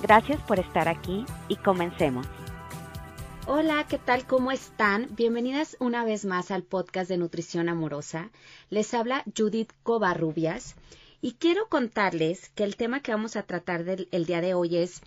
Gracias 0.00 0.40
por 0.42 0.60
estar 0.60 0.88
aquí 0.88 1.26
y 1.48 1.56
comencemos. 1.56 2.26
Hola, 3.46 3.84
¿qué 3.88 3.98
tal? 3.98 4.26
¿Cómo 4.26 4.52
están? 4.52 5.08
Bienvenidas 5.16 5.76
una 5.80 6.04
vez 6.04 6.24
más 6.24 6.50
al 6.50 6.62
podcast 6.62 7.08
de 7.08 7.16
Nutrición 7.16 7.68
Amorosa. 7.68 8.30
Les 8.70 8.94
habla 8.94 9.24
Judith 9.36 9.72
Covarrubias 9.82 10.76
y 11.20 11.32
quiero 11.32 11.68
contarles 11.68 12.50
que 12.50 12.62
el 12.62 12.76
tema 12.76 13.00
que 13.00 13.10
vamos 13.10 13.34
a 13.34 13.42
tratar 13.42 13.84
el 13.88 14.26
día 14.26 14.40
de 14.40 14.54
hoy 14.54 14.76
es 14.76 15.00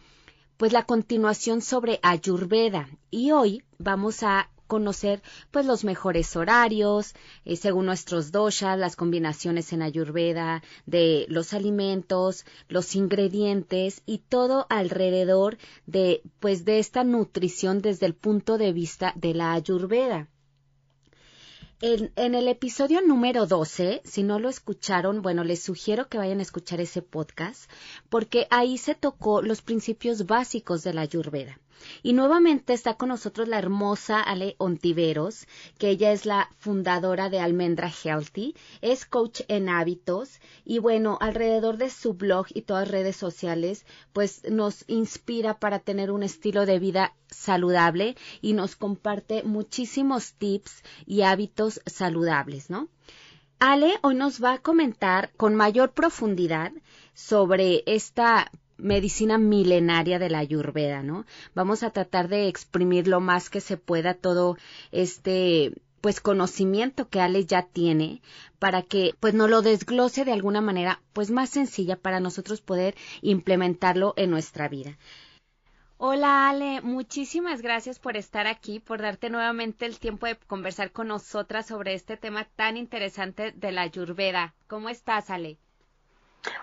pues 0.57 0.73
la 0.73 0.85
continuación 0.85 1.61
sobre 1.61 1.99
Ayurveda 2.03 2.87
y 3.09 3.31
hoy 3.31 3.63
vamos 3.79 4.21
a 4.23 4.49
conocer 4.71 5.21
pues 5.51 5.65
los 5.65 5.83
mejores 5.83 6.33
horarios, 6.37 7.13
eh, 7.43 7.57
según 7.57 7.87
nuestros 7.87 8.31
doshas, 8.31 8.79
las 8.79 8.95
combinaciones 8.95 9.73
en 9.73 9.81
ayurveda 9.81 10.63
de 10.85 11.25
los 11.27 11.53
alimentos, 11.53 12.45
los 12.69 12.95
ingredientes 12.95 14.01
y 14.05 14.19
todo 14.19 14.67
alrededor 14.69 15.57
de 15.87 16.21
pues 16.39 16.63
de 16.63 16.79
esta 16.79 17.03
nutrición 17.03 17.81
desde 17.81 18.05
el 18.05 18.13
punto 18.13 18.57
de 18.57 18.71
vista 18.71 19.11
de 19.17 19.33
la 19.33 19.51
ayurveda. 19.51 20.29
En, 21.81 22.13
en, 22.15 22.33
el 22.33 22.47
episodio 22.47 23.01
número 23.01 23.47
12, 23.47 24.03
si 24.05 24.23
no 24.23 24.39
lo 24.39 24.47
escucharon, 24.47 25.21
bueno, 25.21 25.43
les 25.43 25.63
sugiero 25.63 26.07
que 26.07 26.17
vayan 26.17 26.39
a 26.39 26.43
escuchar 26.43 26.79
ese 26.79 27.01
podcast, 27.01 27.69
porque 28.07 28.47
ahí 28.51 28.77
se 28.77 28.95
tocó 28.95 29.41
los 29.41 29.61
principios 29.61 30.27
básicos 30.27 30.83
de 30.83 30.93
la 30.93 31.01
Ayurveda. 31.01 31.59
Y 32.03 32.13
nuevamente 32.13 32.73
está 32.73 32.95
con 32.95 33.09
nosotros 33.09 33.47
la 33.47 33.59
hermosa 33.59 34.21
Ale 34.21 34.55
Ontiveros, 34.57 35.47
que 35.77 35.89
ella 35.89 36.11
es 36.11 36.25
la 36.25 36.49
fundadora 36.57 37.29
de 37.29 37.39
Almendra 37.39 37.89
Healthy, 37.89 38.55
es 38.81 39.05
coach 39.05 39.41
en 39.47 39.69
hábitos 39.69 40.39
y 40.65 40.79
bueno, 40.79 41.17
alrededor 41.21 41.77
de 41.77 41.89
su 41.89 42.13
blog 42.13 42.47
y 42.53 42.63
todas 42.63 42.83
las 42.83 42.91
redes 42.91 43.15
sociales, 43.15 43.85
pues 44.13 44.43
nos 44.49 44.83
inspira 44.87 45.59
para 45.59 45.79
tener 45.79 46.11
un 46.11 46.23
estilo 46.23 46.65
de 46.65 46.79
vida 46.79 47.15
saludable 47.27 48.15
y 48.41 48.53
nos 48.53 48.75
comparte 48.75 49.43
muchísimos 49.43 50.33
tips 50.33 50.83
y 51.05 51.21
hábitos 51.21 51.81
saludables, 51.85 52.69
¿no? 52.69 52.89
Ale 53.59 53.99
hoy 54.01 54.15
nos 54.15 54.43
va 54.43 54.53
a 54.53 54.57
comentar 54.57 55.31
con 55.37 55.53
mayor 55.53 55.91
profundidad 55.91 56.71
sobre 57.13 57.83
esta 57.85 58.51
medicina 58.81 59.37
milenaria 59.37 60.19
de 60.19 60.29
la 60.29 60.39
Ayurveda, 60.39 61.03
¿no? 61.03 61.25
Vamos 61.55 61.83
a 61.83 61.91
tratar 61.91 62.27
de 62.27 62.47
exprimir 62.47 63.07
lo 63.07 63.19
más 63.19 63.49
que 63.49 63.61
se 63.61 63.77
pueda 63.77 64.13
todo 64.13 64.57
este 64.91 65.73
pues 66.01 66.19
conocimiento 66.19 67.07
que 67.09 67.21
Ale 67.21 67.45
ya 67.45 67.61
tiene 67.61 68.21
para 68.57 68.81
que 68.81 69.13
pues 69.19 69.35
nos 69.35 69.49
lo 69.49 69.61
desglose 69.61 70.25
de 70.25 70.33
alguna 70.33 70.59
manera 70.59 71.01
pues 71.13 71.29
más 71.29 71.51
sencilla 71.51 71.95
para 71.95 72.19
nosotros 72.19 72.59
poder 72.59 72.95
implementarlo 73.21 74.13
en 74.17 74.31
nuestra 74.31 74.67
vida. 74.67 74.97
Hola 75.97 76.49
Ale, 76.49 76.81
muchísimas 76.81 77.61
gracias 77.61 77.99
por 77.99 78.17
estar 78.17 78.47
aquí, 78.47 78.79
por 78.79 79.03
darte 79.03 79.29
nuevamente 79.29 79.85
el 79.85 79.99
tiempo 79.99 80.25
de 80.25 80.35
conversar 80.35 80.91
con 80.91 81.09
nosotras 81.09 81.67
sobre 81.67 81.93
este 81.93 82.17
tema 82.17 82.45
tan 82.55 82.75
interesante 82.75 83.51
de 83.51 83.71
la 83.71 83.83
Ayurveda. 83.83 84.55
¿Cómo 84.67 84.89
estás, 84.89 85.29
Ale? 85.29 85.59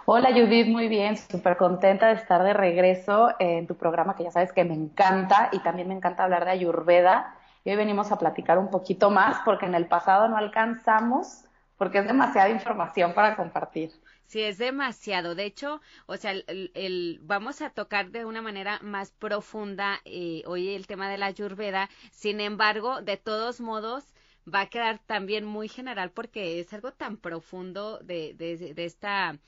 Hola 0.06 0.30
Judith, 0.32 0.66
muy 0.66 0.88
bien, 0.88 1.16
súper 1.16 1.56
contenta 1.56 2.08
de 2.08 2.14
estar 2.14 2.42
de 2.42 2.52
regreso 2.52 3.30
en 3.38 3.66
tu 3.66 3.76
programa 3.76 4.16
que 4.16 4.24
ya 4.24 4.30
sabes 4.32 4.52
que 4.52 4.64
me 4.64 4.74
encanta 4.74 5.50
y 5.52 5.60
también 5.60 5.86
me 5.88 5.94
encanta 5.94 6.24
hablar 6.24 6.44
de 6.44 6.50
Ayurveda. 6.50 7.36
Y 7.64 7.70
hoy 7.70 7.76
venimos 7.76 8.10
a 8.10 8.18
platicar 8.18 8.58
un 8.58 8.70
poquito 8.70 9.10
más 9.10 9.38
porque 9.44 9.66
en 9.66 9.74
el 9.74 9.86
pasado 9.86 10.28
no 10.28 10.36
alcanzamos 10.36 11.44
porque 11.76 11.98
es 11.98 12.06
demasiada 12.06 12.48
información 12.48 13.14
para 13.14 13.36
compartir. 13.36 13.92
Sí, 14.26 14.42
es 14.42 14.58
demasiado. 14.58 15.34
De 15.34 15.44
hecho, 15.44 15.80
o 16.06 16.16
sea, 16.16 16.32
el, 16.32 17.20
vamos 17.22 17.62
a 17.62 17.70
tocar 17.70 18.10
de 18.10 18.24
una 18.24 18.42
manera 18.42 18.78
más 18.82 19.12
profunda 19.12 20.00
eh, 20.04 20.42
hoy 20.46 20.74
el 20.74 20.86
tema 20.86 21.08
de 21.08 21.18
la 21.18 21.26
Ayurveda. 21.26 21.88
Sin 22.10 22.40
embargo, 22.40 23.00
de 23.00 23.16
todos 23.16 23.60
modos, 23.60 24.12
va 24.54 24.62
a 24.62 24.68
quedar 24.68 24.98
también 25.06 25.44
muy 25.44 25.68
general 25.68 26.10
porque 26.10 26.60
es 26.60 26.72
algo 26.72 26.92
tan 26.92 27.16
profundo 27.16 27.98
de, 27.98 28.34
de, 28.34 28.74
de 28.74 28.84
esta 28.84 29.38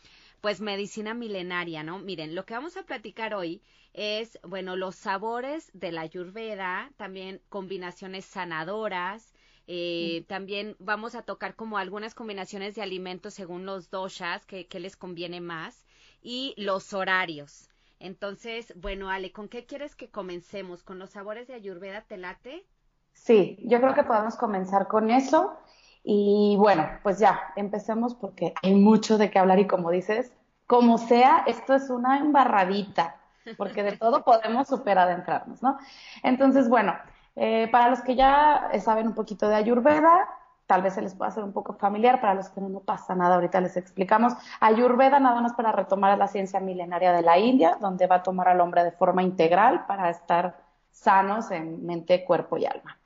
pues 0.40 0.60
medicina 0.60 1.14
milenaria, 1.14 1.82
¿no? 1.82 1.98
Miren, 1.98 2.34
lo 2.34 2.46
que 2.46 2.54
vamos 2.54 2.76
a 2.76 2.84
platicar 2.84 3.34
hoy 3.34 3.62
es, 3.92 4.38
bueno, 4.42 4.76
los 4.76 4.94
sabores 4.94 5.70
de 5.74 5.92
la 5.92 6.02
ayurveda, 6.02 6.90
también 6.96 7.42
combinaciones 7.48 8.24
sanadoras, 8.24 9.34
eh, 9.66 10.24
también 10.26 10.76
vamos 10.78 11.14
a 11.14 11.22
tocar 11.22 11.54
como 11.54 11.78
algunas 11.78 12.14
combinaciones 12.14 12.74
de 12.74 12.82
alimentos 12.82 13.34
según 13.34 13.66
los 13.66 13.90
doshas, 13.90 14.46
que, 14.46 14.66
les 14.80 14.96
conviene 14.96 15.40
más, 15.40 15.84
y 16.22 16.54
los 16.56 16.92
horarios. 16.92 17.68
Entonces, 17.98 18.72
bueno, 18.76 19.10
Ale, 19.10 19.30
¿con 19.32 19.48
qué 19.48 19.66
quieres 19.66 19.94
que 19.94 20.08
comencemos? 20.10 20.82
¿Con 20.82 20.98
los 20.98 21.10
sabores 21.10 21.46
de 21.46 21.54
Ayurveda 21.54 22.02
te 22.02 22.16
late? 22.16 22.64
Sí, 23.12 23.58
yo 23.66 23.80
creo 23.80 23.94
que 23.94 24.04
podemos 24.04 24.36
comenzar 24.36 24.88
con 24.88 25.10
eso. 25.10 25.56
Y 26.02 26.56
bueno, 26.58 26.88
pues 27.02 27.18
ya, 27.18 27.52
empecemos 27.56 28.14
porque 28.14 28.54
hay 28.62 28.74
mucho 28.74 29.18
de 29.18 29.30
qué 29.30 29.38
hablar 29.38 29.58
y 29.58 29.66
como 29.66 29.90
dices, 29.90 30.32
como 30.66 30.98
sea, 30.98 31.44
esto 31.46 31.74
es 31.74 31.90
una 31.90 32.18
embarradita, 32.18 33.16
porque 33.58 33.82
de 33.82 33.96
todo 33.96 34.24
podemos 34.24 34.68
super 34.68 34.98
adentrarnos, 34.98 35.62
¿no? 35.62 35.78
Entonces, 36.22 36.68
bueno, 36.68 36.94
eh, 37.36 37.68
para 37.70 37.90
los 37.90 38.00
que 38.00 38.14
ya 38.14 38.70
saben 38.80 39.08
un 39.08 39.14
poquito 39.14 39.48
de 39.48 39.56
Ayurveda, 39.56 40.28
tal 40.66 40.82
vez 40.82 40.94
se 40.94 41.02
les 41.02 41.14
pueda 41.14 41.30
hacer 41.30 41.42
un 41.42 41.52
poco 41.52 41.74
familiar, 41.74 42.20
para 42.20 42.34
los 42.34 42.48
que 42.48 42.60
no, 42.60 42.68
no 42.68 42.80
pasa 42.80 43.14
nada, 43.14 43.34
ahorita 43.34 43.60
les 43.60 43.76
explicamos. 43.76 44.34
Ayurveda 44.60 45.18
nada 45.18 45.40
más 45.40 45.52
para 45.54 45.72
retomar 45.72 46.16
la 46.16 46.28
ciencia 46.28 46.60
milenaria 46.60 47.12
de 47.12 47.22
la 47.22 47.38
India, 47.38 47.76
donde 47.80 48.06
va 48.06 48.16
a 48.16 48.22
tomar 48.22 48.48
al 48.48 48.60
hombre 48.60 48.84
de 48.84 48.92
forma 48.92 49.22
integral 49.22 49.86
para 49.86 50.08
estar 50.08 50.69
sanos 50.90 51.50
en 51.50 51.84
mente, 51.84 52.24
cuerpo 52.24 52.56
y 52.56 52.66
alma. 52.66 52.98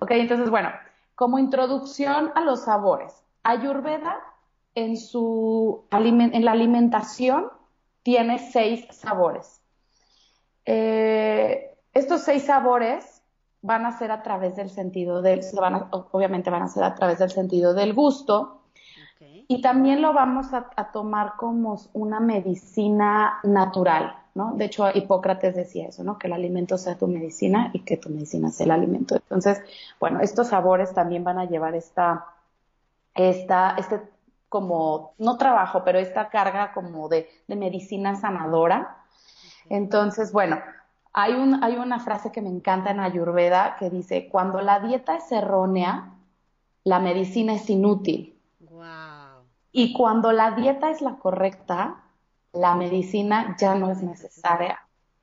Ok, 0.00 0.10
entonces, 0.12 0.50
bueno, 0.50 0.70
como 1.14 1.38
introducción 1.38 2.30
a 2.34 2.40
los 2.42 2.62
sabores. 2.62 3.24
Ayurveda 3.42 4.20
en, 4.74 4.96
su, 4.96 5.84
en 5.90 6.44
la 6.44 6.52
alimentación 6.52 7.50
tiene 8.02 8.38
seis 8.38 8.86
sabores. 8.90 9.60
Eh, 10.64 11.76
estos 11.92 12.22
seis 12.22 12.44
sabores 12.44 13.22
van 13.62 13.86
a 13.86 13.98
ser 13.98 14.12
a 14.12 14.22
través 14.22 14.54
del 14.54 14.70
sentido 14.70 15.20
del, 15.20 15.40
obviamente 16.12 16.50
van 16.50 16.62
a 16.62 16.68
ser 16.68 16.84
a 16.84 16.94
través 16.94 17.18
del 17.18 17.30
sentido 17.30 17.74
del 17.74 17.94
gusto. 17.94 18.62
Y 19.50 19.62
también 19.62 20.02
lo 20.02 20.12
vamos 20.12 20.52
a, 20.52 20.70
a, 20.76 20.92
tomar 20.92 21.32
como 21.36 21.80
una 21.94 22.20
medicina 22.20 23.40
natural, 23.42 24.14
¿no? 24.38 24.54
De 24.54 24.66
hecho, 24.66 24.88
Hipócrates 24.94 25.56
decía 25.56 25.88
eso, 25.88 26.04
¿no? 26.04 26.16
Que 26.16 26.28
el 26.28 26.32
alimento 26.32 26.78
sea 26.78 26.96
tu 26.96 27.08
medicina 27.08 27.70
y 27.72 27.80
que 27.80 27.96
tu 27.96 28.08
medicina 28.08 28.50
sea 28.50 28.66
el 28.66 28.70
alimento. 28.70 29.16
Entonces, 29.16 29.60
bueno, 29.98 30.20
estos 30.20 30.46
sabores 30.46 30.94
también 30.94 31.24
van 31.24 31.40
a 31.40 31.46
llevar 31.46 31.74
esta, 31.74 32.24
esta, 33.16 33.74
este 33.76 34.00
como, 34.48 35.14
no 35.18 35.36
trabajo, 35.38 35.82
pero 35.84 35.98
esta 35.98 36.28
carga 36.28 36.72
como 36.72 37.08
de, 37.08 37.28
de 37.48 37.56
medicina 37.56 38.14
sanadora. 38.14 38.98
Entonces, 39.68 40.30
bueno, 40.30 40.60
hay, 41.12 41.34
un, 41.34 41.64
hay 41.64 41.74
una 41.74 41.98
frase 41.98 42.30
que 42.30 42.40
me 42.40 42.48
encanta 42.48 42.92
en 42.92 43.00
Ayurveda 43.00 43.74
que 43.76 43.90
dice, 43.90 44.28
cuando 44.28 44.62
la 44.62 44.78
dieta 44.78 45.16
es 45.16 45.32
errónea, 45.32 46.14
la 46.84 47.00
medicina 47.00 47.54
es 47.54 47.68
inútil. 47.68 48.38
Y 49.72 49.92
cuando 49.92 50.30
la 50.32 50.52
dieta 50.52 50.90
es 50.90 51.02
la 51.02 51.16
correcta, 51.16 52.04
la 52.52 52.74
medicina 52.74 53.56
ya 53.58 53.74
no 53.74 53.90
es 53.90 54.02
necesaria. 54.02 54.80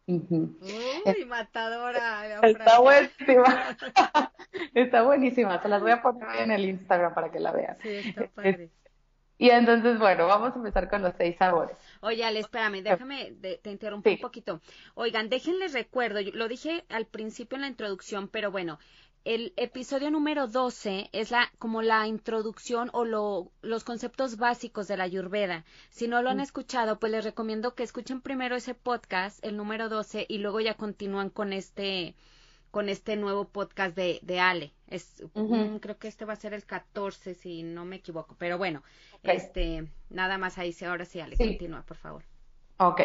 Uy, 0.08 1.26
matadora. 1.28 2.40
Está 2.44 2.80
buenísima. 2.80 3.78
está 4.74 5.02
buenísima. 5.02 5.62
Se 5.62 5.68
las 5.68 5.82
voy 5.82 5.92
a 5.92 6.02
poner 6.02 6.42
en 6.42 6.52
el 6.52 6.66
Instagram 6.66 7.14
para 7.14 7.32
que 7.32 7.40
la 7.40 7.52
vean. 7.52 7.78
Sí, 7.82 7.90
está 7.90 8.28
padre. 8.28 8.70
Y 9.38 9.50
entonces, 9.50 10.00
bueno, 10.00 10.28
vamos 10.28 10.54
a 10.54 10.58
empezar 10.58 10.90
con 10.90 11.02
los 11.02 11.14
seis 11.18 11.36
sabores. 11.38 11.76
Oye, 12.00 12.24
Ale, 12.24 12.40
espérame, 12.40 12.82
déjame, 12.82 13.34
te 13.62 13.70
interrumpo 13.70 14.10
un 14.10 14.20
poquito. 14.20 14.62
Oigan, 14.94 15.28
déjenles 15.28 15.74
recuerdo, 15.74 16.22
lo 16.34 16.48
dije 16.48 16.86
al 16.88 17.06
principio 17.06 17.58
en 17.58 17.64
la 17.64 17.68
introducción, 17.68 18.30
pero 18.30 18.50
bueno, 18.50 18.80
el 19.26 19.54
episodio 19.58 20.12
número 20.12 20.48
12 20.48 21.10
es 21.12 21.32
la 21.32 21.52
como 21.58 21.82
la 21.82 22.08
introducción 22.08 22.92
o 22.94 23.06
lo, 23.06 23.52
los 23.64 23.84
conceptos 23.84 24.38
básicos 24.38 24.88
de 24.88 24.98
la 24.98 25.06
Ayurveda. 25.06 25.66
Si 25.90 26.08
no 26.08 26.22
lo 26.22 26.30
han 26.30 26.38
mm. 26.38 26.42
escuchado, 26.42 27.00
pues 27.00 27.12
les 27.12 27.26
recomiendo 27.26 27.74
que 27.74 27.82
escuchen 27.82 28.22
primero 28.22 28.56
ese 28.56 28.76
podcast, 28.76 29.44
el 29.44 29.58
número 29.58 29.90
12, 29.90 30.28
y 30.30 30.38
luego 30.38 30.60
ya 30.60 30.76
continúan 30.76 31.30
con 31.30 31.54
este 31.54 32.16
con 32.70 32.90
este 32.90 33.16
nuevo 33.16 33.46
podcast 33.46 33.96
de, 33.96 34.20
de 34.22 34.40
Ale. 34.42 34.74
Es, 34.88 35.24
mm, 35.34 35.78
creo 35.78 35.98
que 35.98 36.10
este 36.10 36.26
va 36.26 36.34
a 36.34 36.36
ser 36.36 36.54
el 36.54 36.66
14, 36.66 37.34
si 37.34 37.64
no 37.64 37.86
me 37.86 37.96
equivoco. 37.96 38.36
Pero 38.38 38.58
bueno, 38.58 38.84
este, 39.24 39.88
nada 40.10 40.38
más 40.38 40.58
ahí, 40.58 40.76
ahora 40.86 41.06
sí, 41.06 41.22
Ale, 41.22 41.38
continúa, 41.38 41.84
por 41.84 41.96
favor. 41.96 42.24
Ok, 42.78 43.02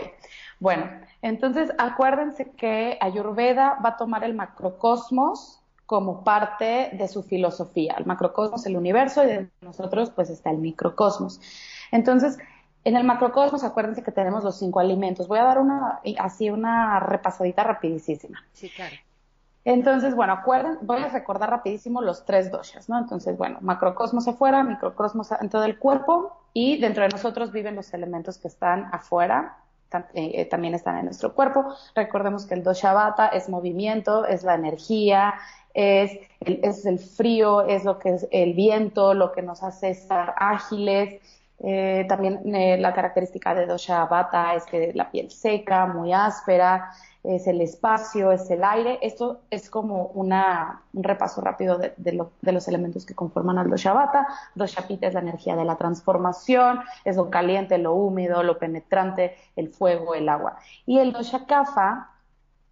bueno, 0.59 0.91
entonces 1.23 1.71
acuérdense 1.79 2.51
que 2.57 2.99
Ayurveda 3.01 3.79
va 3.85 3.91
a 3.91 3.97
tomar 3.97 4.25
el 4.25 4.35
macrocosmos 4.35 5.60
como 5.91 6.23
parte 6.23 6.91
de 6.93 7.09
su 7.09 7.25
filosofía. 7.25 7.97
El 7.99 8.07
macrocosmos, 8.07 8.65
el 8.65 8.77
universo, 8.77 9.25
y 9.25 9.27
de 9.27 9.51
nosotros 9.61 10.13
pues 10.15 10.31
está 10.31 10.53
el 10.53 10.59
microcosmos. 10.59 11.41
Entonces, 11.91 12.39
en 12.85 12.95
el 12.95 13.03
macrocosmos, 13.03 13.65
acuérdense 13.65 14.05
que 14.05 14.13
tenemos 14.13 14.45
los 14.45 14.57
cinco 14.57 14.79
alimentos. 14.79 15.27
Voy 15.27 15.41
a 15.41 15.43
dar 15.43 15.59
una, 15.59 16.01
así 16.21 16.49
una 16.49 17.01
repasadita 17.01 17.65
rapidísima. 17.65 18.39
Sí, 18.53 18.71
claro. 18.71 18.95
Entonces, 19.65 20.15
bueno, 20.15 20.33
acuerden, 20.33 20.79
voy 20.83 21.03
a 21.03 21.09
recordar 21.09 21.51
rapidísimo 21.51 22.01
los 22.03 22.25
tres 22.25 22.53
doshas, 22.53 22.89
¿no? 22.89 22.97
Entonces, 22.97 23.37
bueno, 23.37 23.59
macrocosmos 23.61 24.29
afuera, 24.29 24.63
microcosmos 24.63 25.33
en 25.33 25.49
todo 25.49 25.65
el 25.65 25.77
cuerpo 25.77 26.37
y 26.53 26.81
dentro 26.81 27.03
de 27.03 27.09
nosotros 27.09 27.51
viven 27.51 27.75
los 27.75 27.93
elementos 27.93 28.39
que 28.39 28.47
están 28.47 28.89
afuera, 28.93 29.57
eh, 29.93 30.31
eh, 30.35 30.45
también 30.45 30.75
están 30.75 30.99
en 30.99 31.07
nuestro 31.07 31.35
cuerpo. 31.35 31.75
Recordemos 31.97 32.47
que 32.47 32.55
el 32.55 32.63
dosha 32.63 32.93
vata 32.93 33.27
es 33.27 33.49
movimiento, 33.49 34.25
es 34.25 34.45
la 34.45 34.55
energía, 34.55 35.35
es 35.75 36.19
el, 36.41 36.61
es 36.63 36.87
el 36.87 36.99
frío, 36.99 37.63
es 37.63 37.85
lo 37.85 37.99
que 37.99 38.11
es 38.11 38.29
el 38.31 38.55
viento, 38.55 39.15
lo 39.15 39.33
que 39.33 39.43
nos 39.43 39.63
hace 39.63 39.91
estar 39.91 40.35
ágiles. 40.37 41.21
Eh, 41.63 42.07
también 42.09 42.41
la 42.81 42.95
característica 42.95 43.55
de 43.55 43.67
dosha 43.67 44.07
vata 44.07 44.55
es 44.55 44.65
que 44.65 44.93
la 44.95 45.11
piel 45.11 45.31
seca, 45.31 45.87
muy 45.87 46.13
áspera, 46.13 46.91
es 47.23 47.47
el 47.47 47.61
espacio, 47.61 48.33
es 48.33 48.51
el 48.51 48.65
aire. 48.65 48.99
Esto 49.03 49.41
es 49.51 49.69
como 49.69 50.07
una, 50.15 50.83
un 50.93 51.03
repaso 51.03 51.41
rápido 51.41 51.79
de, 51.79 51.93
de, 51.97 52.53
los 52.53 52.69
elementos 52.69 53.05
que 53.05 53.15
conforman 53.15 53.59
al 53.59 53.69
Doshavata. 53.69 54.27
Doshapita 54.55 55.07
es 55.07 55.15
la 55.15 55.21
energía 55.21 55.57
de 55.57 55.65
la 55.65 55.77
transformación, 55.77 56.81
es 57.05 57.17
lo 57.17 57.31
caliente, 57.31 57.77
lo 57.79 57.95
húmedo, 57.95 58.43
lo 58.43 58.59
penetrante, 58.59 59.37
el 59.57 59.69
fuego, 59.69 60.15
el 60.15 60.29
agua. 60.29 60.57
Y 60.87 60.99
el 60.99 61.13
Doshakafa, 61.13 62.11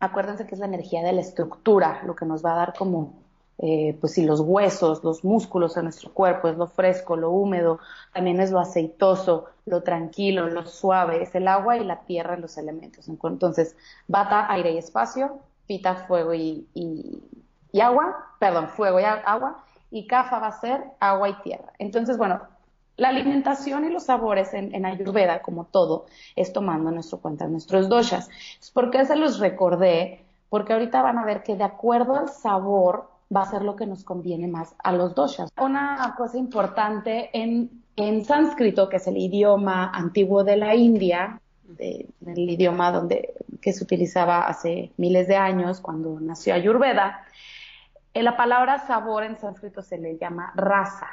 acuérdense 0.00 0.46
que 0.46 0.54
es 0.54 0.60
la 0.60 0.66
energía 0.66 1.02
de 1.02 1.12
la 1.12 1.20
estructura, 1.20 2.02
lo 2.04 2.14
que 2.14 2.26
nos 2.26 2.44
va 2.44 2.52
a 2.52 2.56
dar 2.56 2.74
como 2.74 3.14
eh, 3.60 3.96
pues 4.00 4.12
si 4.12 4.24
los 4.24 4.40
huesos, 4.40 5.02
los 5.02 5.24
músculos 5.24 5.74
de 5.74 5.82
nuestro 5.82 6.12
cuerpo, 6.12 6.46
es 6.46 6.56
lo 6.56 6.68
fresco, 6.68 7.16
lo 7.16 7.30
húmedo, 7.30 7.80
también 8.14 8.40
es 8.40 8.52
lo 8.52 8.60
aceitoso, 8.60 9.46
lo 9.66 9.82
tranquilo, 9.82 10.48
lo 10.48 10.64
suave, 10.64 11.22
es 11.22 11.34
el 11.34 11.48
agua 11.48 11.76
y 11.76 11.84
la 11.84 12.02
tierra 12.02 12.34
en 12.34 12.42
los 12.42 12.56
elementos. 12.56 13.08
Entonces, 13.08 13.76
bata, 14.06 14.50
aire 14.52 14.72
y 14.72 14.78
espacio, 14.78 15.40
pita, 15.66 15.96
fuego 16.06 16.34
y, 16.34 16.68
y, 16.72 17.80
agua, 17.80 18.32
perdón, 18.38 18.68
fuego 18.68 19.00
y 19.00 19.04
agua, 19.04 19.64
y 19.90 20.06
kafa 20.06 20.38
va 20.38 20.48
a 20.48 20.60
ser 20.60 20.84
agua 21.00 21.28
y 21.28 21.34
tierra. 21.42 21.72
Entonces, 21.78 22.16
bueno, 22.16 22.40
la 22.98 23.08
alimentación 23.08 23.84
y 23.84 23.90
los 23.90 24.04
sabores 24.04 24.52
en, 24.52 24.84
Ayurveda, 24.84 25.40
como 25.40 25.64
todo, 25.64 26.06
es 26.36 26.52
tomando 26.52 26.90
en 26.90 26.96
nuestro 26.96 27.18
cuenta 27.18 27.46
nuestros 27.46 27.88
doshas. 27.88 28.28
¿Por 28.74 28.90
qué 28.90 29.06
se 29.06 29.16
los 29.16 29.38
recordé? 29.38 30.24
Porque 30.50 30.72
ahorita 30.72 31.00
van 31.00 31.16
a 31.16 31.24
ver 31.24 31.42
que 31.44 31.56
de 31.56 31.64
acuerdo 31.64 32.16
al 32.16 32.28
sabor 32.28 33.08
va 33.34 33.42
a 33.42 33.50
ser 33.50 33.62
lo 33.62 33.76
que 33.76 33.86
nos 33.86 34.02
conviene 34.02 34.48
más 34.48 34.74
a 34.82 34.92
los 34.92 35.14
doshas. 35.14 35.50
Una 35.60 36.14
cosa 36.16 36.38
importante 36.38 37.30
en, 37.32 37.70
en 37.94 38.24
sánscrito, 38.24 38.88
que 38.88 38.96
es 38.96 39.06
el 39.06 39.16
idioma 39.16 39.90
antiguo 39.94 40.42
de 40.42 40.56
la 40.56 40.74
India, 40.74 41.40
el 41.78 42.50
idioma 42.50 42.90
donde, 42.90 43.34
que 43.60 43.72
se 43.72 43.84
utilizaba 43.84 44.48
hace 44.48 44.90
miles 44.96 45.28
de 45.28 45.36
años 45.36 45.80
cuando 45.80 46.18
nació 46.18 46.54
Ayurveda, 46.54 47.24
en 48.12 48.24
la 48.24 48.36
palabra 48.36 48.86
sabor 48.88 49.22
en 49.22 49.38
sánscrito 49.38 49.82
se 49.82 49.98
le 49.98 50.18
llama 50.18 50.52
rasa, 50.56 51.06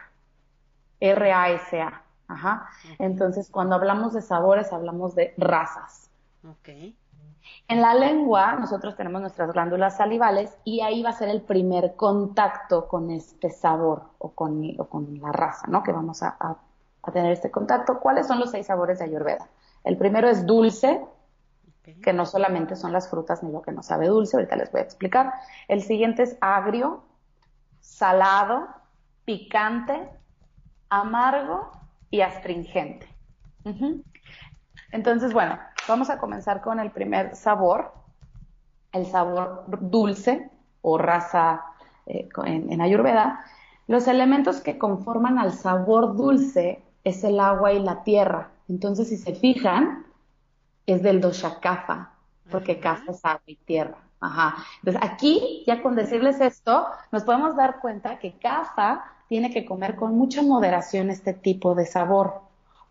R-A-S-A. 1.00 2.02
Ajá. 2.28 2.68
Entonces, 2.98 3.50
cuando 3.50 3.76
hablamos 3.76 4.14
de 4.14 4.22
sabores, 4.22 4.74
hablamos 4.74 5.16
de 5.16 5.34
razas. 5.38 6.10
Okay. 6.60 6.98
En 7.68 7.82
la 7.82 7.94
lengua 7.94 8.54
nosotros 8.54 8.96
tenemos 8.96 9.22
nuestras 9.22 9.52
glándulas 9.52 9.98
salivales 9.98 10.56
y 10.64 10.82
ahí 10.82 11.02
va 11.02 11.10
a 11.10 11.14
ser 11.14 11.30
el 11.30 11.42
primer 11.42 11.96
contacto 11.96 12.88
con 12.88 13.12
este 13.12 13.50
sabor 13.50 14.04
o 14.20 14.32
con, 14.32 14.62
la 15.20 15.32
raza, 15.32 15.68
¿no? 15.68 15.84
Que 15.84 15.92
vamos 15.92 16.22
a, 16.24 16.38
tener 17.12 17.32
este 17.32 17.52
contacto. 17.52 18.00
¿Cuáles 18.00 18.28
son 18.28 18.40
los 18.40 18.52
seis 18.52 18.68
sabores 18.68 19.00
de 19.00 19.06
Ayurveda? 19.06 19.48
El 19.84 19.98
primero 19.98 20.28
es 20.28 20.46
dulce, 20.46 21.06
que 22.02 22.14
no 22.14 22.26
solamente 22.26 22.76
son 22.76 22.92
las 22.92 23.10
frutas 23.10 23.44
ni 23.44 23.52
lo 23.52 23.62
que 23.62 23.72
nos 23.72 23.86
sabe 23.86 24.08
dulce, 24.08 24.38
ahorita 24.38 24.56
les 24.56 24.72
voy 24.72 24.82
a 24.82 24.84
explicar. 24.84 25.34
El 25.68 25.84
siguiente 25.84 26.24
es 26.24 26.36
agrio, 26.42 27.04
salado, 27.80 28.68
picante, 29.24 30.10
amargo 30.90 31.72
y 32.10 32.22
astringente. 32.22 33.08
Entonces, 34.92 35.34
bueno, 35.34 35.58
vamos 35.88 36.10
a 36.10 36.18
comenzar 36.18 36.62
con 36.62 36.80
el 36.80 36.92
primer 36.92 37.36
sabor, 37.36 37.94
el 38.92 39.06
sabor 39.06 39.66
dulce 39.68 40.50
o 40.82 40.98
raza 40.98 41.64
eh, 42.06 42.30
en, 42.46 42.82
Ayurveda. 42.82 43.44
Los 43.88 44.08
elementos 44.08 44.62
que 44.62 44.78
conforman 44.78 45.38
al 45.38 45.52
sabor 45.52 46.16
dulce 46.16 46.84
es 47.04 47.24
el 47.24 47.40
agua 47.40 47.74
y 47.74 47.80
la 47.80 48.04
tierra. 48.04 48.52
Entonces, 48.70 49.10
si 49.10 49.18
se 49.18 49.36
fijan, 49.36 50.06
es 50.86 51.02
del 51.02 51.22
dosha 51.22 51.60
kapha, 51.60 52.14
porque 52.50 52.80
kapha 52.80 53.12
es 53.12 53.26
agua 53.26 53.42
y 53.46 53.56
tierra. 53.58 53.98
Ajá. 54.20 54.56
Entonces, 54.80 55.02
aquí, 55.04 55.64
ya 55.68 55.82
con 55.82 55.96
decirles 55.96 56.40
esto, 56.40 56.88
nos 57.12 57.24
podemos 57.24 57.56
dar 57.56 57.80
cuenta 57.80 58.18
que 58.18 58.38
kapha 58.40 59.15
tiene 59.28 59.52
que 59.52 59.66
comer 59.66 59.96
con 59.96 60.16
mucha 60.18 60.42
moderación 60.42 61.10
este 61.10 61.34
tipo 61.34 61.76
de 61.76 61.86
sabor 61.86 62.46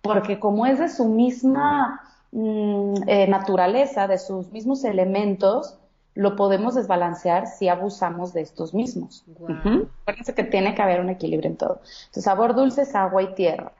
porque 0.05 0.39
como 0.39 0.67
es 0.67 0.79
de 0.79 0.91
su 0.91 1.07
misma 1.07 2.03
mm, 2.31 3.09
eh, 3.09 3.27
naturaleza, 3.27 4.07
de 4.07 4.19
sus 4.19 4.53
mismos 4.53 4.85
elementos, 4.85 5.79
lo 6.15 6.37
podemos 6.37 6.75
desbalancear 6.75 7.47
si 7.47 7.69
abusamos 7.69 8.35
de 8.35 8.43
estos 8.43 8.75
mismos. 8.75 9.25
Acuérdense 10.03 10.35
que 10.35 10.45
tiene 10.45 10.75
que 10.75 10.83
haber 10.83 11.01
un 11.01 11.09
equilibrio 11.09 11.51
en 11.51 11.57
todo. 11.57 11.81
Entonces, 11.83 12.25
sabor 12.25 12.55
dulce 12.55 12.83
es 12.83 12.95
agua 12.95 13.23
y 13.23 13.35
tierra. 13.35 13.73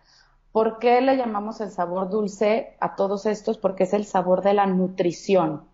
¿Por 0.51 0.79
qué 0.79 1.03
le 1.03 1.19
llamamos 1.19 1.61
el 1.61 1.71
sabor 1.71 2.09
dulce 2.09 2.75
a 2.81 2.97
todos 2.97 3.27
estos? 3.27 3.59
Porque 3.59 3.85
es 3.85 3.93
el 3.93 4.07
sabor 4.07 4.43
de 4.43 4.55
la 4.55 4.67
nutrición. 4.67 5.65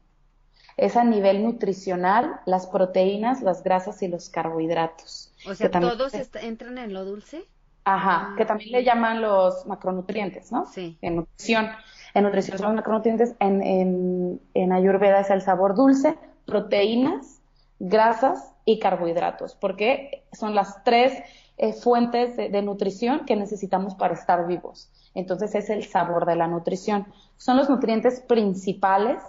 Es 0.81 0.97
a 0.97 1.05
nivel 1.05 1.43
nutricional 1.45 2.41
las 2.47 2.67
proteínas, 2.67 3.43
las 3.43 3.63
grasas 3.63 4.03
y 4.03 4.09
los 4.09 4.31
carbohidratos. 4.31 5.31
O 5.47 5.55
sea, 5.55 5.71
¿todos 5.71 6.15
entran 6.15 6.79
en 6.79 6.95
lo 6.95 7.05
dulce? 7.05 7.45
Ajá, 7.85 8.35
que 8.37 8.47
también 8.47 8.73
le 8.73 8.83
llaman 8.83 9.21
los 9.21 9.67
macronutrientes, 9.67 10.51
¿no? 10.51 10.65
Sí. 10.67 10.97
En 11.03 11.17
nutrición. 11.17 11.69
En 12.15 12.25
nutrición 12.25 12.57
son 12.57 12.69
los 12.69 12.77
macronutrientes, 12.77 13.35
en, 13.41 13.63
en, 13.63 14.41
en 14.55 14.73
Ayurveda 14.73 15.21
es 15.21 15.31
el 15.31 15.43
sabor 15.43 15.75
dulce, 15.75 16.17
proteínas, 16.47 17.41
grasas 17.79 18.53
y 18.65 18.79
carbohidratos, 18.79 19.55
porque 19.55 20.25
son 20.33 20.55
las 20.55 20.83
tres 20.83 21.23
eh, 21.59 21.73
fuentes 21.75 22.37
de, 22.37 22.49
de, 22.49 22.63
nutrición 22.63 23.27
que 23.27 23.37
necesitamos 23.37 23.95
para 23.95 24.15
estar 24.15 24.47
vivos. 24.47 24.91
Entonces 25.15 25.55
es 25.55 25.69
el 25.71 25.85
sabor 25.85 26.25
de 26.25 26.37
la 26.37 26.47
nutrición. 26.47 27.07
Son 27.37 27.57
los 27.57 27.69
nutrientes 27.69 28.21
principales, 28.21 29.23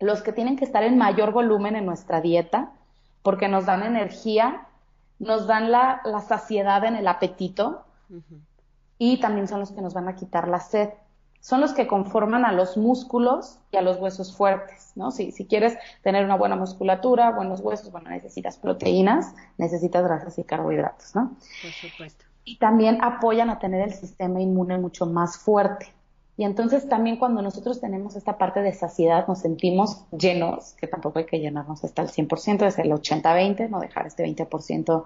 los 0.00 0.22
que 0.22 0.32
tienen 0.32 0.56
que 0.56 0.64
estar 0.64 0.82
en 0.82 0.98
mayor 0.98 1.32
volumen 1.32 1.76
en 1.76 1.86
nuestra 1.86 2.20
dieta, 2.20 2.72
porque 3.22 3.48
nos 3.48 3.66
dan 3.66 3.82
energía 3.82 4.66
nos 5.20 5.46
dan 5.46 5.70
la, 5.70 6.00
saciedad 6.26 6.82
en 6.84 6.96
el 6.96 7.06
apetito 7.06 7.84
y 8.98 9.20
también 9.20 9.46
son 9.46 9.60
los 9.60 9.70
que 9.70 9.82
nos 9.82 9.94
van 9.94 10.08
a 10.08 10.16
quitar 10.16 10.48
la 10.48 10.58
sed. 10.58 10.88
Son 11.42 11.60
los 11.60 11.72
que 11.72 11.86
conforman 11.86 12.44
a 12.44 12.52
los 12.52 12.76
músculos 12.76 13.58
y 13.70 13.76
a 13.76 13.82
los 13.82 13.98
huesos 13.98 14.36
fuertes, 14.36 14.92
¿no? 14.94 15.10
Si, 15.10 15.32
si 15.32 15.46
quieres 15.46 15.78
tener 16.02 16.24
una 16.24 16.36
buena 16.36 16.56
musculatura, 16.56 17.30
buenos 17.30 17.60
huesos, 17.60 17.90
bueno, 17.90 18.10
necesitas 18.10 18.58
proteínas, 18.58 19.34
necesitas 19.56 20.04
grasas 20.04 20.38
y 20.38 20.44
carbohidratos, 20.44 21.14
¿no? 21.14 21.36
Por 21.62 21.72
supuesto. 21.72 22.24
Y 22.44 22.58
también 22.58 23.02
apoyan 23.02 23.48
a 23.48 23.58
tener 23.58 23.80
el 23.80 23.94
sistema 23.94 24.40
inmune 24.40 24.76
mucho 24.76 25.06
más 25.06 25.38
fuerte. 25.38 25.94
Y 26.40 26.44
entonces 26.44 26.88
también 26.88 27.18
cuando 27.18 27.42
nosotros 27.42 27.82
tenemos 27.82 28.16
esta 28.16 28.38
parte 28.38 28.62
de 28.62 28.72
saciedad 28.72 29.28
nos 29.28 29.40
sentimos 29.40 30.06
llenos, 30.10 30.72
que 30.80 30.86
tampoco 30.86 31.18
hay 31.18 31.26
que 31.26 31.38
llenarnos 31.38 31.84
hasta 31.84 32.00
el 32.00 32.08
100%, 32.08 32.66
es 32.66 32.78
el 32.78 32.90
80-20, 32.92 33.68
no 33.68 33.78
dejar 33.78 34.06
este 34.06 34.24
20% 34.24 35.04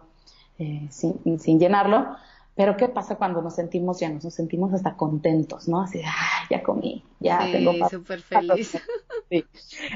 eh, 0.60 0.86
sin, 0.90 1.40
sin, 1.40 1.58
llenarlo. 1.58 2.06
Pero 2.54 2.76
¿qué 2.76 2.86
pasa 2.86 3.16
cuando 3.16 3.42
nos 3.42 3.56
sentimos 3.56 3.98
llenos? 3.98 4.22
Nos 4.22 4.32
sentimos 4.32 4.72
hasta 4.74 4.96
contentos, 4.96 5.66
¿no? 5.66 5.80
Así, 5.80 6.02
ah, 6.06 6.46
ya 6.50 6.62
comí, 6.62 7.04
ya 7.18 7.40
sí, 7.46 7.50
tengo 7.50 7.88
súper 7.88 8.20
feliz. 8.22 8.80
sí. 9.28 9.44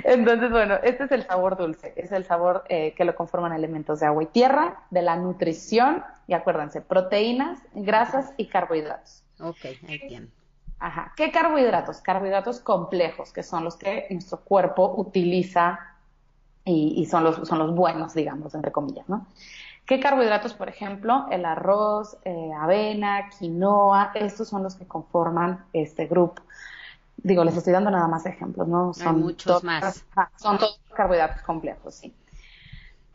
Entonces, 0.03 0.51
bueno, 0.51 0.75
este 0.83 1.05
es 1.05 1.13
el 1.13 1.23
sabor 1.23 1.57
dulce, 1.57 1.93
es 1.95 2.11
el 2.11 2.25
sabor 2.25 2.65
eh, 2.69 2.95
que 2.97 3.05
lo 3.05 3.15
conforman 3.15 3.53
elementos 3.53 4.01
de 4.01 4.07
agua 4.07 4.25
y 4.25 4.27
tierra, 4.27 4.89
de 4.91 5.03
la 5.03 5.15
nutrición, 5.15 6.03
y 6.27 6.33
acuérdense, 6.33 6.81
proteínas, 6.81 7.61
grasas 7.75 8.33
y 8.37 8.47
carbohidratos. 8.47 9.23
Ok, 9.39 9.67
entiendo. 9.87 10.33
Ajá. 10.81 11.13
¿Qué 11.17 11.33
carbohidratos? 11.33 12.01
Carbohidratos 12.01 12.61
complejos, 12.61 13.33
que 13.33 13.43
son 13.43 13.65
los 13.65 13.77
que 13.77 14.07
nuestro 14.11 14.41
cuerpo 14.41 14.95
utiliza 14.97 15.81
y, 16.65 17.07
son, 17.07 17.25
los, 17.25 17.49
son 17.49 17.59
los 17.59 17.75
buenos, 17.75 18.13
digamos, 18.13 18.55
entre 18.55 18.71
comillas, 18.71 19.09
¿no? 19.09 19.27
¿Qué 19.87 20.01
carbohidratos, 20.01 20.53
por 20.53 20.69
ejemplo? 20.69 21.27
El 21.31 21.47
arroz, 21.47 22.19
eh, 22.25 22.51
avena, 22.61 23.31
quinoa, 23.31 24.13
estos 24.15 24.49
son 24.49 24.63
los 24.63 24.77
que 24.77 24.87
conforman 24.87 25.65
este 25.73 26.07
grupo. 26.07 26.43
Digo, 27.17 27.43
les 27.43 27.57
estoy 27.57 27.73
dando 27.73 27.91
nada 27.91 28.07
más 28.07 28.27
ejemplos, 28.27 28.69
¿no? 28.69 28.93
Son 28.93 29.19
muchos 29.19 29.65
más. 29.65 30.05
Son 30.37 30.59
todos 30.59 30.79
carbohidratos 30.95 31.41
complejos, 31.43 31.95
sí. 31.95 32.15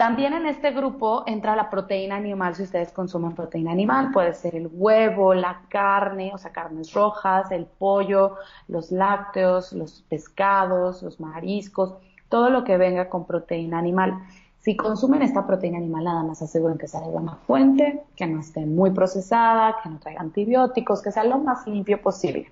También 0.04 0.34
en 0.34 0.46
este 0.48 0.72
grupo 0.72 1.24
entra 1.28 1.56
la 1.56 1.70
proteína 1.70 2.18
animal, 2.18 2.56
si 2.56 2.64
ustedes 2.64 2.92
consumen 2.92 3.36
proteína 3.36 3.72
animal, 3.72 4.12
puede 4.12 4.34
ser 4.34 4.54
el 4.54 4.70
huevo, 4.70 5.34
la 5.34 5.62
carne, 5.70 6.32
o 6.34 6.38
sea, 6.38 6.52
carnes 6.52 6.92
rojas, 6.92 7.50
el 7.52 7.66
pollo, 7.66 8.36
los 8.68 8.92
lácteos, 8.92 9.72
los 9.72 10.02
pescados, 10.10 11.04
los 11.04 11.22
mariscos, 11.22 11.94
todo 12.28 12.50
lo 12.50 12.66
que 12.66 12.76
venga 12.76 13.08
con 13.08 13.26
proteína 13.26 13.80
animal. 13.80 14.20
Si 14.60 14.76
consumen 14.76 15.22
esta 15.22 15.48
proteína 15.48 15.78
animal, 15.78 16.04
nada 16.04 16.24
más 16.24 16.42
aseguren 16.42 16.78
que 16.78 16.90
sea 16.90 17.00
de 17.00 17.08
buena 17.08 17.36
fuente, 17.48 18.04
que 18.18 18.28
no 18.28 18.42
esté 18.42 18.66
muy 18.66 18.92
procesada, 18.92 19.78
que 19.82 19.88
no 19.88 20.00
traiga 20.00 20.20
antibióticos, 20.20 21.02
que 21.02 21.14
sea 21.14 21.24
lo 21.24 21.38
más 21.40 21.66
limpio 21.66 22.02
posible. 22.02 22.52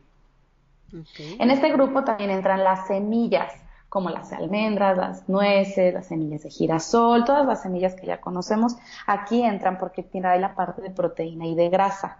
En 1.38 1.52
este 1.52 1.70
grupo 1.74 2.06
también 2.06 2.30
entran 2.30 2.64
las 2.64 2.88
semillas, 2.88 3.52
como 3.92 4.10
las 4.10 4.32
almendras, 4.32 4.98
las 4.98 5.28
nueces, 5.28 5.94
las 5.94 6.08
semillas 6.08 6.44
de 6.44 6.50
girasol, 6.50 7.26
todas 7.26 7.46
las 7.46 7.62
semillas 7.64 7.94
que 7.94 8.08
ya 8.08 8.22
conocemos, 8.22 8.78
aquí 9.06 9.44
entran 9.44 9.78
porque 9.78 10.02
tiene 10.02 10.40
la 10.40 10.56
parte 10.56 10.82
de 10.82 10.92
proteína 10.92 11.46
y 11.46 11.56
de 11.56 11.68
grasa. 11.68 12.20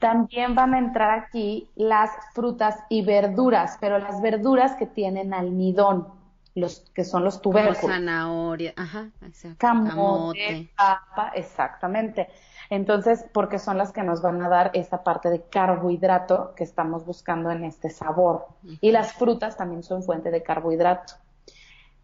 También 0.00 0.56
van 0.56 0.74
a 0.74 0.80
entrar 0.80 1.16
aquí 1.16 1.68
las 1.76 2.10
frutas 2.34 2.76
y 2.88 3.02
verduras, 3.02 3.78
pero 3.80 4.00
las 4.00 4.20
verduras 4.20 4.74
que 4.74 4.86
tienen 4.86 5.32
almidón 5.32 6.08
los 6.56 6.80
que 6.92 7.04
son 7.04 7.22
los 7.22 7.40
tubérculos. 7.40 7.78
zanahoria, 7.78 8.74
ajá, 8.76 9.10
Camote, 9.58 10.72
papa, 10.76 11.30
exactamente. 11.36 12.26
Entonces, 12.70 13.26
porque 13.34 13.58
son 13.58 13.76
las 13.76 13.92
que 13.92 14.04
nos 14.04 14.22
van 14.22 14.40
a 14.42 14.48
dar 14.48 14.70
esa 14.74 15.02
parte 15.02 15.28
de 15.28 15.42
carbohidrato 15.42 16.54
que 16.54 16.62
estamos 16.62 17.04
buscando 17.04 17.50
en 17.50 17.64
este 17.64 17.90
sabor. 17.90 18.46
Y 18.80 18.92
las 18.92 19.12
frutas 19.12 19.56
también 19.56 19.82
son 19.82 20.04
fuente 20.04 20.30
de 20.30 20.44
carbohidrato. 20.44 21.14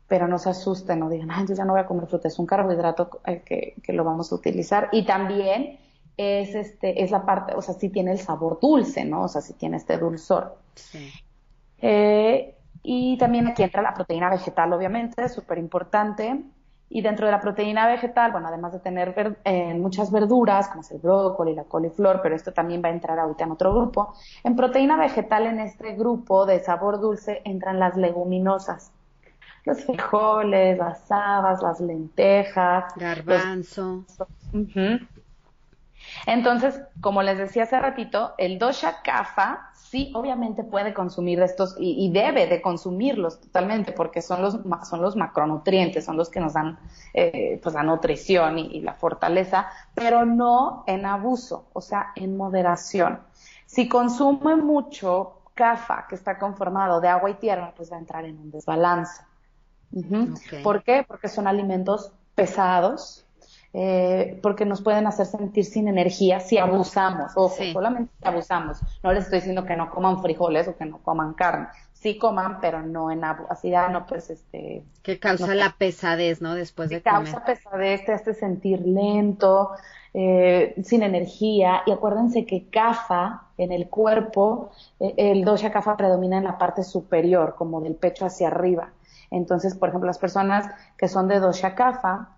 Pero 0.08 0.26
no 0.26 0.38
se 0.38 0.50
asusten, 0.50 0.98
no 0.98 1.08
digan, 1.08 1.30
ay, 1.30 1.46
yo 1.48 1.54
ya 1.54 1.64
no 1.64 1.72
voy 1.72 1.82
a 1.82 1.86
comer 1.86 2.06
fruta, 2.08 2.28
es 2.28 2.38
un 2.38 2.46
carbohidrato 2.46 3.20
eh, 3.26 3.42
que, 3.44 3.74
que 3.82 3.92
lo 3.92 4.02
vamos 4.02 4.32
a 4.32 4.34
utilizar. 4.34 4.88
Y 4.90 5.04
también 5.06 5.78
es 6.16 6.54
este, 6.54 7.02
es 7.02 7.12
la 7.12 7.24
parte, 7.24 7.54
o 7.54 7.62
sea, 7.62 7.74
sí 7.74 7.88
tiene 7.88 8.12
el 8.12 8.18
sabor 8.18 8.58
dulce, 8.60 9.04
¿no? 9.04 9.22
O 9.22 9.28
sea, 9.28 9.42
sí 9.42 9.52
tiene 9.54 9.76
este 9.76 9.98
dulzor. 9.98 10.58
Sí. 10.74 11.12
Eh, 11.78 12.56
y 12.82 13.18
también 13.18 13.46
aquí 13.46 13.62
entra 13.62 13.82
la 13.82 13.94
proteína 13.94 14.30
vegetal, 14.30 14.72
obviamente, 14.72 15.28
súper 15.28 15.58
importante. 15.58 16.42
Y 16.88 17.02
dentro 17.02 17.26
de 17.26 17.32
la 17.32 17.40
proteína 17.40 17.86
vegetal, 17.86 18.30
bueno, 18.30 18.46
además 18.48 18.72
de 18.72 18.78
tener 18.78 19.36
eh, 19.44 19.74
muchas 19.74 20.12
verduras, 20.12 20.68
como 20.68 20.82
es 20.82 20.90
el 20.92 20.98
brócoli, 20.98 21.54
la 21.54 21.64
coliflor, 21.64 22.20
pero 22.22 22.36
esto 22.36 22.52
también 22.52 22.80
va 22.82 22.88
a 22.88 22.92
entrar 22.92 23.18
ahorita 23.18 23.44
en 23.44 23.50
otro 23.50 23.74
grupo. 23.74 24.14
En 24.44 24.54
proteína 24.54 24.96
vegetal, 24.96 25.46
en 25.46 25.60
este 25.60 25.94
grupo 25.94 26.46
de 26.46 26.60
sabor 26.60 27.00
dulce, 27.00 27.42
entran 27.44 27.80
las 27.80 27.96
leguminosas. 27.96 28.92
Los 29.64 29.84
frijoles, 29.84 30.78
las 30.78 31.10
habas, 31.10 31.60
las 31.60 31.80
lentejas. 31.80 32.94
Garbanzo. 32.94 34.04
Entonces, 36.24 36.80
como 37.00 37.22
les 37.22 37.38
decía 37.38 37.64
hace 37.64 37.78
ratito, 37.78 38.34
el 38.38 38.58
dosha 38.58 39.02
kapha 39.02 39.70
sí, 39.90 40.12
obviamente 40.14 40.64
puede 40.64 40.92
consumir 40.92 41.40
estos 41.40 41.76
y, 41.78 42.10
debe 42.10 42.46
de 42.46 42.60
consumirlos 42.60 43.40
totalmente 43.40 43.92
porque 43.92 44.20
son 44.22 44.42
los, 44.42 44.58
son 44.88 45.02
los 45.02 45.16
macronutrientes, 45.16 46.04
son 46.04 46.16
los 46.16 46.28
que 46.28 46.40
nos 46.40 46.54
dan 46.54 46.78
eh, 47.14 47.60
pues 47.62 47.74
la 47.74 47.82
nutrición 47.82 48.58
y, 48.58 48.80
la 48.80 48.94
fortaleza, 48.94 49.68
pero 49.94 50.24
no 50.24 50.84
en 50.86 51.06
abuso, 51.06 51.68
o 51.72 51.80
sea, 51.80 52.12
en 52.16 52.36
moderación. 52.36 53.20
Si 53.66 53.88
consume 53.88 54.56
mucho 54.56 55.42
CAFA, 55.54 56.06
que 56.08 56.14
está 56.14 56.38
conformado 56.38 57.00
de 57.00 57.08
agua 57.08 57.30
y 57.30 57.34
tierra, 57.34 57.72
pues 57.76 57.90
va 57.90 57.96
a 57.96 58.00
entrar 58.00 58.24
en 58.24 58.38
un 58.38 58.50
desbalance. 58.50 59.22
¿Por 60.62 60.82
qué? 60.82 61.04
Porque 61.06 61.28
son 61.28 61.46
alimentos 61.46 62.12
pesados, 62.34 63.25
eh, 63.78 64.40
porque 64.42 64.64
nos 64.64 64.80
pueden 64.80 65.06
hacer 65.06 65.26
sentir 65.26 65.66
sin 65.66 65.86
energía 65.86 66.40
si 66.40 66.56
abusamos, 66.56 67.32
ojo, 67.34 67.62
solamente 67.74 68.10
si 68.18 68.26
abusamos. 68.26 68.78
No 69.02 69.12
les 69.12 69.24
estoy 69.24 69.40
diciendo 69.40 69.66
que 69.66 69.76
no 69.76 69.90
coman 69.90 70.22
frijoles 70.22 70.66
o 70.66 70.74
que 70.78 70.86
no 70.86 70.96
coman 71.02 71.34
carne. 71.34 71.66
Sí 71.92 72.16
coman, 72.16 72.58
pero 72.62 72.80
no 72.80 73.10
en. 73.10 73.22
Así 73.22 73.68
ya 73.68 73.90
no, 73.90 74.06
pues 74.06 74.30
este. 74.30 74.82
Que 75.02 75.18
causa 75.18 75.54
la 75.54 75.74
pesadez, 75.76 76.40
¿no? 76.40 76.54
Después 76.54 76.88
de 76.88 77.02
comer. 77.02 77.24
Causa 77.24 77.44
pesadez, 77.44 78.06
te 78.06 78.14
hace 78.14 78.32
sentir 78.32 78.80
lento, 78.80 79.72
eh, 80.14 80.74
sin 80.82 81.02
energía. 81.02 81.82
Y 81.84 81.90
acuérdense 81.90 82.46
que 82.46 82.70
CAFA 82.70 83.48
en 83.58 83.72
el 83.72 83.90
cuerpo, 83.90 84.70
eh, 85.00 85.12
el 85.18 85.44
dosha 85.44 85.70
CAFA 85.70 85.98
predomina 85.98 86.38
en 86.38 86.44
la 86.44 86.56
parte 86.56 86.82
superior, 86.82 87.56
como 87.58 87.82
del 87.82 87.94
pecho 87.94 88.24
hacia 88.24 88.48
arriba. 88.48 88.92
Entonces, 89.30 89.74
por 89.74 89.90
ejemplo, 89.90 90.06
las 90.06 90.18
personas 90.18 90.66
que 90.96 91.08
son 91.08 91.28
de 91.28 91.40
dosha 91.40 91.74
CAFA 91.74 92.35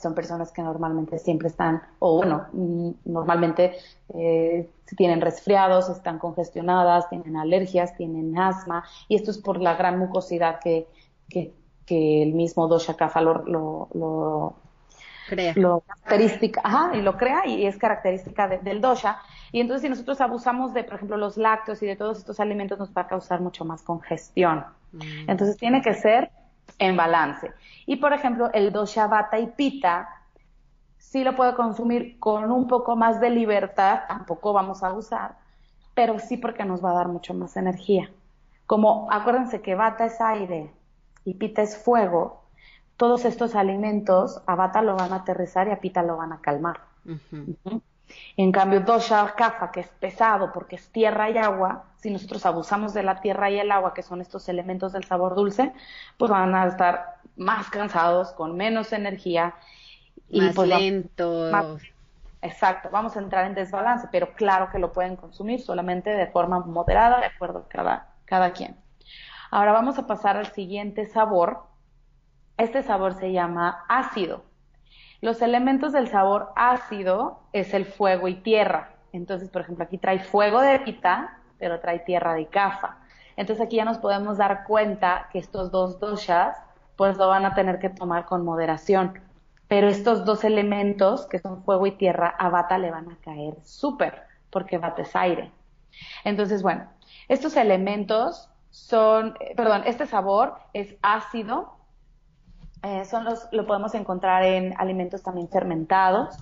son 0.00 0.14
personas 0.14 0.50
que 0.52 0.62
normalmente 0.62 1.18
siempre 1.18 1.48
están, 1.48 1.82
o 1.98 2.16
bueno, 2.16 2.46
mm, 2.52 2.90
normalmente 3.04 3.76
eh, 4.14 4.68
tienen 4.96 5.20
resfriados, 5.20 5.88
están 5.88 6.18
congestionadas, 6.18 7.08
tienen 7.08 7.36
alergias, 7.36 7.96
tienen 7.96 8.36
asma, 8.38 8.84
y 9.08 9.14
esto 9.16 9.30
es 9.30 9.38
por 9.38 9.60
la 9.60 9.74
gran 9.74 9.98
mucosidad 9.98 10.60
que, 10.60 10.86
que, 11.28 11.52
el 11.94 12.32
mismo 12.32 12.68
dosha 12.68 12.96
kapha 12.96 13.20
lo, 13.20 13.44
lo, 13.44 14.54
crea. 15.28 15.52
Lo 15.56 15.80
característica, 15.80 16.62
ajá, 16.64 16.96
y 16.96 17.02
lo 17.02 17.18
crea 17.18 17.46
y 17.46 17.66
es 17.66 17.76
característica 17.76 18.48
del 18.48 18.80
dosha. 18.80 19.18
Y 19.50 19.60
entonces 19.60 19.82
si 19.82 19.88
nosotros 19.90 20.22
abusamos 20.22 20.72
de, 20.72 20.84
por 20.84 20.94
ejemplo, 20.94 21.18
los 21.18 21.36
lácteos 21.36 21.82
y 21.82 21.86
de 21.86 21.96
todos 21.96 22.16
estos 22.16 22.40
alimentos 22.40 22.78
nos 22.78 22.94
va 22.94 23.02
a 23.02 23.08
causar 23.08 23.42
mucho 23.42 23.66
más 23.66 23.82
congestión. 23.82 24.64
Mm. 24.92 25.28
Entonces 25.28 25.58
tiene 25.58 25.82
que 25.82 25.92
ser 25.92 26.30
en 26.82 26.96
balance. 26.96 27.52
Y 27.86 27.96
por 27.96 28.12
ejemplo, 28.12 28.50
el 28.52 28.72
dosha 28.72 29.06
vata 29.06 29.38
y 29.38 29.46
pita 29.46 30.08
sí 30.98 31.22
lo 31.22 31.36
puedo 31.36 31.54
consumir 31.54 32.18
con 32.18 32.50
un 32.50 32.66
poco 32.66 32.96
más 32.96 33.20
de 33.20 33.30
libertad, 33.30 34.00
tampoco 34.08 34.52
vamos 34.52 34.82
a 34.82 34.92
usar, 34.92 35.36
pero 35.94 36.18
sí 36.18 36.36
porque 36.36 36.64
nos 36.64 36.84
va 36.84 36.90
a 36.90 36.94
dar 36.94 37.08
mucho 37.08 37.34
más 37.34 37.56
energía. 37.56 38.10
Como 38.66 39.08
acuérdense 39.10 39.60
que 39.60 39.76
vata 39.76 40.06
es 40.06 40.20
aire 40.20 40.72
y 41.24 41.34
pita 41.34 41.62
es 41.62 41.76
fuego, 41.76 42.42
todos 42.96 43.24
estos 43.24 43.54
alimentos 43.54 44.42
a 44.46 44.56
vata 44.56 44.82
lo 44.82 44.96
van 44.96 45.12
a 45.12 45.16
aterrizar 45.16 45.68
y 45.68 45.70
a 45.70 45.80
pita 45.80 46.02
lo 46.02 46.16
van 46.16 46.32
a 46.32 46.40
calmar. 46.40 46.80
En 48.36 48.52
cambio, 48.52 48.80
dosha 48.80 49.34
kapha, 49.34 49.70
que 49.70 49.80
es 49.80 49.88
pesado 49.88 50.52
porque 50.52 50.76
es 50.76 50.88
tierra 50.88 51.30
y 51.30 51.38
agua, 51.38 51.84
si 51.96 52.10
nosotros 52.10 52.44
abusamos 52.46 52.94
de 52.94 53.02
la 53.02 53.20
tierra 53.20 53.50
y 53.50 53.58
el 53.58 53.70
agua, 53.70 53.94
que 53.94 54.02
son 54.02 54.20
estos 54.20 54.48
elementos 54.48 54.92
del 54.92 55.04
sabor 55.04 55.34
dulce, 55.34 55.72
pues 56.16 56.30
van 56.30 56.54
a 56.54 56.66
estar 56.66 57.16
más 57.36 57.68
cansados, 57.70 58.32
con 58.32 58.56
menos 58.56 58.92
energía. 58.92 59.54
Y 60.28 60.40
más 60.40 60.54
pues, 60.54 60.68
lento. 60.68 61.50
exacto, 62.40 62.88
vamos 62.90 63.16
a 63.16 63.20
entrar 63.20 63.46
en 63.46 63.54
desbalance, 63.54 64.08
pero 64.10 64.32
claro 64.34 64.70
que 64.70 64.78
lo 64.78 64.92
pueden 64.92 65.16
consumir 65.16 65.60
solamente 65.60 66.10
de 66.10 66.26
forma 66.26 66.60
moderada, 66.60 67.20
de 67.20 67.26
acuerdo 67.26 67.60
a 67.60 67.68
cada, 67.68 68.08
cada 68.24 68.52
quien. 68.52 68.76
Ahora 69.50 69.72
vamos 69.72 69.98
a 69.98 70.06
pasar 70.06 70.36
al 70.36 70.52
siguiente 70.52 71.06
sabor. 71.06 71.64
Este 72.56 72.82
sabor 72.82 73.14
se 73.14 73.32
llama 73.32 73.84
ácido. 73.88 74.44
Los 75.22 75.40
elementos 75.40 75.92
del 75.92 76.08
sabor 76.08 76.52
ácido 76.56 77.38
es 77.52 77.74
el 77.74 77.86
fuego 77.86 78.26
y 78.26 78.34
tierra. 78.34 78.90
Entonces, 79.12 79.50
por 79.50 79.62
ejemplo, 79.62 79.84
aquí 79.84 79.96
trae 79.96 80.18
fuego 80.18 80.60
de 80.60 80.80
pita, 80.80 81.38
pero 81.60 81.78
trae 81.78 82.00
tierra 82.00 82.34
de 82.34 82.46
cafa. 82.46 82.98
Entonces 83.36 83.64
aquí 83.64 83.76
ya 83.76 83.84
nos 83.84 83.98
podemos 83.98 84.36
dar 84.36 84.64
cuenta 84.64 85.28
que 85.32 85.38
estos 85.38 85.70
dos 85.70 86.00
doshas 86.00 86.56
pues 86.96 87.16
lo 87.18 87.28
van 87.28 87.44
a 87.44 87.54
tener 87.54 87.78
que 87.78 87.88
tomar 87.88 88.26
con 88.26 88.44
moderación. 88.44 89.20
Pero 89.68 89.86
estos 89.86 90.24
dos 90.24 90.42
elementos, 90.42 91.28
que 91.28 91.38
son 91.38 91.62
fuego 91.62 91.86
y 91.86 91.92
tierra, 91.92 92.34
a 92.36 92.48
Bata 92.48 92.76
le 92.76 92.90
van 92.90 93.08
a 93.08 93.16
caer 93.18 93.54
súper, 93.62 94.24
porque 94.50 94.78
Bata 94.78 95.02
es 95.02 95.14
aire. 95.14 95.52
Entonces, 96.24 96.64
bueno, 96.64 96.90
estos 97.28 97.56
elementos 97.56 98.50
son, 98.70 99.36
eh, 99.38 99.54
perdón, 99.54 99.82
este 99.86 100.06
sabor 100.06 100.56
es 100.72 100.96
ácido, 101.00 101.76
eh, 102.82 103.04
son 103.04 103.24
los, 103.24 103.48
lo 103.52 103.66
podemos 103.66 103.94
encontrar 103.94 104.44
en 104.44 104.74
alimentos 104.78 105.22
también 105.22 105.48
fermentados. 105.48 106.36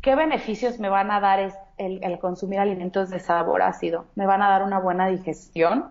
¿Qué 0.00 0.14
beneficios 0.14 0.78
me 0.78 0.88
van 0.88 1.10
a 1.10 1.20
dar 1.20 1.52
el, 1.76 2.18
consumir 2.18 2.60
alimentos 2.60 3.10
de 3.10 3.18
sabor 3.18 3.62
ácido? 3.62 4.06
Me 4.14 4.26
van 4.26 4.42
a 4.42 4.48
dar 4.48 4.62
una 4.62 4.78
buena 4.78 5.08
digestión, 5.08 5.90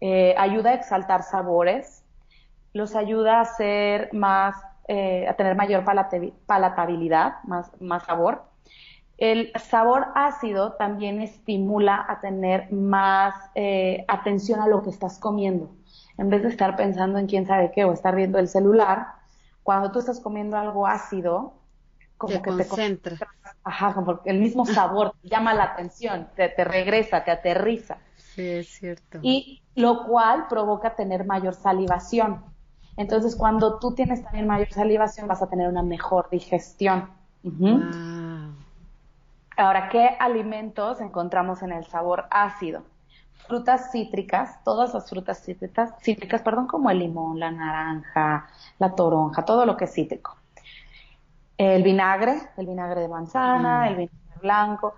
eh, 0.00 0.34
ayuda 0.38 0.70
a 0.70 0.74
exaltar 0.74 1.22
sabores, 1.22 2.04
los 2.72 2.94
ayuda 2.94 3.40
a 3.40 3.44
ser 3.44 4.10
más, 4.12 4.54
eh, 4.86 5.26
a 5.28 5.34
tener 5.34 5.56
mayor 5.56 5.84
palatabilidad, 6.46 7.42
más, 7.44 7.70
más 7.80 8.04
sabor. 8.04 8.44
El 9.22 9.52
sabor 9.54 10.08
ácido 10.16 10.72
también 10.72 11.20
estimula 11.20 12.04
a 12.08 12.18
tener 12.18 12.72
más 12.72 13.32
eh, 13.54 14.04
atención 14.08 14.58
a 14.58 14.66
lo 14.66 14.82
que 14.82 14.90
estás 14.90 15.20
comiendo. 15.20 15.70
En 16.18 16.28
vez 16.28 16.42
de 16.42 16.48
estar 16.48 16.74
pensando 16.74 17.20
en 17.20 17.28
quién 17.28 17.46
sabe 17.46 17.70
qué 17.70 17.84
o 17.84 17.92
estar 17.92 18.16
viendo 18.16 18.40
el 18.40 18.48
celular, 18.48 19.06
cuando 19.62 19.92
tú 19.92 20.00
estás 20.00 20.18
comiendo 20.18 20.56
algo 20.56 20.88
ácido, 20.88 21.54
como 22.18 22.42
que 22.42 22.50
te 22.50 22.66
Ajá, 23.62 23.94
porque 24.04 24.28
el 24.28 24.40
mismo 24.40 24.66
sabor 24.66 25.14
te 25.22 25.28
llama 25.28 25.54
la 25.54 25.66
atención, 25.66 26.26
te, 26.34 26.48
te 26.48 26.64
regresa, 26.64 27.22
te 27.22 27.30
aterriza. 27.30 27.98
Sí, 28.16 28.42
es 28.42 28.70
cierto. 28.70 29.20
Y 29.22 29.62
lo 29.76 30.04
cual 30.04 30.48
provoca 30.48 30.96
tener 30.96 31.24
mayor 31.24 31.54
salivación. 31.54 32.44
Entonces, 32.96 33.36
cuando 33.36 33.78
tú 33.78 33.94
tienes 33.94 34.24
también 34.24 34.48
mayor 34.48 34.72
salivación, 34.72 35.28
vas 35.28 35.42
a 35.42 35.48
tener 35.48 35.68
una 35.68 35.84
mejor 35.84 36.28
digestión. 36.28 37.08
Ahora, 39.56 39.88
¿qué 39.88 40.16
alimentos 40.18 41.00
encontramos 41.00 41.62
en 41.62 41.72
el 41.72 41.84
sabor 41.84 42.26
ácido? 42.30 42.84
Frutas 43.46 43.90
cítricas, 43.90 44.62
todas 44.64 44.94
las 44.94 45.08
frutas 45.10 45.42
cítricas, 45.42 45.92
cítricas, 46.00 46.42
perdón, 46.42 46.66
como 46.66 46.90
el 46.90 47.00
limón, 47.00 47.38
la 47.40 47.50
naranja, 47.50 48.46
la 48.78 48.94
toronja, 48.94 49.44
todo 49.44 49.66
lo 49.66 49.76
que 49.76 49.84
es 49.84 49.92
cítrico. 49.92 50.36
El 51.58 51.82
vinagre, 51.82 52.40
el 52.56 52.66
vinagre 52.66 53.00
de 53.00 53.08
manzana, 53.08 53.80
mm. 53.80 53.88
el 53.88 53.96
vinagre 53.96 54.40
blanco. 54.40 54.94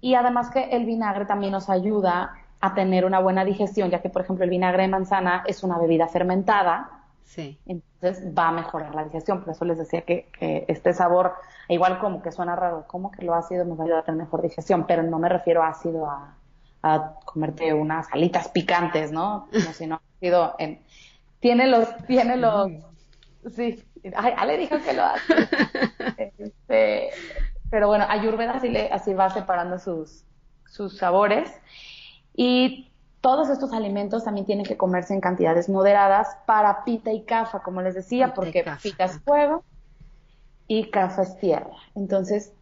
Y 0.00 0.14
además 0.14 0.50
que 0.50 0.64
el 0.70 0.84
vinagre 0.84 1.26
también 1.26 1.52
nos 1.52 1.68
ayuda 1.68 2.34
a 2.60 2.74
tener 2.74 3.04
una 3.04 3.18
buena 3.20 3.44
digestión, 3.44 3.90
ya 3.90 4.00
que, 4.00 4.10
por 4.10 4.22
ejemplo, 4.22 4.44
el 4.44 4.50
vinagre 4.50 4.82
de 4.82 4.88
manzana 4.88 5.42
es 5.46 5.62
una 5.62 5.78
bebida 5.78 6.08
fermentada. 6.08 6.90
Sí. 7.28 7.60
Entonces 7.66 8.34
va 8.36 8.48
a 8.48 8.52
mejorar 8.52 8.94
la 8.94 9.04
digestión. 9.04 9.40
Por 9.44 9.52
eso 9.52 9.64
les 9.66 9.76
decía 9.76 10.00
que, 10.02 10.30
que 10.38 10.64
este 10.66 10.94
sabor 10.94 11.34
igual 11.68 11.98
como 11.98 12.22
que 12.22 12.32
suena 12.32 12.56
raro, 12.56 12.86
como 12.86 13.10
que 13.10 13.22
lo 13.22 13.34
ácido 13.34 13.64
nos 13.64 13.78
ayuda 13.78 14.00
a 14.00 14.04
tener 14.04 14.18
mejor 14.18 14.42
digestión, 14.42 14.86
pero 14.86 15.02
no 15.02 15.18
me 15.18 15.28
refiero 15.28 15.62
a 15.62 15.68
ácido 15.68 16.06
a, 16.06 16.34
comerte 17.26 17.74
unas 17.74 18.06
alitas 18.12 18.48
picantes, 18.48 19.12
¿no? 19.12 19.48
Como 19.52 19.72
si 19.74 19.86
no 19.86 20.00
ácido 20.16 20.54
en... 20.58 20.80
Tiene 21.40 21.66
los, 21.66 21.94
tiene 22.06 22.36
los, 22.36 22.70
sí, 23.54 23.84
ay, 24.16 24.32
Ale 24.36 24.56
dijo 24.56 24.76
que 24.82 24.92
lo 24.94 25.04
hace. 25.04 25.34
Este, 26.38 27.10
pero 27.70 27.88
bueno, 27.88 28.06
Ayurveda 28.08 28.54
así, 28.54 28.68
le, 28.68 28.90
así 28.90 29.12
va 29.12 29.28
separando 29.30 29.78
sus, 29.78 30.24
sus 30.66 30.96
sabores. 30.96 31.52
Y 32.34 32.87
todos 33.20 33.48
estos 33.48 33.72
alimentos 33.72 34.24
también 34.24 34.46
tienen 34.46 34.64
que 34.64 34.76
comerse 34.76 35.14
en 35.14 35.20
cantidades 35.20 35.68
moderadas 35.68 36.36
para 36.46 36.84
pita 36.84 37.12
y 37.12 37.22
cafa, 37.22 37.60
como 37.60 37.82
les 37.82 37.94
decía, 37.94 38.32
porque 38.34 38.64
pita 38.82 39.04
es 39.04 39.18
fuego 39.20 39.64
y 40.66 40.90
café 40.90 41.22
es 41.22 41.38
tierra. 41.38 41.76
Entonces, 41.94 42.52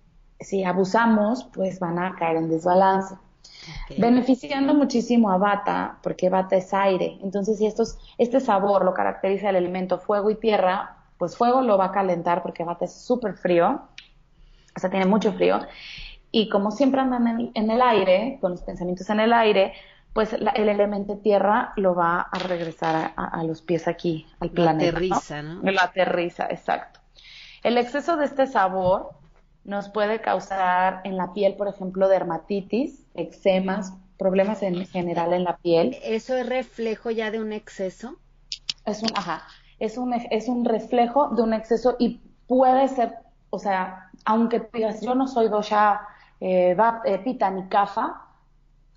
si 0.41 0.65
abusamos, 0.65 1.45
pues 1.53 1.79
van 1.79 1.99
a 1.99 2.15
caer 2.15 2.37
en 2.37 2.49
desbalance. 2.49 3.17
Beneficiando 3.99 4.75
muchísimo 4.75 5.31
a 5.31 5.39
bata, 5.39 5.99
porque 6.03 6.29
bata 6.29 6.57
es 6.57 6.73
aire. 6.73 7.19
Entonces, 7.23 7.59
si 7.59 7.67
estos, 7.67 7.99
este 8.17 8.41
sabor 8.41 8.85
lo 8.85 8.95
caracteriza 8.95 9.51
el 9.51 9.57
elemento 9.57 9.99
fuego 9.99 10.31
y 10.31 10.37
tierra, 10.37 10.97
pues 11.19 11.37
fuego 11.37 11.63
lo 11.63 11.79
va 11.79 11.87
a 11.87 11.93
calentar 11.93 12.43
porque 12.43 12.65
bata 12.65 12.85
es 12.85 12.93
súper 12.93 13.35
frío, 13.35 13.83
o 14.77 14.81
sea, 14.81 14.91
tiene 14.91 15.07
mucho 15.07 15.33
frío. 15.33 15.61
Y 16.31 16.49
como 16.49 16.71
siempre 16.71 17.01
andan 17.01 17.51
en, 17.55 17.71
el 17.71 17.81
aire, 17.81 18.39
con 18.41 18.53
los 18.53 18.63
pensamientos 18.63 19.09
en 19.11 19.21
el 19.21 19.33
aire, 19.33 19.73
pues 20.17 20.33
el 20.33 20.69
elemento 20.71 21.19
tierra 21.19 21.75
lo 21.77 21.95
va 21.95 22.23
a 22.23 22.39
regresar 22.39 23.13
a, 23.15 23.45
los 23.45 23.61
pies 23.61 23.87
aquí, 23.87 24.27
al 24.41 24.49
planeta. 24.49 24.93
Lo 24.93 24.97
aterriza, 24.97 25.43
¿no? 25.43 25.61
Lo 25.71 25.79
aterriza, 25.79 26.47
exacto. 26.49 27.01
El 27.63 27.77
exceso 27.77 28.17
de 28.17 28.25
este 28.25 28.47
sabor 28.47 29.11
nos 29.65 29.91
puede 29.91 30.23
causar 30.23 31.03
en 31.05 31.19
la 31.19 31.35
piel, 31.35 31.55
por 31.57 31.69
ejemplo, 31.69 32.09
dermatitis, 32.09 33.05
eczemas, 33.13 33.93
problemas 34.17 34.63
en 34.63 34.87
general 34.87 35.35
en 35.35 35.45
la 35.45 35.59
piel. 35.59 35.99
¿Eso 36.03 36.35
es 36.35 36.49
reflejo 36.49 37.11
ya 37.11 37.31
de 37.31 37.39
un 37.39 37.53
exceso? 37.53 38.17
Es 38.87 39.03
un, 39.03 39.11
ajá, 39.15 39.43
es 39.79 39.99
un, 39.99 40.15
es 40.15 40.49
un 40.49 40.65
reflejo 40.65 41.29
de 41.37 41.43
un 41.43 41.53
exceso 41.53 41.97
y 41.99 42.23
puede 42.47 42.89
ser, 42.89 43.17
o 43.51 43.59
sea, 43.59 44.11
aunque 44.25 44.67
digas, 44.73 45.03
yo 45.03 45.15
no 45.15 45.29
soy 45.29 45.51
dosha, 45.51 46.01
eh, 46.41 46.75
eh, 47.05 47.19
pita 47.19 47.51
ni 47.51 47.69
kafa, 47.69 48.23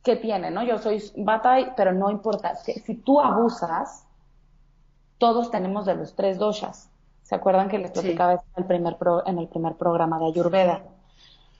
¿qué 0.03 0.15
tiene, 0.15 0.51
no? 0.51 0.63
Yo 0.63 0.77
soy 0.77 1.01
bata, 1.17 1.73
pero 1.75 1.93
no 1.93 2.09
importa. 2.11 2.55
Si, 2.55 2.73
si 2.73 2.95
tú 2.95 3.19
abusas, 3.19 4.05
todos 5.17 5.51
tenemos 5.51 5.85
de 5.85 5.95
los 5.95 6.15
tres 6.15 6.37
doshas. 6.37 6.89
¿Se 7.23 7.35
acuerdan 7.35 7.69
que 7.69 7.77
les 7.77 7.91
platicaba 7.91 8.33
en, 8.33 8.39
el 8.57 8.65
primer 8.65 8.97
en 9.27 9.37
el 9.37 9.47
primer 9.47 9.75
programa 9.75 10.17
de 10.17 10.25
Ayurveda? 10.25 10.81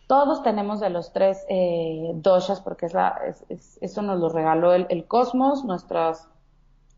Todos 0.08 0.42
tenemos 0.42 0.80
de 0.80 0.90
los 0.90 1.14
tres 1.14 1.46
eh, 1.48 2.14
doshas 2.16 2.60
porque 2.60 2.88
es 2.88 2.96
la, 2.96 3.22
eso 3.80 4.02
nos 4.02 4.20
lo 4.20 4.30
regaló 4.30 4.74
el, 4.74 5.06
cosmos, 5.06 5.64
nuestras 5.66 6.28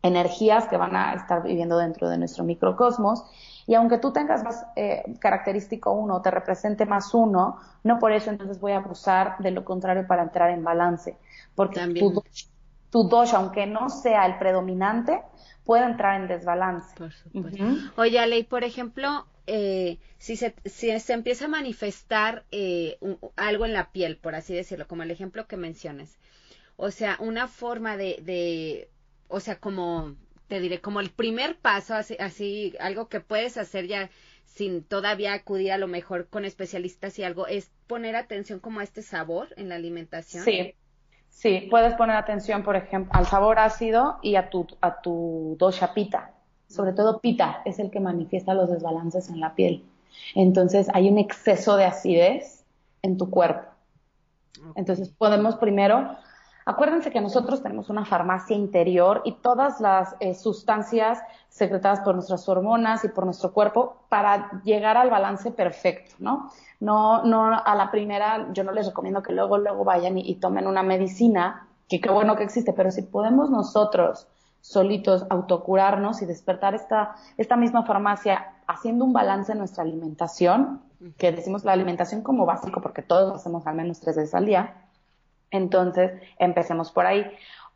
energías 0.02 0.66
que 0.66 0.76
van 0.76 0.96
a 0.96 1.14
estar 1.14 1.42
viviendo 1.42 1.78
dentro 1.78 2.08
de 2.08 2.18
nuestro 2.18 2.44
microcosmos. 2.44 3.24
Y 3.66 3.74
aunque 3.74 3.98
tú 3.98 4.12
tengas 4.12 4.42
más 4.42 4.66
eh, 4.74 5.04
característico 5.20 5.92
uno, 5.92 6.20
te 6.20 6.30
represente 6.30 6.84
más 6.84 7.14
uno, 7.14 7.58
no 7.84 7.98
por 7.98 8.12
eso 8.12 8.30
entonces 8.30 8.60
voy 8.60 8.72
a 8.72 8.78
abusar 8.78 9.36
de 9.38 9.52
lo 9.52 9.64
contrario 9.64 10.06
para 10.06 10.22
entrar 10.22 10.50
en 10.50 10.64
balance. 10.64 11.16
Porque 11.54 11.86
tu, 11.94 12.22
tu 12.90 13.08
dosha, 13.08 13.36
aunque 13.36 13.66
no 13.66 13.88
sea 13.88 14.26
el 14.26 14.38
predominante, 14.38 15.22
puede 15.64 15.84
entrar 15.84 16.20
en 16.20 16.26
desbalance. 16.26 16.94
Por 16.96 17.12
supuesto. 17.12 17.64
Oye, 17.96 18.18
Ale, 18.18 18.44
por 18.44 18.64
ejemplo, 18.64 19.26
eh, 19.46 19.98
si, 20.18 20.36
se, 20.36 20.54
si 20.64 20.98
se 20.98 21.12
empieza 21.12 21.44
a 21.44 21.48
manifestar 21.48 22.44
eh, 22.50 22.98
algo 23.36 23.64
en 23.64 23.72
la 23.72 23.92
piel, 23.92 24.16
por 24.16 24.34
así 24.34 24.54
decirlo, 24.54 24.86
como 24.88 25.02
el 25.04 25.10
ejemplo 25.10 25.46
que 25.46 25.56
mencionas, 25.56 26.18
o 26.76 26.90
sea, 26.90 27.16
una 27.20 27.48
forma 27.48 27.96
de, 27.96 28.18
de 28.22 28.88
o 29.32 29.40
sea, 29.40 29.58
como 29.58 30.14
te 30.48 30.60
diré, 30.60 30.80
como 30.80 31.00
el 31.00 31.10
primer 31.10 31.58
paso, 31.58 31.94
así, 31.94 32.16
así, 32.20 32.74
algo 32.78 33.08
que 33.08 33.20
puedes 33.20 33.56
hacer 33.56 33.86
ya 33.86 34.10
sin 34.44 34.84
todavía 34.84 35.32
acudir 35.32 35.72
a 35.72 35.78
lo 35.78 35.88
mejor 35.88 36.28
con 36.28 36.44
especialistas 36.44 37.18
y 37.18 37.24
algo, 37.24 37.46
es 37.46 37.70
poner 37.86 38.16
atención 38.16 38.60
como 38.60 38.80
a 38.80 38.84
este 38.84 39.02
sabor 39.02 39.48
en 39.56 39.70
la 39.70 39.76
alimentación. 39.76 40.44
Sí, 40.44 40.74
Sí, 41.32 41.66
puedes 41.70 41.94
poner 41.94 42.14
atención, 42.14 42.62
por 42.62 42.76
ejemplo, 42.76 43.12
al 43.14 43.26
sabor 43.26 43.58
ácido 43.58 44.18
y 44.22 44.36
a 44.36 44.50
tu, 44.50 44.66
a 44.80 45.00
tu 45.00 45.56
dosha 45.58 45.94
pita. 45.94 46.30
Sobre 46.68 46.92
todo 46.92 47.20
pita 47.20 47.62
es 47.64 47.78
el 47.78 47.90
que 47.90 48.00
manifiesta 48.00 48.54
los 48.54 48.70
desbalances 48.70 49.28
en 49.28 49.40
la 49.40 49.54
piel. 49.54 49.82
Entonces 50.34 50.88
hay 50.94 51.08
un 51.08 51.18
exceso 51.18 51.76
de 51.76 51.84
acidez 51.84 52.64
en 53.00 53.16
tu 53.16 53.30
cuerpo. 53.30 53.62
Entonces 54.76 55.08
podemos 55.08 55.56
primero, 55.56 56.16
acuérdense 56.64 57.10
que 57.10 57.20
nosotros 57.20 57.62
tenemos 57.62 57.90
una 57.90 58.04
farmacia 58.04 58.56
interior 58.56 59.22
y 59.24 59.32
todas 59.32 59.80
las 59.80 60.14
eh, 60.20 60.34
sustancias 60.34 61.18
secretadas 61.48 62.00
por 62.00 62.14
nuestras 62.14 62.48
hormonas 62.48 63.04
y 63.04 63.08
por 63.08 63.24
nuestro 63.24 63.52
cuerpo 63.52 63.96
para 64.08 64.62
llegar 64.64 64.96
al 64.96 65.10
balance 65.10 65.50
perfecto, 65.50 66.14
¿no? 66.18 66.50
no, 66.82 67.22
no 67.22 67.44
a 67.64 67.74
la 67.76 67.92
primera, 67.92 68.48
yo 68.52 68.64
no 68.64 68.72
les 68.72 68.86
recomiendo 68.86 69.22
que 69.22 69.32
luego, 69.32 69.56
luego 69.56 69.84
vayan 69.84 70.18
y, 70.18 70.34
tomen 70.34 70.66
una 70.66 70.82
medicina, 70.82 71.68
que 71.88 72.00
qué 72.00 72.10
bueno 72.10 72.34
que 72.34 72.42
existe, 72.42 72.72
pero 72.72 72.90
si 72.90 73.02
podemos 73.02 73.50
nosotros 73.50 74.26
solitos 74.60 75.24
autocurarnos 75.30 76.22
y 76.22 76.26
despertar 76.26 76.74
esta, 76.74 77.14
esta 77.36 77.56
misma 77.56 77.84
farmacia 77.84 78.54
haciendo 78.66 79.04
un 79.04 79.12
balance 79.12 79.52
en 79.52 79.58
nuestra 79.58 79.84
alimentación, 79.84 80.82
que 81.18 81.30
decimos 81.30 81.64
la 81.64 81.72
alimentación 81.72 82.22
como 82.22 82.46
básico 82.46 82.80
porque 82.80 83.02
todos 83.02 83.32
hacemos 83.32 83.64
al 83.68 83.76
menos 83.76 84.00
tres 84.00 84.16
veces 84.16 84.34
al 84.34 84.46
día, 84.46 84.74
entonces 85.52 86.20
empecemos 86.38 86.90
por 86.90 87.06
ahí. 87.06 87.24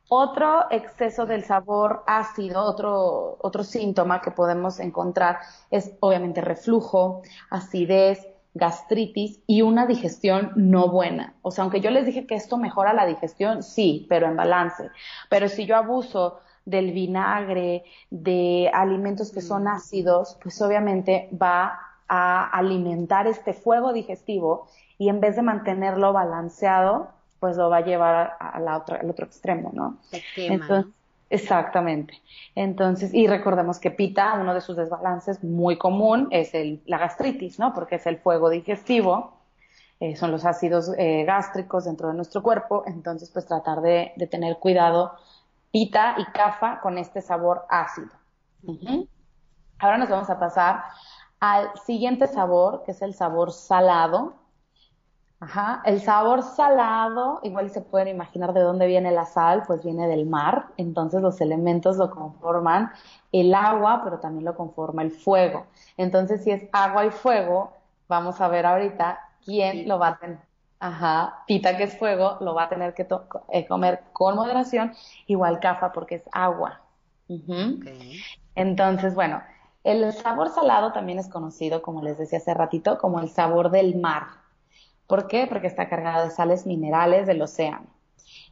Otro 0.08 0.66
exceso 0.70 1.26
del 1.26 1.44
sabor 1.44 2.04
ácido, 2.06 2.62
otro, 2.62 3.38
otro 3.40 3.64
síntoma 3.64 4.20
que 4.20 4.30
podemos 4.30 4.78
encontrar 4.78 5.38
es 5.70 5.92
obviamente 6.00 6.40
reflujo, 6.40 7.22
acidez, 7.50 8.26
gastritis 8.54 9.40
y 9.46 9.62
una 9.62 9.86
digestión 9.86 10.52
no 10.56 10.88
buena. 10.88 11.34
O 11.42 11.50
sea, 11.50 11.62
aunque 11.62 11.80
yo 11.80 11.90
les 11.90 12.06
dije 12.06 12.26
que 12.26 12.36
esto 12.36 12.56
mejora 12.56 12.92
la 12.94 13.04
digestión, 13.04 13.62
sí, 13.62 14.06
pero 14.08 14.26
en 14.26 14.36
balance. 14.36 14.90
Pero 15.28 15.48
si 15.48 15.66
yo 15.66 15.76
abuso 15.76 16.40
del 16.64 16.92
vinagre, 16.92 17.84
de 18.10 18.70
alimentos 18.72 19.32
que 19.32 19.40
son 19.40 19.64
mm. 19.64 19.68
ácidos, 19.68 20.38
pues 20.42 20.60
obviamente 20.62 21.28
va 21.40 21.78
a 22.08 22.48
alimentar 22.50 23.26
este 23.26 23.52
fuego 23.52 23.92
digestivo 23.92 24.68
y 24.98 25.08
en 25.08 25.20
vez 25.20 25.36
de 25.36 25.42
mantenerlo 25.42 26.12
balanceado, 26.12 27.10
pues 27.40 27.57
lo 27.57 27.70
va 27.70 27.79
a 27.79 27.85
llevar 27.85 28.37
a 28.38 28.61
la 28.61 28.79
otra, 28.79 28.99
al 28.99 29.11
otro 29.11 29.27
extremo, 29.27 29.70
¿no? 29.75 29.99
Entonces, 30.37 30.87
Exactamente. 31.29 32.22
Entonces, 32.55 33.12
y 33.12 33.27
recordemos 33.27 33.81
que 33.81 33.90
pita, 33.90 34.35
uno 34.40 34.55
de 34.55 34.61
sus 34.61 34.77
desbalances 34.77 35.42
muy 35.42 35.77
común 35.77 36.29
es 36.31 36.55
el, 36.55 36.81
la 36.87 36.99
gastritis, 36.99 37.59
¿no? 37.59 37.75
Porque 37.75 37.96
es 37.96 38.07
el 38.07 38.18
fuego 38.18 38.49
digestivo, 38.49 39.37
eh, 39.99 40.14
son 40.14 40.31
los 40.31 40.44
ácidos 40.44 40.92
eh, 40.99 41.25
gástricos 41.25 41.87
dentro 41.87 42.09
de 42.09 42.14
nuestro 42.14 42.42
cuerpo, 42.42 42.85
entonces 42.87 43.31
pues 43.31 43.46
tratar 43.46 43.81
de, 43.81 44.12
de, 44.16 44.27
tener 44.27 44.59
cuidado 44.59 45.14
pita 45.72 46.14
y 46.18 46.25
cafa 46.27 46.81
con 46.81 46.96
este 46.96 47.20
sabor 47.20 47.64
ácido. 47.68 48.11
Ahora 49.79 49.99
nos 49.99 50.09
vamos 50.09 50.31
a 50.31 50.38
pasar 50.38 50.85
al 51.40 51.70
siguiente 51.85 52.27
sabor, 52.29 52.83
que 52.85 52.92
es 52.92 53.03
el 53.03 53.14
sabor 53.14 53.53
salado. 53.53 54.35
Ajá, 55.38 55.83
el 55.85 56.01
sabor 56.01 56.42
salado, 56.42 57.40
igual 57.42 57.68
se 57.70 57.83
pueden 57.83 58.09
imaginar 58.09 58.55
de 58.55 58.61
dónde 58.61 58.87
viene 58.87 59.11
la 59.12 59.27
sal, 59.27 59.64
pues 59.66 59.85
viene 59.85 60.09
del 60.09 60.25
mar, 60.27 60.68
entonces 60.79 61.20
los 61.20 61.40
elementos 61.42 61.99
lo 61.99 62.11
conforman 62.11 62.90
el 63.33 63.55
agua, 63.55 64.01
pero 64.03 64.18
también 64.18 64.46
lo 64.46 64.57
conforma 64.57 65.03
el 65.03 65.11
fuego. 65.11 65.66
Entonces, 65.99 66.42
si 66.42 66.51
es 66.53 66.68
agua 66.72 67.05
y 67.05 67.11
fuego, 67.11 67.72
vamos 68.09 68.40
a 68.40 68.49
ver 68.49 68.64
ahorita 68.64 69.20
quién 69.44 69.87
lo 69.87 69.99
va 69.99 70.09
a 70.09 70.18
tener. 70.18 70.38
Ajá, 70.81 71.44
pita 71.46 71.77
que 71.77 71.85
es 71.85 71.99
fuego, 71.99 72.38
lo 72.40 72.55
va 72.55 72.64
a 72.64 72.68
tener 72.70 72.94
que 72.94 73.07
eh, 73.51 73.66
comer 73.66 74.05
con 74.12 74.37
moderación, 74.37 74.94
igual 75.27 75.61
cafa 75.61 75.92
porque 75.92 76.16
es 76.16 76.22
agua. 76.33 76.81
Entonces, 78.55 79.14
bueno, 79.14 79.42
el 79.85 80.12
sabor 80.12 80.49
salado 80.51 80.92
también 80.92 81.18
es 81.18 81.29
conocido, 81.29 81.83
como 81.83 82.03
les 82.03 82.18
decía 82.18 82.38
hace 82.38 82.55
ratito, 82.55 82.99
como 82.99 83.20
el 83.20 83.29
sabor 83.29 83.70
del 83.70 83.96
mar. 83.96 84.45
¿Por 85.07 85.29
qué? 85.29 85.47
Porque 85.47 85.66
está 85.66 85.88
cargado 85.88 86.25
de 86.25 86.31
sales 86.31 86.66
minerales 86.66 87.27
del 87.27 87.42
océano. 87.42 87.87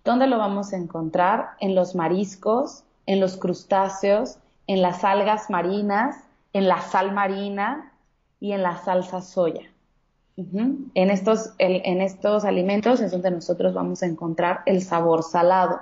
¿Dónde 0.04 0.26
lo 0.26 0.38
vamos 0.38 0.72
a 0.72 0.76
encontrar? 0.76 1.50
En 1.60 1.74
los 1.74 1.94
mariscos, 1.94 2.84
en 3.06 3.20
los 3.20 3.36
crustáceos, 3.36 4.38
en 4.66 4.82
las 4.82 5.04
algas 5.04 5.50
marinas, 5.50 6.16
en 6.52 6.68
la 6.68 6.80
sal 6.80 7.12
marina 7.12 7.92
y 8.40 8.52
en 8.52 8.62
la 8.62 8.76
salsa 8.76 9.20
soya. 9.20 9.62
en, 10.36 11.10
estos, 11.10 11.54
en 11.58 12.00
estos 12.00 12.44
alimentos 12.44 13.00
es 13.00 13.12
donde 13.12 13.30
nosotros 13.30 13.72
vamos 13.72 14.02
a 14.02 14.06
encontrar 14.06 14.62
el 14.66 14.82
sabor 14.82 15.22
salado. 15.22 15.80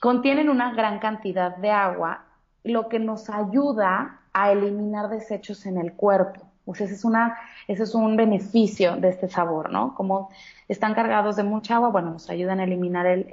Contienen 0.00 0.48
una 0.48 0.72
gran 0.74 1.00
cantidad 1.00 1.56
de 1.56 1.70
agua, 1.70 2.24
lo 2.62 2.88
que 2.88 3.00
nos 3.00 3.28
ayuda 3.28 4.20
a 4.32 4.52
eliminar 4.52 5.08
desechos 5.08 5.66
en 5.66 5.78
el 5.78 5.94
cuerpo. 5.94 6.47
Sea, 6.74 6.86
ese 6.86 6.94
es, 6.94 7.04
una, 7.04 7.36
ese 7.66 7.82
es 7.82 7.94
un 7.94 8.16
beneficio 8.16 8.96
de 8.96 9.08
este 9.08 9.28
sabor, 9.28 9.70
¿no? 9.70 9.94
Como 9.94 10.30
están 10.68 10.94
cargados 10.94 11.36
de 11.36 11.42
mucha 11.42 11.76
agua, 11.76 11.90
bueno, 11.90 12.10
nos 12.10 12.28
ayudan 12.30 12.60
a 12.60 12.64
eliminar 12.64 13.06
el, 13.06 13.26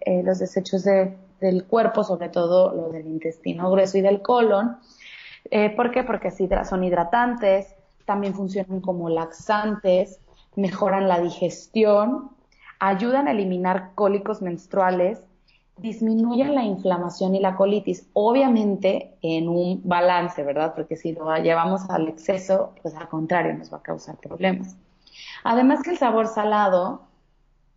eh, 0.00 0.22
los 0.24 0.38
desechos 0.38 0.84
del 0.84 1.64
cuerpo, 1.64 2.04
sobre 2.04 2.28
todo 2.28 2.74
los 2.74 2.92
del 2.92 3.06
intestino 3.06 3.70
grueso 3.70 3.98
y 3.98 4.00
del 4.00 4.22
colon. 4.22 4.78
Eh, 5.50 5.70
¿Por 5.70 5.90
qué? 5.90 6.02
Porque 6.02 6.30
son 6.30 6.84
hidratantes, 6.84 7.74
también 8.04 8.34
funcionan 8.34 8.80
como 8.80 9.08
laxantes, 9.08 10.20
mejoran 10.56 11.08
la 11.08 11.20
digestión, 11.20 12.30
ayudan 12.80 13.28
a 13.28 13.32
eliminar 13.32 13.92
cólicos 13.94 14.42
menstruales, 14.42 15.22
disminuyen 15.80 16.54
la 16.54 16.62
inflamación 16.62 17.34
y 17.34 17.40
la 17.40 17.56
colitis, 17.56 18.08
obviamente 18.12 19.14
en 19.22 19.48
un 19.48 19.80
balance, 19.84 20.42
¿verdad? 20.42 20.74
Porque 20.74 20.96
si 20.96 21.12
lo 21.12 21.34
llevamos 21.38 21.88
al 21.90 22.08
exceso, 22.08 22.72
pues 22.82 22.94
al 22.94 23.08
contrario, 23.08 23.54
nos 23.54 23.72
va 23.72 23.78
a 23.78 23.82
causar 23.82 24.16
problemas. 24.16 24.76
Además 25.44 25.82
que 25.82 25.90
el 25.90 25.98
sabor 25.98 26.26
salado 26.26 27.02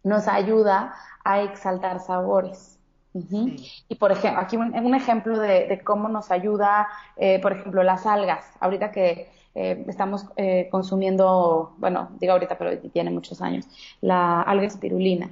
nos 0.03 0.27
ayuda 0.27 0.93
a 1.23 1.41
exaltar 1.41 1.99
sabores. 1.99 2.79
Y 3.13 3.95
por 3.95 4.11
ejemplo, 4.11 4.41
aquí 4.41 4.57
un, 4.57 4.95
ejemplo 4.95 5.37
de, 5.37 5.81
cómo 5.83 6.09
nos 6.09 6.31
ayuda, 6.31 6.87
eh, 7.15 7.39
por 7.41 7.53
ejemplo, 7.53 7.83
las 7.83 8.07
algas. 8.07 8.43
Ahorita 8.59 8.91
que 8.91 9.29
eh, 9.53 9.85
estamos 9.87 10.25
eh, 10.35 10.67
consumiendo, 10.71 11.75
bueno, 11.77 12.09
digo 12.19 12.33
ahorita, 12.33 12.57
pero 12.57 12.77
tiene 12.79 13.11
muchos 13.11 13.39
años, 13.41 13.67
la 14.01 14.41
alga 14.41 14.65
espirulina 14.65 15.29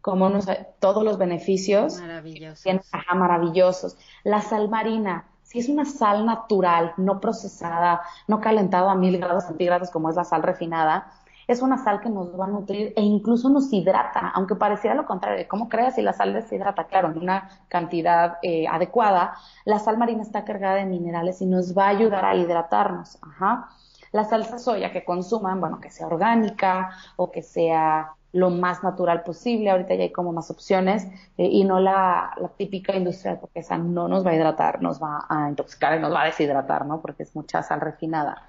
como 0.00 0.28
nos, 0.28 0.46
todos 0.78 1.04
los 1.04 1.18
beneficios 1.18 2.00
maravillosos. 2.00 2.66
maravillosos. 3.14 3.96
La 4.24 4.40
sal 4.40 4.68
marina, 4.68 5.26
si 5.42 5.58
es 5.58 5.68
una 5.68 5.84
sal 5.84 6.26
natural, 6.26 6.94
no 6.96 7.20
procesada, 7.20 8.02
no 8.28 8.40
calentada 8.40 8.92
a 8.92 8.94
mil 8.94 9.18
grados 9.18 9.44
centígrados 9.44 9.90
como 9.90 10.10
es 10.10 10.16
la 10.16 10.24
sal 10.24 10.42
refinada, 10.42 11.12
es 11.50 11.62
una 11.62 11.78
sal 11.78 12.00
que 12.00 12.08
nos 12.08 12.38
va 12.38 12.44
a 12.44 12.48
nutrir 12.48 12.92
e 12.94 13.02
incluso 13.02 13.48
nos 13.48 13.72
hidrata, 13.72 14.30
aunque 14.34 14.54
pareciera 14.54 14.94
lo 14.94 15.04
contrario. 15.04 15.44
¿Cómo 15.48 15.68
creas 15.68 15.96
si 15.96 16.02
la 16.02 16.12
sal 16.12 16.32
deshidrata? 16.32 16.84
Claro, 16.84 17.10
en 17.10 17.18
una 17.18 17.48
cantidad 17.66 18.38
eh, 18.42 18.68
adecuada, 18.68 19.34
la 19.64 19.80
sal 19.80 19.98
marina 19.98 20.22
está 20.22 20.44
cargada 20.44 20.76
de 20.76 20.84
minerales 20.84 21.42
y 21.42 21.46
nos 21.46 21.76
va 21.76 21.86
a 21.86 21.88
ayudar 21.88 22.24
a 22.24 22.36
hidratarnos. 22.36 23.18
Ajá. 23.20 23.68
La 24.12 24.24
salsa 24.24 24.60
soya 24.60 24.92
que 24.92 25.04
consuman, 25.04 25.60
bueno, 25.60 25.80
que 25.80 25.90
sea 25.90 26.06
orgánica 26.06 26.90
o 27.16 27.32
que 27.32 27.42
sea 27.42 28.12
lo 28.32 28.50
más 28.50 28.82
natural 28.82 29.22
posible. 29.22 29.70
Ahorita 29.70 29.94
ya 29.94 30.02
hay 30.04 30.12
como 30.12 30.32
más 30.32 30.50
opciones 30.50 31.04
eh, 31.36 31.46
y 31.46 31.64
no 31.64 31.80
la, 31.80 32.34
típica 32.56 32.94
industrial, 32.94 33.38
porque 33.40 33.60
esa 33.60 33.78
no 33.78 34.08
nos 34.08 34.24
va 34.24 34.30
a 34.30 34.34
hidratar, 34.34 34.82
nos 34.82 35.02
va 35.02 35.26
a 35.28 35.48
intoxicar 35.48 35.98
y 35.98 36.00
nos 36.00 36.12
va 36.12 36.22
a 36.22 36.26
deshidratar, 36.26 36.86
¿no? 36.86 37.00
Porque 37.00 37.24
es 37.24 37.34
mucha 37.34 37.62
sal 37.62 37.80
refinada. 37.80 38.48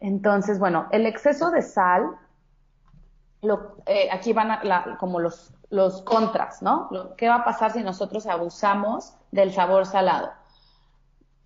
Entonces, 0.00 0.58
bueno, 0.58 0.86
el 0.90 1.06
exceso 1.06 1.50
de 1.50 1.62
sal, 1.62 2.16
eh, 3.86 4.08
aquí 4.12 4.32
van 4.32 4.50
a, 4.50 4.96
como 4.98 5.20
los, 5.20 5.54
los 5.70 6.02
contras, 6.02 6.62
¿no? 6.62 6.90
¿Qué 7.16 7.28
va 7.28 7.36
a 7.36 7.44
pasar 7.44 7.72
si 7.72 7.82
nosotros 7.82 8.26
abusamos 8.26 9.14
del 9.32 9.52
sabor 9.52 9.86
salado? 9.86 10.32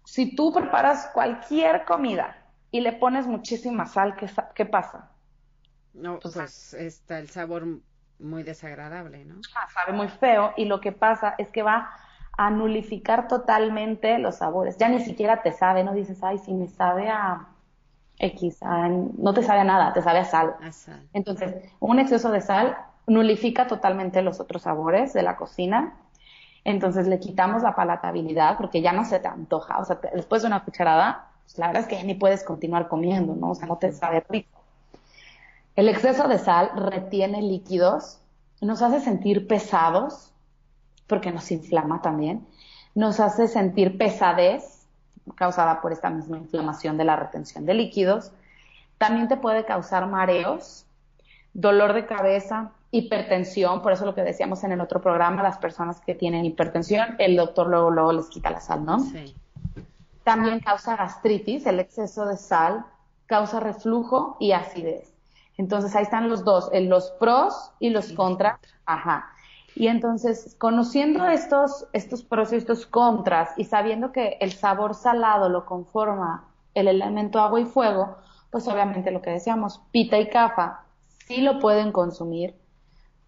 Si 0.05 0.35
tú 0.35 0.53
preparas 0.53 1.11
cualquier 1.15 1.85
comida 1.85 2.37
y 2.71 2.81
le 2.81 2.93
pones 2.93 3.27
muchísima 3.27 3.87
sal, 3.87 4.17
¿qué, 4.17 4.29
qué 4.55 4.67
pasa? 4.67 5.12
No, 5.95 6.19
pues, 6.21 6.75
está 6.75 7.19
el 7.19 7.29
sabor 7.29 7.67
muy 8.19 8.43
desagradable, 8.43 9.25
¿no? 9.25 9.37
Sabe 9.75 9.93
muy 9.93 10.09
feo 10.09 10.53
y 10.57 10.65
lo 10.65 10.81
que 10.81 10.93
pasa 10.93 11.35
es 11.39 11.49
que 11.49 11.63
va 11.63 11.91
a 12.37 12.51
nulificar 12.51 13.29
totalmente 13.29 14.19
los 14.19 14.37
sabores. 14.37 14.79
Ya 14.79 14.89
ni 14.89 15.01
siquiera 15.01 15.43
te 15.43 15.53
sabe, 15.53 15.85
no 15.85 15.93
dices, 15.93 16.23
ay, 16.23 16.39
si 16.39 16.55
me 16.55 16.69
sabe 16.69 17.09
a 17.09 17.49
X, 18.19 18.61
no 18.63 19.35
te 19.35 19.43
sabe 19.43 19.61
a 19.61 19.65
nada, 19.65 19.93
te 19.93 20.03
sabe 20.03 20.21
a 20.21 20.25
sal. 20.25 20.57
a 20.63 20.73
sal. 20.73 21.09
Entonces, 21.13 21.55
un 21.81 21.99
exceso 21.99 22.31
de 22.31 22.41
sal 22.41 22.77
nulifica 23.07 23.67
totalmente 23.67 24.23
los 24.23 24.41
otros 24.41 24.63
sabores 24.63 25.13
de 25.13 25.23
la 25.23 25.37
cocina. 25.37 25.95
Entonces 26.65 27.09
le 27.09 27.19
quitamos 27.19 27.63
la 27.63 27.75
palatabilidad 27.75 28.57
porque 28.57 28.81
ya 28.81 28.93
no 28.93 29.05
se 29.05 29.19
te 29.19 29.29
antoja. 29.29 29.79
O 29.79 29.85
sea, 29.85 29.99
después 30.15 30.43
de 30.43 30.49
una 30.49 30.65
cucharada, 30.65 31.29
pues 31.45 31.59
la 31.59 31.67
verdad 31.67 31.83
es 31.83 31.89
que 31.89 31.97
ya 31.97 32.05
ni 32.05 32.15
puedes 32.15 32.45
continuar 32.45 32.89
comiendo, 32.89 33.35
¿no? 33.35 33.51
O 33.51 33.55
sea, 33.55 33.67
no 33.67 33.77
te 33.79 33.93
sabe 33.93 34.25
rico. 34.29 34.62
El 35.75 35.89
exceso 35.89 36.29
de 36.29 36.39
sal 36.39 36.71
retiene 36.75 37.41
líquidos, 37.43 38.21
nos 38.61 38.83
hace 38.83 39.01
sentir 39.01 39.47
pesados, 39.47 40.33
porque 41.07 41.33
nos 41.33 41.51
inflama 41.51 42.03
también, 42.03 42.47
nos 42.95 43.21
hace 43.21 43.49
sentir 43.49 43.97
pesadez, 43.97 44.87
causada 45.35 45.81
por 45.81 45.93
esta 45.93 46.11
misma 46.11 46.39
inflamación 46.39 46.97
de 46.99 47.05
la 47.05 47.17
retención 47.17 47.65
de 47.65 47.75
líquidos. 47.75 48.33
También 48.99 49.29
te 49.29 49.37
puede 49.37 49.65
causar 49.65 50.07
mareos, 50.07 50.85
dolor 51.55 51.93
de 51.93 52.07
cabeza, 52.07 52.73
hipertensión, 52.91 53.83
por 53.83 53.93
eso 53.93 54.05
lo 54.05 54.15
que 54.15 54.23
decíamos 54.23 54.65
en 54.65 54.73
el 54.73 54.81
otro 54.81 55.01
programa, 55.01 55.43
las 55.43 55.59
personas 55.59 56.01
que 56.01 56.15
tienen 56.15 56.45
hipertensión, 56.45 57.17
el 57.19 57.37
doctor 57.37 57.69
luego, 57.69 57.91
luego 57.91 58.13
les 58.13 58.27
quita 58.27 58.51
la 58.51 58.61
sal, 58.61 58.85
¿no? 58.85 59.01
Sí. 59.01 59.35
También 60.25 60.61
causa 60.61 60.97
gastritis, 60.97 61.67
el 61.67 61.81
exceso 61.81 62.27
de 62.27 62.37
sal, 62.37 62.85
causa 63.27 63.61
reflujo 63.61 64.37
y 64.39 64.53
acidez. 64.53 65.12
Entonces 65.59 65.95
ahí 65.95 66.03
están 66.03 66.29
los 66.29 66.45
dos, 66.45 66.71
los 66.73 67.11
pros 67.13 67.73
y 67.79 67.91
los 67.91 68.13
contras. 68.13 68.59
Ajá. 68.87 69.31
Y 69.75 69.87
entonces, 69.87 70.55
conociendo 70.59 71.27
estos, 71.27 71.87
estos 71.93 72.23
pros 72.23 72.53
y 72.53 72.57
estos 72.57 72.87
contras 72.87 73.51
y 73.57 73.65
sabiendo 73.65 74.13
que 74.13 74.37
el 74.41 74.53
sabor 74.53 74.95
salado 74.95 75.49
lo 75.49 75.65
conforma 75.65 76.45
el 76.75 76.89
elemento 76.89 77.41
agua 77.41 77.61
y 77.61 77.65
fuego, 77.65 78.17
pues 78.51 78.69
obviamente 78.69 79.11
lo 79.11 79.23
que 79.23 79.31
decíamos, 79.31 79.81
pita 79.91 80.19
y 80.19 80.29
cafa 80.29 80.85
sí 81.27 81.41
lo 81.41 81.59
pueden 81.59 81.93
consumir, 81.93 82.55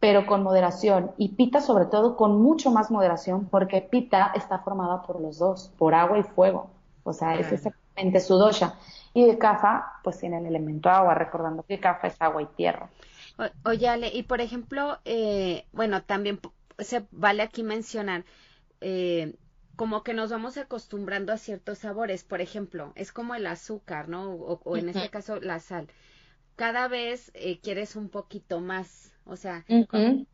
pero 0.01 0.27
con 0.27 0.43
moderación. 0.43 1.13
Y 1.17 1.31
pita 1.31 1.61
sobre 1.61 1.87
todo 1.87 2.17
con 2.17 2.43
mucho 2.43 2.71
más 2.71 2.91
moderación 2.91 3.47
porque 3.47 3.81
pita 3.81 4.33
está 4.35 4.59
formada 4.59 5.03
por 5.03 5.21
los 5.21 5.39
dos, 5.39 5.73
por 5.79 5.95
agua 5.95 6.19
y 6.19 6.23
fuego. 6.23 6.69
O 7.05 7.13
sea, 7.13 7.35
es 7.35 7.53
exactamente 7.53 8.21
su 8.21 8.37
dosha. 8.37 8.75
Y 9.15 9.25
de 9.27 9.39
cafa, 9.39 10.01
pues 10.03 10.19
tiene 10.19 10.39
el 10.39 10.47
elemento 10.47 10.91
agua, 10.91 11.15
recordando 11.15 11.63
que 11.63 11.79
cafa 11.79 12.09
es 12.09 12.17
agua 12.21 12.43
y 12.43 12.47
tierra. 12.47 12.91
oye, 13.65 13.89
Ale, 13.89 14.11
y 14.13 14.25
por 14.25 14.41
ejemplo, 14.41 14.99
eh, 15.05 15.67
bueno, 15.73 16.03
también 16.03 16.41
se 16.79 17.07
vale 17.13 17.43
aquí 17.43 17.63
mencionar, 17.63 18.25
eh, 18.81 19.37
como 19.77 20.03
que 20.03 20.15
nos 20.15 20.31
vamos 20.31 20.57
acostumbrando 20.57 21.33
a 21.33 21.39
ciertos 21.39 21.79
sabores. 21.79 22.25
Por 22.25 22.41
ejemplo, 22.41 22.93
es 22.97 23.13
como 23.13 23.37
el 23.37 23.47
azúcar, 23.47 24.09
¿no? 24.09 24.33
O, 24.33 24.77
en 24.77 24.89
este 24.89 25.11
caso, 25.11 25.41
la 25.41 25.61
sal. 25.61 25.89
Cada 26.57 26.89
vez 26.89 27.31
eh, 27.35 27.61
quieres 27.61 27.95
un 27.97 28.09
poquito 28.09 28.61
más, 28.61 29.13
o 29.27 29.37
sea, 29.37 29.65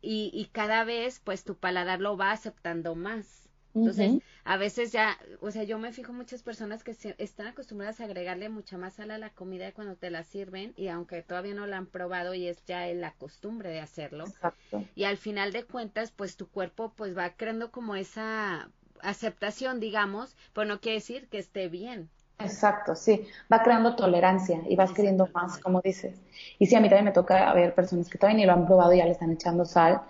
y, 0.01 0.31
y 0.33 0.49
cada 0.51 0.83
vez, 0.83 1.19
pues 1.23 1.43
tu 1.43 1.55
paladar 1.55 1.99
lo 1.99 2.17
va 2.17 2.31
aceptando 2.31 2.95
más. 2.95 3.40
Entonces, 3.73 4.21
a 4.43 4.57
veces 4.57 4.91
ya, 4.91 5.17
o 5.39 5.51
sea, 5.51 5.63
yo 5.63 5.77
me 5.77 5.93
fijo 5.93 6.13
muchas 6.13 6.43
personas 6.43 6.83
que 6.83 6.95
están 7.17 7.47
acostumbradas 7.47 8.01
a 8.01 8.05
agregarle 8.05 8.49
mucha 8.49 8.77
más 8.77 8.95
sal 8.95 9.11
a 9.11 9.17
la 9.17 9.29
comida 9.29 9.71
cuando 9.71 9.95
te 9.95 10.09
la 10.09 10.23
sirven 10.23 10.73
y 10.75 10.87
aunque 10.87 11.21
todavía 11.21 11.53
no 11.53 11.67
la 11.67 11.77
han 11.77 11.85
probado 11.85 12.33
y 12.33 12.47
es 12.47 12.63
ya 12.65 12.85
la 12.87 13.13
costumbre 13.13 13.69
de 13.69 13.79
hacerlo. 13.79 14.25
Exacto. 14.25 14.83
Y 14.95 15.05
al 15.05 15.17
final 15.17 15.51
de 15.51 15.63
cuentas, 15.63 16.11
pues 16.11 16.35
tu 16.35 16.47
cuerpo 16.49 16.91
pues 16.95 17.17
va 17.17 17.31
creando 17.31 17.71
como 17.71 17.95
esa 17.95 18.69
aceptación, 19.01 19.79
digamos, 19.79 20.35
pero 20.53 20.65
no 20.65 20.79
quiere 20.79 20.95
decir 20.95 21.27
que 21.29 21.39
esté 21.39 21.69
bien. 21.69 22.09
Exacto, 22.39 22.95
sí, 22.95 23.27
va 23.51 23.61
creando 23.61 23.95
tolerancia 23.95 24.61
y 24.67 24.75
vas 24.75 24.91
queriendo 24.91 25.29
más, 25.33 25.59
como 25.59 25.79
dices. 25.81 26.19
Y 26.57 26.65
sí, 26.65 26.75
a 26.75 26.79
mí 26.79 26.89
también 26.89 27.05
me 27.05 27.11
toca 27.11 27.53
ver 27.53 27.75
personas 27.75 28.09
que 28.09 28.17
todavía 28.17 28.37
ni 28.39 28.45
lo 28.45 28.53
han 28.53 28.65
probado 28.65 28.93
y 28.93 28.97
ya 28.97 29.05
le 29.05 29.11
están 29.11 29.31
echando 29.31 29.63
sal 29.63 30.01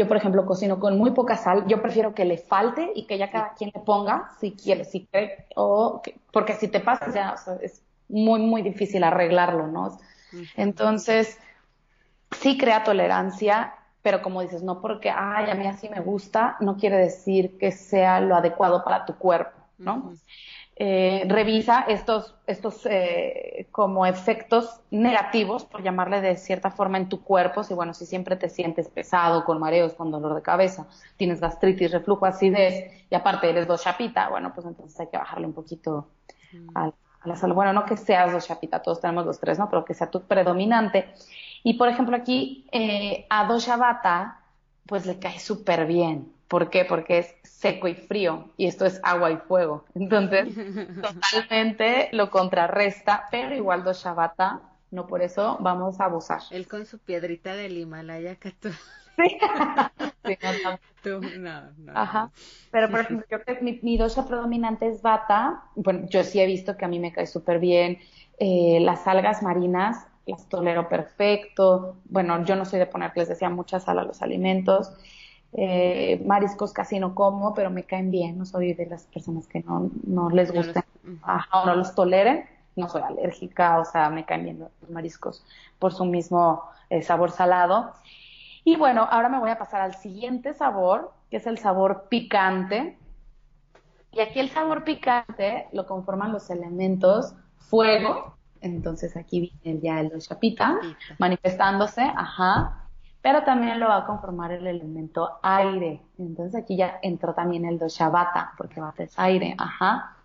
yo, 0.00 0.08
por 0.08 0.16
ejemplo, 0.16 0.46
cocino 0.46 0.80
con 0.80 0.96
muy 0.96 1.10
poca 1.10 1.36
sal. 1.36 1.66
Yo 1.66 1.82
prefiero 1.82 2.14
que 2.14 2.24
le 2.24 2.38
falte 2.38 2.90
y 2.94 3.06
que 3.06 3.18
ya 3.18 3.30
cada 3.30 3.52
quien 3.52 3.70
le 3.74 3.80
ponga, 3.82 4.30
si 4.40 4.52
quiere, 4.52 4.86
si 4.86 5.04
cree, 5.04 5.44
o 5.56 6.00
porque 6.32 6.54
si 6.54 6.68
te 6.68 6.80
pasa 6.80 7.12
ya 7.12 7.34
es 7.60 7.82
muy, 8.08 8.40
muy 8.40 8.62
difícil 8.62 9.04
arreglarlo, 9.04 9.66
¿no? 9.66 9.98
Entonces, 10.56 11.38
sí 12.30 12.56
crea 12.56 12.82
tolerancia, 12.82 13.74
pero 14.00 14.22
como 14.22 14.40
dices, 14.40 14.62
no 14.62 14.80
porque, 14.80 15.10
ay, 15.10 15.50
a 15.50 15.54
mí 15.54 15.66
así 15.66 15.90
me 15.90 16.00
gusta, 16.00 16.56
no 16.60 16.78
quiere 16.78 16.96
decir 16.96 17.58
que 17.58 17.70
sea 17.70 18.22
lo 18.22 18.34
adecuado 18.34 18.82
para 18.82 19.04
tu 19.04 19.16
cuerpo, 19.16 19.58
¿no? 19.76 20.14
Eh, 20.82 21.26
revisa 21.28 21.84
estos, 21.88 22.34
estos 22.46 22.86
eh, 22.86 23.68
como 23.70 24.06
efectos 24.06 24.80
negativos, 24.90 25.66
por 25.66 25.82
llamarle 25.82 26.22
de 26.22 26.38
cierta 26.38 26.70
forma, 26.70 26.96
en 26.96 27.10
tu 27.10 27.22
cuerpo. 27.22 27.62
Si, 27.62 27.74
bueno, 27.74 27.92
si 27.92 28.06
siempre 28.06 28.34
te 28.36 28.48
sientes 28.48 28.88
pesado, 28.88 29.44
con 29.44 29.60
mareos, 29.60 29.92
con 29.92 30.10
dolor 30.10 30.34
de 30.34 30.40
cabeza, 30.40 30.88
tienes 31.18 31.38
gastritis, 31.38 31.90
reflujo, 31.90 32.24
acidez, 32.24 33.04
y 33.10 33.14
aparte 33.14 33.50
eres 33.50 33.68
dos 33.68 33.82
chapita, 33.82 34.30
bueno, 34.30 34.54
pues 34.54 34.66
entonces 34.66 34.98
hay 34.98 35.08
que 35.08 35.18
bajarle 35.18 35.48
un 35.48 35.52
poquito 35.52 36.08
a, 36.74 36.90
la 37.24 37.36
salud. 37.36 37.54
Bueno, 37.54 37.74
no 37.74 37.84
que 37.84 37.98
seas 37.98 38.32
dos 38.32 38.46
chapita, 38.46 38.80
todos 38.80 39.02
tenemos 39.02 39.26
los 39.26 39.38
tres, 39.38 39.58
¿no? 39.58 39.68
Pero 39.68 39.84
que 39.84 39.92
sea 39.92 40.10
tu 40.10 40.22
predominante. 40.22 41.12
Y, 41.62 41.74
por 41.74 41.88
ejemplo, 41.88 42.16
aquí 42.16 42.66
eh, 42.72 43.26
a 43.28 43.44
dosha 43.44 43.76
bata, 43.76 44.40
pues 44.86 45.04
le 45.04 45.18
cae 45.18 45.40
súper 45.40 45.84
bien. 45.84 46.32
¿Por 46.50 46.68
qué? 46.68 46.84
Porque 46.84 47.18
es 47.18 47.34
seco 47.44 47.86
y 47.86 47.94
frío 47.94 48.50
y 48.56 48.66
esto 48.66 48.84
es 48.84 49.00
agua 49.04 49.30
y 49.30 49.36
fuego. 49.36 49.84
Entonces, 49.94 50.48
totalmente 51.00 52.08
lo 52.10 52.28
contrarresta, 52.28 53.28
pero 53.30 53.54
igual 53.54 53.84
dos 53.84 54.02
Shabata, 54.02 54.60
no 54.90 55.06
por 55.06 55.22
eso 55.22 55.58
vamos 55.60 56.00
a 56.00 56.06
abusar. 56.06 56.40
Él 56.50 56.66
con 56.66 56.86
su 56.86 56.98
piedrita 56.98 57.54
del 57.54 57.78
Himalaya 57.78 58.34
que 58.34 58.50
tú. 58.50 58.70
Sí. 58.70 59.38
no, 61.04 61.20
no, 61.38 61.70
no, 61.78 61.92
Ajá. 61.94 62.32
Pero 62.72 62.90
por 62.90 62.98
ejemplo, 62.98 63.26
yo 63.30 63.44
que 63.44 63.60
mi, 63.60 63.78
mi 63.82 63.96
dosha 63.96 64.26
predominante 64.26 64.88
es 64.88 65.02
bata. 65.02 65.62
Bueno, 65.76 66.08
yo 66.08 66.24
sí 66.24 66.40
he 66.40 66.46
visto 66.46 66.76
que 66.76 66.84
a 66.84 66.88
mí 66.88 66.98
me 66.98 67.12
cae 67.12 67.28
súper 67.28 67.60
bien. 67.60 68.00
Eh, 68.40 68.78
las 68.80 69.06
algas 69.06 69.40
marinas 69.44 70.04
las 70.26 70.48
tolero 70.48 70.88
perfecto. 70.88 71.98
Bueno, 72.06 72.44
yo 72.44 72.56
no 72.56 72.64
soy 72.64 72.80
de 72.80 72.86
poner, 72.86 73.12
les 73.14 73.28
decía, 73.28 73.50
mucha 73.50 73.78
sal 73.78 74.00
a 74.00 74.04
los 74.04 74.20
alimentos. 74.20 74.92
Eh, 75.52 76.22
mariscos 76.24 76.72
casi 76.72 77.00
no 77.00 77.14
como, 77.14 77.54
pero 77.54 77.70
me 77.70 77.84
caen 77.84 78.10
bien. 78.10 78.38
No 78.38 78.44
soy 78.44 78.74
de 78.74 78.86
las 78.86 79.04
personas 79.04 79.46
que 79.46 79.60
no, 79.60 79.90
no 80.04 80.30
les 80.30 80.52
gusta 80.52 80.84
o 81.52 81.66
no 81.66 81.74
los 81.76 81.94
toleren. 81.94 82.44
No 82.76 82.88
soy 82.88 83.02
alérgica, 83.02 83.78
o 83.78 83.84
sea, 83.84 84.10
me 84.10 84.24
caen 84.24 84.44
bien 84.44 84.58
los 84.60 84.90
mariscos 84.90 85.44
por 85.78 85.92
su 85.92 86.04
mismo 86.04 86.62
eh, 86.88 87.02
sabor 87.02 87.30
salado. 87.30 87.92
Y 88.64 88.76
bueno, 88.76 89.06
ahora 89.10 89.28
me 89.28 89.38
voy 89.38 89.50
a 89.50 89.58
pasar 89.58 89.80
al 89.80 89.94
siguiente 89.96 90.54
sabor, 90.54 91.12
que 91.30 91.38
es 91.38 91.46
el 91.46 91.58
sabor 91.58 92.06
picante. 92.08 92.98
Y 94.12 94.20
aquí 94.20 94.40
el 94.40 94.50
sabor 94.50 94.84
picante 94.84 95.68
lo 95.72 95.86
conforman 95.86 96.32
los 96.32 96.50
elementos 96.50 97.34
fuego, 97.58 98.36
entonces 98.60 99.16
aquí 99.16 99.52
viene 99.62 99.80
ya 99.80 100.00
el 100.00 100.18
chapita 100.20 100.78
manifestándose, 101.18 102.02
ajá, 102.02 102.79
pero 103.22 103.44
también 103.44 103.78
lo 103.80 103.88
va 103.88 103.98
a 103.98 104.06
conformar 104.06 104.52
el 104.52 104.66
elemento 104.66 105.38
aire. 105.42 106.00
Entonces 106.18 106.60
aquí 106.62 106.76
ya 106.76 106.98
entró 107.02 107.34
también 107.34 107.64
el 107.64 107.78
doshabata, 107.78 108.52
porque 108.56 108.80
bata 108.80 109.02
es 109.02 109.18
aire, 109.18 109.54
ajá. 109.58 110.16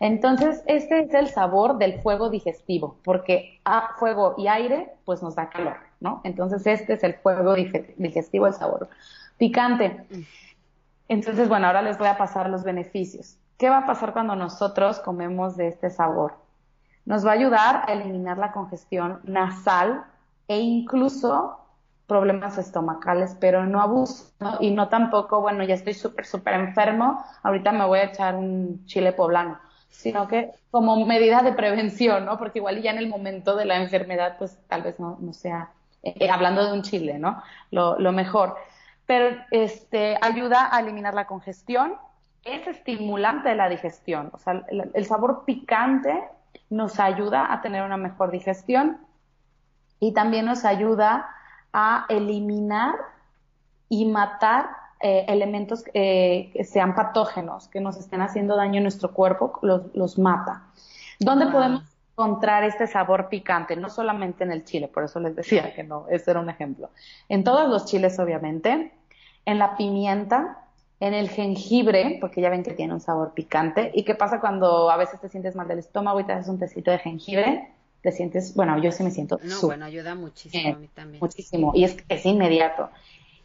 Entonces, 0.00 0.62
este 0.66 1.00
es 1.00 1.14
el 1.14 1.28
sabor 1.28 1.76
del 1.76 2.00
fuego 2.00 2.30
digestivo, 2.30 2.96
porque 3.04 3.60
a 3.64 3.94
fuego 3.98 4.34
y 4.38 4.48
aire, 4.48 4.94
pues 5.04 5.22
nos 5.22 5.34
da 5.34 5.50
calor, 5.50 5.76
¿no? 6.00 6.20
Entonces, 6.24 6.66
este 6.66 6.94
es 6.94 7.04
el 7.04 7.14
fuego 7.14 7.54
digestivo, 7.54 8.46
el 8.46 8.54
sabor 8.54 8.88
picante. 9.36 10.06
Entonces, 11.08 11.48
bueno, 11.48 11.66
ahora 11.66 11.82
les 11.82 11.98
voy 11.98 12.08
a 12.08 12.16
pasar 12.16 12.48
los 12.48 12.64
beneficios. 12.64 13.36
¿Qué 13.58 13.68
va 13.68 13.78
a 13.78 13.86
pasar 13.86 14.12
cuando 14.12 14.34
nosotros 14.34 15.00
comemos 15.00 15.56
de 15.56 15.68
este 15.68 15.90
sabor? 15.90 16.34
Nos 17.04 17.24
va 17.26 17.32
a 17.32 17.34
ayudar 17.34 17.84
a 17.86 17.92
eliminar 17.92 18.38
la 18.38 18.52
congestión 18.52 19.20
nasal 19.24 20.04
e 20.48 20.58
incluso 20.58 21.63
problemas 22.06 22.58
estomacales, 22.58 23.36
pero 23.40 23.64
no 23.64 23.80
abuso 23.80 24.32
y 24.60 24.70
no 24.70 24.88
tampoco, 24.88 25.40
bueno, 25.40 25.64
ya 25.64 25.74
estoy 25.74 25.94
súper, 25.94 26.26
súper 26.26 26.54
enfermo, 26.54 27.24
ahorita 27.42 27.72
me 27.72 27.86
voy 27.86 28.00
a 28.00 28.04
echar 28.04 28.34
un 28.34 28.84
chile 28.86 29.12
poblano, 29.12 29.58
sino 29.88 30.28
que 30.28 30.50
como 30.70 31.04
medida 31.06 31.42
de 31.42 31.52
prevención, 31.52 32.26
¿no? 32.26 32.38
Porque 32.38 32.58
igual 32.58 32.82
ya 32.82 32.90
en 32.90 32.98
el 32.98 33.08
momento 33.08 33.56
de 33.56 33.64
la 33.64 33.76
enfermedad, 33.76 34.36
pues 34.38 34.58
tal 34.68 34.82
vez 34.82 35.00
no, 35.00 35.16
no 35.20 35.32
sea, 35.32 35.70
eh, 36.02 36.28
hablando 36.30 36.66
de 36.66 36.72
un 36.72 36.82
chile, 36.82 37.18
¿no? 37.18 37.42
Lo, 37.70 38.12
mejor. 38.12 38.56
Pero 39.06 39.36
este, 39.50 40.18
ayuda 40.20 40.74
a 40.74 40.80
eliminar 40.80 41.14
la 41.14 41.26
congestión, 41.26 41.94
es 42.44 42.66
estimulante 42.66 43.48
de 43.48 43.54
la 43.54 43.70
digestión, 43.70 44.30
o 44.34 44.38
sea, 44.38 44.66
el 44.68 45.06
sabor 45.06 45.44
picante 45.46 46.22
nos 46.68 47.00
ayuda 47.00 47.50
a 47.50 47.62
tener 47.62 47.82
una 47.82 47.96
mejor 47.96 48.30
digestión 48.30 48.98
y 49.98 50.12
también 50.12 50.44
nos 50.44 50.66
ayuda 50.66 51.26
a 51.74 52.06
eliminar 52.08 52.94
y 53.88 54.06
matar 54.06 54.70
eh, 55.00 55.26
elementos 55.28 55.84
eh, 55.92 56.50
que 56.54 56.64
sean 56.64 56.94
patógenos, 56.94 57.68
que 57.68 57.80
nos 57.80 57.98
estén 57.98 58.22
haciendo 58.22 58.56
daño 58.56 58.78
en 58.78 58.84
nuestro 58.84 59.12
cuerpo, 59.12 59.58
los, 59.60 60.18
mata. 60.18 60.62
¿Dónde 61.18 61.48
podemos 61.48 61.82
encontrar 62.12 62.62
este 62.62 62.86
sabor 62.86 63.28
picante? 63.28 63.76
No 63.76 63.90
solamente 63.90 64.44
en 64.44 64.52
el 64.52 64.64
chile, 64.64 64.88
por 64.88 65.04
eso 65.04 65.18
les 65.20 65.34
decía 65.34 65.74
que 65.74 65.82
no, 65.82 66.06
ese 66.08 66.30
era 66.30 66.40
un 66.40 66.48
ejemplo. 66.48 66.90
En 67.28 67.42
todos 67.44 67.68
los 67.68 67.86
chiles, 67.86 68.18
obviamente, 68.20 68.92
en 69.44 69.58
la 69.58 69.76
pimienta, 69.76 70.64
en 71.00 71.12
el 71.12 71.28
jengibre, 71.28 72.18
porque 72.20 72.40
ya 72.40 72.50
ven 72.50 72.62
que 72.62 72.72
tiene 72.72 72.94
un 72.94 73.00
sabor 73.00 73.34
picante. 73.34 73.90
¿Y 73.94 74.04
qué 74.04 74.14
pasa 74.14 74.40
cuando 74.40 74.90
a 74.90 74.96
veces 74.96 75.20
te 75.20 75.28
sientes 75.28 75.56
mal 75.56 75.66
del 75.66 75.80
estómago 75.80 76.20
y 76.20 76.24
te 76.24 76.32
haces 76.32 76.48
un 76.48 76.58
tecito 76.58 76.92
de 76.92 76.98
jengibre? 76.98 77.73
Te 78.04 78.12
sientes, 78.12 78.54
bueno, 78.54 78.78
yo 78.78 78.92
sí 78.92 79.02
me 79.02 79.10
siento. 79.10 79.40
No, 79.42 79.62
bueno, 79.62 79.86
ayuda 79.86 80.14
muchísimo 80.14 80.74
a 80.74 80.78
mí 80.78 80.88
también. 80.88 81.20
Muchísimo, 81.22 81.72
y 81.74 81.84
es, 81.84 81.96
es 82.10 82.26
inmediato. 82.26 82.90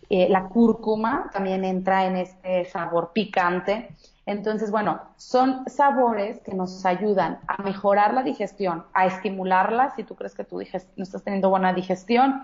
Eh, 0.10 0.28
la 0.30 0.50
cúrcuma 0.50 1.30
también 1.32 1.64
entra 1.64 2.06
en 2.06 2.18
este 2.18 2.66
sabor 2.66 3.12
picante. 3.14 3.96
Entonces, 4.26 4.70
bueno, 4.70 5.00
son 5.16 5.64
sabores 5.70 6.42
que 6.42 6.54
nos 6.54 6.86
ayudan 6.86 7.40
a 7.48 7.64
mejorar 7.64 8.14
la 8.14 8.22
digestión, 8.22 8.84
a 8.94 9.06
estimularla. 9.06 9.94
Si 9.96 10.04
tú 10.04 10.16
crees 10.16 10.36
que 10.36 10.44
tú 10.44 10.58
no 10.58 11.04
estás 11.04 11.24
teniendo 11.24 11.50
buena 11.50 11.72
digestión, 11.72 12.44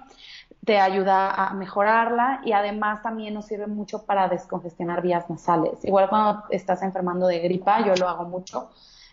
te 0.64 0.80
ayuda 0.80 1.34
a 1.34 1.54
mejorarla 1.54 2.40
y 2.46 2.54
además 2.54 3.02
también 3.02 3.34
nos 3.34 3.48
sirve 3.48 3.68
mucho 3.68 4.06
para 4.06 4.30
descongestionar 4.30 5.02
vías 5.02 5.30
nasales. 5.30 5.84
Igual 5.84 6.08
cuando 6.08 6.44
estás 6.52 6.82
enfermando 6.82 7.28
de 7.28 7.40
gripa, 7.40 7.86
yo 7.86 7.94
lo 7.96 8.08
hago 8.08 8.24
mucho, 8.24 8.70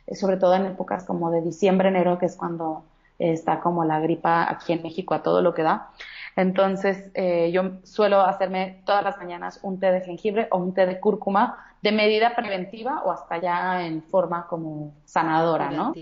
eh, 0.06 0.14
sobre 0.14 0.36
todo 0.36 0.54
en 0.54 0.66
épocas 0.66 1.04
como 1.04 1.32
de 1.32 1.42
diciembre, 1.42 1.88
enero, 1.88 2.16
que 2.20 2.26
es 2.26 2.36
cuando 2.36 2.84
está 3.30 3.60
como 3.60 3.84
la 3.84 4.00
gripa 4.00 4.50
aquí 4.50 4.72
en 4.72 4.82
México 4.82 5.14
a 5.14 5.22
todo 5.22 5.42
lo 5.42 5.54
que 5.54 5.62
da. 5.62 5.90
Entonces, 6.34 7.10
eh, 7.14 7.50
yo 7.52 7.72
suelo 7.84 8.20
hacerme 8.22 8.82
todas 8.86 9.04
las 9.04 9.18
mañanas 9.18 9.60
un 9.62 9.78
té 9.78 9.92
de 9.92 10.00
jengibre 10.00 10.48
o 10.50 10.58
un 10.58 10.72
té 10.72 10.86
de 10.86 10.98
cúrcuma 10.98 11.58
de 11.82 11.92
medida 11.92 12.34
preventiva 12.34 13.02
o 13.04 13.10
hasta 13.10 13.38
ya 13.38 13.84
en 13.84 14.02
forma 14.02 14.46
como 14.46 14.94
sanadora, 15.04 15.70
¿no? 15.70 15.92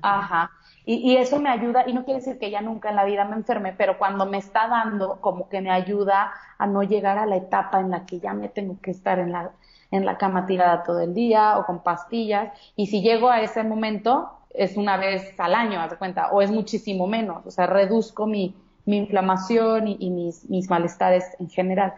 Ajá. 0.00 0.50
Y, 0.86 1.12
y, 1.12 1.16
eso 1.16 1.40
me 1.40 1.48
ayuda, 1.48 1.84
y 1.86 1.92
no 1.92 2.04
quiere 2.04 2.20
decir 2.20 2.38
que 2.38 2.50
ya 2.50 2.60
nunca 2.60 2.90
en 2.90 2.96
la 2.96 3.04
vida 3.04 3.24
me 3.24 3.36
enferme, 3.36 3.74
pero 3.76 3.98
cuando 3.98 4.26
me 4.26 4.38
está 4.38 4.68
dando, 4.68 5.20
como 5.20 5.48
que 5.48 5.60
me 5.60 5.70
ayuda 5.70 6.32
a 6.58 6.66
no 6.66 6.82
llegar 6.82 7.18
a 7.18 7.26
la 7.26 7.36
etapa 7.36 7.80
en 7.80 7.90
la 7.90 8.06
que 8.06 8.20
ya 8.20 8.32
me 8.32 8.48
tengo 8.48 8.78
que 8.80 8.90
estar 8.90 9.18
en 9.18 9.32
la, 9.32 9.50
en 9.90 10.04
la 10.04 10.18
cama 10.18 10.46
tirada 10.46 10.82
todo 10.82 11.00
el 11.00 11.14
día 11.14 11.58
o 11.58 11.66
con 11.66 11.82
pastillas. 11.82 12.52
Y 12.76 12.86
si 12.86 13.02
llego 13.02 13.28
a 13.28 13.40
ese 13.40 13.64
momento, 13.64 14.30
es 14.54 14.76
una 14.76 14.96
vez 14.96 15.38
al 15.38 15.54
año, 15.54 15.80
haz 15.80 15.94
cuenta, 15.94 16.30
o 16.30 16.40
es 16.40 16.50
muchísimo 16.50 17.06
menos, 17.06 17.44
o 17.44 17.50
sea, 17.50 17.66
reduzco 17.66 18.26
mi, 18.26 18.54
mi 18.86 18.98
inflamación 18.98 19.88
y, 19.88 20.10
mis, 20.10 20.48
mis, 20.48 20.70
malestares 20.70 21.24
en 21.40 21.50
general. 21.50 21.94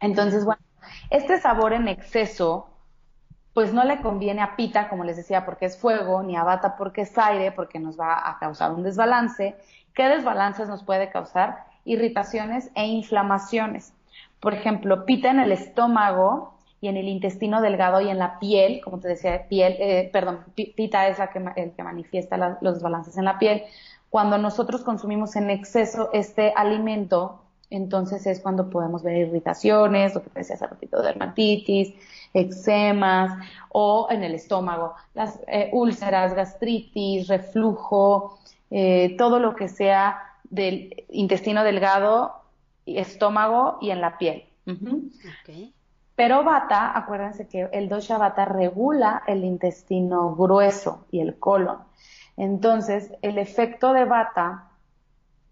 Entonces, 0.00 0.44
bueno, 0.44 0.60
este 1.10 1.40
sabor 1.40 1.72
en 1.72 1.88
exceso, 1.88 2.68
pues 3.52 3.72
no 3.72 3.84
le 3.84 4.00
conviene 4.00 4.42
a 4.42 4.56
Pita, 4.56 4.88
como 4.88 5.04
les 5.04 5.16
decía, 5.16 5.44
porque 5.44 5.66
es 5.66 5.78
fuego, 5.78 6.22
ni 6.22 6.36
a 6.36 6.42
Bata 6.42 6.76
porque 6.76 7.02
es 7.02 7.16
aire, 7.16 7.52
porque 7.52 7.78
nos 7.78 7.98
va 7.98 8.28
a 8.28 8.38
causar 8.38 8.72
un 8.72 8.82
desbalance. 8.82 9.56
¿Qué 9.94 10.08
desbalances 10.08 10.68
nos 10.68 10.82
puede 10.82 11.10
causar? 11.10 11.66
Irritaciones 11.84 12.70
e 12.74 12.86
inflamaciones. 12.86 13.94
Por 14.40 14.54
ejemplo, 14.54 15.04
Pita 15.04 15.30
en 15.30 15.38
el 15.38 15.52
estómago 15.52 16.53
y 16.84 16.88
en 16.88 16.98
el 16.98 17.08
intestino 17.08 17.62
delgado 17.62 18.02
y 18.02 18.10
en 18.10 18.18
la 18.18 18.38
piel, 18.38 18.82
como 18.84 19.00
te 19.00 19.08
decía, 19.08 19.48
piel, 19.48 19.74
eh, 19.78 20.10
perdón, 20.12 20.40
pita 20.54 21.08
es 21.08 21.18
la 21.18 21.30
que, 21.30 21.42
el 21.56 21.72
que 21.72 21.82
manifiesta 21.82 22.58
los 22.60 22.82
balances 22.82 23.16
en 23.16 23.24
la 23.24 23.38
piel. 23.38 23.62
Cuando 24.10 24.36
nosotros 24.36 24.82
consumimos 24.82 25.34
en 25.36 25.48
exceso 25.48 26.10
este 26.12 26.52
alimento, 26.54 27.40
entonces 27.70 28.26
es 28.26 28.40
cuando 28.40 28.68
podemos 28.68 29.02
ver 29.02 29.16
irritaciones, 29.16 30.14
lo 30.14 30.22
que 30.22 30.28
te 30.28 30.40
decía 30.40 30.56
hace 30.56 30.66
ratito, 30.66 31.00
dermatitis, 31.00 31.94
eczemas 32.34 33.32
o 33.70 34.06
en 34.10 34.22
el 34.22 34.34
estómago, 34.34 34.94
las 35.14 35.40
eh, 35.46 35.70
úlceras, 35.72 36.34
gastritis, 36.34 37.28
reflujo, 37.28 38.38
eh, 38.70 39.14
todo 39.16 39.38
lo 39.38 39.56
que 39.56 39.68
sea 39.68 40.18
del 40.50 41.02
intestino 41.08 41.64
delgado, 41.64 42.42
estómago 42.84 43.78
y 43.80 43.88
en 43.88 44.02
la 44.02 44.18
piel. 44.18 44.44
Pero 46.16 46.44
Bata, 46.44 46.96
acuérdense 46.96 47.48
que 47.48 47.68
el 47.72 47.88
dosha 47.88 48.18
Bata 48.18 48.44
regula 48.44 49.22
el 49.26 49.44
intestino 49.44 50.34
grueso 50.36 51.06
y 51.10 51.20
el 51.20 51.38
colon. 51.38 51.78
Entonces, 52.36 53.12
el 53.22 53.38
efecto 53.38 53.92
de 53.92 54.04
Bata, 54.04 54.70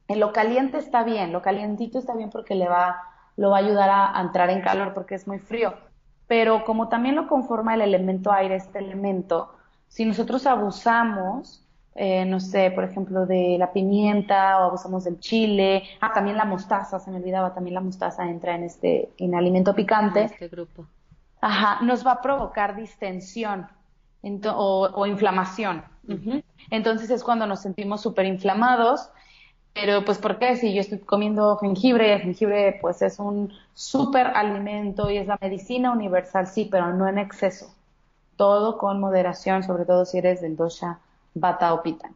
en 0.09 0.20
lo 0.20 0.33
caliente 0.33 0.79
está 0.79 1.03
bien, 1.03 1.33
lo 1.33 1.42
calientito 1.42 1.98
está 1.98 2.14
bien 2.14 2.31
porque 2.31 2.55
le 2.55 2.68
va, 2.68 3.03
lo 3.37 3.51
va 3.51 3.57
a 3.57 3.61
ayudar 3.61 3.90
a 3.90 4.20
entrar 4.20 4.51
en 4.51 4.61
calor 4.61 4.94
porque 4.94 5.16
es 5.16 5.27
muy 5.27 5.38
frío. 5.38 5.75
Pero 6.27 6.64
como 6.64 6.88
también 6.88 7.16
lo 7.16 7.27
conforma 7.27 7.75
el 7.75 7.83
elemento 7.83 8.31
aire, 8.33 8.57
este 8.57 8.79
elemento, 8.79 9.55
si 9.88 10.05
nosotros 10.05 10.46
abusamos 10.46 11.62
eh, 11.94 12.24
no 12.24 12.40
sé, 12.40 12.70
por 12.70 12.85
ejemplo, 12.85 13.26
de 13.26 13.57
la 13.59 13.72
pimienta 13.72 14.59
o 14.59 14.64
abusamos 14.64 15.05
del 15.05 15.20
chile. 15.20 15.83
Ah, 16.00 16.12
también 16.12 16.37
la 16.37 16.44
mostaza, 16.44 16.98
se 16.98 17.11
me 17.11 17.18
olvidaba, 17.18 17.52
también 17.52 17.74
la 17.74 17.81
mostaza 17.81 18.28
entra 18.28 18.55
en 18.55 18.64
este, 18.64 19.11
en 19.18 19.35
alimento 19.35 19.74
picante. 19.74 20.24
este 20.24 20.48
grupo. 20.48 20.87
Ajá, 21.40 21.85
nos 21.85 22.07
va 22.07 22.12
a 22.12 22.22
provocar 22.22 22.76
distensión 22.76 23.66
o, 24.46 25.07
inflamación. 25.07 25.85
Entonces 26.70 27.11
es 27.11 27.22
cuando 27.22 27.46
nos 27.46 27.61
sentimos 27.61 28.00
súper 28.00 28.26
inflamados. 28.26 29.11
Pero 29.74 30.05
pues 30.05 30.18
¿por 30.18 30.38
qué? 30.38 30.57
Si 30.57 30.74
yo 30.74 30.83
estoy 30.83 30.98
comiendo 30.98 31.57
jengibre 31.57 32.09
y 32.09 32.11
el 32.11 32.20
jengibre 32.20 32.78
pues 32.81 33.00
es 33.00 33.18
un 33.18 33.55
súper 33.72 34.26
alimento 34.26 35.11
y 35.11 35.16
es 35.16 35.26
la 35.26 35.38
medicina 35.40 35.92
universal, 35.92 36.46
sí, 36.46 36.68
pero 36.70 36.92
no 36.92 37.09
en 37.09 37.18
exceso. 37.18 37.74
Todo 38.37 38.76
con 38.76 39.00
moderación, 39.00 39.62
sobre 39.62 39.87
todo 39.87 40.05
si 40.05 40.18
eres 40.18 40.42
del 40.42 40.57
dosha 40.57 40.98
bata 41.35 41.75
o 41.75 41.83
pita. 41.83 42.11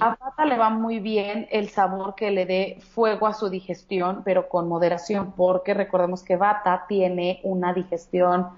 A 0.00 0.16
bata 0.16 0.44
le 0.46 0.56
va 0.56 0.70
muy 0.70 0.98
bien 0.98 1.46
el 1.50 1.68
sabor 1.68 2.14
que 2.14 2.30
le 2.30 2.46
dé 2.46 2.78
fuego 2.94 3.26
a 3.26 3.34
su 3.34 3.50
digestión, 3.50 4.22
pero 4.24 4.48
con 4.48 4.66
moderación, 4.66 5.32
porque 5.32 5.74
recordemos 5.74 6.22
que 6.22 6.36
bata 6.36 6.86
tiene 6.88 7.40
una 7.44 7.72
digestión 7.74 8.48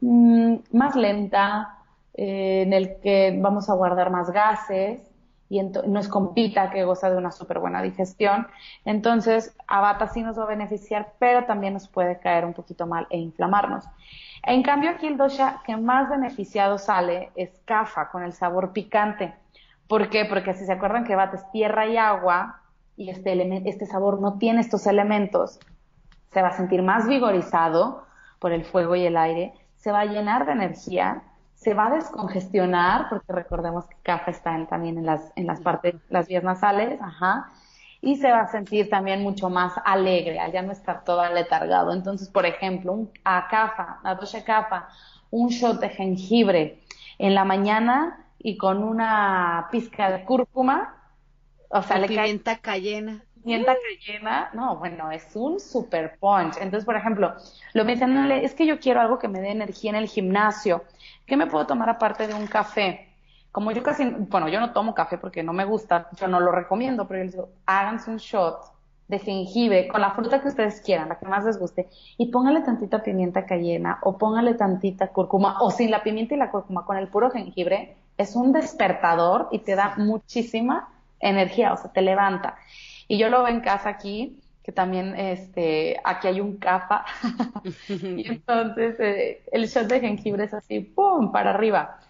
mm, 0.00 0.54
más 0.72 0.94
lenta, 0.94 1.78
eh, 2.14 2.62
en 2.62 2.72
el 2.72 3.00
que 3.00 3.36
vamos 3.38 3.68
a 3.68 3.74
guardar 3.74 4.10
más 4.10 4.30
gases, 4.30 5.00
y 5.48 5.62
no 5.62 6.00
es 6.00 6.08
con 6.08 6.34
pita 6.34 6.70
que 6.70 6.84
goza 6.84 7.10
de 7.10 7.16
una 7.16 7.30
súper 7.30 7.60
buena 7.60 7.82
digestión. 7.82 8.48
Entonces, 8.84 9.56
a 9.68 9.80
bata 9.80 10.08
sí 10.08 10.22
nos 10.22 10.38
va 10.38 10.44
a 10.44 10.46
beneficiar, 10.46 11.12
pero 11.18 11.44
también 11.44 11.74
nos 11.74 11.88
puede 11.88 12.18
caer 12.18 12.44
un 12.44 12.52
poquito 12.52 12.86
mal 12.86 13.06
e 13.10 13.18
inflamarnos. 13.18 13.84
En 14.42 14.62
cambio, 14.62 14.90
aquí 14.90 15.06
el 15.06 15.16
dosha 15.16 15.62
que 15.64 15.76
más 15.76 16.08
beneficiado 16.08 16.78
sale 16.78 17.30
es 17.36 17.50
kafa, 17.64 18.10
con 18.10 18.22
el 18.22 18.32
sabor 18.32 18.72
picante. 18.72 19.34
¿Por 19.88 20.08
qué? 20.10 20.24
Porque 20.24 20.54
si 20.54 20.64
se 20.64 20.72
acuerdan 20.72 21.04
que 21.04 21.14
bates 21.14 21.48
tierra 21.52 21.86
y 21.86 21.96
agua 21.96 22.60
y 22.96 23.10
este, 23.10 23.68
este 23.68 23.86
sabor 23.86 24.20
no 24.20 24.38
tiene 24.38 24.60
estos 24.60 24.86
elementos, 24.86 25.60
se 26.32 26.42
va 26.42 26.48
a 26.48 26.56
sentir 26.56 26.82
más 26.82 27.06
vigorizado 27.06 28.04
por 28.38 28.52
el 28.52 28.64
fuego 28.64 28.96
y 28.96 29.06
el 29.06 29.16
aire, 29.16 29.54
se 29.76 29.92
va 29.92 30.00
a 30.00 30.04
llenar 30.06 30.46
de 30.46 30.52
energía, 30.52 31.22
se 31.56 31.72
va 31.74 31.86
a 31.86 31.94
descongestionar, 31.94 33.08
porque 33.08 33.32
recordemos 33.32 33.86
que 33.86 33.96
kafa 34.02 34.30
está 34.30 34.66
también 34.66 34.98
en 34.98 35.06
las, 35.06 35.32
en 35.36 35.46
las 35.46 35.60
partes, 35.60 35.94
las 36.10 36.28
vías 36.28 36.44
nasales, 36.44 37.00
ajá, 37.00 37.50
y 38.02 38.16
se 38.16 38.30
va 38.30 38.42
a 38.42 38.48
sentir 38.48 38.90
también 38.90 39.22
mucho 39.22 39.48
más 39.48 39.72
alegre 39.84 40.38
al 40.38 40.52
ya 40.52 40.62
no 40.62 40.70
estar 40.70 41.02
todo 41.02 41.22
aletargado. 41.22 41.92
Entonces, 41.92 42.28
por 42.28 42.44
ejemplo, 42.44 42.92
un, 42.92 43.10
a 43.24 43.48
cafa, 43.48 44.00
a 44.04 44.14
dosha 44.14 44.44
cafa, 44.44 44.88
un 45.30 45.48
shot 45.48 45.80
de 45.80 45.88
jengibre 45.88 46.82
en 47.18 47.34
la 47.34 47.44
mañana 47.44 48.26
y 48.38 48.58
con 48.58 48.84
una 48.84 49.68
pizca 49.72 50.10
de 50.10 50.24
cúrcuma, 50.24 50.94
o 51.70 51.82
sea, 51.82 51.98
le 51.98 52.06
pimienta 52.06 52.58
cayena. 52.58 53.24
Pimienta 53.42 53.74
cayena, 53.74 54.50
no, 54.52 54.76
bueno, 54.76 55.10
es 55.10 55.34
un 55.34 55.58
super 55.58 56.18
punch. 56.20 56.58
Entonces, 56.58 56.84
por 56.84 56.96
ejemplo, 56.96 57.34
lo 57.72 57.84
mencionan, 57.84 58.30
es 58.30 58.54
que 58.54 58.66
yo 58.66 58.78
quiero 58.78 59.00
algo 59.00 59.18
que 59.18 59.28
me 59.28 59.40
dé 59.40 59.50
energía 59.50 59.90
en 59.90 59.96
el 59.96 60.06
gimnasio. 60.06 60.84
¿Qué 61.26 61.36
me 61.36 61.46
puedo 61.46 61.66
tomar 61.66 61.90
aparte 61.90 62.26
de 62.26 62.34
un 62.34 62.46
café? 62.46 63.06
como 63.56 63.72
yo 63.72 63.82
casi, 63.82 64.04
bueno, 64.04 64.50
yo 64.50 64.60
no 64.60 64.74
tomo 64.74 64.94
café 64.94 65.16
porque 65.16 65.42
no 65.42 65.54
me 65.54 65.64
gusta, 65.64 66.10
yo 66.20 66.28
no 66.28 66.40
lo 66.40 66.52
recomiendo, 66.52 67.08
pero 67.08 67.20
yo 67.20 67.24
les 67.24 67.32
digo, 67.32 67.48
háganse 67.64 68.10
un 68.10 68.18
shot 68.18 68.70
de 69.08 69.18
jengibre 69.18 69.88
con 69.88 70.02
la 70.02 70.10
fruta 70.10 70.42
que 70.42 70.48
ustedes 70.48 70.82
quieran, 70.82 71.08
la 71.08 71.18
que 71.18 71.24
más 71.24 71.42
les 71.46 71.58
guste, 71.58 71.88
y 72.18 72.26
póngale 72.26 72.60
tantita 72.60 73.02
pimienta 73.02 73.46
cayena 73.46 73.98
o 74.02 74.18
póngale 74.18 74.52
tantita 74.52 75.08
cúrcuma, 75.08 75.62
o 75.62 75.70
sin 75.70 75.90
la 75.90 76.02
pimienta 76.02 76.34
y 76.34 76.36
la 76.36 76.50
cúrcuma, 76.50 76.84
con 76.84 76.98
el 76.98 77.08
puro 77.08 77.30
jengibre, 77.30 77.96
es 78.18 78.36
un 78.36 78.52
despertador 78.52 79.48
y 79.50 79.60
te 79.60 79.74
da 79.74 79.94
muchísima 79.96 80.90
energía, 81.18 81.72
o 81.72 81.78
sea, 81.78 81.90
te 81.90 82.02
levanta. 82.02 82.58
Y 83.08 83.16
yo 83.16 83.30
lo 83.30 83.42
veo 83.42 83.54
en 83.54 83.62
casa 83.62 83.88
aquí, 83.88 84.38
que 84.66 84.72
también 84.72 85.14
este 85.14 85.98
aquí 86.02 86.26
hay 86.26 86.40
un 86.40 86.56
cafa 86.56 87.06
y 87.88 88.28
entonces 88.28 88.98
eh, 88.98 89.42
el 89.52 89.68
shot 89.68 89.86
de 89.86 90.00
jengibre 90.00 90.42
es 90.44 90.52
así 90.52 90.80
pum 90.80 91.30
para 91.30 91.50
arriba 91.50 92.00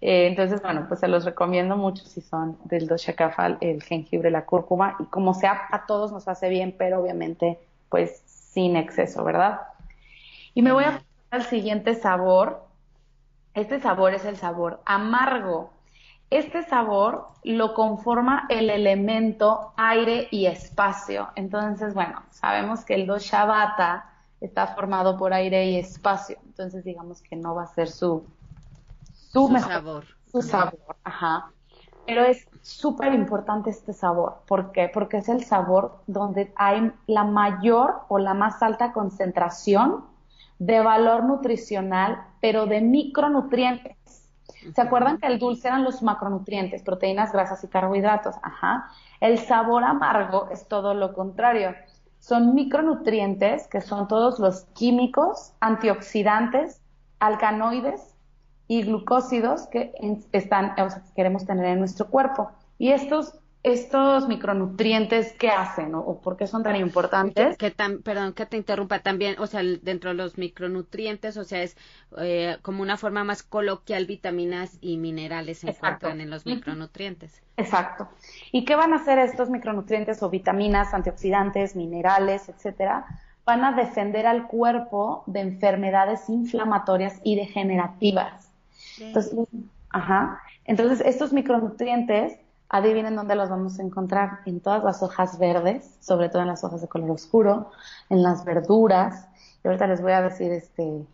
eh, 0.00 0.26
entonces, 0.26 0.60
bueno, 0.60 0.84
pues 0.88 1.00
se 1.00 1.08
los 1.08 1.24
recomiendo 1.24 1.76
mucho 1.76 2.04
si 2.04 2.20
son 2.20 2.58
del 2.64 2.86
doshakafal, 2.86 3.58
el 3.60 3.82
jengibre, 3.82 4.30
la 4.30 4.44
cúrcuma, 4.44 4.96
y 4.98 5.04
como 5.04 5.32
sea, 5.34 5.62
a 5.70 5.86
todos 5.86 6.12
nos 6.12 6.28
hace 6.28 6.48
bien, 6.48 6.74
pero 6.76 7.00
obviamente, 7.00 7.58
pues 7.88 8.22
sin 8.26 8.76
exceso, 8.76 9.24
¿verdad? 9.24 9.62
Y 10.54 10.62
me 10.62 10.72
voy 10.72 10.84
a 10.84 10.92
pasar 10.92 11.04
al 11.30 11.42
siguiente 11.44 11.94
sabor. 11.94 12.66
Este 13.54 13.80
sabor 13.80 14.14
es 14.14 14.24
el 14.24 14.36
sabor 14.36 14.80
amargo. 14.84 15.70
Este 16.30 16.64
sabor 16.64 17.28
lo 17.44 17.74
conforma 17.74 18.46
el 18.48 18.68
elemento 18.70 19.72
aire 19.76 20.28
y 20.30 20.46
espacio. 20.46 21.28
Entonces, 21.36 21.94
bueno, 21.94 22.22
sabemos 22.30 22.84
que 22.84 22.94
el 22.94 23.06
doshabata 23.06 24.10
está 24.40 24.66
formado 24.68 25.16
por 25.16 25.32
aire 25.32 25.70
y 25.70 25.76
espacio. 25.76 26.38
Entonces, 26.44 26.84
digamos 26.84 27.22
que 27.22 27.36
no 27.36 27.54
va 27.54 27.62
a 27.62 27.66
ser 27.66 27.88
su 27.88 28.24
su, 29.36 29.48
sabor. 29.58 30.04
Su 30.32 30.40
sabor, 30.40 30.96
ajá. 31.04 31.50
Pero 32.06 32.24
es 32.24 32.48
súper 32.62 33.12
importante 33.12 33.70
este 33.70 33.92
sabor. 33.92 34.38
¿Por 34.46 34.72
qué? 34.72 34.90
Porque 34.92 35.18
es 35.18 35.28
el 35.28 35.44
sabor 35.44 35.98
donde 36.06 36.52
hay 36.56 36.92
la 37.06 37.24
mayor 37.24 38.02
o 38.08 38.18
la 38.18 38.32
más 38.32 38.62
alta 38.62 38.92
concentración 38.92 40.04
de 40.58 40.80
valor 40.80 41.24
nutricional, 41.24 42.24
pero 42.40 42.66
de 42.66 42.80
micronutrientes. 42.80 44.25
¿Se 44.74 44.80
acuerdan 44.80 45.18
que 45.18 45.26
el 45.26 45.38
dulce 45.38 45.68
eran 45.68 45.84
los 45.84 46.02
macronutrientes, 46.02 46.82
proteínas, 46.82 47.32
grasas 47.32 47.62
y 47.64 47.68
carbohidratos? 47.68 48.36
Ajá. 48.42 48.90
El 49.20 49.38
sabor 49.38 49.84
amargo 49.84 50.48
es 50.50 50.66
todo 50.66 50.94
lo 50.94 51.12
contrario. 51.12 51.74
Son 52.18 52.54
micronutrientes, 52.54 53.68
que 53.68 53.80
son 53.80 54.08
todos 54.08 54.38
los 54.38 54.64
químicos, 54.74 55.52
antioxidantes, 55.60 56.82
alcanoides 57.20 58.14
y 58.68 58.82
glucósidos 58.82 59.66
que 59.68 59.92
están, 60.32 60.72
o 60.80 60.90
sea, 60.90 61.02
que 61.02 61.12
queremos 61.14 61.46
tener 61.46 61.66
en 61.66 61.78
nuestro 61.78 62.08
cuerpo. 62.08 62.50
Y 62.78 62.90
estos, 62.92 63.38
estos 63.66 64.28
micronutrientes, 64.28 65.32
¿qué 65.32 65.48
hacen 65.48 65.96
o, 65.96 66.20
por 66.20 66.36
qué 66.36 66.46
son 66.46 66.62
tan 66.62 66.76
importantes? 66.76 67.58
Que, 67.58 67.72
tan, 67.72 68.00
perdón 68.00 68.32
que 68.32 68.46
te 68.46 68.56
interrumpa 68.56 69.00
también, 69.00 69.34
o 69.40 69.48
sea, 69.48 69.60
dentro 69.82 70.10
de 70.10 70.14
los 70.14 70.38
micronutrientes, 70.38 71.36
o 71.36 71.42
sea, 71.42 71.64
es 71.64 71.76
eh, 72.16 72.58
como 72.62 72.82
una 72.82 72.96
forma 72.96 73.24
más 73.24 73.42
coloquial, 73.42 74.06
vitaminas 74.06 74.78
y 74.80 74.98
minerales 74.98 75.58
se 75.58 75.70
encuentran 75.70 76.20
en 76.20 76.30
los 76.30 76.46
micronutrientes. 76.46 77.42
Exacto. 77.56 78.08
¿Y 78.52 78.64
qué 78.64 78.76
van 78.76 78.92
a 78.92 78.96
hacer 78.96 79.18
estos 79.18 79.50
micronutrientes 79.50 80.22
o 80.22 80.30
vitaminas, 80.30 80.94
antioxidantes, 80.94 81.74
minerales, 81.74 82.48
etcétera? 82.48 83.04
Van 83.44 83.64
a 83.64 83.72
defender 83.72 84.28
al 84.28 84.46
cuerpo 84.46 85.24
de 85.26 85.40
enfermedades 85.40 86.28
inflamatorias 86.28 87.20
y 87.24 87.34
degenerativas. 87.34 88.48
Entonces, 89.00 89.34
ajá. 89.90 90.40
Entonces, 90.64 91.04
estos 91.04 91.32
micronutrientes, 91.32 92.38
adivinen 92.76 93.16
dónde 93.16 93.34
los 93.34 93.48
vamos 93.48 93.78
a 93.78 93.82
encontrar. 93.82 94.40
En 94.46 94.60
todas 94.60 94.82
las 94.84 95.02
hojas 95.02 95.38
verdes, 95.38 95.96
sobre 96.00 96.28
todo 96.28 96.42
en 96.42 96.48
las 96.48 96.64
hojas 96.64 96.80
de 96.80 96.88
color 96.88 97.10
oscuro, 97.10 97.70
en 98.08 98.22
las 98.22 98.44
verduras. 98.44 99.28
Y 99.62 99.68
ahorita 99.68 99.86
les 99.86 100.00
voy 100.00 100.12
a 100.12 100.22
decir 100.22 100.52
este 100.52 101.06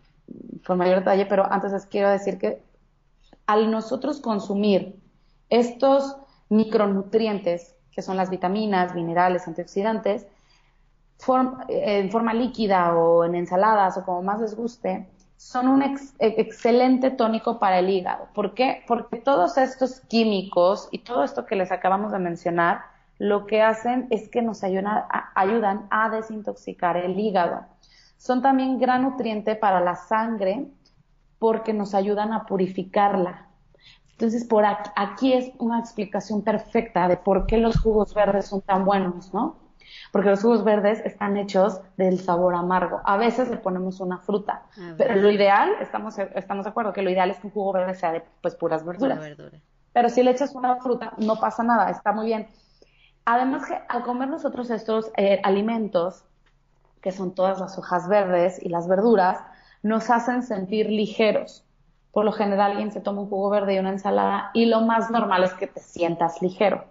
con 0.65 0.77
mayor 0.77 0.99
detalle, 0.99 1.25
pero 1.25 1.51
antes 1.51 1.71
les 1.71 1.85
quiero 1.85 2.09
decir 2.09 2.37
que 2.37 2.63
al 3.45 3.69
nosotros 3.69 4.21
consumir 4.21 5.01
estos 5.49 6.15
micronutrientes, 6.49 7.75
que 7.91 8.01
son 8.01 8.17
las 8.17 8.29
vitaminas, 8.29 8.95
minerales, 8.95 9.47
antioxidantes, 9.47 10.27
en 11.67 12.11
forma 12.11 12.33
líquida 12.33 12.95
o 12.95 13.23
en 13.23 13.35
ensaladas 13.35 13.97
o 13.97 14.03
como 14.03 14.21
más 14.23 14.41
les 14.41 14.55
guste, 14.55 15.09
son 15.43 15.67
un 15.67 15.81
e, 15.83 15.95
excelente 16.19 17.11
tónico 17.11 17.59
para 17.59 17.79
el 17.79 17.89
hígado. 17.89 18.29
¿Por 18.33 18.53
qué? 18.53 18.83
Porque 18.87 19.17
todos 19.17 19.57
estos 19.57 19.99
químicos 19.99 20.87
y 20.89 20.99
todo 20.99 21.23
esto 21.23 21.45
que 21.45 21.57
les 21.57 21.71
acabamos 21.71 22.13
de 22.13 22.19
mencionar, 22.19 22.85
lo 23.19 23.45
que 23.45 23.61
hacen 23.61 24.07
es 24.09 24.29
que 24.29 24.41
nos 24.41 24.63
ayudan 24.63 25.03
ayudan 25.35 25.85
a 25.91 26.09
desintoxicar 26.09 26.95
el 26.95 27.19
hígado. 27.19 27.65
Son 28.17 28.41
también 28.41 28.79
gran 28.79 29.03
nutriente 29.03 29.55
para 29.55 29.81
la 29.81 29.95
sangre 29.95 30.65
porque 31.39 31.73
nos 31.73 31.93
ayudan 31.93 32.31
a 32.31 32.45
purificarla. 32.45 33.47
Entonces, 34.11 34.45
por 34.45 34.63
aquí, 34.65 35.33
es 35.33 35.51
una 35.57 35.79
explicación 35.79 36.41
perfecta 36.41 37.09
de 37.09 37.17
por 37.17 37.47
qué 37.47 37.57
los 37.57 37.77
jugos 37.81 38.13
verdes 38.13 38.47
son 38.47 38.61
tan 38.61 38.85
buenos, 38.85 39.33
¿no? 39.33 39.57
Porque 40.11 40.29
los 40.29 40.41
jugos 40.41 40.63
verdes 40.63 41.01
están 41.05 41.37
hechos 41.37 41.81
del 41.97 42.19
sabor 42.19 42.55
amargo. 42.55 43.01
A 43.03 43.17
veces 43.17 43.49
le 43.49 43.57
ponemos 43.57 43.99
una 43.99 44.19
fruta, 44.19 44.63
pero 44.97 45.15
lo 45.15 45.31
ideal, 45.31 45.71
estamos, 45.81 46.17
estamos 46.19 46.65
de 46.65 46.69
acuerdo 46.69 46.93
que 46.93 47.01
lo 47.01 47.09
ideal 47.09 47.29
es 47.31 47.39
que 47.39 47.47
un 47.47 47.53
jugo 47.53 47.73
verde 47.73 47.95
sea 47.95 48.11
de 48.11 48.23
pues 48.41 48.55
puras 48.55 48.85
verduras. 48.85 49.19
Pero 49.93 50.09
si 50.09 50.23
le 50.23 50.31
echas 50.31 50.55
una 50.55 50.77
fruta, 50.77 51.13
no 51.17 51.39
pasa 51.39 51.63
nada, 51.63 51.89
está 51.89 52.11
muy 52.11 52.27
bien. 52.27 52.47
Además 53.25 53.67
que 53.67 53.79
al 53.87 54.03
comer 54.03 54.27
nosotros 54.27 54.69
estos 54.69 55.11
eh, 55.17 55.39
alimentos, 55.43 56.25
que 57.01 57.11
son 57.11 57.35
todas 57.35 57.59
las 57.59 57.77
hojas 57.77 58.07
verdes 58.07 58.59
y 58.61 58.69
las 58.69 58.87
verduras, 58.87 59.39
nos 59.81 60.09
hacen 60.09 60.43
sentir 60.43 60.89
ligeros 60.89 61.63
por 62.13 62.25
lo 62.25 62.31
general 62.31 62.71
alguien 62.71 62.91
se 62.91 63.01
toma 63.01 63.23
un 63.23 63.27
jugo 63.27 63.49
verde 63.49 63.73
y 63.73 63.79
una 63.79 63.89
ensalada 63.89 64.51
y 64.53 64.67
lo 64.67 64.81
más 64.81 65.09
normal 65.09 65.43
es 65.43 65.53
que 65.55 65.65
te 65.65 65.79
sientas 65.79 66.43
ligero. 66.43 66.85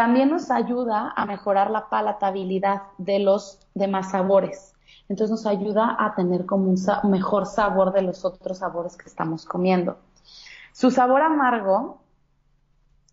También 0.00 0.30
nos 0.30 0.50
ayuda 0.50 1.12
a 1.14 1.26
mejorar 1.26 1.70
la 1.70 1.90
palatabilidad 1.90 2.84
de 2.96 3.18
los 3.18 3.58
demás 3.74 4.12
sabores. 4.12 4.74
Entonces 5.10 5.30
nos 5.30 5.44
ayuda 5.44 5.94
a 5.98 6.14
tener 6.14 6.46
como 6.46 6.70
un 6.70 7.10
mejor 7.10 7.44
sabor 7.44 7.92
de 7.92 8.00
los 8.00 8.24
otros 8.24 8.56
sabores 8.56 8.96
que 8.96 9.06
estamos 9.06 9.44
comiendo. 9.44 9.98
Su 10.72 10.90
sabor 10.90 11.20
amargo 11.20 12.00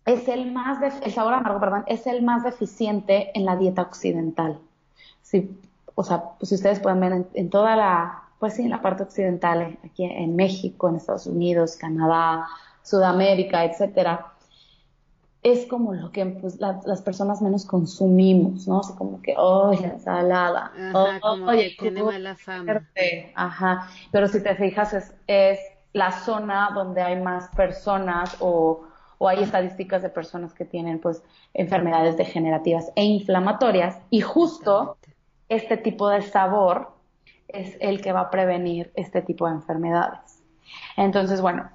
es 0.06 0.28
el 0.28 0.50
más, 0.50 0.78
el 1.02 1.12
sabor 1.12 1.34
amargo, 1.34 1.60
perdón, 1.60 1.84
es 1.88 2.06
el 2.06 2.22
más 2.22 2.42
deficiente 2.42 3.32
en 3.34 3.44
la 3.44 3.56
dieta 3.56 3.82
occidental. 3.82 4.58
Sí, 5.20 5.60
o 5.94 6.02
sea, 6.02 6.24
pues 6.38 6.48
si 6.48 6.54
ustedes 6.54 6.80
pueden 6.80 7.00
ver 7.00 7.26
en 7.34 7.50
toda 7.50 7.76
la 7.76 8.22
pues 8.38 8.54
sí, 8.54 8.62
en 8.62 8.70
la 8.70 8.80
parte 8.80 9.02
occidental, 9.02 9.60
eh, 9.60 9.78
aquí 9.84 10.04
en 10.04 10.36
México, 10.36 10.88
en 10.88 10.96
Estados 10.96 11.26
Unidos, 11.26 11.76
Canadá, 11.76 12.46
Sudamérica, 12.82 13.66
etcétera, 13.66 14.32
es 15.42 15.66
como 15.66 15.94
lo 15.94 16.10
que 16.10 16.26
pues, 16.26 16.58
las 16.58 17.02
personas 17.02 17.40
menos 17.40 17.64
consumimos, 17.64 18.66
¿no? 18.66 18.80
Así 18.80 18.92
como 18.94 19.22
que, 19.22 19.34
oye, 19.36 19.86
ensalada, 19.86 20.72
Ajá, 20.76 21.20
oye, 21.46 21.76
tiene 21.78 22.02
mala 22.02 22.34
fama. 22.34 22.82
Ajá, 23.34 23.88
pero 24.10 24.26
si 24.26 24.42
te 24.42 24.54
fijas, 24.56 24.94
es, 24.94 25.14
es 25.26 25.58
la 25.92 26.10
zona 26.12 26.70
donde 26.74 27.02
hay 27.02 27.20
más 27.20 27.48
personas 27.54 28.36
o, 28.40 28.84
o 29.18 29.28
hay 29.28 29.42
estadísticas 29.42 30.02
de 30.02 30.10
personas 30.10 30.52
que 30.54 30.64
tienen 30.64 30.98
pues 30.98 31.22
enfermedades 31.54 32.16
degenerativas 32.16 32.90
e 32.96 33.04
inflamatorias 33.04 33.98
y 34.10 34.20
justo 34.20 34.96
este 35.48 35.76
tipo 35.76 36.08
de 36.08 36.22
sabor 36.22 36.92
es 37.48 37.76
el 37.80 38.02
que 38.02 38.12
va 38.12 38.20
a 38.22 38.30
prevenir 38.30 38.92
este 38.94 39.22
tipo 39.22 39.46
de 39.46 39.52
enfermedades. 39.52 40.42
Entonces, 40.96 41.40
bueno, 41.40 41.70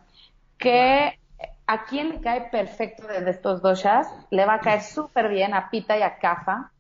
que 0.58 1.18
a 1.68 1.86
quién 1.86 2.10
le 2.10 2.22
cae 2.22 2.50
perfecto 2.50 3.08
de 3.08 3.30
estos 3.30 3.62
doshas, 3.62 4.08
le 4.30 4.46
va 4.46 4.56
a 4.56 4.60
caer 4.60 4.82
súper 4.82 5.30
bien 5.30 5.54
a 5.54 5.70
Pita 5.70 5.98
y 5.98 6.02
a 6.02 6.18
Kafa, 6.18 6.72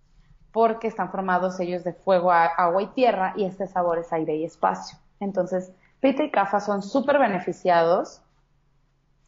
porque 0.52 0.88
están 0.88 1.10
formados 1.10 1.60
ellos 1.60 1.84
de 1.84 1.94
fuego, 1.94 2.32
agua 2.32 2.82
y 2.82 2.88
tierra, 2.88 3.34
y 3.36 3.46
este 3.46 3.68
sabor 3.68 3.98
es 3.98 4.12
aire 4.14 4.36
y 4.36 4.46
espacio. 4.46 4.98
Entonces, 5.20 5.72
Pita 6.00 6.24
y 6.24 6.32
Kafa 6.32 6.60
son 6.60 6.84
súper 6.84 7.18
beneficiados. 7.18 8.22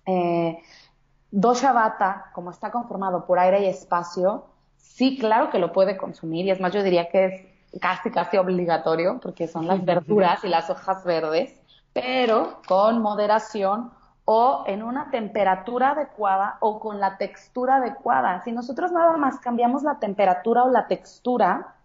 Eh, 0.05 0.57
dosha 1.31 1.71
Vata, 1.71 2.31
como 2.33 2.51
está 2.51 2.69
conformado 2.69 3.25
por 3.25 3.39
aire 3.39 3.61
y 3.61 3.65
espacio, 3.67 4.45
sí, 4.77 5.17
claro 5.17 5.49
que 5.49 5.59
lo 5.59 5.71
puede 5.71 5.97
consumir, 5.97 6.45
y 6.45 6.51
es 6.51 6.59
más, 6.59 6.73
yo 6.73 6.83
diría 6.83 7.09
que 7.09 7.25
es 7.25 7.81
casi 7.81 8.09
casi 8.11 8.37
obligatorio 8.37 9.19
porque 9.19 9.47
son 9.47 9.67
las 9.67 9.83
verduras 9.85 10.43
y 10.43 10.49
las 10.49 10.69
hojas 10.69 11.03
verdes, 11.03 11.59
pero 11.93 12.61
con 12.67 13.01
moderación 13.01 13.91
o 14.25 14.63
en 14.65 14.81
una 14.81 15.11
temperatura 15.11 15.91
adecuada 15.91 16.57
o 16.59 16.79
con 16.79 16.99
la 16.99 17.17
textura 17.17 17.75
adecuada. 17.75 18.43
Si 18.43 18.51
nosotros 18.51 18.91
nada 18.91 19.15
más 19.17 19.39
cambiamos 19.39 19.83
la 19.83 19.99
temperatura 19.99 20.63
o 20.63 20.69
la 20.69 20.87
textura, 20.87 21.75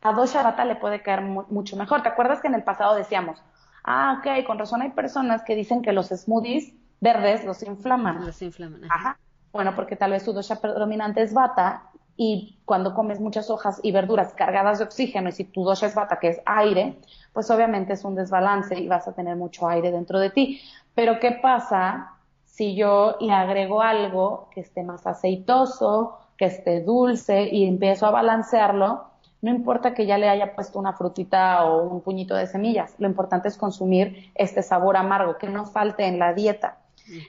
a 0.00 0.12
dosha 0.12 0.42
vata 0.42 0.64
le 0.64 0.76
puede 0.76 1.02
caer 1.02 1.22
mucho 1.22 1.76
mejor. 1.76 2.02
¿Te 2.02 2.08
acuerdas 2.08 2.40
que 2.40 2.48
en 2.48 2.54
el 2.54 2.62
pasado 2.62 2.94
decíamos, 2.94 3.42
ah, 3.84 4.18
ok, 4.18 4.46
con 4.46 4.58
razón 4.58 4.82
hay 4.82 4.90
personas 4.90 5.42
que 5.42 5.56
dicen 5.56 5.82
que 5.82 5.92
los 5.92 6.08
smoothies 6.08 6.72
verdes 7.00 7.44
los 7.44 7.62
inflaman? 7.64 8.24
Los 8.24 8.40
inflaman. 8.42 8.84
Ajá. 8.88 9.18
Bueno, 9.52 9.74
porque 9.74 9.96
tal 9.96 10.12
vez 10.12 10.22
su 10.22 10.32
dosha 10.32 10.60
predominante 10.60 11.20
es 11.20 11.34
vata 11.34 11.90
y 12.16 12.58
cuando 12.64 12.94
comes 12.94 13.20
muchas 13.20 13.50
hojas 13.50 13.80
y 13.82 13.90
verduras 13.92 14.34
cargadas 14.34 14.78
de 14.78 14.84
oxígeno 14.84 15.28
y 15.28 15.32
si 15.32 15.44
tu 15.44 15.64
dosha 15.64 15.86
es 15.86 15.94
bata, 15.94 16.18
que 16.18 16.28
es 16.28 16.40
aire, 16.46 16.98
pues 17.32 17.50
obviamente 17.50 17.94
es 17.94 18.04
un 18.04 18.14
desbalance 18.14 18.78
y 18.78 18.88
vas 18.88 19.08
a 19.08 19.14
tener 19.14 19.36
mucho 19.36 19.68
aire 19.68 19.90
dentro 19.90 20.18
de 20.18 20.30
ti. 20.30 20.60
Pero 20.94 21.18
¿qué 21.20 21.32
pasa 21.32 22.12
si 22.44 22.74
yo 22.74 23.16
le 23.20 23.32
agrego 23.32 23.82
algo 23.82 24.48
que 24.50 24.60
esté 24.60 24.82
más 24.82 25.06
aceitoso, 25.06 26.18
que 26.36 26.46
esté 26.46 26.82
dulce 26.82 27.48
y 27.50 27.66
empiezo 27.66 28.06
a 28.06 28.10
balancearlo? 28.10 29.04
No 29.40 29.50
importa 29.50 29.94
que 29.94 30.06
ya 30.06 30.18
le 30.18 30.28
haya 30.28 30.54
puesto 30.54 30.78
una 30.78 30.92
frutita 30.92 31.64
o 31.64 31.82
un 31.82 32.00
puñito 32.00 32.34
de 32.34 32.46
semillas, 32.46 32.94
lo 32.98 33.08
importante 33.08 33.48
es 33.48 33.56
consumir 33.56 34.30
este 34.34 34.62
sabor 34.62 34.96
amargo, 34.96 35.36
que 35.36 35.48
no 35.48 35.66
falte 35.66 36.06
en 36.06 36.18
la 36.18 36.32
dieta. 36.32 36.78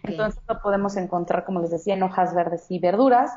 Entonces 0.03 0.41
lo 0.47 0.61
podemos 0.61 0.95
encontrar, 0.97 1.45
como 1.45 1.59
les 1.59 1.72
decía, 1.72 1.95
en 1.95 2.03
hojas 2.03 2.36
verdes 2.36 2.70
y 2.70 2.78
verduras 2.78 3.32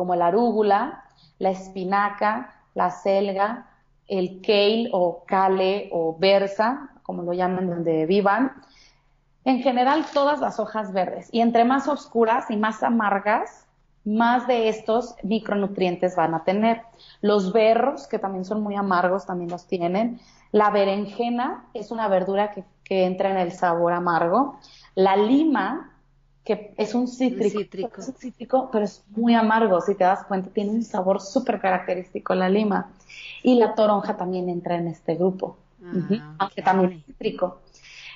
como 0.00 0.16
la 0.16 0.28
arúgula, 0.28 1.04
la 1.38 1.50
espinaca, 1.50 2.54
la 2.74 2.90
selga, 2.90 3.66
el 4.08 4.40
kale 4.40 4.88
o 4.92 5.24
kale 5.26 5.90
o 5.92 6.16
berza, 6.18 6.88
como 7.02 7.22
lo 7.22 7.34
llaman 7.34 7.68
donde 7.68 8.06
vivan. 8.06 8.50
En 9.44 9.62
general, 9.62 10.04
todas 10.12 10.40
las 10.40 10.60
hojas 10.60 10.92
verdes. 10.92 11.28
Y 11.32 11.40
entre 11.40 11.64
más 11.64 11.88
oscuras 11.88 12.50
y 12.50 12.56
más 12.56 12.82
amargas, 12.82 13.66
más 14.04 14.46
de 14.46 14.68
estos 14.68 15.14
micronutrientes 15.22 16.16
van 16.16 16.34
a 16.34 16.44
tener. 16.44 16.82
Los 17.20 17.52
berros, 17.52 18.06
que 18.06 18.18
también 18.18 18.44
son 18.44 18.62
muy 18.62 18.76
amargos, 18.76 19.26
también 19.26 19.50
los 19.50 19.66
tienen. 19.66 20.20
La 20.52 20.70
berenjena 20.70 21.66
es 21.74 21.90
una 21.90 22.08
verdura 22.08 22.50
que, 22.50 22.64
que 22.84 23.04
entra 23.04 23.30
en 23.30 23.38
el 23.38 23.52
sabor 23.52 23.92
amargo. 23.92 24.58
La 24.94 25.16
lima 25.16 25.90
que 26.44 26.74
es 26.76 26.94
un 26.94 27.06
cítrico, 27.06 27.60
Es 27.98 28.08
un 28.08 28.14
cítrico, 28.14 28.70
pero 28.72 28.84
es 28.84 29.04
muy 29.10 29.34
amargo, 29.34 29.80
si 29.80 29.94
te 29.94 30.04
das 30.04 30.24
cuenta, 30.24 30.50
tiene 30.50 30.70
un 30.70 30.82
sabor 30.82 31.20
súper 31.20 31.60
característico 31.60 32.34
la 32.34 32.48
lima. 32.48 32.90
Y 33.42 33.56
la 33.56 33.74
toronja 33.74 34.16
también 34.16 34.48
entra 34.48 34.76
en 34.76 34.88
este 34.88 35.14
grupo, 35.16 35.56
ah, 35.84 36.34
aunque 36.38 36.62
también 36.62 36.92
es 36.92 37.04
cítrico. 37.04 37.60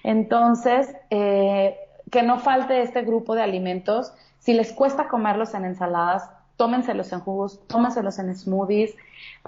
Entonces, 0.04 0.94
eh, 1.10 1.76
que 2.12 2.22
no 2.22 2.38
falte 2.38 2.82
este 2.82 3.02
grupo 3.02 3.34
de 3.34 3.42
alimentos. 3.42 4.12
Si 4.38 4.52
les 4.52 4.72
cuesta 4.72 5.08
comerlos 5.08 5.54
en 5.54 5.64
ensaladas, 5.64 6.30
tómenselos 6.56 7.12
en 7.12 7.20
jugos, 7.20 7.66
tómenselos 7.66 8.18
en 8.20 8.36
smoothies, 8.36 8.92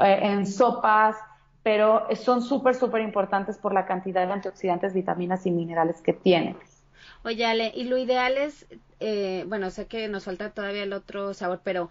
eh, 0.01 0.19
en 0.23 0.47
sopas, 0.47 1.15
pero 1.63 2.09
son 2.17 2.43
súper, 2.43 2.75
súper 2.75 3.03
importantes 3.03 3.59
por 3.59 3.73
la 3.75 3.87
cantidad 3.87 4.27
de 4.27 4.33
antioxidantes, 4.33 4.95
vitaminas 4.95 5.47
y 5.47 5.51
minerales 5.51 6.01
que 6.01 6.13
tienen. 6.13 6.57
Oye, 7.25 7.45
Ale, 7.45 7.73
y 7.75 7.85
lo 7.85 7.99
ideal 7.99 8.39
es, 8.39 8.67
eh, 9.01 9.45
bueno, 9.49 9.71
sé 9.71 9.87
que 9.87 10.09
nos 10.09 10.25
falta 10.25 10.51
todavía 10.51 10.85
el 10.85 10.93
otro 10.93 11.35
sabor, 11.35 11.61
pero 11.63 11.91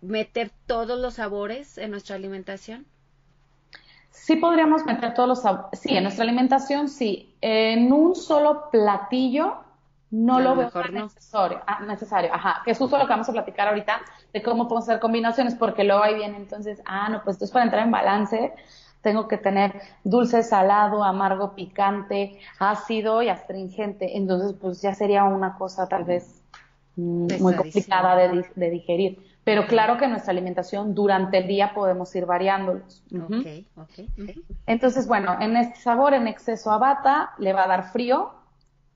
meter 0.00 0.50
todos 0.66 0.98
los 0.98 1.14
sabores 1.14 1.76
en 1.76 1.90
nuestra 1.90 2.16
alimentación. 2.16 2.86
Sí 4.14 4.36
podríamos 4.36 4.86
meter 4.86 5.12
todos 5.12 5.28
los 5.28 5.42
sabores, 5.42 5.80
sí, 5.80 5.96
en 5.96 6.04
nuestra 6.04 6.24
alimentación 6.24 6.88
sí. 6.88 7.34
En 7.40 7.92
un 7.92 8.14
solo 8.14 8.70
platillo 8.70 9.56
no 10.10 10.40
lo 10.40 10.54
veo 10.54 10.70
necesario, 10.90 11.60
ah, 11.66 11.80
necesario, 11.84 12.32
ajá, 12.32 12.62
que 12.64 12.70
es 12.70 12.78
justo 12.78 12.96
lo 12.96 13.04
que 13.04 13.10
vamos 13.10 13.28
a 13.28 13.32
platicar 13.32 13.68
ahorita 13.68 14.00
de 14.32 14.42
cómo 14.42 14.68
podemos 14.68 14.88
hacer 14.88 15.00
combinaciones, 15.00 15.56
porque 15.56 15.82
luego 15.84 16.04
ahí 16.04 16.14
viene 16.14 16.36
entonces, 16.36 16.80
ah, 16.86 17.08
no, 17.10 17.22
pues 17.24 17.34
esto 17.34 17.46
es 17.46 17.50
para 17.50 17.64
entrar 17.64 17.84
en 17.84 17.90
balance, 17.90 18.54
tengo 19.04 19.28
que 19.28 19.36
tener 19.36 19.82
dulce, 20.02 20.42
salado, 20.42 21.04
amargo, 21.04 21.54
picante, 21.54 22.40
ácido 22.58 23.22
y 23.22 23.28
astringente. 23.28 24.16
Entonces, 24.16 24.56
pues 24.60 24.80
ya 24.80 24.94
sería 24.94 25.24
una 25.24 25.56
cosa 25.58 25.86
tal 25.86 26.04
vez 26.04 26.42
mm, 26.96 27.40
muy 27.40 27.54
complicada 27.54 28.16
de, 28.16 28.70
digerir. 28.70 29.18
Pero 29.44 29.66
claro 29.66 29.98
que 29.98 30.08
nuestra 30.08 30.32
alimentación 30.32 30.94
durante 30.94 31.38
el 31.38 31.46
día 31.46 31.72
podemos 31.74 32.14
ir 32.16 32.24
variándolos. 32.24 33.04
Entonces, 34.66 35.06
bueno, 35.06 35.36
en 35.40 35.56
este 35.56 35.80
sabor 35.80 36.14
en 36.14 36.26
exceso 36.26 36.72
a 36.72 36.78
bata 36.78 37.34
le 37.38 37.52
va 37.52 37.64
a 37.64 37.68
dar 37.68 37.92
frío 37.92 38.32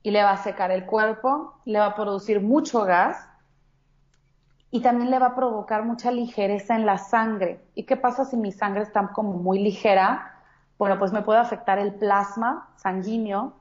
y 0.01 0.11
le 0.11 0.23
va 0.23 0.31
a 0.31 0.37
secar 0.37 0.71
el 0.71 0.85
cuerpo, 0.85 1.53
le 1.65 1.79
va 1.79 1.87
a 1.87 1.95
producir 1.95 2.41
mucho 2.41 2.83
gas 2.83 3.27
y 4.71 4.81
también 4.81 5.11
le 5.11 5.19
va 5.19 5.27
a 5.27 5.35
provocar 5.35 5.83
mucha 5.83 6.11
ligereza 6.11 6.75
en 6.75 6.85
la 6.85 6.97
sangre. 6.97 7.59
¿Y 7.75 7.83
qué 7.83 7.95
pasa 7.95 8.25
si 8.25 8.35
mi 8.35 8.51
sangre 8.51 8.81
está 8.83 9.07
como 9.07 9.33
muy 9.33 9.59
ligera? 9.59 10.39
bueno, 10.79 10.97
pues 10.97 11.11
me 11.11 11.21
puede 11.21 11.39
afectar 11.39 11.77
el 11.77 11.93
plasma 11.93 12.69
sanguíneo 12.77 13.53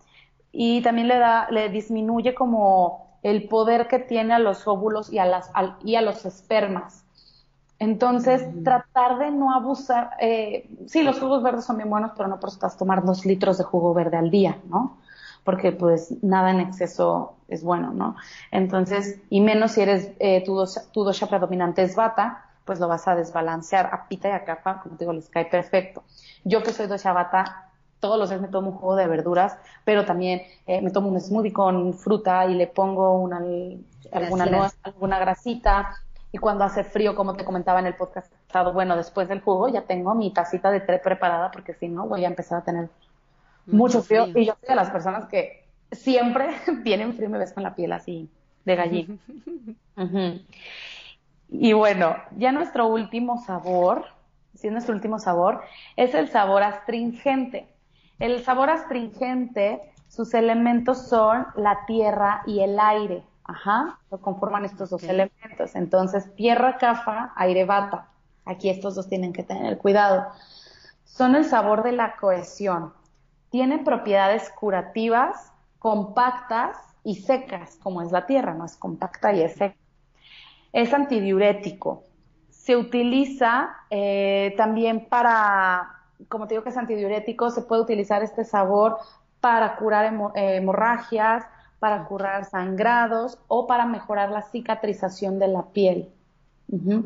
y 0.53 0.81
también 0.83 1.09
le 1.09 1.19
da, 1.19 1.49
le 1.51 1.69
disminuye 1.69 2.33
como 2.33 3.08
el 3.23 3.49
poder 3.49 3.89
que 3.89 3.99
tiene 3.99 4.35
a 4.35 4.39
los 4.39 4.67
óvulos 4.67 5.13
y 5.13 5.19
a, 5.19 5.27
las, 5.27 5.51
y 5.85 5.97
a 5.97 6.03
los 6.03 6.25
espermas. 6.25 7.05
Entonces, 7.81 8.43
tratar 8.65 9.19
de 9.19 9.31
no 9.31 9.55
abusar, 9.55 10.11
eh, 10.21 10.69
sí, 10.87 11.03
los 11.03 11.21
jugos 11.21 11.45
verdes 11.45 11.65
son 11.65 11.77
bien 11.77 11.89
buenos, 11.89 12.11
pero 12.17 12.29
no 12.29 12.41
por 12.41 12.49
eso 12.49 12.57
estás 12.57 12.77
tomar 12.77 13.05
dos 13.05 13.25
litros 13.25 13.57
de 13.59 13.65
jugo 13.65 13.95
verde 13.95 14.17
al 14.17 14.31
día, 14.31 14.59
¿no? 14.69 14.99
Porque 15.45 15.71
pues 15.71 16.13
nada 16.23 16.51
en 16.51 16.59
exceso 16.59 17.37
es 17.47 17.63
bueno, 17.63 17.93
¿no? 17.93 18.17
Entonces, 18.51 19.21
y 19.31 19.41
menos 19.41 19.73
si 19.73 19.83
eres, 19.83 20.11
eh, 20.19 20.43
tu, 20.45 20.57
dosha, 20.57 20.83
tu 20.93 21.05
dosha 21.05 21.29
predominante 21.29 21.83
es 21.83 21.95
bata, 21.95 22.47
pues 22.65 22.81
lo 22.81 22.89
vas 22.89 23.07
a 23.07 23.15
desbalancear. 23.15 23.87
A 23.93 24.09
pita 24.09 24.29
y 24.29 24.33
a 24.33 24.45
capa, 24.45 24.81
como 24.83 24.97
te 24.97 25.05
digo, 25.05 25.13
les 25.13 25.29
cae 25.29 25.45
perfecto. 25.45 26.03
Yo 26.45 26.65
que 26.65 26.73
soy 26.73 26.89
dosha 26.89 27.13
bata, 27.13 27.68
todos 28.01 28.19
los 28.19 28.29
días 28.29 28.41
me 28.41 28.49
tomo 28.49 28.71
un 28.71 28.77
jugo 28.77 28.97
de 28.97 29.07
verduras, 29.07 29.57
pero 29.85 30.05
también 30.05 30.43
eh, 30.67 30.81
me 30.81 30.91
tomo 30.91 31.09
un 31.09 31.21
smoothie 31.21 31.53
con 31.53 31.95
fruta 31.95 32.47
y 32.47 32.55
le 32.55 32.67
pongo 32.67 33.19
una, 33.19 33.43
alguna, 34.13 34.73
alguna 34.83 35.19
grasita. 35.19 35.97
Y 36.31 36.39
cuando 36.39 36.65
hace 36.65 36.85
frío, 36.85 37.15
como 37.15 37.35
te 37.35 37.45
comentaba 37.45 37.81
en 37.81 37.87
el 37.87 37.95
podcast 37.95 38.31
bueno, 38.73 38.97
después 38.97 39.29
del 39.29 39.41
jugo 39.41 39.69
ya 39.69 39.83
tengo 39.83 40.15
mi 40.15 40.33
tacita 40.33 40.71
de 40.71 40.81
té 40.81 40.99
preparada 40.99 41.51
porque 41.51 41.75
si 41.75 41.89
no 41.89 42.07
voy 42.07 42.25
a 42.25 42.29
empezar 42.29 42.59
a 42.59 42.65
tener 42.65 42.89
mucho, 43.67 44.03
frío. 44.03 44.27
Y 44.35 44.47
yo 44.47 44.55
soy 44.61 44.69
de 44.69 44.75
las 44.75 44.91
personas 44.91 45.27
que 45.27 45.65
siempre 45.93 46.49
tienen 46.85 47.15
frío 47.15 47.29
y 47.29 47.33
me 47.33 47.39
ves 47.39 47.53
con 47.53 47.63
la 47.63 47.75
piel 47.75 47.93
así 47.93 48.29
de 48.65 48.77
gallina. 48.77 49.17
Y 51.51 51.73
bueno, 51.73 52.15
ya 52.37 52.53
nuestro 52.53 52.89
último 52.89 53.43
sabor, 53.43 54.05
si 54.55 54.67
es 54.67 54.73
nuestro 54.73 54.95
último 54.95 55.19
sabor, 55.19 55.63
es 55.97 56.15
el 56.15 56.29
sabor 56.29 56.63
astringente. 56.63 57.67
El 58.19 58.45
sabor 58.45 58.71
astringente, 58.71 59.93
sus 60.09 60.35
elementos 60.35 61.09
son 61.09 61.47
la 61.57 61.87
tierra 61.87 62.43
y 62.47 62.61
el 62.61 62.79
aire. 62.79 63.25
Ajá, 63.45 63.99
lo 64.11 64.21
conforman 64.21 64.65
estos 64.65 64.91
dos 64.91 65.03
elementos. 65.05 65.75
Entonces, 65.75 66.35
tierra 66.35 66.79
cafa, 66.79 67.33
aire 67.37 67.65
bata. 67.65 68.09
Aquí 68.45 68.69
estos 68.69 68.95
dos 68.95 69.09
tienen 69.09 69.33
que 69.33 69.43
tener 69.43 69.79
cuidado. 69.79 70.27
Son 71.05 71.35
el 71.35 71.45
sabor 71.45 71.83
de 71.83 71.93
la 71.93 72.17
cohesión. 72.17 72.93
Tienen 73.51 73.85
propiedades 73.85 74.51
curativas, 74.51 75.53
compactas 75.79 76.77
y 77.05 77.17
secas, 77.17 77.79
como 77.83 78.03
es 78.03 78.13
la 78.13 78.27
tierra, 78.27 78.55
no 78.55 78.65
es 78.65 78.77
compacta 78.77 79.33
y 79.33 79.43
es 79.43 79.55
seca 79.55 79.77
es 80.73 80.93
antidiurético. 80.93 82.05
Se 82.51 82.77
utiliza 82.77 83.71
eh, 83.91 84.55
también 84.57 85.07
para, 85.09 85.98
como 86.29 86.47
te 86.47 86.55
digo 86.55 86.65
que 86.65 86.71
es 86.71 86.77
antidiurético, 86.77 87.51
se 87.51 87.63
puede 87.63 87.83
utilizar 87.83 88.23
este 88.23 88.45
sabor 88.45 88.99
para 89.41 89.77
curar 89.77 90.13
eh, 90.35 90.57
hemorragias, 90.57 91.45
para 91.79 92.05
curar 92.05 92.45
sangrados 92.45 93.39
o 93.47 93.67
para 93.67 93.87
mejorar 93.87 94.31
la 94.31 94.43
cicatrización 94.43 95.39
de 95.39 95.49
la 95.49 95.67
piel 95.67 96.11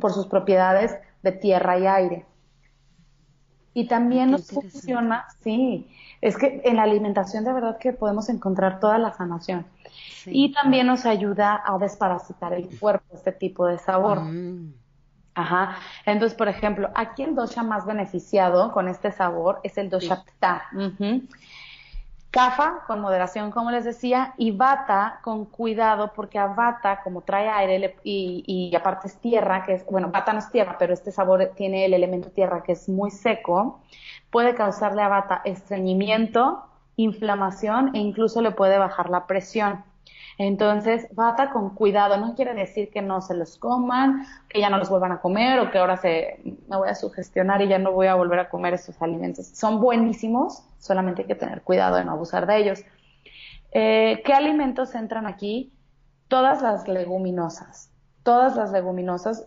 por 0.00 0.12
sus 0.12 0.26
propiedades 0.26 0.96
de 1.22 1.32
tierra 1.32 1.78
y 1.78 1.86
aire. 1.86 2.26
Y 3.74 3.86
también 3.86 4.30
nos 4.30 4.48
funciona, 4.48 5.26
sí, 5.40 5.88
es 6.20 6.36
que 6.36 6.60
en 6.64 6.76
la 6.76 6.82
alimentación 6.82 7.44
de 7.44 7.52
verdad 7.52 7.78
que 7.78 7.92
podemos 7.92 8.28
encontrar 8.28 8.80
toda 8.80 8.98
la 8.98 9.12
sanación. 9.12 9.66
Y 10.26 10.52
también 10.52 10.86
nos 10.86 11.06
ayuda 11.06 11.62
a 11.64 11.78
desparasitar 11.78 12.52
el 12.52 12.68
cuerpo, 12.78 13.14
este 13.14 13.32
tipo 13.32 13.66
de 13.66 13.78
sabor. 13.78 14.20
Mm. 14.20 14.74
Ajá. 15.34 15.76
Entonces, 16.04 16.36
por 16.36 16.48
ejemplo, 16.48 16.90
aquí 16.94 17.22
el 17.22 17.34
dosha 17.34 17.62
más 17.62 17.86
beneficiado 17.86 18.72
con 18.72 18.88
este 18.88 19.12
sabor 19.12 19.60
es 19.62 19.78
el 19.78 19.88
dosha 19.88 20.24
pita. 20.24 20.62
Kafa 22.30 22.84
con 22.86 23.00
moderación, 23.00 23.50
como 23.50 23.70
les 23.70 23.84
decía, 23.84 24.32
y 24.38 24.52
bata 24.52 25.20
con 25.22 25.44
cuidado, 25.44 26.12
porque 26.14 26.38
a 26.38 26.46
bata, 26.46 27.02
como 27.02 27.20
trae 27.20 27.46
aire 27.50 27.94
y, 28.04 28.42
y, 28.46 28.74
aparte 28.74 29.08
es 29.08 29.18
tierra, 29.18 29.64
que 29.64 29.74
es, 29.74 29.84
bueno, 29.84 30.08
bata 30.10 30.32
no 30.32 30.38
es 30.38 30.50
tierra, 30.50 30.76
pero 30.78 30.94
este 30.94 31.12
sabor 31.12 31.52
tiene 31.54 31.84
el 31.84 31.92
elemento 31.92 32.30
tierra 32.30 32.62
que 32.62 32.72
es 32.72 32.88
muy 32.88 33.10
seco, 33.10 33.82
puede 34.30 34.54
causarle 34.54 35.02
a 35.02 35.08
bata 35.08 35.42
estreñimiento, 35.44 36.64
inflamación 36.96 37.94
e 37.94 37.98
incluso 37.98 38.40
le 38.40 38.50
puede 38.52 38.78
bajar 38.78 39.10
la 39.10 39.26
presión. 39.26 39.84
Entonces, 40.38 41.06
bata 41.14 41.50
con 41.50 41.70
cuidado, 41.74 42.16
no 42.16 42.34
quiere 42.34 42.54
decir 42.54 42.90
que 42.90 43.02
no 43.02 43.20
se 43.20 43.34
los 43.34 43.58
coman, 43.58 44.26
que 44.48 44.60
ya 44.60 44.70
no 44.70 44.78
los 44.78 44.88
vuelvan 44.88 45.12
a 45.12 45.20
comer 45.20 45.60
o 45.60 45.70
que 45.70 45.78
ahora 45.78 45.96
se, 45.96 46.40
me 46.68 46.76
voy 46.76 46.88
a 46.88 46.94
sugestionar 46.94 47.60
y 47.62 47.68
ya 47.68 47.78
no 47.78 47.92
voy 47.92 48.06
a 48.06 48.14
volver 48.14 48.38
a 48.38 48.48
comer 48.48 48.74
estos 48.74 49.00
alimentos. 49.02 49.46
Son 49.46 49.80
buenísimos, 49.80 50.64
solamente 50.78 51.22
hay 51.22 51.28
que 51.28 51.34
tener 51.34 51.62
cuidado 51.62 51.96
de 51.96 52.04
no 52.04 52.12
abusar 52.12 52.46
de 52.46 52.56
ellos. 52.56 52.84
Eh, 53.72 54.22
¿Qué 54.24 54.32
alimentos 54.32 54.94
entran 54.94 55.26
aquí? 55.26 55.72
Todas 56.28 56.62
las 56.62 56.88
leguminosas, 56.88 57.90
todas 58.22 58.56
las 58.56 58.72
leguminosas. 58.72 59.46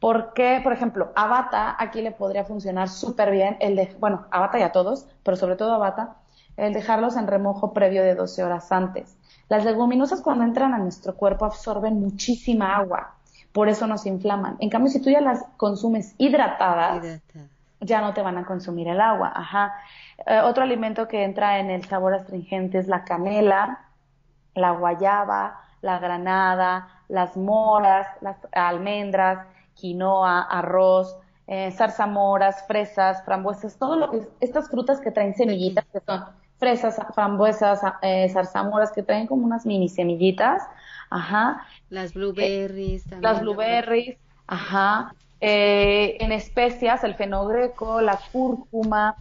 Porque, 0.00 0.60
por 0.62 0.72
ejemplo, 0.72 1.12
a 1.14 1.26
bata 1.26 1.76
aquí 1.78 2.00
le 2.00 2.10
podría 2.10 2.44
funcionar 2.44 2.88
súper 2.88 3.30
bien 3.30 3.58
el 3.60 3.76
de, 3.76 3.94
bueno, 4.00 4.26
a 4.30 4.40
bata 4.40 4.58
y 4.58 4.62
a 4.62 4.72
todos, 4.72 5.06
pero 5.22 5.36
sobre 5.36 5.56
todo 5.56 5.74
a 5.74 5.78
bata, 5.78 6.16
el 6.56 6.72
dejarlos 6.72 7.16
en 7.16 7.26
remojo 7.26 7.74
previo 7.74 8.02
de 8.02 8.14
12 8.14 8.42
horas 8.42 8.72
antes. 8.72 9.19
Las 9.50 9.64
leguminosas 9.64 10.22
cuando 10.22 10.44
entran 10.44 10.72
a 10.74 10.78
nuestro 10.78 11.16
cuerpo 11.16 11.44
absorben 11.44 11.98
muchísima 11.98 12.76
agua, 12.76 13.16
por 13.52 13.68
eso 13.68 13.88
nos 13.88 14.06
inflaman. 14.06 14.56
En 14.60 14.70
cambio, 14.70 14.92
si 14.92 15.02
tú 15.02 15.10
ya 15.10 15.20
las 15.20 15.44
consumes 15.56 16.14
hidratadas, 16.18 17.20
ya 17.80 18.00
no 18.00 18.14
te 18.14 18.22
van 18.22 18.38
a 18.38 18.46
consumir 18.46 18.86
el 18.86 19.00
agua. 19.00 19.32
Ajá. 19.34 19.74
Eh, 20.24 20.38
otro 20.44 20.62
alimento 20.62 21.08
que 21.08 21.24
entra 21.24 21.58
en 21.58 21.68
el 21.68 21.84
sabor 21.84 22.14
astringente 22.14 22.78
es 22.78 22.86
la 22.86 23.02
canela, 23.02 23.88
la 24.54 24.70
guayaba, 24.70 25.60
la 25.82 25.98
granada, 25.98 26.88
las 27.08 27.36
moras, 27.36 28.06
las 28.20 28.36
almendras, 28.52 29.48
quinoa, 29.74 30.42
arroz, 30.42 31.18
eh, 31.48 31.72
zarzamoras, 31.72 32.64
fresas, 32.68 33.24
frambuesas, 33.24 33.76
todo 33.76 33.96
lo 33.96 34.12
que 34.12 34.28
estas 34.38 34.70
frutas 34.70 35.00
que 35.00 35.10
traen 35.10 35.34
semillitas 35.34 35.84
que 35.92 35.98
son 35.98 36.24
fresas, 36.60 37.00
frambuesas, 37.14 37.80
eh, 38.02 38.28
zarzamoras 38.28 38.92
que 38.92 39.02
traen 39.02 39.26
como 39.26 39.44
unas 39.44 39.66
mini 39.66 39.88
semillitas, 39.88 40.62
ajá. 41.08 41.66
Las 41.88 42.14
blueberries 42.14 43.04
también. 43.04 43.22
Las 43.22 43.40
blueberries, 43.40 44.18
ajá. 44.46 45.14
Eh, 45.40 46.18
en 46.20 46.32
especias, 46.32 47.02
el 47.02 47.14
fenogreco, 47.14 48.02
la 48.02 48.20
cúrcuma. 48.30 49.16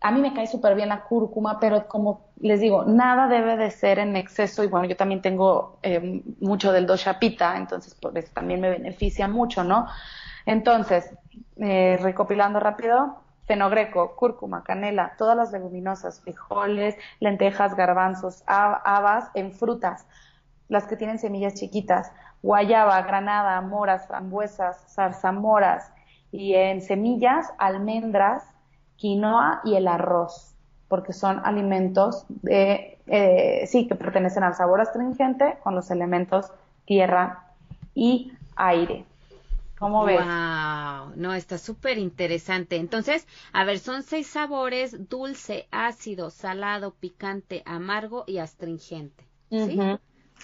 A 0.00 0.12
mí 0.12 0.20
me 0.20 0.32
cae 0.32 0.46
súper 0.46 0.76
bien 0.76 0.88
la 0.88 1.02
cúrcuma, 1.02 1.58
pero 1.58 1.88
como 1.88 2.28
les 2.40 2.60
digo, 2.60 2.84
nada 2.84 3.26
debe 3.26 3.56
de 3.56 3.72
ser 3.72 3.98
en 3.98 4.14
exceso. 4.14 4.62
Y 4.62 4.68
bueno, 4.68 4.86
yo 4.86 4.96
también 4.96 5.20
tengo 5.20 5.80
eh, 5.82 6.22
mucho 6.40 6.70
del 6.70 6.86
doshapita, 6.86 7.56
entonces 7.56 7.96
por 7.96 8.16
eso 8.16 8.30
también 8.32 8.60
me 8.60 8.70
beneficia 8.70 9.26
mucho, 9.26 9.64
¿no? 9.64 9.88
Entonces, 10.46 11.10
eh, 11.56 11.98
recopilando 12.00 12.60
rápido, 12.60 13.18
fenogreco, 13.48 14.14
cúrcuma, 14.14 14.62
canela, 14.62 15.14
todas 15.16 15.36
las 15.36 15.50
leguminosas, 15.50 16.20
frijoles, 16.20 16.94
lentejas, 17.18 17.74
garbanzos, 17.74 18.44
habas 18.46 19.30
en 19.34 19.52
frutas, 19.52 20.06
las 20.68 20.84
que 20.84 20.96
tienen 20.96 21.18
semillas 21.18 21.54
chiquitas, 21.54 22.12
guayaba, 22.42 23.00
granada, 23.02 23.60
moras, 23.62 24.06
frambuesas, 24.06 24.94
zarzamoras 24.94 25.90
y 26.30 26.54
en 26.54 26.82
semillas, 26.82 27.50
almendras, 27.58 28.44
quinoa 28.96 29.62
y 29.64 29.76
el 29.76 29.88
arroz, 29.88 30.54
porque 30.88 31.14
son 31.14 31.40
alimentos 31.44 32.26
eh, 32.46 32.98
sí, 33.66 33.88
que 33.88 33.94
pertenecen 33.94 34.42
al 34.42 34.54
sabor 34.54 34.82
astringente 34.82 35.56
con 35.62 35.74
los 35.74 35.90
elementos 35.90 36.52
tierra 36.84 37.44
y 37.94 38.32
aire. 38.56 39.06
¿Cómo 39.78 40.04
ves? 40.04 40.18
Wow, 40.18 41.12
no, 41.14 41.34
está 41.34 41.56
súper 41.56 41.98
interesante. 41.98 42.76
Entonces, 42.76 43.26
a 43.52 43.64
ver, 43.64 43.78
son 43.78 44.02
seis 44.02 44.26
sabores, 44.26 45.08
dulce, 45.08 45.68
ácido, 45.70 46.30
salado, 46.30 46.94
picante, 46.94 47.62
amargo 47.64 48.24
y 48.26 48.38
astringente. 48.38 49.24
¿sí? 49.50 49.78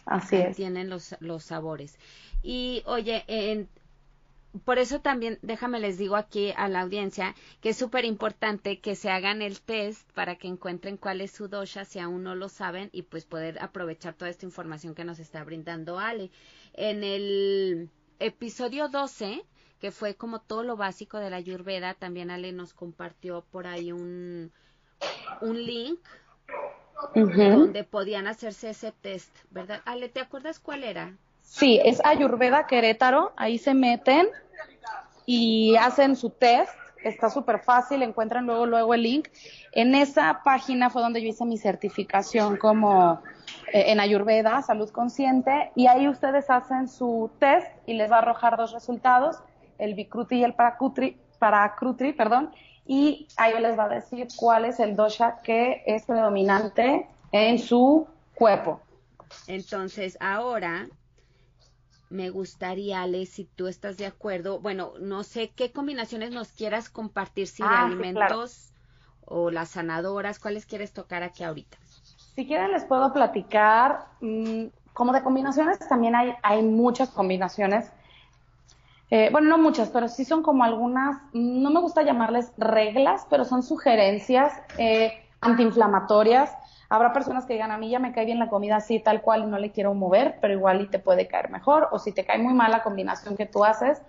Así 0.06 0.36
es. 0.36 0.56
Tienen 0.56 0.88
los, 0.88 1.16
los 1.20 1.42
sabores. 1.44 1.98
Y 2.42 2.82
oye, 2.86 3.24
en, 3.26 3.68
por 4.64 4.78
eso 4.78 5.00
también, 5.00 5.38
déjame 5.42 5.80
les 5.80 5.98
digo 5.98 6.14
aquí 6.14 6.52
a 6.56 6.68
la 6.68 6.82
audiencia 6.82 7.34
que 7.60 7.70
es 7.70 7.76
súper 7.76 8.04
importante 8.04 8.78
que 8.78 8.94
se 8.94 9.10
hagan 9.10 9.42
el 9.42 9.60
test 9.60 10.08
para 10.12 10.36
que 10.36 10.46
encuentren 10.46 10.96
cuál 10.96 11.20
es 11.20 11.32
su 11.32 11.48
dosha 11.48 11.84
si 11.84 11.98
aún 11.98 12.22
no 12.22 12.36
lo 12.36 12.48
saben 12.48 12.88
y 12.92 13.02
pues 13.02 13.24
poder 13.24 13.58
aprovechar 13.60 14.14
toda 14.14 14.30
esta 14.30 14.46
información 14.46 14.94
que 14.94 15.04
nos 15.04 15.18
está 15.18 15.42
brindando 15.42 15.98
Ale. 15.98 16.30
En 16.74 17.02
el 17.02 17.90
episodio 18.18 18.88
12, 18.88 19.44
que 19.80 19.90
fue 19.90 20.14
como 20.14 20.40
todo 20.40 20.62
lo 20.62 20.76
básico 20.76 21.18
de 21.18 21.30
la 21.30 21.36
Ayurveda, 21.36 21.94
también 21.94 22.30
Ale 22.30 22.52
nos 22.52 22.74
compartió 22.74 23.44
por 23.50 23.66
ahí 23.66 23.92
un, 23.92 24.50
un 25.40 25.64
link 25.64 26.00
donde 27.14 27.84
podían 27.84 28.26
hacerse 28.26 28.70
ese 28.70 28.92
test, 28.92 29.34
¿verdad? 29.50 29.82
Ale, 29.84 30.08
¿te 30.08 30.20
acuerdas 30.20 30.58
cuál 30.58 30.84
era? 30.84 31.16
Sí, 31.42 31.80
es 31.84 32.00
Ayurveda 32.04 32.66
Querétaro, 32.66 33.32
ahí 33.36 33.58
se 33.58 33.74
meten 33.74 34.28
y 35.26 35.76
hacen 35.76 36.16
su 36.16 36.30
test 36.30 36.72
está 37.04 37.30
súper 37.30 37.60
fácil, 37.60 38.02
encuentran 38.02 38.46
luego, 38.46 38.66
luego 38.66 38.94
el 38.94 39.02
link. 39.02 39.28
En 39.72 39.94
esa 39.94 40.40
página 40.44 40.90
fue 40.90 41.02
donde 41.02 41.22
yo 41.22 41.28
hice 41.28 41.44
mi 41.44 41.58
certificación 41.58 42.56
como 42.56 43.22
en 43.74 43.98
Ayurveda, 43.98 44.62
salud 44.62 44.88
consciente, 44.90 45.72
y 45.74 45.88
ahí 45.88 46.08
ustedes 46.08 46.48
hacen 46.48 46.86
su 46.86 47.30
test 47.40 47.66
y 47.86 47.94
les 47.94 48.10
va 48.10 48.16
a 48.16 48.18
arrojar 48.20 48.56
dos 48.56 48.72
resultados, 48.72 49.42
el 49.78 49.94
Bikruti 49.94 50.36
y 50.36 50.44
el 50.44 50.54
Parakrutri 50.54 52.12
perdón, 52.12 52.52
y 52.86 53.26
ahí 53.36 53.60
les 53.60 53.76
va 53.76 53.86
a 53.86 53.88
decir 53.88 54.28
cuál 54.36 54.64
es 54.64 54.78
el 54.78 54.94
dosha 54.94 55.40
que 55.42 55.82
es 55.86 56.04
predominante 56.04 57.08
en 57.32 57.58
su 57.58 58.06
cuerpo. 58.36 58.80
Entonces, 59.48 60.16
ahora 60.20 60.86
me 62.10 62.30
gustaría, 62.30 63.02
Ale, 63.02 63.26
si 63.26 63.44
tú 63.44 63.66
estás 63.66 63.96
de 63.96 64.06
acuerdo, 64.06 64.60
bueno, 64.60 64.92
no 65.00 65.24
sé 65.24 65.50
qué 65.50 65.72
combinaciones 65.72 66.30
nos 66.30 66.52
quieras 66.52 66.88
compartir, 66.88 67.48
si 67.48 67.64
de 67.64 67.68
ah, 67.68 67.86
alimentos 67.86 68.72
o 69.24 69.50
las 69.50 69.70
sanadoras, 69.70 70.38
¿cuáles 70.38 70.64
quieres 70.64 70.92
tocar 70.92 71.24
aquí 71.24 71.42
ahorita? 71.42 71.76
Si 72.34 72.46
quieren 72.46 72.72
les 72.72 72.84
puedo 72.84 73.12
platicar, 73.12 74.06
mm, 74.20 74.66
como 74.92 75.12
de 75.12 75.22
combinaciones 75.22 75.78
también 75.88 76.14
hay, 76.14 76.34
hay 76.42 76.62
muchas 76.62 77.10
combinaciones. 77.10 77.92
Eh, 79.10 79.28
bueno, 79.30 79.48
no 79.48 79.58
muchas, 79.58 79.90
pero 79.90 80.08
sí 80.08 80.24
son 80.24 80.42
como 80.42 80.64
algunas, 80.64 81.20
no 81.32 81.70
me 81.70 81.80
gusta 81.80 82.02
llamarles 82.02 82.52
reglas, 82.56 83.26
pero 83.30 83.44
son 83.44 83.62
sugerencias 83.62 84.52
eh, 84.78 85.12
antiinflamatorias 85.40 86.56
Habrá 86.88 87.12
personas 87.12 87.46
que 87.46 87.54
digan, 87.54 87.70
a 87.70 87.78
mí 87.78 87.90
ya 87.90 87.98
me 87.98 88.12
cae 88.12 88.24
bien 88.24 88.38
la 88.38 88.48
comida 88.48 88.76
así, 88.76 89.00
tal 89.00 89.22
cual, 89.22 89.42
y 89.42 89.46
no 89.46 89.58
le 89.58 89.72
quiero 89.72 89.94
mover, 89.94 90.38
pero 90.40 90.54
igual 90.54 90.82
y 90.82 90.88
te 90.88 90.98
puede 90.98 91.26
caer 91.26 91.50
mejor. 91.50 91.88
O 91.92 91.98
si 91.98 92.12
te 92.12 92.24
cae 92.24 92.38
muy 92.38 92.54
mal 92.54 92.70
la 92.70 92.82
combinación 92.82 93.36
que 93.36 93.46
tú 93.46 93.64
haces, 93.64 94.02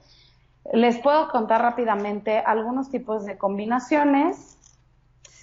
les 0.73 0.99
puedo 0.99 1.29
contar 1.29 1.61
rápidamente 1.61 2.39
algunos 2.39 2.89
tipos 2.89 3.25
de 3.25 3.37
combinaciones, 3.37 4.57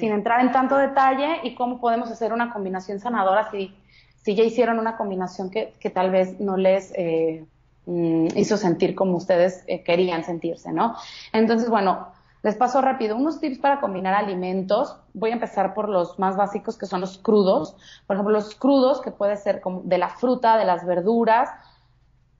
sin 0.02 0.10
entrar 0.10 0.40
en 0.40 0.50
tanto 0.50 0.76
detalle, 0.76 1.38
y 1.44 1.54
cómo 1.54 1.80
podemos 1.80 2.10
hacer 2.10 2.32
una 2.32 2.52
combinación 2.52 2.98
sanadora 2.98 3.48
si, 3.52 3.72
si 4.20 4.34
ya 4.34 4.42
hicieron 4.42 4.80
una 4.80 4.96
combinación 4.96 5.48
que, 5.48 5.74
que 5.78 5.90
tal 5.90 6.10
vez 6.10 6.40
no 6.40 6.56
les 6.56 6.92
eh, 6.96 7.46
mm, 7.86 8.26
hizo 8.34 8.56
sentir 8.56 8.96
como 8.96 9.16
ustedes 9.16 9.62
eh, 9.68 9.84
querían 9.84 10.24
sentirse, 10.24 10.72
¿no? 10.72 10.96
Entonces, 11.32 11.70
bueno, 11.70 12.08
les 12.42 12.56
paso 12.56 12.80
rápido 12.80 13.14
unos 13.14 13.38
tips 13.38 13.58
para 13.58 13.80
combinar 13.80 14.14
alimentos. 14.14 14.96
Voy 15.14 15.30
a 15.30 15.34
empezar 15.34 15.72
por 15.72 15.88
los 15.88 16.18
más 16.18 16.36
básicos 16.36 16.76
que 16.76 16.86
son 16.86 17.00
los 17.00 17.18
crudos. 17.18 17.76
Por 18.08 18.16
ejemplo, 18.16 18.32
los 18.32 18.56
crudos 18.56 19.00
que 19.02 19.12
puede 19.12 19.36
ser 19.36 19.60
como 19.60 19.82
de 19.84 19.98
la 19.98 20.08
fruta, 20.08 20.58
de 20.58 20.64
las 20.64 20.84
verduras. 20.84 21.48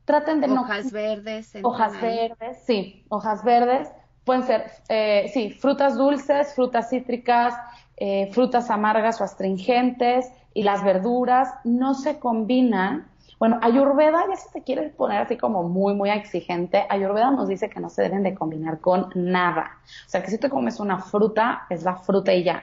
Traten 0.05 0.41
de 0.41 0.49
no... 0.49 0.63
Hojas 0.63 0.91
verdes. 0.91 1.53
Hojas 1.63 1.93
verdes, 2.01 2.59
sí, 2.67 3.05
hojas 3.09 3.45
verdes. 3.45 3.89
Pueden 4.25 4.45
ser, 4.45 4.71
eh, 4.89 5.31
sí, 5.33 5.51
frutas 5.51 5.97
dulces, 5.97 6.55
frutas 6.55 6.91
cítricas, 6.91 7.55
eh, 7.97 8.31
frutas 8.33 8.71
amargas 8.71 9.21
o 9.21 9.25
astringentes 9.25 10.31
y 10.55 10.63
las 10.63 10.85
verduras 10.85 11.49
no 11.65 11.95
se 11.95 12.19
combinan 12.19 13.13
bueno, 13.43 13.59
Ayurveda, 13.61 14.25
ya 14.31 14.37
si 14.37 14.49
te 14.53 14.63
quieres 14.63 14.93
poner 14.95 15.19
así 15.19 15.37
como 15.37 15.65
muy, 15.65 15.95
muy 15.95 16.11
exigente, 16.11 16.87
Ayurveda 16.89 17.33
nos 17.33 17.49
dice 17.49 17.69
que 17.69 17.81
no 17.81 17.91
se 17.91 18.03
deben 18.03 18.23
de 18.23 18.37
combinar 18.37 18.79
con 18.79 19.11
nada. 19.17 19.81
O 20.07 20.09
sea, 20.09 20.23
que 20.23 20.31
si 20.31 20.39
te 20.39 20.49
comes 20.49 20.79
una 20.79 21.01
fruta, 21.01 21.67
es 21.69 21.83
la 21.83 21.97
fruta 21.97 22.33
y 22.33 22.45
ya. 22.45 22.63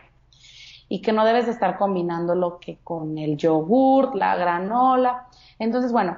Y 0.88 1.02
que 1.02 1.12
no 1.12 1.26
debes 1.26 1.48
de 1.48 1.52
estar 1.52 1.78
combinando 1.78 2.34
lo 2.34 2.60
que 2.62 2.78
con 2.82 3.18
el 3.18 3.36
yogur, 3.36 4.16
la 4.16 4.38
granola. 4.38 5.28
Entonces, 5.60 5.92
bueno, 5.92 6.16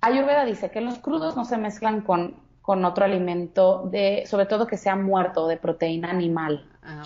Ayurveda 0.00 0.44
dice 0.44 0.70
que 0.70 0.80
los 0.80 1.00
crudos 1.00 1.34
no 1.34 1.44
se 1.44 1.58
mezclan 1.58 2.02
con, 2.02 2.36
con 2.68 2.84
otro 2.84 3.06
alimento, 3.06 3.88
de, 3.90 4.24
sobre 4.26 4.44
todo 4.44 4.66
que 4.66 4.76
sea 4.76 4.94
muerto, 4.94 5.48
de 5.48 5.56
proteína 5.56 6.10
animal. 6.10 6.68
Ah. 6.82 7.02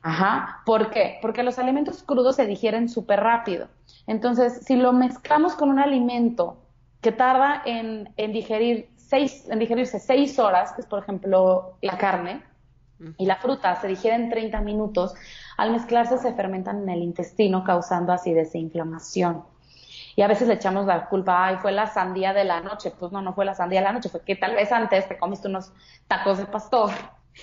Ajá. 0.00 0.62
¿Por 0.64 0.88
qué? 0.88 1.18
Porque 1.20 1.42
los 1.42 1.58
alimentos 1.58 2.02
crudos 2.02 2.36
se 2.36 2.46
digieren 2.46 2.88
súper 2.88 3.20
rápido. 3.20 3.68
Entonces, 4.06 4.62
si 4.64 4.76
lo 4.76 4.94
mezclamos 4.94 5.56
con 5.56 5.68
un 5.68 5.78
alimento 5.78 6.56
que 7.02 7.12
tarda 7.12 7.60
en, 7.66 8.14
digerir 8.16 8.88
seis, 8.96 9.46
en 9.50 9.58
digerirse 9.58 10.00
seis 10.00 10.38
horas, 10.38 10.72
que 10.72 10.80
es 10.80 10.86
por 10.86 11.02
ejemplo 11.02 11.76
la 11.82 11.98
carne, 11.98 12.42
y 13.18 13.26
la 13.26 13.36
fruta 13.36 13.76
se 13.76 13.88
digiere 13.88 14.16
en 14.16 14.30
30 14.30 14.62
minutos, 14.62 15.12
al 15.58 15.70
mezclarse 15.70 16.16
se 16.16 16.32
fermentan 16.32 16.84
en 16.84 16.88
el 16.88 17.02
intestino 17.02 17.62
causando 17.62 18.10
así 18.14 18.32
desinflamación. 18.32 19.44
Y 20.16 20.22
a 20.22 20.28
veces 20.28 20.48
le 20.48 20.54
echamos 20.54 20.86
la 20.86 21.06
culpa, 21.06 21.46
ay, 21.46 21.56
fue 21.56 21.72
la 21.72 21.86
sandía 21.86 22.32
de 22.32 22.44
la 22.44 22.60
noche. 22.60 22.92
Pues 22.98 23.12
no, 23.12 23.20
no 23.20 23.34
fue 23.34 23.44
la 23.44 23.54
sandía 23.54 23.80
de 23.80 23.86
la 23.86 23.92
noche, 23.92 24.08
fue 24.08 24.22
que 24.22 24.36
tal 24.36 24.54
vez 24.54 24.70
antes 24.72 25.08
te 25.08 25.18
comiste 25.18 25.48
unos 25.48 25.72
tacos 26.08 26.38
de 26.38 26.46
pastor 26.46 26.90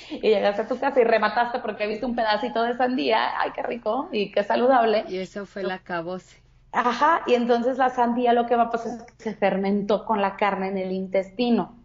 y 0.10 0.22
llegaste 0.22 0.64
a 0.64 0.68
tu 0.68 0.80
casa 0.80 1.00
y 1.02 1.04
remataste 1.04 1.60
porque 1.60 1.88
viste 1.88 2.06
un 2.06 2.16
pedacito 2.16 2.64
de 2.64 2.76
sandía, 2.76 3.40
ay, 3.40 3.52
qué 3.52 3.64
rico 3.64 4.10
y 4.12 4.32
qué 4.32 4.44
saludable. 4.44 5.06
Y 5.08 5.18
eso 5.18 5.46
fue 5.46 5.64
la 5.64 5.80
cabose. 5.80 6.42
Ajá, 6.74 7.24
y 7.28 7.34
entonces 7.34 7.78
la 7.78 7.90
sandía 7.90 8.32
lo 8.32 8.46
que 8.46 8.56
va 8.56 8.64
a 8.64 8.70
pasar 8.70 9.00
es 9.00 9.04
que 9.04 9.24
se 9.24 9.36
fermentó 9.36 10.06
con 10.06 10.22
la 10.22 10.38
carne 10.38 10.70
en 10.70 10.78
el 10.78 10.92
intestino. 10.94 11.76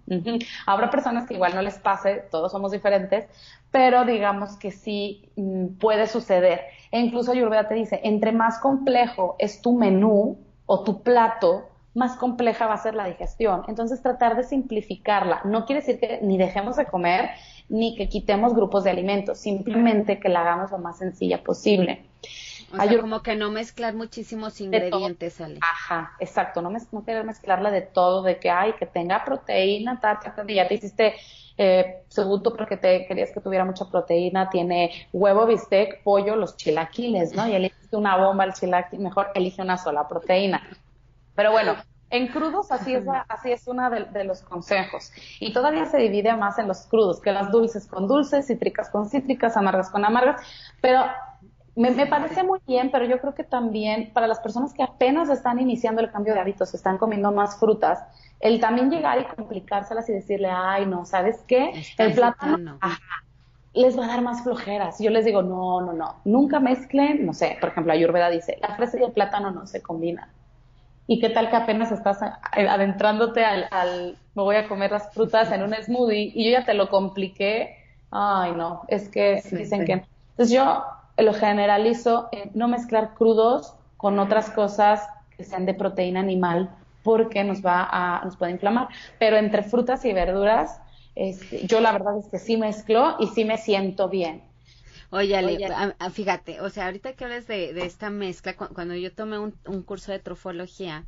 Habrá 0.67 0.91
personas 0.91 1.27
que 1.27 1.35
igual 1.35 1.57
no 1.57 1.63
les 1.63 1.79
pase, 1.81 2.25
todos 2.31 2.53
somos 2.53 2.71
diferentes, 2.71 3.27
pero 3.73 4.05
digamos 4.05 4.57
que 4.57 4.71
sí 4.71 5.33
mm, 5.35 5.79
puede 5.81 6.07
suceder. 6.07 6.61
E 6.93 7.01
incluso 7.01 7.33
Ayurveda 7.33 7.67
te 7.67 7.75
dice, 7.75 8.01
entre 8.05 8.31
más 8.31 8.61
complejo 8.61 9.35
es 9.41 9.61
tu 9.61 9.77
menú 9.77 10.46
o 10.67 10.83
tu 10.85 11.03
plato, 11.03 11.69
más 11.95 12.17
compleja 12.17 12.67
va 12.67 12.75
a 12.75 12.79
ser 12.79 12.95
la 12.95 13.07
digestión. 13.07 13.63
Entonces 13.69 14.03
tratar 14.03 14.37
de 14.37 14.43
simplificarla. 14.43 15.41
No 15.45 15.65
quiere 15.65 15.81
decir 15.81 15.99
que 15.99 16.21
ni 16.23 16.37
dejemos 16.37 16.77
de 16.77 16.85
comer, 16.85 17.31
ni 17.69 17.97
que 17.97 18.09
quitemos 18.09 18.55
grupos 18.55 18.85
de 18.85 18.91
alimentos, 18.91 19.39
simplemente 19.39 20.21
que 20.21 20.29
la 20.29 20.43
hagamos 20.43 20.71
lo 20.71 20.79
más 20.79 20.99
sencilla 20.99 21.43
posible. 21.43 22.06
O 22.73 22.77
sea, 22.77 23.01
como 23.01 23.23
que 23.23 23.37
no 23.37 23.51
mezclar 23.51 23.95
muchísimos 23.95 24.61
ingredientes, 24.61 25.41
Ale. 25.41 25.59
Ajá, 25.63 26.17
exacto, 26.19 26.63
no, 26.63 26.71
no 26.71 27.05
querer 27.05 27.25
mezclarla 27.25 27.71
de 27.71 27.83
todo, 27.83 28.23
de 28.23 28.39
que, 28.39 28.51
ay, 28.51 28.73
que 28.75 28.87
tenga 28.87 29.25
proteína, 29.25 30.01
ta, 30.01 30.21
ya 30.49 30.67
te 30.69 30.75
hiciste 30.75 31.15
eh, 31.59 32.05
segundo 32.09 32.55
porque 32.55 32.77
te 32.77 33.07
querías 33.07 33.31
que 33.33 33.41
tuviera 33.41 33.65
mucha 33.65 33.87
proteína, 33.87 34.51
tiene 34.51 35.09
huevo, 35.13 35.47
bistec, 35.47 36.03
pollo, 36.03 36.37
los 36.37 36.57
chilaquiles, 36.57 37.35
¿no? 37.35 37.49
Y 37.49 37.55
elegiste 37.55 37.97
una 37.97 38.17
bomba 38.17 38.45
al 38.45 38.53
chilaquil, 38.53 39.01
mejor 39.01 39.31
elige 39.35 39.63
una 39.63 39.79
sola 39.79 40.07
proteína. 40.07 40.63
Pero 41.35 41.53
bueno, 41.53 41.77
en 42.11 42.29
crudos 42.29 42.71
así 42.73 42.95
es, 42.95 43.05
así 43.29 43.53
es 43.53 43.67
uno 43.67 43.89
de, 43.91 44.05
de, 44.05 44.25
los 44.25 44.43
consejos. 44.43 45.13
Y 45.41 45.53
todavía 45.53 45.87
se 45.87 45.99
divide 45.99 46.35
más 46.37 46.59
en 46.59 46.69
los 46.69 46.87
crudos, 46.87 47.21
que 47.21 47.33
las 47.33 47.51
dulces 47.51 47.87
con 47.87 48.07
dulces, 48.07 48.47
cítricas 48.47 48.91
con 48.91 49.09
cítricas, 49.09 49.57
amargas 49.57 49.91
con 49.91 50.05
amargas. 50.05 50.41
Pero 50.81 51.05
me, 51.77 52.07
parece 52.07 52.43
muy 52.43 52.59
bien, 52.67 52.91
pero 52.91 53.05
yo 53.05 53.21
creo 53.21 53.35
que 53.35 53.45
también 53.45 54.11
para 54.15 54.27
las 54.27 54.41
personas 54.41 54.73
que 54.73 54.83
apenas 54.83 55.29
están 55.29 55.61
iniciando 55.61 56.01
el 56.01 56.11
cambio 56.11 56.33
de 56.33 56.41
hábitos, 56.41 56.73
están 56.73 56.97
comiendo 56.97 57.31
más 57.33 57.61
frutas, 57.61 58.03
el 58.41 58.61
también 58.61 58.91
llegar 58.91 59.21
y 59.21 59.25
complicárselas 59.37 60.09
y 60.09 60.15
decirle, 60.15 60.49
ay, 60.51 60.87
no, 60.87 61.05
¿sabes 61.05 61.45
qué? 61.47 61.73
el 61.99 62.15
plátano 62.15 62.79
les 63.75 63.99
va 63.99 64.07
a 64.07 64.09
dar 64.09 64.23
más 64.23 64.43
flojeras. 64.43 64.99
Yo 65.01 65.11
les 65.11 65.27
digo, 65.27 65.43
no, 65.43 65.83
no, 65.83 65.93
no, 65.93 66.17
nunca 66.25 66.61
mezclen, 66.61 67.27
no 67.27 67.35
sé, 67.35 67.59
por 67.61 67.69
ejemplo, 67.69 67.93
Ayurveda 67.93 68.31
dice, 68.31 68.57
la 68.63 68.75
fresa 68.75 68.99
y 68.99 69.05
el 69.05 69.13
plátano 69.13 69.51
no 69.51 69.67
se 69.67 69.83
combinan. 69.83 70.31
¿Y 71.07 71.21
qué 71.21 71.29
tal 71.29 71.51
que 71.51 71.57
apenas 71.57 71.93
estás 71.93 72.21
adentrándote 72.53 73.45
al, 73.45 73.69
al, 73.71 74.17
me 74.35 74.43
voy 74.43 74.57
a 74.57 74.67
comer 74.67 74.93
las 74.93 75.13
frutas 75.13 75.53
en 75.53 75.63
un 75.63 75.75
smoothie 75.75 76.33
y 76.35 76.47
yo 76.47 76.59
ya 76.59 76.65
te 76.65 76.73
lo 76.73 76.89
compliqué? 76.89 77.77
Ay, 78.11 78.53
no, 78.53 78.85
es 78.89 79.11
que 79.11 79.43
dicen 79.53 79.85
que... 79.85 79.93
Entonces 80.31 80.51
yo 80.51 80.85
lo 81.17 81.33
generalizo 81.33 82.29
en 82.33 82.51
no 82.55 82.69
mezclar 82.69 83.15
crudos 83.15 83.75
con 83.97 84.19
otras 84.19 84.51
cosas 84.51 85.09
que 85.37 85.45
sean 85.45 85.67
de 85.67 85.75
proteína 85.75 86.21
animal 86.21 86.71
porque 87.03 87.45
nos 87.45 87.65
va 87.65 87.89
a, 87.91 88.25
nos 88.25 88.37
puede 88.37 88.53
inflamar. 88.53 88.89
Pero 89.19 89.37
entre 89.37 89.63
frutas 89.63 90.05
y 90.05 90.13
verduras, 90.13 90.81
este, 91.15 91.67
yo 91.67 91.81
la 91.81 91.93
verdad 91.93 92.19
es 92.19 92.27
que 92.27 92.39
sí 92.39 92.57
mezclo 92.57 93.17
y 93.21 93.29
sí 93.29 93.45
me 93.45 93.59
siento 93.59 94.09
bien. 94.09 94.43
Oye, 95.11 95.69
fíjate, 96.13 96.61
o 96.61 96.69
sea, 96.69 96.87
ahorita 96.87 97.13
que 97.13 97.25
hablas 97.25 97.47
de, 97.47 97.71
esta 97.87 98.11
mezcla, 98.11 98.57
cuando 98.57 98.95
yo 98.97 99.13
tomé 99.13 99.39
un, 99.39 99.55
un 99.67 99.83
curso 99.83 100.11
de 100.11 100.19
trofología, 100.19 101.05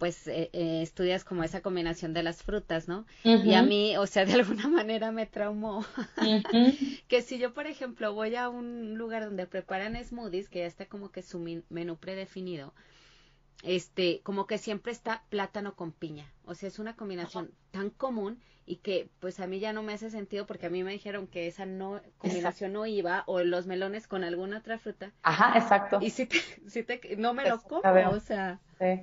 pues 0.00 0.26
eh, 0.28 0.48
eh, 0.54 0.80
estudias 0.80 1.24
como 1.24 1.44
esa 1.44 1.60
combinación 1.60 2.14
de 2.14 2.22
las 2.22 2.42
frutas, 2.42 2.88
¿no? 2.88 3.04
Y 3.22 3.52
a 3.52 3.62
mí, 3.62 3.98
o 3.98 4.06
sea, 4.06 4.24
de 4.24 4.32
alguna 4.32 4.66
manera 4.86 5.12
me 5.12 5.26
traumó. 5.26 5.84
que 7.08 7.20
si 7.20 7.38
yo, 7.38 7.52
por 7.52 7.66
ejemplo, 7.66 8.14
voy 8.14 8.34
a 8.34 8.48
un 8.48 8.96
lugar 8.96 9.26
donde 9.26 9.46
preparan 9.46 10.02
smoothies, 10.02 10.48
que 10.48 10.60
ya 10.60 10.64
está 10.64 10.86
como 10.86 11.12
que 11.12 11.20
su 11.20 11.38
menú 11.68 11.98
predefinido, 11.98 12.72
este, 13.62 14.22
como 14.22 14.46
que 14.46 14.56
siempre 14.56 14.90
está 14.90 15.22
plátano 15.28 15.76
con 15.76 15.92
piña. 15.92 16.32
O 16.46 16.54
sea, 16.54 16.68
es 16.68 16.78
una 16.78 16.96
combinación 16.96 17.52
tan 17.70 17.90
común 17.90 18.40
y 18.64 18.76
que 18.76 19.10
pues 19.20 19.38
a 19.38 19.46
mí 19.46 19.60
ya 19.60 19.74
no 19.74 19.82
me 19.82 19.92
hace 19.92 20.08
sentido 20.08 20.46
porque 20.46 20.64
a 20.64 20.70
mí 20.70 20.82
me 20.82 20.92
dijeron 20.92 21.26
que 21.26 21.46
esa 21.46 21.66
no 21.66 22.00
combinación 22.16 22.72
no 22.72 22.86
iba 22.86 23.24
o 23.26 23.42
los 23.42 23.66
melones 23.66 24.06
con 24.06 24.24
alguna 24.24 24.60
otra 24.60 24.78
fruta. 24.78 25.12
Ajá, 25.22 25.58
exacto. 25.58 25.98
Y 26.00 26.08
si 26.08 26.24
te, 26.24 26.38
si 26.68 26.84
te 26.84 27.16
no 27.18 27.34
me 27.34 27.46
lo 27.46 27.60
como, 27.60 27.82
o 27.82 28.20
sea. 28.20 28.60
Sí. 28.78 29.02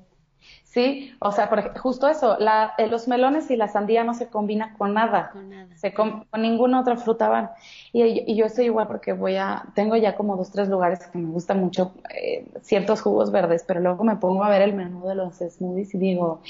Sí, 0.64 1.12
o 1.20 1.32
sea, 1.32 1.50
por, 1.50 1.76
justo 1.80 2.08
eso, 2.08 2.38
la, 2.40 2.74
eh, 2.78 2.88
los 2.88 3.08
melones 3.08 3.50
y 3.50 3.56
la 3.56 3.68
sandía 3.68 4.04
no 4.04 4.14
se 4.14 4.28
combinan 4.28 4.76
con 4.78 4.94
nada, 4.94 5.32
con, 5.32 5.50
nada. 5.50 5.76
Se 5.76 5.94
con, 5.94 6.28
ninguna 6.38 6.82
otra 6.82 6.98
fruta 6.98 7.30
van. 7.30 7.50
Y, 7.94 8.04
y, 8.04 8.36
yo 8.36 8.46
estoy 8.46 8.66
igual 8.66 8.86
porque 8.88 9.14
voy 9.14 9.38
a, 9.38 9.64
tengo 9.74 9.96
ya 9.96 10.16
como 10.16 10.36
dos, 10.36 10.52
tres 10.52 10.70
lugares 10.70 11.00
que 11.08 11.18
me 11.18 11.30
gustan 11.30 11.62
mucho 11.62 11.94
eh, 12.14 12.46
ciertos 12.62 13.02
jugos 13.02 13.32
verdes, 13.32 13.64
pero 13.66 13.80
luego 13.80 14.04
me 14.04 14.18
pongo 14.18 14.44
a 14.44 14.50
ver 14.50 14.62
el 14.62 14.74
menú 14.74 15.08
de 15.08 15.16
los 15.16 15.38
smoothies 15.38 15.96
y 15.96 15.98
digo, 15.98 16.42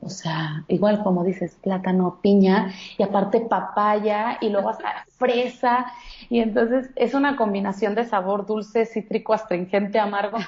o 0.00 0.08
sea, 0.08 0.64
igual 0.66 1.04
como 1.04 1.22
dices, 1.22 1.56
plátano, 1.62 2.18
piña 2.22 2.72
y 2.98 3.04
aparte 3.04 3.40
papaya 3.40 4.38
y 4.40 4.48
luego 4.48 4.70
hasta 4.70 5.04
fresa 5.16 5.86
y 6.28 6.40
entonces 6.40 6.90
es 6.96 7.14
una 7.14 7.36
combinación 7.36 7.94
de 7.94 8.04
sabor 8.04 8.46
dulce, 8.46 8.84
cítrico, 8.84 9.32
astringente, 9.32 10.00
amargo 10.00 10.38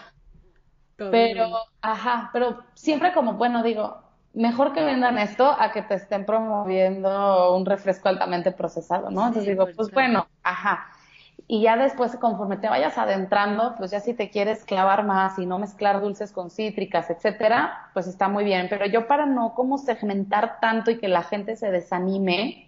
pero, 0.97 1.51
ajá, 1.82 2.30
pero 2.32 2.62
siempre 2.74 3.12
como, 3.12 3.34
bueno, 3.34 3.62
digo, 3.62 3.99
mejor 4.34 4.72
que 4.72 4.84
vendan 4.84 5.18
esto 5.18 5.55
a 5.59 5.72
que 5.72 5.82
te 5.82 5.94
estén 5.94 6.26
promoviendo 6.26 7.55
un 7.57 7.64
refresco 7.64 8.09
altamente 8.09 8.53
procesado, 8.53 9.11
¿no? 9.11 9.26
Entonces 9.26 9.47
digo, 9.47 9.66
pues 9.74 9.90
bueno, 9.90 10.28
ajá. 10.42 10.86
Y 11.49 11.62
ya 11.62 11.76
después, 11.76 12.16
conforme 12.16 12.57
te 12.57 12.68
vayas 12.68 12.99
adentrando, 12.99 13.74
pues 13.76 13.92
ya 13.92 14.01
si 14.01 14.14
te 14.14 14.30
quieres 14.30 14.64
clavar 14.64 15.05
más 15.05 15.38
y 15.38 15.47
no 15.47 15.59
mezclar 15.59 16.01
dulces 16.01 16.32
con 16.32 16.51
cítricas, 16.51 17.09
etcétera, 17.09 17.90
pues 17.94 18.09
está 18.09 18.28
muy 18.28 18.44
bien. 18.44 18.66
Pero 18.68 18.84
yo 18.86 19.07
para 19.07 19.26
no 19.26 19.55
como 19.55 19.78
segmentar 19.78 20.59
tanto 20.61 20.90
y 20.90 20.99
que 20.99 21.09
la 21.09 21.22
gente 21.22 21.57
se 21.57 21.70
desanime, 21.70 22.65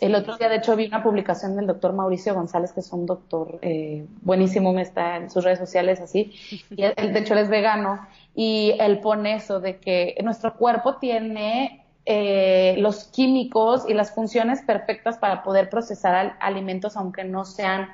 el 0.00 0.14
otro 0.14 0.36
día, 0.36 0.48
de 0.48 0.56
hecho, 0.56 0.76
vi 0.76 0.86
una 0.86 1.02
publicación 1.02 1.56
del 1.56 1.66
doctor 1.66 1.92
Mauricio 1.92 2.34
González, 2.34 2.72
que 2.72 2.80
es 2.80 2.92
un 2.92 3.06
doctor 3.06 3.58
eh, 3.62 4.06
buenísimo, 4.22 4.72
me 4.72 4.82
está 4.82 5.16
en 5.16 5.30
sus 5.30 5.44
redes 5.44 5.58
sociales 5.58 6.00
así, 6.00 6.32
y 6.70 6.82
él, 6.82 7.12
de 7.12 7.18
hecho 7.18 7.34
él 7.34 7.40
es 7.40 7.48
vegano, 7.48 8.06
y 8.34 8.74
él 8.78 9.00
pone 9.00 9.34
eso 9.34 9.60
de 9.60 9.78
que 9.78 10.16
nuestro 10.22 10.54
cuerpo 10.54 10.96
tiene 10.96 11.84
eh, 12.06 12.76
los 12.78 13.04
químicos 13.04 13.84
y 13.88 13.94
las 13.94 14.14
funciones 14.14 14.62
perfectas 14.62 15.18
para 15.18 15.42
poder 15.42 15.68
procesar 15.68 16.36
alimentos 16.40 16.96
aunque 16.96 17.24
no 17.24 17.44
sean 17.44 17.88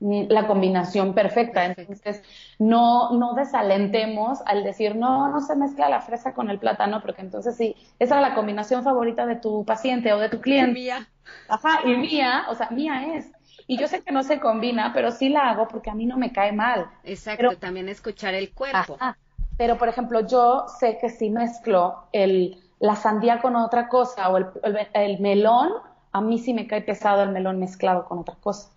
la 0.00 0.46
combinación 0.46 1.12
perfecta. 1.12 1.66
Entonces, 1.66 2.22
no, 2.58 3.12
no 3.12 3.34
desalentemos 3.34 4.38
al 4.46 4.64
decir, 4.64 4.96
no, 4.96 5.28
no 5.28 5.40
se 5.40 5.56
mezcla 5.56 5.88
la 5.88 6.00
fresa 6.00 6.32
con 6.32 6.48
el 6.48 6.58
plátano, 6.58 7.02
porque 7.02 7.20
entonces 7.20 7.56
sí, 7.56 7.76
esa 7.98 8.16
es 8.16 8.22
la 8.22 8.34
combinación 8.34 8.82
favorita 8.82 9.26
de 9.26 9.36
tu 9.36 9.64
paciente 9.64 10.12
o 10.12 10.18
de 10.18 10.30
tu 10.30 10.40
cliente. 10.40 10.72
Mía. 10.72 11.06
Ajá, 11.48 11.80
y 11.84 11.96
mía, 11.96 12.46
o 12.48 12.54
sea, 12.54 12.68
mía 12.70 13.16
es. 13.16 13.30
Y 13.66 13.78
yo 13.78 13.88
sé 13.88 14.02
que 14.02 14.12
no 14.12 14.22
se 14.22 14.40
combina, 14.40 14.92
pero 14.92 15.10
sí 15.10 15.28
la 15.28 15.50
hago 15.50 15.68
porque 15.68 15.90
a 15.90 15.94
mí 15.94 16.06
no 16.06 16.16
me 16.16 16.32
cae 16.32 16.52
mal. 16.52 16.90
Exacto, 17.04 17.56
también 17.56 17.88
escuchar 17.88 18.34
el 18.34 18.52
cuerpo. 18.52 18.96
Ajá. 18.98 19.16
Pero, 19.56 19.76
por 19.76 19.88
ejemplo, 19.88 20.26
yo 20.26 20.66
sé 20.80 20.98
que 21.00 21.10
si 21.10 21.30
mezclo 21.30 22.04
el, 22.12 22.56
la 22.78 22.96
sandía 22.96 23.40
con 23.40 23.56
otra 23.56 23.88
cosa 23.88 24.28
o 24.30 24.38
el, 24.38 24.46
el 24.94 25.20
melón, 25.20 25.72
a 26.12 26.20
mí 26.20 26.38
sí 26.38 26.54
me 26.54 26.66
cae 26.66 26.80
pesado 26.80 27.22
el 27.22 27.30
melón 27.30 27.58
mezclado 27.58 28.06
con 28.06 28.18
otra 28.18 28.36
cosa 28.36 28.70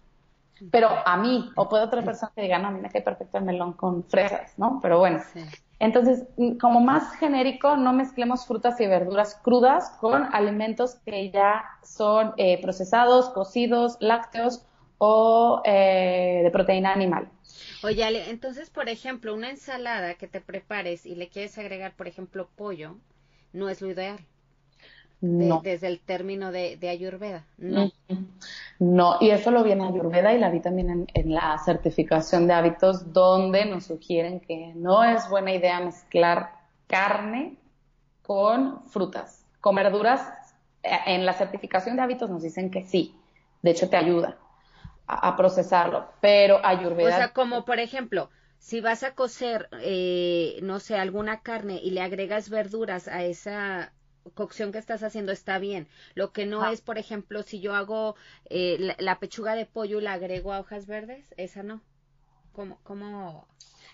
pero 0.71 0.89
a 1.05 1.17
mí, 1.17 1.51
o 1.55 1.67
puede 1.67 1.83
otra 1.83 2.01
persona 2.01 2.31
que 2.35 2.43
diga, 2.43 2.59
no, 2.59 2.67
a 2.67 2.71
mí 2.71 2.79
me 2.79 2.89
cae 2.89 3.01
perfecto 3.01 3.37
el 3.37 3.43
melón 3.43 3.73
con 3.73 4.03
fresas, 4.03 4.53
¿no? 4.57 4.79
Pero 4.81 4.99
bueno. 4.99 5.21
Entonces, 5.83 6.23
como 6.61 6.79
más 6.79 7.13
genérico, 7.17 7.75
no 7.75 7.91
mezclemos 7.91 8.47
frutas 8.47 8.79
y 8.79 8.87
verduras 8.87 9.35
crudas 9.43 9.89
con 9.99 10.33
alimentos 10.33 10.95
que 11.05 11.29
ya 11.29 11.65
son 11.83 12.33
eh, 12.37 12.61
procesados, 12.61 13.29
cocidos, 13.31 13.97
lácteos 13.99 14.65
o 14.97 15.61
eh, 15.65 16.39
de 16.41 16.51
proteína 16.51 16.93
animal. 16.93 17.29
Oye, 17.83 18.29
entonces, 18.29 18.69
por 18.69 18.87
ejemplo, 18.87 19.33
una 19.33 19.49
ensalada 19.49 20.13
que 20.13 20.29
te 20.29 20.39
prepares 20.39 21.05
y 21.05 21.15
le 21.15 21.27
quieres 21.27 21.57
agregar, 21.57 21.93
por 21.97 22.07
ejemplo, 22.07 22.47
pollo, 22.55 22.95
no 23.51 23.67
es 23.67 23.81
lo 23.81 23.89
ideal 23.89 24.25
no. 25.23 25.61
desde 25.63 25.87
el 25.87 26.01
término 26.01 26.51
de, 26.51 26.77
Ayurveda. 26.89 27.45
No. 27.57 27.91
No, 28.79 29.17
y 29.21 29.29
eso 29.29 29.51
lo 29.51 29.63
viene 29.63 29.87
Ayurveda 29.87 30.33
y 30.33 30.39
la 30.39 30.49
vi 30.49 30.59
también 30.59 31.07
en, 31.13 31.33
la 31.33 31.57
certificación 31.63 32.45
de 32.45 32.53
hábitos, 32.53 33.13
donde 33.13 33.65
nos 33.65 33.85
sugieren 33.85 34.41
que 34.41 34.73
no 34.75 35.03
es 35.03 35.29
buena 35.29 35.53
idea 35.53 35.79
mezclar 35.79 36.51
carne 36.87 37.55
con 38.21 38.85
frutas. 38.89 39.45
Con 39.61 39.75
verduras, 39.75 40.21
eh, 40.83 40.89
en 41.07 41.25
la 41.25 41.33
certificación 41.33 41.95
de 41.95 42.01
hábitos 42.01 42.29
nos 42.29 42.43
dicen 42.43 42.69
que 42.69 42.83
sí, 42.83 43.15
de 43.61 43.71
hecho 43.71 43.89
te 43.89 43.95
ayuda 43.95 44.37
a, 45.07 45.37
procesarlo, 45.37 46.05
pero 46.19 46.59
Ayurveda. 46.65 47.09
O 47.09 47.17
sea, 47.17 47.33
como 47.33 47.63
por 47.63 47.79
ejemplo, 47.79 48.29
si 48.59 48.81
vas 48.81 49.03
a 49.03 49.15
cocer, 49.15 49.69
eh, 49.81 50.59
no 50.63 50.79
sé, 50.79 50.97
alguna 50.97 51.41
carne 51.41 51.79
y 51.81 51.91
le 51.91 52.01
agregas 52.01 52.49
verduras 52.49 53.07
a 53.07 53.23
esa 53.23 53.93
cocción 54.33 54.71
que 54.71 54.77
estás 54.77 55.03
haciendo 55.03 55.31
está 55.31 55.59
bien. 55.59 55.87
Lo 56.15 56.31
que 56.31 56.45
no 56.45 56.65
es, 56.69 56.81
por 56.81 56.97
ejemplo, 56.97 57.43
si 57.43 57.59
yo 57.59 57.75
hago 57.75 58.15
eh, 58.49 58.95
la, 58.97 59.19
pechuga 59.19 59.55
de 59.55 59.65
pollo 59.65 59.99
y 59.99 60.03
la 60.03 60.13
agrego 60.13 60.53
a 60.53 60.59
hojas 60.59 60.87
verdes, 60.87 61.33
esa 61.37 61.63
no. 61.63 61.81
¿Cómo? 62.53 62.77
cómo 62.83 63.47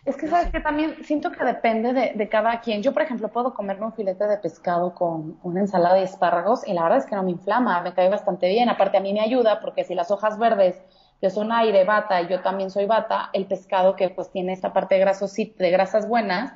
es 0.05 0.15
que 0.15 0.27
sabes 0.27 0.49
que 0.49 0.61
también 0.61 1.03
siento 1.03 1.31
que 1.31 1.43
depende 1.43 1.91
de, 1.91 2.13
de, 2.15 2.29
cada 2.29 2.61
quien. 2.61 2.81
Yo, 2.81 2.93
por 2.93 3.01
ejemplo, 3.01 3.27
puedo 3.27 3.53
comerme 3.53 3.85
un 3.85 3.93
filete 3.93 4.27
de 4.27 4.37
pescado 4.37 4.93
con 4.93 5.37
una 5.43 5.59
ensalada 5.59 5.95
de 5.95 6.03
espárragos 6.03 6.65
y 6.65 6.73
la 6.73 6.83
verdad 6.83 6.99
es 6.99 7.05
que 7.05 7.15
no 7.15 7.23
me 7.23 7.31
inflama, 7.31 7.81
me 7.81 7.93
cae 7.93 8.09
bastante 8.09 8.47
bien. 8.47 8.69
Aparte 8.69 8.97
a 8.97 9.01
mí 9.01 9.13
me 9.13 9.19
ayuda 9.19 9.59
porque 9.59 9.83
si 9.83 9.95
las 9.95 10.09
hojas 10.09 10.39
verdes 10.39 10.81
que 11.19 11.29
son 11.29 11.51
aire, 11.51 11.83
bata, 11.83 12.21
y 12.21 12.27
yo 12.27 12.41
también 12.41 12.71
soy 12.71 12.85
bata, 12.85 13.29
el 13.33 13.45
pescado 13.45 13.95
que 13.95 14.09
pues 14.09 14.31
tiene 14.31 14.53
esta 14.53 14.71
parte 14.71 14.95
de, 14.95 15.01
grasos, 15.01 15.35
de 15.35 15.69
grasas 15.69 16.07
buenas, 16.07 16.53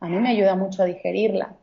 a 0.00 0.08
mí 0.08 0.18
me 0.18 0.30
ayuda 0.30 0.54
mucho 0.54 0.82
a 0.82 0.86
digerirla. 0.86 1.54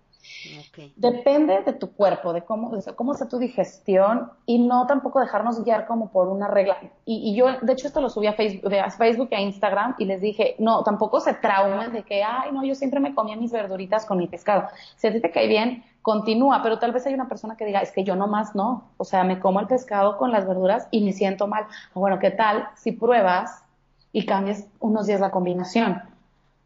Depende 0.96 1.62
de 1.64 1.74
tu 1.74 1.92
cuerpo, 1.92 2.34
de 2.34 2.44
cómo, 2.44 2.76
de 2.76 2.96
cómo 2.96 3.14
sea 3.14 3.28
tu 3.28 3.38
digestión 3.38 4.32
y 4.46 4.60
no 4.60 4.88
tampoco 4.88 5.20
dejarnos 5.20 5.64
guiar 5.64 5.86
como 5.86 6.12
por 6.12 6.28
una 6.30 6.48
regla. 6.48 6.78
Y, 7.06 7.36
yo, 7.36 7.48
de 7.62 7.74
hecho, 7.74 7.88
esto 7.88 8.02
lo 8.02 8.10
subí 8.10 8.28
a 8.28 8.34
Facebook, 8.34 8.74
a 8.74 8.90
Facebook 8.90 9.30
y 9.32 9.36
a 9.36 9.42
Instagram 9.42 9.96
y 9.98 10.06
les 10.06 10.22
dije, 10.22 10.56
no, 10.60 10.84
tampoco 10.84 11.20
se 11.20 11.34
traumen 11.34 11.92
de 11.92 12.04
que, 12.04 12.24
ay, 12.24 12.52
no, 12.52 12.64
yo 12.64 12.76
siempre 12.76 13.00
me 13.00 13.14
comía 13.14 13.36
mis 13.36 13.52
verduritas 13.52 14.06
con 14.06 14.18
mi 14.18 14.28
pescado. 14.28 14.70
Si 14.96 15.08
a 15.08 15.12
ti 15.12 15.20
te 15.20 15.32
cae 15.32 15.48
bien, 15.48 15.84
continúa, 16.02 16.62
pero 16.64 16.80
tal 16.80 16.92
vez 16.92 17.06
hay 17.06 17.14
una 17.14 17.28
persona 17.28 17.58
que 17.58 17.66
diga, 17.66 17.82
es 17.82 17.92
que 17.92 18.04
yo 18.04 18.16
nomás 18.16 18.56
no, 18.56 18.92
o 18.98 19.04
sea, 19.04 19.24
me 19.24 19.40
como 19.40 19.60
el 19.60 19.68
pescado 19.68 20.18
con 20.18 20.32
las 20.32 20.48
verduras 20.48 20.88
y 20.92 21.04
me 21.04 21.14
siento 21.14 21.48
mal. 21.48 21.66
Bueno, 21.94 22.20
¿qué 22.20 22.32
tal 22.32 22.68
si 22.76 22.92
pruebas 22.92 23.64
y 24.12 24.26
cambias 24.26 24.68
unos 24.80 25.08
días 25.08 25.20
la 25.20 25.32
combinación? 25.32 26.13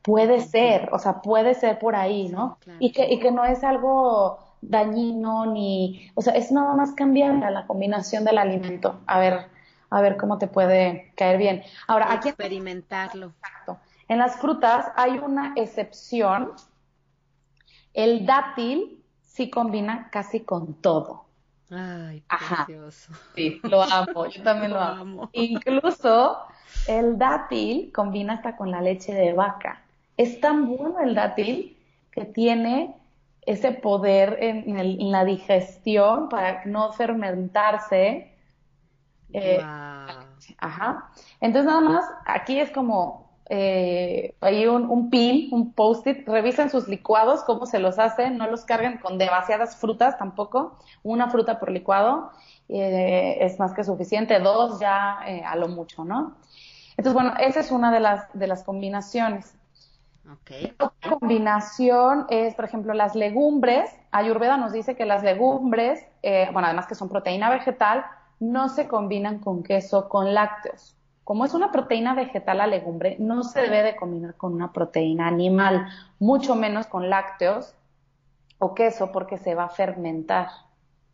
Puede 0.08 0.40
ser, 0.40 0.88
o 0.94 1.00
sea, 1.00 1.22
puede 1.22 1.54
ser 1.54 1.80
por 1.80 1.94
ahí, 1.94 2.30
¿no? 2.30 2.58
Y, 2.80 2.94
que, 2.94 3.12
y 3.12 3.20
que 3.20 3.30
no 3.30 3.44
es 3.44 3.62
algo 3.62 4.40
dañino 4.62 5.46
ni, 5.48 6.10
o 6.16 6.22
sea, 6.22 6.34
es 6.34 6.50
nada 6.50 6.76
más 6.76 6.94
cambiar 6.94 7.34
la 7.52 7.68
combinación 7.68 8.24
del 8.24 8.38
alimento, 8.38 9.02
a 9.06 9.20
ver, 9.20 9.48
a 9.90 10.00
ver 10.00 10.16
cómo 10.16 10.38
te 10.38 10.48
puede 10.48 11.12
caer 11.18 11.38
bien. 11.38 11.64
Ahora, 11.90 12.14
aquí 12.14 12.30
experimentarlo. 12.30 13.34
Exacto. 13.42 13.80
En 14.08 14.20
las 14.20 14.38
frutas 14.38 14.86
hay 14.96 15.18
una 15.18 15.52
excepción. 15.58 16.54
El 17.94 18.26
dátil 18.26 19.04
sí 19.24 19.50
combina 19.50 20.08
casi 20.10 20.40
con 20.40 20.76
todo. 20.76 21.26
Ay, 21.70 22.24
precioso. 22.30 23.12
Sí, 23.36 23.60
lo 23.64 23.84
amo, 23.84 24.28
yo 24.28 24.42
también 24.42 24.72
lo, 24.72 24.80
amo. 24.80 25.30
Incluso 25.34 26.38
el 26.88 27.18
dátil 27.18 27.92
combina 27.94 28.36
hasta 28.36 28.56
con 28.56 28.72
la 28.72 28.80
leche 28.80 29.14
de 29.14 29.34
vaca 29.34 29.82
es 30.18 30.42
tan 30.42 30.68
bueno 30.68 31.00
el 31.00 31.16
dátil 31.16 31.78
que 32.12 32.26
tiene 32.26 32.96
ese 33.46 33.72
poder 33.72 34.38
en, 34.42 35.12
la 35.12 35.24
digestión 35.24 36.28
para 36.28 36.66
no 36.66 36.92
fermentarse. 36.92 38.34
Eh, 39.32 39.60
ajá. 40.58 41.12
Entonces 41.40 41.66
nada 41.66 41.82
más, 41.82 42.06
aquí 42.26 42.60
es 42.60 42.72
como 42.72 43.28
eh, 43.50 44.36
hay 44.42 44.68
un, 44.68 44.90
un 44.90 45.10
pin, 45.10 45.48
un 45.54 45.72
post-it, 45.72 46.28
revisen 46.28 46.70
sus 46.70 46.90
licuados, 46.90 47.44
cómo 47.46 47.66
se 47.66 47.80
los 47.80 48.00
hacen, 48.00 48.38
no 48.38 48.50
los 48.50 48.66
carguen 48.66 48.98
con 48.98 49.18
demasiadas 49.18 49.78
frutas 49.78 50.18
tampoco, 50.18 50.78
una 51.04 51.30
fruta 51.30 51.58
por 51.58 51.72
licuado 51.72 52.32
eh, 52.68 53.38
es 53.40 53.58
más 53.60 53.74
que 53.74 53.86
suficiente, 53.86 54.40
dos 54.40 54.80
ya 54.82 55.20
a 55.46 55.56
lo 55.56 55.70
mucho, 55.70 56.04
¿no? 56.04 56.36
Entonces, 56.98 57.14
bueno, 57.14 57.34
esa 57.40 57.62
es 57.62 57.72
una 57.72 57.92
de 57.92 58.00
las, 58.00 58.28
de 58.34 58.48
las 58.48 58.64
combinaciones. 58.64 59.54
Otra 60.80 61.18
combinación 61.20 62.26
es, 62.30 62.54
por 62.56 62.66
ejemplo, 62.66 62.94
las 62.94 63.16
legumbres. 63.16 63.90
Ayurveda 64.12 64.58
nos 64.58 64.74
dice 64.74 64.96
que 64.96 65.06
las 65.06 65.24
legumbres, 65.24 66.06
eh, 66.22 66.50
bueno, 66.52 66.68
además 66.68 66.88
que 66.88 66.96
son 66.96 67.10
proteína 67.10 67.50
vegetal, 67.50 68.06
no 68.40 68.70
se 68.70 68.88
combinan 68.88 69.40
con 69.40 69.64
queso, 69.64 70.10
con 70.10 70.34
lácteos. 70.34 70.96
Como 71.24 71.46
es 71.46 71.54
una 71.54 71.72
proteína 71.72 72.14
vegetal 72.14 72.60
la 72.60 72.68
legumbre, 72.68 73.18
no 73.20 73.44
se 73.44 73.62
debe 73.62 73.84
de 73.84 73.96
combinar 73.96 74.36
con 74.36 74.54
una 74.54 74.72
proteína 74.72 75.28
animal, 75.28 75.88
mucho 76.20 76.56
menos 76.56 76.88
con 76.88 77.10
lácteos 77.10 77.74
o 78.60 78.74
queso, 78.74 79.12
porque 79.12 79.38
se 79.38 79.56
va 79.56 79.66
a 79.66 79.70
fermentar 79.70 80.48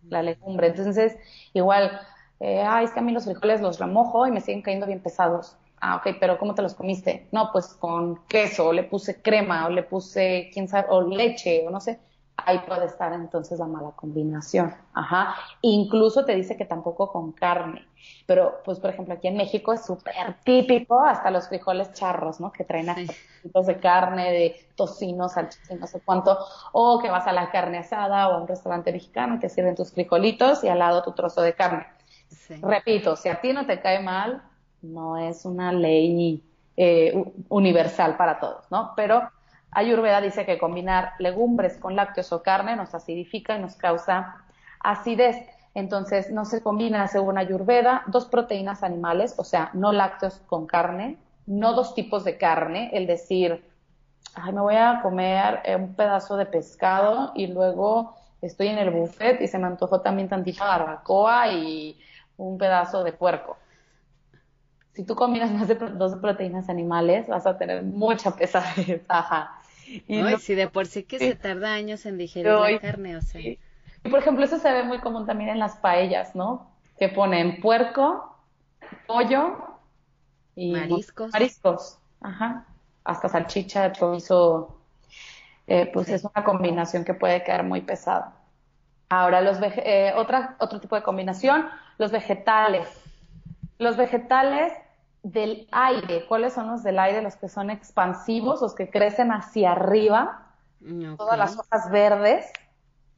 la 0.09 0.21
legumbre. 0.21 0.67
Entonces, 0.67 1.17
igual, 1.53 1.99
eh, 2.39 2.61
ay, 2.61 2.85
es 2.85 2.91
que 2.91 2.99
a 2.99 3.03
mí 3.03 3.11
los 3.11 3.25
frijoles 3.25 3.61
los 3.61 3.79
remojo 3.79 4.27
y 4.27 4.31
me 4.31 4.41
siguen 4.41 4.61
cayendo 4.61 4.85
bien 4.85 5.01
pesados 5.01 5.57
Ah, 5.85 5.97
ok, 5.97 6.15
pero 6.19 6.37
¿cómo 6.37 6.55
te 6.55 6.61
los 6.61 6.75
comiste? 6.75 7.27
No, 7.31 7.51
pues 7.51 7.73
con 7.73 8.25
queso, 8.27 8.67
o 8.67 8.73
le 8.73 8.83
puse 8.83 9.21
crema, 9.21 9.65
o 9.65 9.69
le 9.69 9.83
puse, 9.83 10.49
quién 10.53 10.67
sabe, 10.67 10.87
o 10.89 11.01
leche, 11.01 11.65
o 11.67 11.71
no 11.71 11.81
sé 11.81 11.99
ahí 12.45 12.59
puede 12.67 12.85
estar 12.85 13.13
entonces 13.13 13.59
la 13.59 13.65
mala 13.65 13.91
combinación. 13.91 14.73
Ajá. 14.93 15.35
Incluso 15.61 16.25
te 16.25 16.35
dice 16.35 16.57
que 16.57 16.65
tampoco 16.65 17.11
con 17.11 17.31
carne. 17.31 17.87
Pero, 18.25 18.61
pues, 18.65 18.79
por 18.79 18.89
ejemplo, 18.89 19.13
aquí 19.13 19.27
en 19.27 19.37
México 19.37 19.71
es 19.71 19.85
súper 19.85 20.35
típico 20.43 20.99
hasta 20.99 21.31
los 21.31 21.47
frijoles 21.47 21.93
charros, 21.93 22.39
¿no? 22.39 22.51
Que 22.51 22.65
traen 22.65 22.93
tipos 23.41 23.65
de 23.65 23.79
carne, 23.79 24.31
de 24.31 24.69
tocino, 24.75 25.29
salchicha, 25.29 25.75
no 25.75 25.87
sé 25.87 26.01
cuánto. 26.01 26.37
O 26.73 26.99
que 27.01 27.09
vas 27.09 27.27
a 27.27 27.33
la 27.33 27.49
carne 27.49 27.77
asada 27.77 28.27
o 28.27 28.33
a 28.33 28.41
un 28.41 28.47
restaurante 28.47 28.91
mexicano 28.91 29.39
que 29.39 29.49
sirven 29.49 29.75
tus 29.75 29.91
frijolitos 29.91 30.63
y 30.63 30.67
al 30.67 30.79
lado 30.79 31.01
tu 31.03 31.13
trozo 31.13 31.41
de 31.41 31.53
carne. 31.53 31.85
Repito, 32.61 33.15
si 33.15 33.29
a 33.29 33.39
ti 33.39 33.53
no 33.53 33.65
te 33.65 33.79
cae 33.79 34.01
mal, 34.01 34.43
no 34.83 35.17
es 35.17 35.45
una 35.45 35.71
ley 35.71 36.43
eh, 36.77 37.23
universal 37.49 38.17
para 38.17 38.39
todos, 38.39 38.65
¿no? 38.69 38.93
Pero 38.95 39.29
Ayurveda 39.71 40.21
dice 40.21 40.45
que 40.45 40.57
combinar 40.57 41.13
legumbres 41.19 41.77
con 41.77 41.95
lácteos 41.95 42.31
o 42.31 42.43
carne 42.43 42.75
nos 42.75 42.93
acidifica 42.93 43.57
y 43.57 43.61
nos 43.61 43.75
causa 43.75 44.37
acidez. 44.79 45.37
Entonces, 45.73 46.29
no 46.29 46.45
se 46.45 46.61
combina, 46.61 47.07
según 47.07 47.37
Ayurveda, 47.37 48.03
dos 48.07 48.25
proteínas 48.25 48.83
animales, 48.83 49.33
o 49.37 49.43
sea, 49.43 49.71
no 49.73 49.91
lácteos 49.91 50.39
con 50.45 50.67
carne, 50.67 51.17
no 51.47 51.73
dos 51.73 51.95
tipos 51.95 52.23
de 52.23 52.37
carne, 52.37 52.91
el 52.93 53.07
decir, 53.07 53.67
ay, 54.35 54.53
me 54.53 54.61
voy 54.61 54.75
a 54.75 54.99
comer 55.01 55.61
eh, 55.63 55.75
un 55.75 55.95
pedazo 55.95 56.37
de 56.37 56.45
pescado 56.45 57.31
y 57.33 57.47
luego 57.47 58.15
estoy 58.41 58.67
en 58.67 58.77
el 58.77 58.91
buffet 58.91 59.41
y 59.41 59.47
se 59.47 59.57
me 59.57 59.65
antojó 59.67 60.01
también 60.01 60.29
tantita 60.29 60.65
barbacoa 60.65 61.47
y 61.51 61.97
un 62.37 62.57
pedazo 62.57 63.03
de 63.03 63.13
puerco. 63.13 63.57
Si 64.93 65.03
tú 65.03 65.15
combinas 65.15 65.51
más 65.51 65.67
de 65.67 65.75
dos 65.75 66.15
proteínas 66.15 66.69
animales, 66.69 67.27
vas 67.27 67.47
a 67.47 67.57
tener 67.57 67.83
mucha 67.83 68.35
pesadez. 68.35 69.01
Ajá. 69.07 69.59
Y 70.07 70.23
si 70.37 70.55
de 70.55 70.67
por 70.67 70.85
sí 70.85 71.03
que 71.03 71.19
se 71.19 71.35
tarda 71.35 71.73
años 71.73 72.05
en 72.05 72.17
digerir 72.17 72.51
la 72.51 72.79
carne, 72.79 73.17
o 73.17 73.21
sea. 73.21 73.41
Y 73.41 73.59
por 74.09 74.19
ejemplo, 74.19 74.43
eso 74.45 74.59
se 74.59 74.71
ve 74.71 74.83
muy 74.83 74.99
común 74.99 75.25
también 75.25 75.49
en 75.49 75.59
las 75.59 75.77
paellas, 75.77 76.35
¿no? 76.35 76.71
Que 76.97 77.09
ponen 77.09 77.59
puerco, 77.61 78.37
pollo 79.07 79.57
y 80.55 80.71
mariscos. 80.71 81.31
Mariscos, 81.31 81.99
ajá. 82.21 82.65
Hasta 83.03 83.29
salchicha, 83.29 83.91
chorizo. 83.91 84.77
Eh, 85.67 85.89
pues 85.93 86.09
es 86.09 86.23
una 86.23 86.43
combinación 86.43 87.05
que 87.05 87.13
puede 87.13 87.43
quedar 87.43 87.63
muy 87.63 87.81
pesada. 87.81 88.33
Ahora, 89.09 89.41
los 89.41 89.57
eh, 89.61 90.13
otra, 90.15 90.55
otro 90.59 90.79
tipo 90.79 90.95
de 90.95 91.03
combinación, 91.03 91.67
los 91.97 92.11
vegetales. 92.11 92.87
Los 93.77 93.95
vegetales 93.95 94.73
del 95.23 95.67
aire. 95.71 96.25
¿Cuáles 96.27 96.53
son 96.53 96.67
los 96.67 96.83
del 96.83 96.99
aire? 96.99 97.21
Los 97.21 97.37
que 97.37 97.49
son 97.49 97.69
expansivos, 97.69 98.61
los 98.61 98.75
que 98.75 98.89
crecen 98.89 99.31
hacia 99.31 99.71
arriba, 99.71 100.47
todas 101.17 101.37
las 101.37 101.57
hojas 101.57 101.89
verdes. 101.89 102.51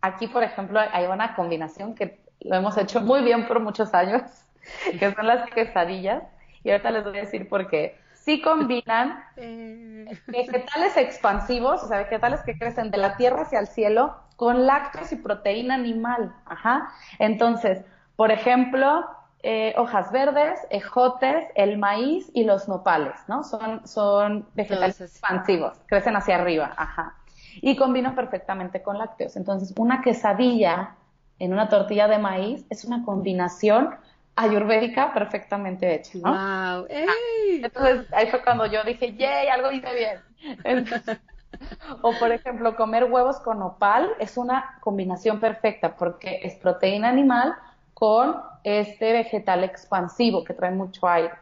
Aquí, 0.02 0.28
por 0.28 0.44
ejemplo, 0.44 0.80
hay 0.80 1.08
una 1.08 1.36
combinación 1.36 1.96
que 1.96 2.24
lo 2.42 2.56
hemos 2.56 2.78
hecho 2.78 3.02
muy 3.02 3.24
bien 3.24 3.48
por 3.48 3.60
muchos 3.60 3.94
años, 3.94 4.22
que 5.00 5.14
son 5.14 5.28
las 5.28 5.50
quesadillas. 5.50 6.24
Y 6.64 6.72
ahorita 6.72 6.92
les 6.92 7.04
voy 7.04 7.18
a 7.18 7.22
decir 7.22 7.50
por 7.50 7.68
qué. 7.68 8.00
Sí 8.14 8.42
combinan 8.42 9.24
eh. 9.38 10.06
vegetales 10.28 10.96
expansivos, 10.98 11.84
o 11.84 11.88
sea, 11.88 11.98
vegetales 11.98 12.42
que 12.42 12.58
crecen 12.58 12.92
de 12.92 12.98
la 12.98 13.18
tierra 13.18 13.42
hacia 13.42 13.60
el 13.60 13.68
cielo, 13.68 14.16
con 14.36 14.68
lácteos 14.68 15.12
y 15.12 15.16
proteína 15.16 15.74
animal. 15.74 16.36
Ajá. 16.46 16.90
Entonces, 17.18 17.84
por 18.16 18.32
ejemplo, 18.32 19.06
eh, 19.48 19.76
hojas 19.78 20.12
verdes, 20.12 20.60
ejotes, 20.72 21.46
el 21.54 21.78
maíz 21.78 22.32
y 22.34 22.46
los 22.46 22.68
nopales, 22.68 23.14
¿no? 23.28 23.44
Son, 23.44 23.88
son 23.88 24.48
vegetales 24.56 25.00
expansivos, 25.00 25.78
crecen 25.86 26.16
hacia 26.16 26.38
arriba, 26.38 26.74
ajá. 26.76 27.14
Y 27.62 27.76
combinan 27.76 28.16
perfectamente 28.16 28.82
con 28.82 28.98
lácteos. 28.98 29.36
Entonces, 29.36 29.72
una 29.78 30.02
quesadilla 30.02 30.96
en 31.38 31.54
una 31.54 31.70
tortilla 31.70 32.08
de 32.08 32.18
maíz 32.18 32.66
es 32.72 32.86
una 32.86 33.06
combinación 33.06 33.94
ayurvédica 34.36 35.14
perfectamente 35.14 35.94
hecha, 35.94 36.18
¿no? 36.24 36.32
Wow. 36.32 36.88
Entonces, 36.90 38.12
ahí 38.14 38.26
fue 38.32 38.44
cuando 38.44 38.66
yo 38.66 38.84
dije, 38.84 39.14
yay, 39.14 39.48
algo 39.50 39.72
hice 39.72 39.94
bien. 39.94 40.86
o 42.02 42.14
por 42.18 42.32
ejemplo, 42.32 42.76
comer 42.76 43.04
huevos 43.04 43.40
con 43.42 43.60
nopal 43.60 44.10
es 44.20 44.38
una 44.38 44.80
combinación 44.80 45.40
perfecta 45.40 45.96
porque 45.96 46.40
es 46.42 46.56
proteína 46.56 47.10
animal 47.10 47.56
con 47.96 48.36
este 48.64 49.14
vegetal 49.14 49.64
expansivo 49.64 50.44
que 50.44 50.54
trae 50.54 50.72
mucho 50.72 51.08
aire. 51.08 51.34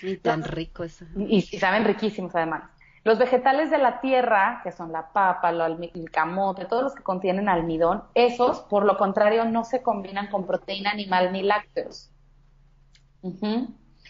Sí, 0.00 0.16
tan 0.16 0.42
rico 0.42 0.82
eso. 0.82 1.04
Y, 1.14 1.42
saben 1.42 1.84
riquísimos 1.84 2.34
además. 2.34 2.64
Los 3.04 3.18
vegetales 3.18 3.70
de 3.70 3.78
la 3.78 4.00
tierra, 4.00 4.60
que 4.64 4.72
son 4.72 4.92
la 4.92 5.12
papa, 5.12 5.50
el 5.50 6.10
camote, 6.10 6.64
todos 6.64 6.84
los 6.84 6.94
que 6.94 7.02
contienen 7.02 7.48
almidón, 7.48 8.02
esos, 8.14 8.60
por 8.60 8.84
lo 8.84 8.96
contrario, 8.96 9.44
no 9.44 9.64
se 9.64 9.82
combinan 9.82 10.28
con 10.28 10.46
proteína 10.46 10.90
animal 10.90 11.32
ni 11.32 11.42
lácteos. 11.42 12.10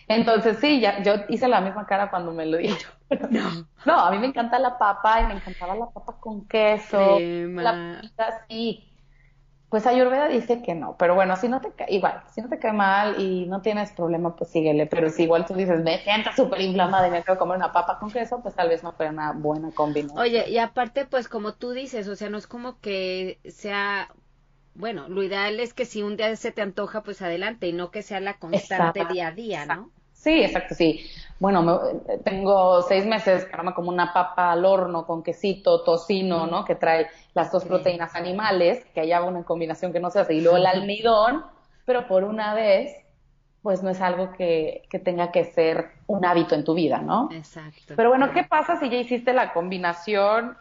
Entonces, 0.07 0.59
sí, 0.61 0.81
ya, 0.81 1.03
yo 1.03 1.15
hice 1.29 1.49
la 1.49 1.61
misma 1.61 1.87
cara 1.87 2.09
cuando 2.09 2.33
me 2.33 2.47
lo 2.47 2.57
dije. 2.57 2.87
No. 3.29 3.67
no, 3.85 3.99
a 3.99 4.11
mí 4.11 4.19
me 4.19 4.29
encanta 4.29 4.59
la 4.59 4.79
papa 4.79 5.21
y 5.21 5.27
me 5.27 5.35
encantaba 5.35 5.75
la 5.75 5.85
papa 5.91 6.17
con 6.19 6.49
queso. 6.49 7.19
La 7.21 7.99
pita, 8.01 8.47
sí 8.49 8.92
pues 9.73 9.87
Ayurveda 9.87 10.29
dice 10.29 10.61
que 10.61 10.75
no, 10.75 10.99
pero 10.99 11.15
bueno, 11.15 11.35
si 11.37 11.49
no 11.49 11.63
te 11.63 11.73
cae, 11.73 11.87
igual, 11.95 12.23
si 12.35 12.43
no 12.43 12.51
te 12.51 12.59
cae 12.59 12.75
mal 12.75 13.19
y 13.19 13.47
no 13.47 13.63
tienes 13.63 13.91
problema, 13.93 14.37
pues 14.37 14.51
síguele, 14.51 14.85
pero 14.85 15.09
si 15.09 15.23
igual 15.23 15.47
tú 15.47 15.55
dices, 15.55 15.83
me 15.83 15.99
siento 16.01 16.29
súper 16.37 16.61
inflamada 16.61 17.09
y 17.09 17.11
me 17.11 17.23
quiero 17.23 17.39
comer 17.39 17.57
una 17.57 17.73
papa 17.73 17.99
con 17.99 18.11
queso, 18.11 18.43
pues 18.43 18.55
tal 18.55 18.69
vez 18.69 18.83
no 18.83 18.93
fue 18.93 19.09
una 19.09 19.33
buena 19.33 19.71
combinación. 19.71 20.19
Oye, 20.19 20.51
y 20.51 20.59
aparte, 20.59 21.07
pues 21.07 21.27
como 21.27 21.55
tú 21.55 21.71
dices, 21.71 22.07
o 22.09 22.17
sea, 22.17 22.29
no 22.29 22.37
es 22.37 22.47
como 22.47 22.81
que 22.81 23.41
sea, 23.49 24.11
bueno, 24.75 25.09
lo 25.09 25.23
ideal 25.23 25.59
es 25.59 25.73
que 25.73 25.87
si 25.87 26.03
un 26.03 26.19
día 26.19 26.37
se 26.37 26.53
te 26.53 26.61
antoja, 26.61 27.03
pues 27.03 27.23
adelante, 27.23 27.67
y 27.67 27.73
no 27.73 27.91
que 27.91 28.03
sea 28.03 28.21
la 28.21 28.39
constante 28.39 29.07
día 29.07 29.29
a 29.29 29.33
día, 29.33 29.65
¿no? 29.65 29.91
Sí, 30.23 30.45
exacto, 30.45 30.75
sí. 30.77 31.05
Bueno, 31.41 31.81
tengo 32.23 32.83
seis 32.83 33.05
meses 33.05 33.45
que 33.45 33.75
como 33.75 33.91
una 33.91 34.13
papa 34.13 34.53
al 34.53 34.65
horno 34.65 35.05
con 35.05 35.25
quesito, 35.25 35.83
tocino, 35.83 36.47
¿no? 36.47 36.65
Que 36.65 36.77
trae 36.77 37.09
las 37.35 37.51
dos 37.51 37.65
proteínas 37.65 38.15
animales, 38.15 38.85
que 38.95 39.01
haya 39.01 39.21
una 39.25 39.43
combinación 39.43 39.93
que 39.93 39.99
no 39.99 40.11
se 40.11 40.21
hace, 40.21 40.35
y 40.35 40.41
luego 40.41 40.59
el 40.59 40.67
almidón, 40.67 41.45
pero 41.85 42.07
por 42.07 42.23
una 42.23 42.55
vez, 42.55 42.95
pues 43.63 43.83
no 43.83 43.91
es 43.91 44.01
algo 44.01 44.31
que, 44.33 44.85
que 44.89 45.01
tenga 45.01 45.33
que 45.33 45.43
ser 45.43 45.91
un 46.07 46.25
hábito 46.25 46.55
en 46.55 46.63
tu 46.63 46.75
vida, 46.75 46.99
¿no? 46.99 47.29
Exacto. 47.33 47.95
Pero 47.97 48.11
bueno, 48.11 48.31
¿qué 48.33 48.45
pasa 48.45 48.79
si 48.79 48.89
ya 48.89 48.99
hiciste 48.99 49.33
la 49.33 49.53
combinación 49.53 50.57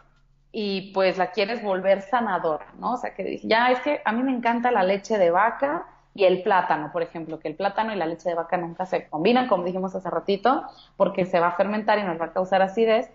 y 0.50 0.92
pues 0.92 1.18
la 1.18 1.30
quieres 1.30 1.62
volver 1.62 2.02
sanadora, 2.02 2.66
¿no? 2.80 2.94
O 2.94 2.96
sea, 2.96 3.14
que 3.14 3.38
ya 3.44 3.70
es 3.70 3.78
que 3.82 4.02
a 4.04 4.10
mí 4.10 4.24
me 4.24 4.32
encanta 4.32 4.72
la 4.72 4.82
leche 4.82 5.16
de 5.18 5.30
vaca, 5.30 5.86
y 6.14 6.24
el 6.24 6.42
plátano, 6.42 6.92
por 6.92 7.02
ejemplo, 7.02 7.38
que 7.38 7.48
el 7.48 7.56
plátano 7.56 7.92
y 7.92 7.96
la 7.96 8.06
leche 8.06 8.28
de 8.28 8.34
vaca 8.34 8.56
nunca 8.56 8.84
se 8.86 9.08
combinan, 9.08 9.48
como 9.48 9.64
dijimos 9.64 9.94
hace 9.94 10.10
ratito, 10.10 10.64
porque 10.96 11.24
se 11.24 11.40
va 11.40 11.48
a 11.48 11.56
fermentar 11.56 11.98
y 11.98 12.02
nos 12.02 12.20
va 12.20 12.26
a 12.26 12.32
causar 12.32 12.60
acidez. 12.60 13.10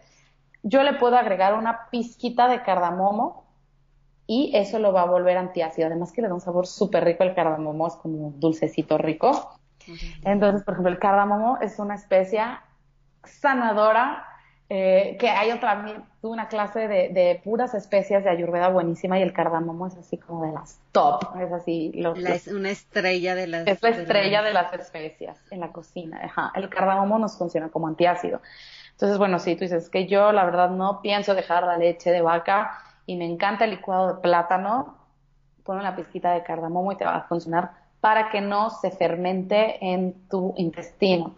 Yo 0.64 0.84
le 0.84 0.94
puedo 0.94 1.16
agregar 1.16 1.54
una 1.54 1.90
pizquita 1.92 2.48
de 2.48 2.64
cardamomo 2.64 3.46
y 4.26 4.52
eso 4.56 4.80
lo 4.80 4.92
va 4.94 5.04
a 5.04 5.06
volver 5.06 5.38
antiácido. 5.38 5.88
Además 5.88 6.12
que 6.12 6.22
le 6.22 6.28
da 6.28 6.34
un 6.34 6.42
sabor 6.42 6.66
súper 6.66 7.06
rico 7.06 7.24
el 7.24 7.36
cardamomo, 7.36 7.88
es 7.88 7.96
como 7.96 8.32
dulcecito 8.32 8.98
rico. 8.98 9.60
Entonces, 10.26 10.64
por 10.64 10.74
ejemplo, 10.74 10.92
el 10.92 11.00
cardamomo 11.00 11.60
es 11.62 11.80
una 11.80 11.96
especia 11.96 12.64
sanadora 13.24 14.26
eh, 14.70 15.16
que 15.18 15.30
hay 15.30 15.52
otra, 15.52 16.04
tuve 16.22 16.34
una 16.34 16.50
clase 16.50 16.90
de, 16.90 17.10
de, 17.10 17.40
puras 17.42 17.74
especias 17.74 18.26
de 18.26 18.30
ayurveda 18.30 18.68
buenísima 18.68 19.18
y 19.18 19.22
el 19.22 19.32
cardamomo 19.32 19.88
es 19.88 19.96
así 19.96 20.18
como 20.18 20.46
de 20.46 20.52
las 20.52 20.80
top, 20.92 21.24
es 21.40 21.52
así. 21.54 21.92
es 22.28 22.48
una 22.48 22.70
estrella 22.70 23.34
de 23.34 23.48
las... 23.48 23.66
Es 23.66 23.82
la 23.82 23.90
estrella 23.90 24.42
de 24.42 24.52
las 24.52 24.74
especias 24.74 25.38
en 25.52 25.62
la 25.62 25.72
cocina, 25.72 26.20
ajá. 26.22 26.52
El 26.54 26.68
cardamomo 26.70 27.18
nos 27.18 27.38
funciona 27.38 27.70
como 27.70 27.88
antiácido. 27.88 28.42
Entonces, 28.92 29.18
bueno, 29.18 29.40
sí, 29.40 29.56
tú 29.56 29.62
dices 29.62 29.90
que 29.90 30.06
yo 30.06 30.34
la 30.34 30.44
verdad 30.44 30.70
no 30.70 31.02
pienso 31.02 31.34
dejar 31.34 31.64
la 31.64 31.78
leche 31.78 32.12
de 32.12 32.22
vaca 32.22 32.82
y 33.06 33.16
me 33.16 33.26
encanta 33.26 33.64
el 33.64 33.72
licuado 33.72 34.16
de 34.16 34.22
plátano, 34.22 34.98
pon 35.64 35.78
una 35.78 35.96
pizquita 35.96 36.34
de 36.34 36.44
cardamomo 36.44 36.92
y 36.92 36.98
te 36.98 37.06
va 37.06 37.16
a 37.16 37.28
funcionar 37.28 37.72
para 38.02 38.30
que 38.30 38.42
no 38.42 38.70
se 38.70 38.92
fermente 38.92 39.78
en 39.86 40.28
tu 40.28 40.54
intestino. 40.58 41.36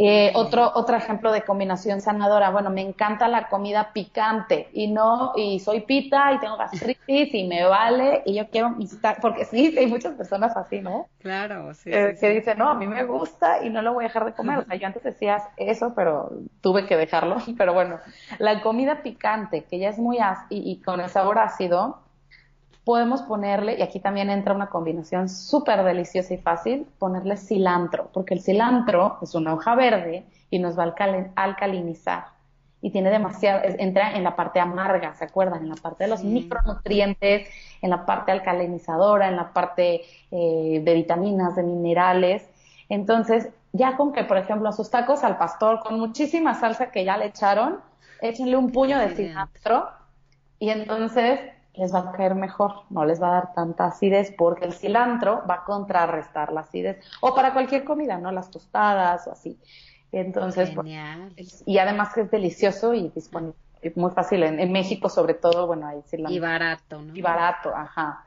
Eh, 0.00 0.30
otro, 0.36 0.70
otro 0.76 0.96
ejemplo 0.96 1.32
de 1.32 1.42
combinación 1.42 2.00
sanadora, 2.00 2.50
bueno, 2.50 2.70
me 2.70 2.82
encanta 2.82 3.26
la 3.26 3.48
comida 3.48 3.92
picante 3.92 4.68
y 4.72 4.92
no, 4.92 5.32
y 5.34 5.58
soy 5.58 5.80
pita 5.80 6.32
y 6.34 6.38
tengo 6.38 6.56
gastritis 6.56 7.34
y 7.34 7.48
me 7.48 7.64
vale 7.64 8.22
y 8.24 8.34
yo 8.34 8.48
quiero 8.48 8.76
porque 9.20 9.44
sí, 9.44 9.74
hay 9.76 9.88
muchas 9.88 10.14
personas 10.14 10.56
así, 10.56 10.80
¿no? 10.80 11.08
Claro, 11.18 11.74
sí. 11.74 11.90
Eh, 11.92 12.16
que 12.20 12.30
dicen, 12.30 12.58
no, 12.58 12.68
a 12.68 12.74
mí 12.74 12.86
me 12.86 13.02
gusta 13.02 13.64
y 13.64 13.70
no 13.70 13.82
lo 13.82 13.92
voy 13.92 14.04
a 14.04 14.06
dejar 14.06 14.24
de 14.24 14.34
comer. 14.34 14.58
O 14.58 14.64
sea, 14.64 14.76
yo 14.76 14.86
antes 14.86 15.02
decías 15.02 15.42
eso, 15.56 15.92
pero 15.96 16.30
tuve 16.60 16.86
que 16.86 16.96
dejarlo. 16.96 17.38
Pero 17.58 17.74
bueno, 17.74 17.98
la 18.38 18.62
comida 18.62 19.02
picante, 19.02 19.64
que 19.64 19.80
ya 19.80 19.88
es 19.88 19.98
muy 19.98 20.18
ácida 20.18 20.46
y, 20.50 20.80
con 20.80 21.00
el 21.00 21.08
sabor 21.08 21.40
ácido, 21.40 21.98
podemos 22.88 23.20
ponerle, 23.20 23.78
y 23.78 23.82
aquí 23.82 24.00
también 24.00 24.30
entra 24.30 24.54
una 24.54 24.70
combinación 24.70 25.28
súper 25.28 25.84
deliciosa 25.84 26.32
y 26.32 26.38
fácil, 26.38 26.86
ponerle 26.98 27.36
cilantro, 27.36 28.08
porque 28.14 28.32
el 28.32 28.40
cilantro 28.40 29.18
es 29.20 29.34
una 29.34 29.52
hoja 29.52 29.74
verde 29.74 30.24
y 30.48 30.58
nos 30.58 30.78
va 30.78 30.84
a 30.84 31.32
alcalinizar. 31.36 32.28
Y 32.80 32.88
tiene 32.88 33.10
demasiado, 33.10 33.60
entra 33.78 34.16
en 34.16 34.24
la 34.24 34.34
parte 34.34 34.58
amarga, 34.58 35.12
¿se 35.16 35.24
acuerdan? 35.24 35.64
En 35.64 35.68
la 35.68 35.74
parte 35.74 36.04
de 36.04 36.08
los 36.08 36.24
micronutrientes, 36.24 37.46
en 37.82 37.90
la 37.90 38.06
parte 38.06 38.32
alcalinizadora, 38.32 39.28
en 39.28 39.36
la 39.36 39.52
parte 39.52 40.06
eh, 40.30 40.80
de 40.82 40.94
vitaminas, 40.94 41.56
de 41.56 41.64
minerales. 41.64 42.48
Entonces, 42.88 43.50
ya 43.74 43.98
con 43.98 44.14
que, 44.14 44.24
por 44.24 44.38
ejemplo, 44.38 44.66
a 44.66 44.72
sus 44.72 44.88
tacos 44.88 45.24
al 45.24 45.36
pastor, 45.36 45.80
con 45.80 46.00
muchísima 46.00 46.54
salsa 46.54 46.90
que 46.90 47.04
ya 47.04 47.18
le 47.18 47.26
echaron, 47.26 47.80
échenle 48.22 48.56
un 48.56 48.72
puño 48.72 48.98
de 48.98 49.10
cilantro 49.10 49.90
y 50.58 50.70
entonces 50.70 51.38
les 51.78 51.94
va 51.94 52.00
a 52.00 52.12
caer 52.12 52.34
mejor, 52.34 52.82
no 52.90 53.04
les 53.04 53.22
va 53.22 53.28
a 53.28 53.32
dar 53.32 53.54
tanta 53.54 53.86
acidez 53.86 54.34
porque 54.36 54.64
el 54.64 54.72
cilantro 54.72 55.42
va 55.48 55.54
a 55.54 55.64
contrarrestar 55.64 56.52
la 56.52 56.60
acidez. 56.60 56.98
O 57.20 57.34
para 57.34 57.52
cualquier 57.52 57.84
comida, 57.84 58.18
¿no? 58.18 58.32
Las 58.32 58.50
tostadas 58.50 59.26
o 59.28 59.32
así. 59.32 59.58
Entonces, 60.10 60.70
y 61.66 61.78
además 61.78 62.12
que 62.14 62.22
es 62.22 62.30
delicioso 62.30 62.94
y 62.94 63.10
disponible, 63.10 63.56
muy 63.94 64.10
fácil. 64.10 64.42
En, 64.42 64.72
México, 64.72 65.08
sobre 65.08 65.34
todo, 65.34 65.66
bueno, 65.66 65.86
ahí 65.86 66.02
cilantro. 66.08 66.34
Y 66.34 66.40
barato, 66.40 67.02
¿no? 67.02 67.14
Y 67.14 67.22
barato, 67.22 67.74
ajá. 67.74 68.24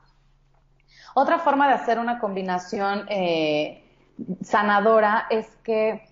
Otra 1.14 1.39
forma 1.39 1.68
de 1.68 1.74
hacer 1.74 1.99
una 1.99 2.20
combinación 2.20 3.06
eh, 3.10 3.84
sanadora 4.41 5.28
es 5.30 5.47
que 5.64 6.11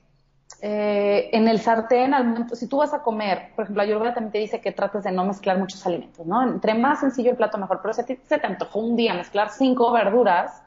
eh, 0.61 1.29
en 1.31 1.47
el 1.47 1.59
sartén, 1.59 2.13
al 2.13 2.25
momento, 2.25 2.55
si 2.55 2.67
tú 2.67 2.77
vas 2.77 2.93
a 2.93 3.01
comer, 3.01 3.51
por 3.55 3.63
ejemplo, 3.63 3.81
Ayurveda 3.81 4.13
también 4.13 4.31
te 4.31 4.37
dice 4.39 4.59
que 4.59 4.71
trates 4.71 5.03
de 5.03 5.11
no 5.11 5.25
mezclar 5.25 5.57
muchos 5.57 5.85
alimentos, 5.85 6.25
¿no? 6.25 6.43
Entre 6.43 6.73
más 6.73 6.99
sencillo 6.99 7.31
el 7.31 7.37
plato, 7.37 7.57
mejor. 7.57 7.79
Pero 7.81 7.93
si 7.93 8.01
a 8.01 8.05
ti 8.05 8.19
se 8.27 8.37
te 8.37 8.47
antojó 8.47 8.79
un 8.79 8.95
día 8.95 9.13
mezclar 9.13 9.49
cinco 9.49 9.91
verduras, 9.91 10.61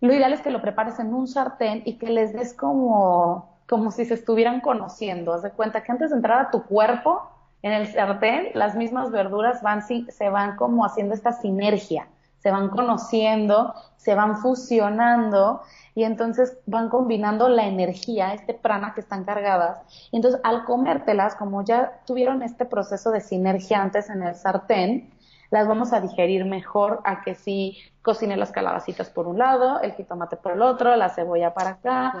lo 0.00 0.12
ideal 0.12 0.32
es 0.32 0.42
que 0.42 0.50
lo 0.50 0.60
prepares 0.60 0.98
en 0.98 1.14
un 1.14 1.26
sartén 1.26 1.82
y 1.86 1.94
que 1.94 2.10
les 2.10 2.32
des 2.32 2.54
como, 2.54 3.56
como 3.68 3.90
si 3.90 4.04
se 4.04 4.14
estuvieran 4.14 4.60
conociendo. 4.60 5.32
Haz 5.32 5.42
de 5.42 5.50
cuenta 5.52 5.82
que 5.82 5.92
antes 5.92 6.10
de 6.10 6.16
entrar 6.16 6.38
a 6.40 6.50
tu 6.50 6.64
cuerpo, 6.64 7.22
en 7.62 7.72
el 7.72 7.86
sartén, 7.86 8.48
las 8.54 8.74
mismas 8.74 9.10
verduras 9.10 9.62
van, 9.62 9.82
se 9.82 10.28
van 10.28 10.56
como 10.56 10.84
haciendo 10.84 11.14
esta 11.14 11.32
sinergia, 11.32 12.08
se 12.42 12.50
van 12.50 12.68
conociendo, 12.70 13.74
se 13.96 14.14
van 14.16 14.36
fusionando 14.36 15.62
y 15.94 16.02
entonces 16.02 16.58
van 16.66 16.88
combinando 16.88 17.48
la 17.48 17.66
energía, 17.66 18.34
este 18.34 18.52
prana 18.52 18.94
que 18.94 19.00
están 19.00 19.24
cargadas, 19.24 19.80
y 20.10 20.16
entonces 20.16 20.40
al 20.42 20.64
comértelas, 20.64 21.36
como 21.36 21.62
ya 21.62 22.00
tuvieron 22.06 22.42
este 22.42 22.64
proceso 22.64 23.10
de 23.10 23.20
sinergia 23.20 23.80
antes 23.80 24.10
en 24.10 24.22
el 24.22 24.34
sartén, 24.34 25.12
las 25.50 25.68
vamos 25.68 25.92
a 25.92 26.00
digerir 26.00 26.46
mejor 26.46 27.00
a 27.04 27.20
que 27.20 27.34
si 27.34 27.76
cocine 28.00 28.38
las 28.38 28.52
calabacitas 28.52 29.10
por 29.10 29.28
un 29.28 29.38
lado, 29.38 29.80
el 29.80 29.92
jitomate 29.92 30.36
por 30.36 30.52
el 30.52 30.62
otro, 30.62 30.96
la 30.96 31.10
cebolla 31.10 31.52
para 31.52 31.72
acá. 31.72 32.14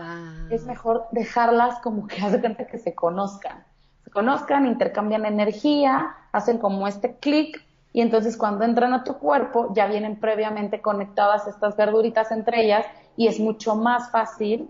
Es 0.50 0.66
mejor 0.66 1.06
dejarlas 1.12 1.78
como 1.80 2.06
que 2.06 2.20
haz 2.22 2.36
cuenta 2.36 2.66
que 2.66 2.76
se 2.76 2.94
conozcan. 2.94 3.64
Se 4.04 4.10
conozcan, 4.10 4.66
intercambian 4.66 5.24
energía, 5.24 6.14
hacen 6.30 6.58
como 6.58 6.86
este 6.86 7.16
clic 7.16 7.64
y 7.92 8.00
entonces 8.00 8.36
cuando 8.36 8.64
entran 8.64 8.92
a 8.94 9.04
tu 9.04 9.18
cuerpo 9.18 9.72
ya 9.74 9.86
vienen 9.86 10.18
previamente 10.18 10.80
conectadas 10.80 11.46
estas 11.46 11.76
verduritas 11.76 12.30
entre 12.32 12.64
ellas 12.64 12.86
y 13.16 13.26
es 13.26 13.38
mucho 13.38 13.76
más 13.76 14.10
fácil 14.10 14.68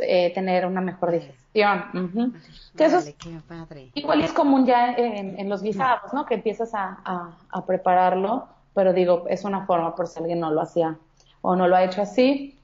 eh, 0.00 0.32
tener 0.34 0.64
una 0.64 0.80
mejor 0.80 1.10
digestión. 1.10 2.32
eso 2.78 2.98
es, 2.98 3.14
igual 3.94 4.22
es 4.22 4.32
común 4.32 4.64
ya 4.64 4.92
en, 4.92 5.48
los 5.48 5.62
guisados, 5.62 6.12
¿no? 6.12 6.24
Que 6.24 6.34
empiezas 6.34 6.70
a, 6.72 7.32
prepararlo, 7.66 8.46
pero 8.74 8.92
digo, 8.92 9.24
es 9.28 9.44
una 9.44 9.66
forma 9.66 9.94
por 9.94 10.06
si 10.06 10.20
alguien 10.20 10.40
no 10.40 10.50
lo 10.50 10.62
hacía 10.62 10.96
o 11.42 11.56
no 11.56 11.66
lo 11.66 11.76
ha 11.76 11.84
hecho 11.84 12.02
así. 12.02 12.58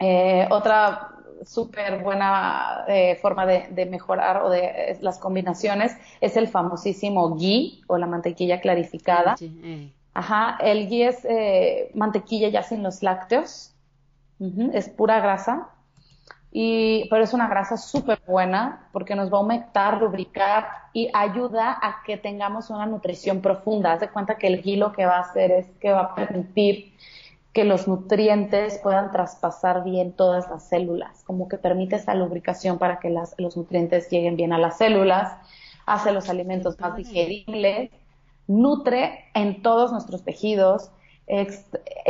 Eh, 0.00 0.46
otra 0.50 1.13
súper 1.46 2.02
buena 2.02 2.84
eh, 2.88 3.16
forma 3.16 3.46
de, 3.46 3.86
mejorar 3.86 4.42
o 4.42 4.50
de 4.50 4.98
las 5.00 5.18
combinaciones 5.18 5.96
es 6.20 6.36
el 6.36 6.48
famosísimo 6.48 7.36
ghee 7.36 7.82
o 7.86 7.98
la 7.98 8.06
mantequilla 8.06 8.60
clarificada. 8.60 9.36
Ajá, 10.14 10.56
el 10.60 10.88
ghee 10.88 11.04
es 11.04 11.26
mantequilla 11.94 12.48
ya 12.48 12.62
sin 12.62 12.82
los 12.82 13.02
lácteos, 13.02 13.74
es 14.72 14.88
pura 14.88 15.20
grasa, 15.20 15.70
y, 16.56 17.08
pero 17.10 17.24
es 17.24 17.34
una 17.34 17.48
grasa 17.48 17.76
súper 17.76 18.22
buena 18.28 18.88
porque 18.92 19.16
nos 19.16 19.28
va 19.28 19.38
a 19.38 19.40
aumentar, 19.40 20.00
lubricar 20.00 20.68
y 20.92 21.10
ayuda 21.12 21.76
a 21.82 22.04
que 22.06 22.16
tengamos 22.16 22.70
una 22.70 22.86
nutrición 22.86 23.40
profunda. 23.40 23.94
Haz 23.94 24.00
de 24.00 24.08
cuenta 24.08 24.38
que 24.38 24.46
el 24.46 24.62
hilo 24.64 24.92
que 24.92 25.04
va 25.04 25.16
a 25.16 25.20
hacer 25.22 25.50
es 25.50 25.66
que 25.80 25.90
va 25.90 26.02
a 26.02 26.14
permitir 26.14 26.94
que 27.54 27.64
los 27.64 27.86
nutrientes 27.86 28.78
puedan 28.82 29.12
traspasar 29.12 29.84
bien 29.84 30.12
todas 30.12 30.50
las 30.50 30.68
células, 30.68 31.22
como 31.24 31.48
que 31.48 31.56
permite 31.56 31.96
esa 31.96 32.14
lubricación 32.14 32.78
para 32.78 32.98
que 32.98 33.10
las, 33.10 33.36
los 33.38 33.56
nutrientes 33.56 34.10
lleguen 34.10 34.36
bien 34.36 34.52
a 34.52 34.58
las 34.58 34.76
células, 34.76 35.32
hace 35.86 36.10
los 36.10 36.28
alimentos 36.28 36.78
más 36.80 36.96
digeribles, 36.96 37.90
nutre 38.48 39.26
en 39.34 39.62
todos 39.62 39.92
nuestros 39.92 40.24
tejidos, 40.24 40.90
e 41.28 41.46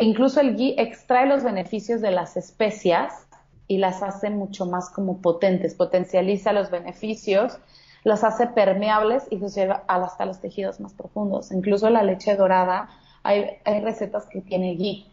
incluso 0.01 0.41
el 0.41 0.57
ghee 0.57 0.75
extrae 0.79 1.27
los 1.27 1.45
beneficios 1.45 2.01
de 2.01 2.11
las 2.11 2.39
especias 2.39 3.27
y 3.69 3.79
las 3.79 4.03
hace 4.03 4.31
mucho 4.31 4.65
más 4.65 4.89
como 4.89 5.21
potentes, 5.21 5.75
potencializa 5.75 6.55
los 6.55 6.71
beneficios, 6.71 7.59
los 8.03 8.25
hace 8.25 8.47
permeables 8.47 9.25
y 9.31 9.37
los 9.37 9.55
lleva 9.55 9.85
hasta 9.89 10.25
los 10.25 10.41
tejidos 10.41 10.81
más 10.81 10.95
profundos. 10.95 11.53
Incluso 11.53 11.91
la 11.91 12.03
leche 12.03 12.35
dorada, 12.35 12.89
hay, 13.23 13.59
recetas 13.83 14.27
que 14.27 14.41
tiene 14.41 14.75
ghee. 14.75 15.07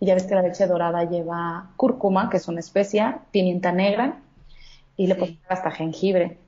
Y 0.00 0.06
ya 0.06 0.14
ves 0.14 0.26
que 0.26 0.34
la 0.34 0.42
leche 0.42 0.66
dorada 0.66 1.04
lleva 1.04 1.70
cúrcuma, 1.76 2.30
que 2.30 2.36
es 2.36 2.48
una 2.48 2.60
especia, 2.60 3.20
pimienta 3.30 3.72
negra, 3.72 4.20
y 4.96 5.06
le 5.06 5.14
pones 5.14 5.38
hasta 5.48 5.70
jengibre, 5.70 6.38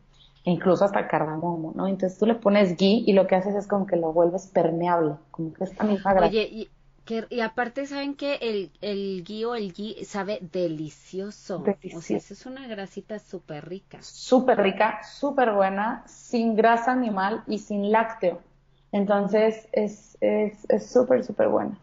e 0.45 0.51
incluso 0.51 0.85
hasta 0.85 1.09
cardamomo, 1.09 1.73
¿no? 1.75 1.87
Entonces 1.87 2.19
tú 2.19 2.27
le 2.27 2.35
pones 2.35 2.77
ghee 2.77 3.05
y 3.07 3.13
lo 3.13 3.27
que 3.27 3.37
haces 3.37 3.55
es 3.55 3.67
como 3.67 3.87
que 3.87 3.97
lo 3.97 4.13
vuelves 4.13 4.47
permeable, 4.47 5.15
como 5.31 5.53
que 5.53 5.65
esta 5.65 5.85
misma 5.85 6.13
grasa. 6.15 6.29
Oye, 6.29 6.69
y 7.29 7.41
aparte, 7.41 7.87
¿saben 7.87 8.15
que 8.15 8.37
el, 8.37 8.71
el 8.81 9.25
o 9.45 9.55
el 9.57 9.73
gui 9.73 9.97
sabe 10.05 10.39
delicioso? 10.53 11.65
O 11.95 12.01
sea, 12.01 12.17
es 12.19 12.47
una 12.47 12.69
grasita 12.69 13.19
súper 13.19 13.69
rica. 13.69 13.99
Súper 14.01 14.59
rica, 14.61 15.01
súper 15.03 15.53
buena, 15.53 16.05
sin 16.07 16.55
grasa 16.55 16.93
animal 16.93 17.43
y 17.49 17.59
sin 17.59 17.91
lácteo. 17.91 18.41
Entonces, 18.93 19.69
es 19.73 20.17
súper, 20.89 21.21
es, 21.21 21.27
súper 21.27 21.49
buena. 21.49 21.77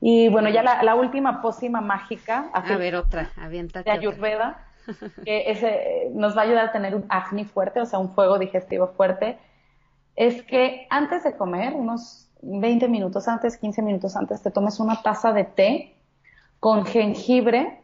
Y 0.00 0.28
bueno, 0.28 0.48
ya 0.48 0.62
la, 0.62 0.94
última 0.94 1.42
pócima 1.42 1.80
mágica. 1.80 2.50
A 2.52 2.76
ver, 2.76 2.94
otra, 2.94 3.30
aviéntate. 3.36 3.90
De 3.90 3.96
Ayurveda, 3.96 4.64
que 5.24 5.50
ese, 5.50 6.10
nos 6.12 6.36
va 6.36 6.42
a 6.42 6.44
ayudar 6.44 6.66
a 6.66 6.72
tener 6.72 6.94
un 6.94 7.04
acné 7.08 7.44
fuerte, 7.44 7.80
o 7.80 7.86
sea, 7.86 7.98
un 7.98 8.10
fuego 8.10 8.38
digestivo 8.38 8.88
fuerte. 8.88 9.38
Es 10.14 10.42
que 10.42 10.86
antes 10.90 11.24
de 11.24 11.36
comer, 11.36 11.74
unos 11.74 12.28
20 12.42 12.88
minutos 12.88 13.26
antes, 13.28 13.56
15 13.56 13.82
minutos 13.82 14.16
antes, 14.16 14.42
te 14.42 14.50
tomes 14.50 14.78
una 14.78 15.02
taza 15.02 15.32
de 15.32 15.44
té 15.44 15.96
con 16.60 16.84
jengibre 16.84 17.82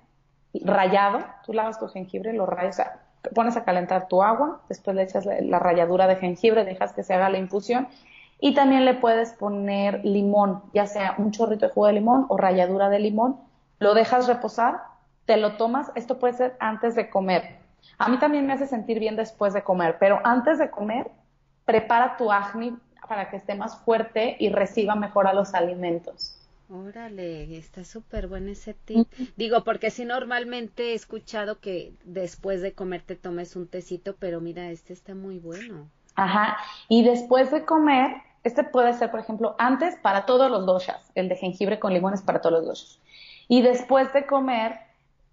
rayado. 0.63 1.21
Tú 1.45 1.53
lavas 1.53 1.79
tu 1.79 1.89
jengibre, 1.89 2.33
lo 2.33 2.47
rayas, 2.47 2.75
o 2.75 2.83
sea, 2.83 3.01
pones 3.35 3.57
a 3.57 3.65
calentar 3.65 4.09
tu 4.09 4.23
agua, 4.23 4.63
después 4.69 4.95
le 4.95 5.03
echas 5.03 5.27
la, 5.27 5.59
ralladura 5.59 6.07
de 6.07 6.17
jengibre, 6.17 6.65
dejas 6.65 6.93
que 6.93 7.03
se 7.03 7.15
haga 7.15 7.31
la 7.31 7.39
infusión 7.39 7.89
y 8.45 8.53
también 8.53 8.85
le 8.85 8.93
puedes 8.93 9.33
poner 9.33 10.05
limón, 10.05 10.65
ya 10.75 10.85
sea 10.85 11.15
un 11.17 11.31
chorrito 11.31 11.67
de 11.67 11.73
jugo 11.73 11.87
de 11.87 11.95
limón 11.95 12.27
o 12.29 12.37
ralladura 12.37 12.91
de 12.91 12.99
limón. 12.99 13.41
Lo 13.79 13.95
dejas 13.95 14.27
reposar, 14.27 14.83
te 15.25 15.39
lo 15.39 15.57
tomas. 15.57 15.91
Esto 15.95 16.19
puede 16.19 16.35
ser 16.35 16.55
antes 16.61 16.95
de 16.95 17.09
comer. 17.09 17.57
A 17.97 18.11
mí 18.11 18.19
también 18.19 18.47
me 18.47 18.53
hace 18.53 18.67
sentir 18.67 19.01
bien 19.01 19.17
después 19.17 19.55
de 19.55 19.63
comer, 19.63 19.97
pero 19.99 20.21
antes 20.25 20.59
de 20.59 20.71
comer, 20.71 21.11
prepara 21.65 22.19
tu 22.19 22.31
acné 22.31 22.75
para 23.09 23.31
que 23.31 23.37
esté 23.37 23.55
más 23.55 23.79
fuerte 23.79 24.37
y 24.39 24.51
reciba 24.51 24.95
mejor 24.95 25.27
a 25.27 25.33
los 25.33 25.55
alimentos. 25.55 26.39
Órale, 26.69 27.57
está 27.57 27.83
súper 27.83 28.29
bueno 28.29 28.51
ese 28.51 28.75
tip. 28.75 29.11
Digo, 29.37 29.65
porque 29.65 29.91
si 29.91 30.05
normalmente 30.05 30.91
he 30.91 30.95
escuchado 30.95 31.61
que 31.61 31.95
después 32.05 32.61
de 32.61 32.75
comer 32.75 33.01
te 33.01 33.17
tomes 33.17 33.57
un 33.57 33.69
tecito, 33.69 34.17
pero 34.19 34.43
mira, 34.43 34.69
este 34.69 34.93
está 34.93 35.15
muy 35.15 35.39
bueno. 35.39 35.89
Ajá, 36.15 36.59
y 36.89 37.03
después 37.03 37.51
de 37.51 37.65
comer, 37.65 38.15
este 38.45 38.63
puede 38.63 38.93
ser, 38.93 39.11
por 39.11 39.21
ejemplo, 39.21 39.55
antes 39.59 39.97
para 39.97 40.27
todos 40.27 40.51
los 40.51 40.67
doshas, 40.67 41.11
el 41.15 41.29
de 41.29 41.37
jengibre 41.37 41.81
con 41.81 41.95
limones 41.95 42.23
para 42.23 42.41
todos 42.41 42.59
los 42.59 42.67
doshas. 42.67 43.01
Y 43.49 43.63
después 43.63 44.13
de 44.13 44.27
comer, 44.27 44.79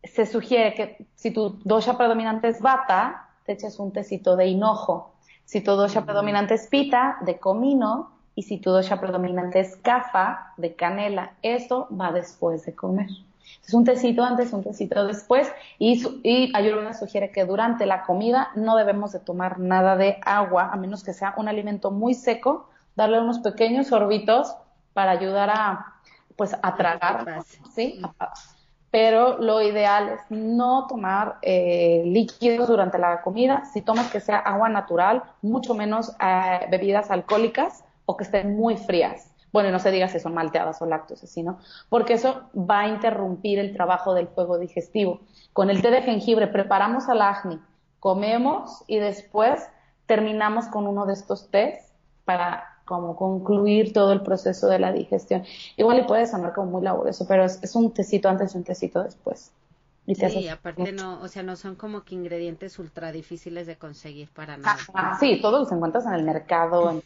se 0.03 0.26
sugiere 0.26 0.74
que 0.74 1.05
si 1.16 1.32
tu 1.32 1.59
dosha 1.64 1.97
predominante 1.97 2.47
es 2.47 2.62
bata, 2.62 3.30
te 3.45 3.53
eches 3.53 3.80
un 3.80 3.91
tecito 3.91 4.36
de 4.36 4.47
hinojo. 4.47 5.12
Si 5.45 5.62
tu 5.62 5.72
dosha 5.72 6.05
predominante 6.05 6.53
es 6.53 6.68
pita, 6.68 7.18
de 7.22 7.38
comino, 7.38 8.12
y 8.34 8.43
si 8.43 8.57
tu 8.57 8.72
dosha 8.72 8.99
predominante 8.99 9.59
es 9.59 9.76
kafa, 9.76 10.53
de 10.55 10.76
canela, 10.76 11.34
eso 11.41 11.88
va 11.91 12.12
después 12.14 12.66
de 12.66 12.74
comer. 12.74 13.09
Es 13.68 13.74
un 13.74 13.84
tecito 13.84 14.24
antes, 14.24 14.53
un 14.53 14.64
tecito 14.64 15.05
después, 15.05 15.51
y, 15.78 16.01
y 16.24 16.51
Ayurveda 16.55 16.93
sugiere 16.93 17.32
que 17.32 17.43
durante 17.43 17.86
la 17.86 18.03
comida 18.03 18.49
no 18.55 18.78
debemos 18.78 19.12
de 19.12 19.20
tomar 19.20 19.59
nada 19.59 19.97
de 19.97 20.18
agua, 20.26 20.70
a 20.72 20.78
menos 20.78 21.03
que 21.03 21.14
sea 21.14 21.34
un 21.36 21.49
alimento 21.49 21.91
muy 21.91 22.14
seco, 22.14 22.70
darle 22.96 23.20
unos 23.20 23.39
pequeños 23.39 23.88
sorbitos 23.88 24.56
para 24.94 25.12
ayudar 25.12 25.50
a, 25.50 25.94
pues, 26.36 26.56
a 26.62 26.76
tragar, 26.76 27.44
¿sí? 27.74 28.02
Pero 28.89 29.38
lo 29.38 29.62
ideal 29.62 30.10
es 30.10 30.22
no 30.30 30.86
tomar 30.88 31.38
eh, 31.42 32.04
líquidos 32.06 32.68
durante 32.68 32.98
la 32.98 33.22
comida. 33.22 33.64
Si 33.72 33.82
tomas 33.82 34.12
que 34.12 34.20
sea 34.20 34.38
agua 34.39 34.68
natural, 34.68 35.24
mucho 35.42 35.74
menos 35.74 36.14
eh, 36.20 36.68
bebidas 36.70 37.10
alcohólicas 37.10 37.86
o 38.06 38.18
que 38.18 38.26
estén 38.26 38.58
muy 38.58 38.76
frías. 38.76 39.32
Bueno, 39.54 39.70
y 39.70 39.72
no 39.72 39.80
se 39.80 39.92
diga 39.92 40.08
si 40.08 40.20
son 40.20 40.34
malteadas 40.34 40.82
o 40.82 40.86
lácteos, 40.86 41.24
así, 41.24 41.44
¿no? 41.44 41.60
Porque 41.89 42.14
eso 42.14 42.44
va 42.56 42.82
a 42.82 42.88
interrumpir 42.88 43.60
el 43.60 43.74
trabajo 43.74 44.14
del 44.14 44.28
fuego 44.28 44.58
digestivo. 44.58 45.22
Con 45.54 45.70
el 45.70 45.82
té 45.82 45.92
de 45.92 46.02
jengibre 46.02 46.48
preparamos 46.48 47.10
al 47.10 47.22
acné, 47.22 47.60
comemos 48.00 48.84
y 48.88 49.00
después 49.00 49.70
terminamos 50.06 50.68
con 50.68 50.88
uno 50.88 51.06
de 51.06 51.14
estos 51.14 51.50
tés 51.52 51.94
para 52.24 52.70
como 52.86 53.16
concluir 53.16 53.94
todo 53.94 54.12
el 54.12 54.22
proceso 54.22 54.68
de 54.68 54.80
la 54.80 54.92
digestión. 54.92 55.44
Igual 55.78 55.98
le 55.98 56.04
puede 56.04 56.28
sonar 56.28 56.54
como 56.54 56.72
muy 56.72 56.82
laborioso, 56.82 57.26
pero 57.28 57.46
es, 57.46 57.76
un 57.76 57.94
tecito 57.94 58.30
antes 58.30 58.54
y 58.54 58.58
un 58.58 58.64
tecito 58.64 59.04
después. 59.04 59.52
Y 60.08 60.16
sí, 60.16 60.48
aparte 60.48 60.92
no, 60.92 61.22
o 61.22 61.28
sea, 61.28 61.44
no 61.44 61.56
son 61.56 61.76
como 61.76 62.04
que 62.04 62.16
ingredientes 62.16 62.80
ultra 62.80 63.12
difíciles 63.12 63.68
de 63.68 63.78
conseguir 63.78 64.30
para 64.30 64.58
nada. 64.58 64.78
sí, 65.20 65.40
todos 65.42 65.62
los 65.62 65.72
encuentras 65.72 66.06
en 66.06 66.14
el 66.14 66.24
mercado, 66.24 67.02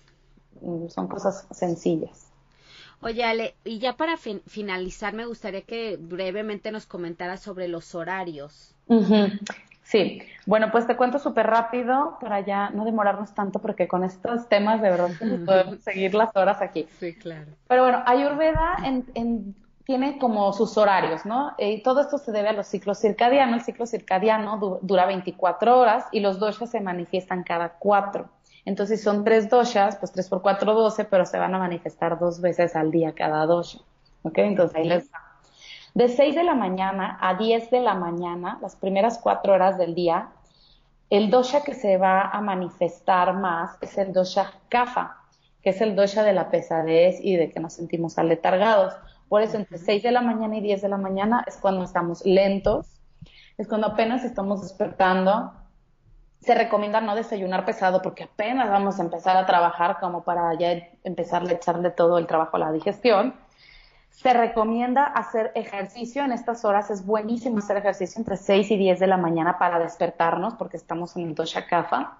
son 0.89 1.07
cosas 1.07 1.45
sencillas. 1.51 2.31
Oye, 3.01 3.23
Ale, 3.23 3.55
y 3.63 3.79
ya 3.79 3.97
para 3.97 4.17
finalizar, 4.17 5.13
me 5.13 5.25
gustaría 5.25 5.61
que 5.61 5.97
brevemente 5.97 6.71
nos 6.71 6.85
comentaras 6.85 7.41
sobre 7.41 7.67
los 7.67 7.93
horarios. 7.93 8.73
Sí, 9.85 10.19
bueno, 10.47 10.71
pues 10.71 10.87
te 10.87 10.97
cuento 10.97 11.19
súper 11.19 11.45
rápido 11.45 12.17
para 12.19 12.39
ya 12.39 12.71
no 12.71 12.85
demorarnos 12.85 13.35
tanto 13.35 13.59
porque 13.59 13.87
con 13.87 14.03
estos 14.03 14.49
temas 14.49 14.81
de 14.81 14.89
verdad 14.89 15.11
podemos 15.45 15.79
seguir 15.83 16.15
las 16.15 16.35
horas 16.35 16.59
aquí. 16.59 16.87
Sí, 16.99 17.13
claro. 17.13 17.45
Pero 17.67 17.83
bueno, 17.83 18.01
Ayurveda 18.07 18.77
en, 18.83 19.55
tiene 19.85 20.17
como 20.17 20.51
sus 20.53 20.75
horarios, 20.77 21.23
¿no? 21.27 21.53
Y 21.59 21.83
todo 21.83 22.01
esto 22.01 22.17
se 22.17 22.31
debe 22.31 22.49
a 22.49 22.53
los 22.53 22.65
ciclos 22.65 22.99
circadianos. 22.99 23.59
El 23.59 23.61
ciclo 23.61 23.85
circadiano 23.85 24.79
dura 24.81 25.05
24 25.05 25.77
horas 25.77 26.05
y 26.11 26.19
los 26.19 26.39
doshas 26.39 26.71
se 26.71 26.81
manifiestan 26.81 27.43
cada 27.43 27.73
cuatro. 27.77 28.29
Entonces, 28.65 28.99
si 28.99 29.05
son 29.05 29.23
tres 29.23 29.51
doshas, 29.51 29.97
pues 29.97 30.11
tres 30.11 30.27
por 30.27 30.41
cuatro, 30.41 30.73
doce, 30.73 31.05
pero 31.05 31.27
se 31.27 31.37
van 31.37 31.53
a 31.53 31.59
manifestar 31.59 32.17
dos 32.17 32.41
veces 32.41 32.75
al 32.75 32.89
día 32.89 33.13
cada 33.13 33.45
dosha. 33.45 33.77
¿Ok? 34.23 34.39
Entonces 34.39 34.75
ahí 34.75 34.87
les 34.87 35.11
De 35.95 36.09
6 36.09 36.35
de 36.35 36.43
la 36.43 36.55
mañana 36.55 37.17
a 37.21 37.35
10 37.35 37.71
de 37.71 37.79
la 37.79 37.93
mañana, 37.93 38.59
las 38.61 38.75
primeras 38.75 39.17
cuatro 39.17 39.53
horas 39.53 39.77
del 39.77 39.95
día, 39.95 40.27
el 41.09 41.29
dosha 41.29 41.63
que 41.63 41.73
se 41.73 41.95
va 41.95 42.19
a 42.19 42.41
manifestar 42.41 43.33
más 43.33 43.77
es 43.79 43.97
el 43.97 44.11
dosha 44.11 44.51
kapha, 44.67 45.15
que 45.63 45.69
es 45.69 45.79
el 45.79 45.95
dosha 45.95 46.23
de 46.23 46.33
la 46.33 46.51
pesadez 46.51 47.19
y 47.21 47.37
de 47.37 47.49
que 47.49 47.61
nos 47.61 47.75
sentimos 47.75 48.17
aletargados. 48.17 48.93
Por 49.29 49.41
eso 49.41 49.55
entre 49.55 49.77
6 49.77 50.03
de 50.03 50.11
la 50.11 50.19
mañana 50.19 50.57
y 50.57 50.61
10 50.61 50.81
de 50.81 50.89
la 50.89 50.97
mañana 50.97 51.45
es 51.47 51.55
cuando 51.55 51.85
estamos 51.85 52.25
lentos, 52.25 52.99
es 53.57 53.65
cuando 53.65 53.87
apenas 53.87 54.25
estamos 54.25 54.63
despertando, 54.63 55.53
se 56.41 56.55
recomienda 56.55 56.99
no 56.99 57.15
desayunar 57.15 57.63
pesado 57.63 58.01
porque 58.01 58.25
apenas 58.25 58.69
vamos 58.69 58.99
a 58.99 59.03
empezar 59.03 59.37
a 59.37 59.45
trabajar 59.45 60.01
como 60.01 60.25
para 60.25 60.53
ya 60.55 60.73
empezar 61.05 61.43
a 61.43 61.53
echarle 61.53 61.89
todo 61.91 62.17
el 62.17 62.27
trabajo 62.27 62.57
a 62.57 62.59
la 62.59 62.73
digestión. 62.73 63.44
Se 64.15 64.33
recomienda 64.33 65.03
hacer 65.05 65.51
ejercicio 65.55 66.23
en 66.23 66.31
estas 66.31 66.65
horas. 66.65 66.89
Es 66.89 67.05
buenísimo 67.05 67.59
hacer 67.59 67.77
ejercicio 67.77 68.19
entre 68.19 68.37
6 68.37 68.71
y 68.71 68.77
10 68.77 68.99
de 68.99 69.07
la 69.07 69.17
mañana 69.17 69.59
para 69.59 69.77
despertarnos 69.77 70.55
porque 70.55 70.77
estamos 70.77 71.15
en 71.15 71.27
el 71.27 71.35
dosha 71.35 71.67
kapha. 71.67 72.17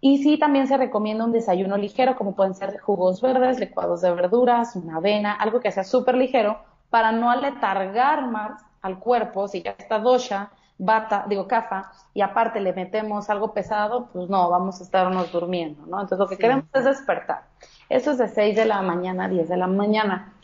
Y 0.00 0.22
sí, 0.22 0.38
también 0.38 0.68
se 0.68 0.76
recomienda 0.76 1.24
un 1.24 1.32
desayuno 1.32 1.76
ligero, 1.76 2.14
como 2.16 2.36
pueden 2.36 2.54
ser 2.54 2.78
jugos 2.78 3.20
verdes, 3.20 3.58
licuados 3.58 4.00
de 4.02 4.12
verduras, 4.12 4.76
una 4.76 4.98
avena, 4.98 5.32
algo 5.32 5.60
que 5.60 5.72
sea 5.72 5.82
súper 5.82 6.14
ligero 6.14 6.58
para 6.88 7.10
no 7.10 7.30
aletargar 7.30 8.28
más 8.28 8.62
al 8.80 9.00
cuerpo 9.00 9.48
si 9.48 9.62
ya 9.62 9.72
está 9.72 9.98
dosha 9.98 10.50
bata, 10.78 11.24
digo, 11.28 11.48
cafa, 11.48 11.90
y 12.14 12.20
aparte 12.20 12.60
le 12.60 12.72
metemos 12.72 13.28
algo 13.28 13.52
pesado, 13.52 14.08
pues 14.12 14.30
no, 14.30 14.48
vamos 14.48 14.80
a 14.80 14.84
estarnos 14.84 15.32
durmiendo, 15.32 15.84
¿no? 15.86 16.00
Entonces 16.00 16.18
lo 16.18 16.28
que 16.28 16.38
queremos 16.38 16.66
es 16.72 16.84
despertar. 16.84 17.42
Eso 17.88 18.12
es 18.12 18.18
de 18.18 18.28
6 18.28 18.54
de 18.54 18.64
la 18.64 18.80
mañana 18.82 19.24
a 19.24 19.28
10 19.28 19.48
de 19.48 19.56
la 19.56 19.66
mañana. 19.66 20.34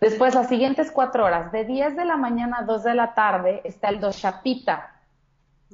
Después, 0.00 0.34
las 0.34 0.48
siguientes 0.48 0.90
cuatro 0.90 1.24
horas, 1.24 1.52
de 1.52 1.64
10 1.64 1.96
de 1.96 2.04
la 2.04 2.16
mañana 2.16 2.58
a 2.60 2.62
2 2.62 2.84
de 2.84 2.94
la 2.94 3.14
tarde, 3.14 3.62
está 3.64 3.88
el 3.88 4.00
doshapita. 4.00 4.92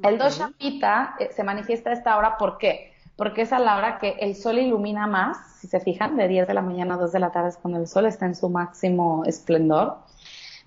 El 0.03 0.19
doshapita 0.19 1.17
eh, 1.19 1.31
se 1.35 1.43
manifiesta 1.45 1.91
a 1.91 1.93
esta 1.93 2.17
hora, 2.17 2.39
¿por 2.39 2.59
qué? 2.59 2.93
Porque 3.17 3.43
es 3.43 3.53
a 3.53 3.59
la 3.59 3.77
hora 3.77 3.99
que 3.99 4.17
el 4.21 4.35
sol 4.35 4.59
ilumina 4.59 5.07
más, 5.07 5.37
si 5.59 5.67
se 5.67 5.81
fijan, 5.81 6.17
de 6.17 6.29
10 6.29 6.47
de 6.47 6.55
la 6.55 6.63
mañana 6.63 6.95
a 6.95 6.99
2 6.99 7.13
de 7.13 7.19
la 7.19 7.31
tarde 7.31 7.51
es 7.51 7.57
cuando 7.57 7.79
el 7.79 7.87
sol 7.87 8.07
está 8.07 8.27
en 8.27 8.35
su 8.35 8.49
máximo 8.49 9.25
esplendor. 9.27 9.99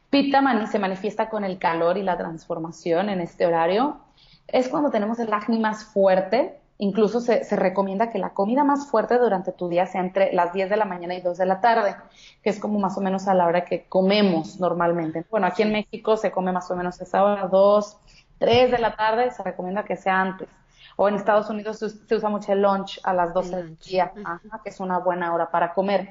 Pita 0.10 0.68
se 0.68 0.80
manifiesta 0.80 1.30
con 1.30 1.44
el 1.44 1.58
calor 1.58 1.98
y 1.98 2.04
la 2.04 2.18
transformación 2.18 3.10
en 3.10 3.20
este 3.20 3.46
horario. 3.46 3.98
Es 4.48 4.70
cuando 4.70 4.90
tenemos 4.90 5.20
el 5.20 5.34
acné 5.34 5.60
más 5.60 5.86
fuerte. 5.86 6.60
Incluso 6.78 7.22
se, 7.22 7.44
recomienda 7.56 8.10
que 8.10 8.20
la 8.20 8.32
comida 8.32 8.66
más 8.66 8.88
fuerte 8.88 9.18
durante 9.18 9.54
tu 9.54 9.70
día 9.70 9.86
sea 9.86 10.02
entre 10.02 10.34
las 10.34 10.52
10 10.52 10.70
de 10.70 10.76
la 10.76 10.84
mañana 10.84 11.16
y 11.16 11.22
2 11.22 11.38
de 11.38 11.46
la 11.46 11.62
tarde, 11.62 11.96
que 12.44 12.50
es 12.50 12.60
como 12.60 12.80
más 12.80 12.98
o 12.98 13.02
menos 13.02 13.30
a 13.30 13.34
la 13.34 13.48
hora 13.48 13.64
que 13.64 13.86
comemos 13.86 14.60
normalmente. 14.60 15.26
Bueno, 15.32 15.48
aquí 15.48 15.62
en 15.62 15.72
México 15.72 16.18
se 16.18 16.32
come 16.32 16.52
más 16.52 16.70
o 16.70 16.76
menos 16.76 17.00
a 17.00 17.06
esa 17.06 17.24
hora, 17.24 17.48
2, 17.48 17.98
3 18.40 18.72
de 18.72 18.78
la 18.78 18.96
tarde, 18.96 19.32
se 19.32 19.42
recomienda 19.44 19.86
que 19.86 19.96
sea 19.96 20.20
antes. 20.20 20.50
O 20.98 21.08
en 21.08 21.16
Estados 21.16 21.50
Unidos 21.50 21.80
se, 21.80 22.16
usa 22.16 22.30
mucho 22.30 22.52
el 22.52 22.62
lunch 22.62 23.00
a 23.04 23.14
las 23.14 23.34
12 23.34 23.56
del 23.56 23.78
día, 23.78 24.12
que 24.64 24.70
es 24.70 24.80
una 24.82 25.00
buena 25.00 25.34
hora 25.34 25.50
para 25.52 25.74
comer. 25.74 26.10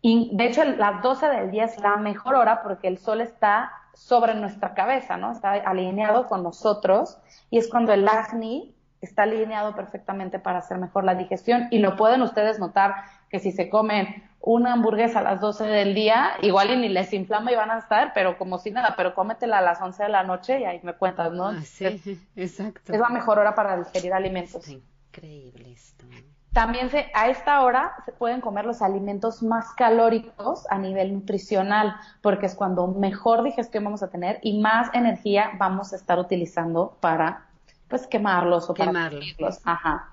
Y 0.00 0.30
de 0.34 0.46
hecho, 0.46 0.64
las 0.64 1.02
12 1.02 1.28
del 1.28 1.50
día 1.50 1.64
es 1.64 1.78
la 1.80 1.96
mejor 1.96 2.34
hora 2.34 2.62
porque 2.62 2.88
el 2.88 2.96
sol 2.96 3.20
está 3.20 3.72
sobre 3.92 4.34
nuestra 4.34 4.74
cabeza, 4.74 5.16
¿no? 5.16 5.32
Está 5.32 5.52
alineado 5.52 6.26
con 6.28 6.42
nosotros 6.42 7.18
y 7.50 7.58
es 7.58 7.68
cuando 7.68 7.92
el 7.92 8.06
acné 8.06 8.75
está 9.00 9.24
alineado 9.24 9.74
perfectamente 9.74 10.38
para 10.38 10.58
hacer 10.58 10.78
mejor 10.78 11.04
la 11.04 11.14
digestión 11.14 11.68
y 11.70 11.78
lo 11.78 11.96
pueden 11.96 12.22
ustedes 12.22 12.58
notar 12.58 12.94
que 13.28 13.38
si 13.38 13.52
se 13.52 13.68
comen 13.68 14.24
una 14.40 14.74
hamburguesa 14.74 15.18
a 15.18 15.22
las 15.22 15.40
12 15.40 15.64
del 15.64 15.94
día, 15.94 16.34
igual 16.42 16.70
y 16.70 16.76
ni 16.76 16.88
les 16.88 17.12
inflama 17.12 17.50
y 17.50 17.56
van 17.56 17.70
a 17.70 17.78
estar, 17.78 18.12
pero 18.14 18.38
como 18.38 18.58
si 18.58 18.70
nada, 18.70 18.94
pero 18.96 19.14
cómetela 19.14 19.58
a 19.58 19.62
las 19.62 19.80
11 19.80 20.04
de 20.04 20.08
la 20.08 20.22
noche 20.22 20.60
y 20.60 20.64
ahí 20.64 20.80
me 20.84 20.94
cuentas, 20.94 21.32
¿no? 21.32 21.48
Ah, 21.48 21.60
sí, 21.64 22.20
exacto. 22.36 22.92
Es 22.92 23.00
la 23.00 23.08
mejor 23.08 23.38
hora 23.40 23.54
para 23.54 23.76
digerir 23.76 24.12
alimentos. 24.12 24.68
increíble 24.68 25.72
esto. 25.72 26.06
También 26.52 26.88
se, 26.88 27.10
a 27.12 27.28
esta 27.28 27.60
hora 27.62 27.92
se 28.06 28.12
pueden 28.12 28.40
comer 28.40 28.64
los 28.64 28.80
alimentos 28.80 29.42
más 29.42 29.74
calóricos 29.74 30.64
a 30.70 30.78
nivel 30.78 31.12
nutricional, 31.12 31.96
porque 32.22 32.46
es 32.46 32.54
cuando 32.54 32.86
mejor 32.86 33.42
digestión 33.42 33.84
vamos 33.84 34.02
a 34.02 34.08
tener 34.08 34.38
y 34.42 34.60
más 34.60 34.88
energía 34.94 35.50
vamos 35.58 35.92
a 35.92 35.96
estar 35.96 36.18
utilizando 36.18 36.96
para 37.00 37.46
pues 37.88 38.06
quemarlos 38.06 38.68
o 38.70 38.74
quemarlos. 38.74 39.34
para 39.38 39.56
Ajá. 39.64 40.12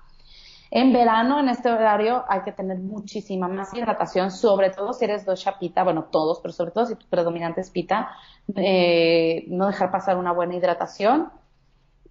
En 0.70 0.92
verano, 0.92 1.38
en 1.38 1.48
este 1.48 1.70
horario, 1.70 2.24
hay 2.28 2.40
que 2.40 2.50
tener 2.50 2.78
muchísima 2.78 3.46
más 3.46 3.72
hidratación, 3.74 4.30
sobre 4.30 4.70
todo 4.70 4.92
si 4.92 5.04
eres 5.04 5.24
dosha 5.24 5.58
pita, 5.58 5.84
bueno, 5.84 6.04
todos, 6.10 6.40
pero 6.40 6.52
sobre 6.52 6.72
todo 6.72 6.86
si 6.86 6.96
tu 6.96 7.06
predominante 7.06 7.60
es 7.60 7.70
pita, 7.70 8.10
eh, 8.56 9.44
no 9.48 9.68
dejar 9.68 9.92
pasar 9.92 10.16
una 10.16 10.32
buena 10.32 10.56
hidratación 10.56 11.30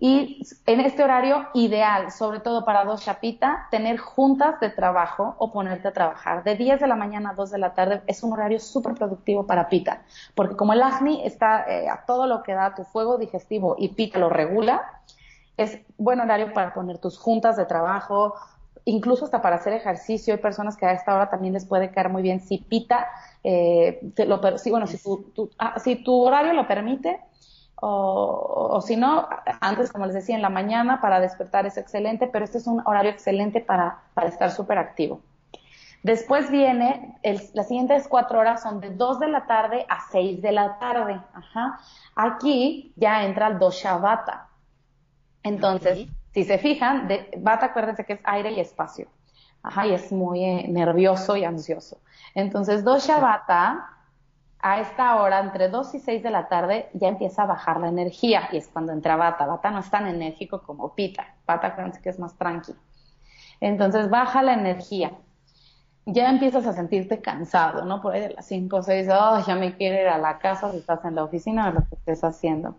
y 0.05 0.45
en 0.65 0.81
este 0.81 1.01
horario 1.01 1.47
ideal, 1.53 2.11
sobre 2.11 2.41
todo 2.41 2.65
para 2.65 2.83
dos 2.83 3.05
chapita, 3.05 3.69
tener 3.71 3.97
juntas 3.97 4.59
de 4.59 4.69
trabajo 4.69 5.35
o 5.37 5.53
ponerte 5.53 5.87
a 5.87 5.93
trabajar. 5.93 6.43
De 6.43 6.57
10 6.57 6.81
de 6.81 6.87
la 6.87 6.95
mañana 6.95 7.29
a 7.29 7.33
2 7.35 7.51
de 7.51 7.57
la 7.57 7.73
tarde 7.73 8.01
es 8.05 8.21
un 8.21 8.33
horario 8.33 8.59
súper 8.59 8.95
productivo 8.95 9.47
para 9.47 9.69
pita, 9.69 10.01
porque 10.35 10.57
como 10.57 10.73
el 10.73 10.83
acné 10.83 11.25
está 11.25 11.63
eh, 11.69 11.87
a 11.87 12.03
todo 12.05 12.27
lo 12.27 12.43
que 12.43 12.53
da 12.53 12.75
tu 12.75 12.83
fuego 12.83 13.17
digestivo 13.17 13.77
y 13.79 13.89
pita 13.89 14.19
lo 14.19 14.29
regula, 14.29 15.01
es 15.57 15.79
buen 15.97 16.19
horario 16.19 16.53
para 16.53 16.73
poner 16.73 16.97
tus 16.97 17.17
juntas 17.17 17.57
de 17.57 17.65
trabajo, 17.65 18.35
incluso 18.85 19.25
hasta 19.25 19.41
para 19.41 19.57
hacer 19.57 19.73
ejercicio. 19.73 20.33
Hay 20.33 20.39
personas 20.39 20.77
que 20.77 20.85
a 20.85 20.91
esta 20.91 21.13
hora 21.13 21.29
también 21.29 21.53
les 21.53 21.65
puede 21.65 21.91
caer 21.91 22.09
muy 22.09 22.21
bien 22.21 22.39
si 22.39 22.57
pita, 22.57 23.07
eh, 23.43 23.99
lo, 24.25 24.57
si, 24.57 24.71
bueno, 24.71 24.87
si 24.87 24.99
ah, 25.59 25.79
si 25.79 25.97
tu 25.97 26.21
horario 26.21 26.53
lo 26.53 26.67
permite, 26.67 27.19
o, 27.85 28.79
si 28.81 28.95
no, 28.95 29.27
antes, 29.59 29.91
como 29.91 30.05
les 30.05 30.15
decía, 30.15 30.37
en 30.37 30.41
la 30.41 30.49
mañana 30.49 31.01
para 31.01 31.19
despertar 31.19 31.65
es 31.65 31.75
excelente, 31.75 32.27
pero 32.27 32.45
este 32.45 32.57
es 32.57 32.65
un 32.65 32.81
horario 32.85 33.11
excelente 33.11 33.59
para, 33.59 34.03
estar 34.25 34.51
súper 34.51 34.77
activo. 34.77 35.19
Después 36.01 36.49
viene, 36.49 37.17
las 37.53 37.67
siguientes 37.67 38.07
cuatro 38.07 38.39
horas 38.39 38.61
son 38.63 38.79
de 38.79 38.89
2 38.91 39.19
de 39.19 39.27
la 39.27 39.45
tarde 39.47 39.85
a 39.89 39.99
6 40.11 40.41
de 40.41 40.51
la 40.53 40.79
tarde. 40.79 41.19
Ajá. 41.33 41.79
Aquí 42.15 42.93
ya 42.95 43.25
entra 43.25 43.47
el 43.47 43.59
dosha 43.59 43.97
vata. 45.43 45.55
Entonces, 45.55 46.07
si 46.33 46.43
se 46.43 46.57
fijan, 46.57 47.07
de, 47.07 47.31
vata, 47.37 47.67
acuérdense 47.67 48.05
que 48.05 48.13
es 48.13 48.19
aire 48.23 48.51
y 48.51 48.59
espacio. 48.59 49.07
Ajá, 49.61 49.87
y 49.87 49.93
es 49.93 50.11
muy 50.11 50.43
eh, 50.43 50.65
nervioso 50.67 51.37
y 51.37 51.45
ansioso. 51.45 51.99
Entonces, 52.35 52.83
dosha 52.83 53.19
vata 53.19 53.93
a 54.63 54.79
esta 54.79 55.21
hora, 55.21 55.41
entre 55.41 55.67
2 55.67 55.95
y 55.95 55.99
6 55.99 56.23
de 56.23 56.29
la 56.29 56.47
tarde, 56.47 56.89
ya 56.93 57.09
empieza 57.09 57.43
a 57.43 57.45
bajar 57.45 57.81
la 57.81 57.89
energía 57.89 58.47
y 58.53 58.57
es 58.57 58.69
cuando 58.69 58.93
entra 58.93 59.17
Bata. 59.17 59.45
Bata 59.45 59.71
no 59.71 59.79
es 59.79 59.89
tan 59.89 60.07
enérgico 60.07 60.61
como 60.63 60.95
Pita. 60.95 61.35
Bata 61.45 61.75
creo 61.75 61.91
que 62.01 62.09
es 62.09 62.17
más 62.17 62.37
tranquilo. 62.37 62.79
Entonces 63.59 64.09
baja 64.09 64.41
la 64.41 64.53
energía. 64.53 65.11
ya 66.05 66.29
empiezas 66.29 66.65
a 66.65 66.73
sentirte 66.73 67.21
cansado, 67.21 67.85
¿no? 67.85 68.01
Por 68.01 68.13
ahí 68.13 68.21
de 68.21 68.29
las 68.35 68.45
5 68.45 68.77
o 68.77 68.83
6, 68.83 69.07
oh, 69.11 69.43
ya 69.45 69.55
me 69.55 69.75
quiero 69.75 70.01
ir 70.01 70.07
a 70.07 70.17
la 70.17 70.39
casa 70.39 70.71
si 70.71 70.77
estás 70.77 71.03
en 71.05 71.15
la 71.15 71.23
oficina 71.25 71.69
o 71.69 71.71
lo 71.73 71.81
que 71.87 71.95
estés 71.95 72.23
haciendo. 72.23 72.75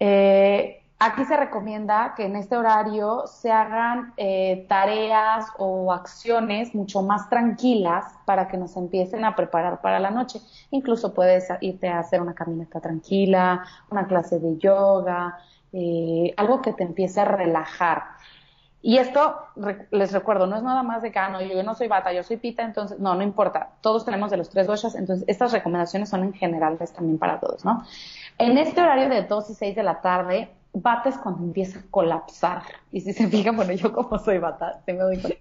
Eh, 0.00 0.82
aquí 0.98 1.24
se 1.24 1.36
recomienda 1.36 2.14
que 2.16 2.24
en 2.24 2.36
este 2.36 2.56
horario 2.56 3.26
se 3.26 3.50
hagan 3.52 4.14
eh, 4.16 4.66
tareas 4.68 5.46
o 5.58 5.92
acciones 5.92 6.74
mucho 6.74 7.02
más 7.02 7.28
tranquilas 7.28 8.04
para 8.24 8.48
que 8.48 8.56
nos 8.56 8.76
empiecen 8.76 9.24
a 9.24 9.36
preparar 9.36 9.80
para 9.80 9.98
la 9.98 10.10
noche. 10.10 10.40
Incluso 10.70 11.14
puedes 11.14 11.48
irte 11.60 11.88
a 11.88 11.98
hacer 11.98 12.20
una 12.20 12.34
caminata 12.34 12.80
tranquila, 12.80 13.64
una 13.90 14.06
clase 14.06 14.38
de 14.38 14.56
yoga, 14.58 15.38
eh, 15.72 16.32
algo 16.36 16.62
que 16.62 16.72
te 16.72 16.84
empiece 16.84 17.20
a 17.20 17.24
relajar 17.24 18.16
y 18.86 18.98
esto, 18.98 19.36
les 19.90 20.12
recuerdo, 20.12 20.46
no 20.46 20.56
es 20.56 20.62
nada 20.62 20.84
más 20.84 21.02
de 21.02 21.10
que, 21.10 21.18
ah, 21.18 21.42
yo 21.42 21.60
no 21.64 21.74
soy 21.74 21.88
bata, 21.88 22.12
yo 22.12 22.22
soy 22.22 22.36
pita, 22.36 22.62
entonces, 22.62 23.00
no, 23.00 23.16
no 23.16 23.22
importa. 23.24 23.70
Todos 23.80 24.04
tenemos 24.04 24.30
de 24.30 24.36
los 24.36 24.48
tres 24.48 24.68
doshas, 24.68 24.94
entonces 24.94 25.24
estas 25.26 25.50
recomendaciones 25.50 26.08
son 26.08 26.22
en 26.22 26.32
general 26.32 26.78
también 26.94 27.18
para 27.18 27.40
todos, 27.40 27.64
¿no? 27.64 27.82
En 28.38 28.56
este 28.58 28.80
horario 28.80 29.08
de 29.08 29.22
2 29.22 29.50
y 29.50 29.54
6 29.54 29.74
de 29.74 29.82
la 29.82 30.00
tarde, 30.00 30.50
bata 30.80 31.08
es 31.08 31.18
cuando 31.18 31.42
empieza 31.42 31.80
a 31.80 31.82
colapsar. 31.90 32.62
Y 32.92 33.00
si 33.00 33.12
se 33.12 33.28
fijan, 33.28 33.56
bueno, 33.56 33.72
yo 33.72 33.92
como 33.92 34.18
soy 34.18 34.38
bata, 34.38 34.80
se 34.84 34.92
me 34.92 35.00
doy 35.00 35.38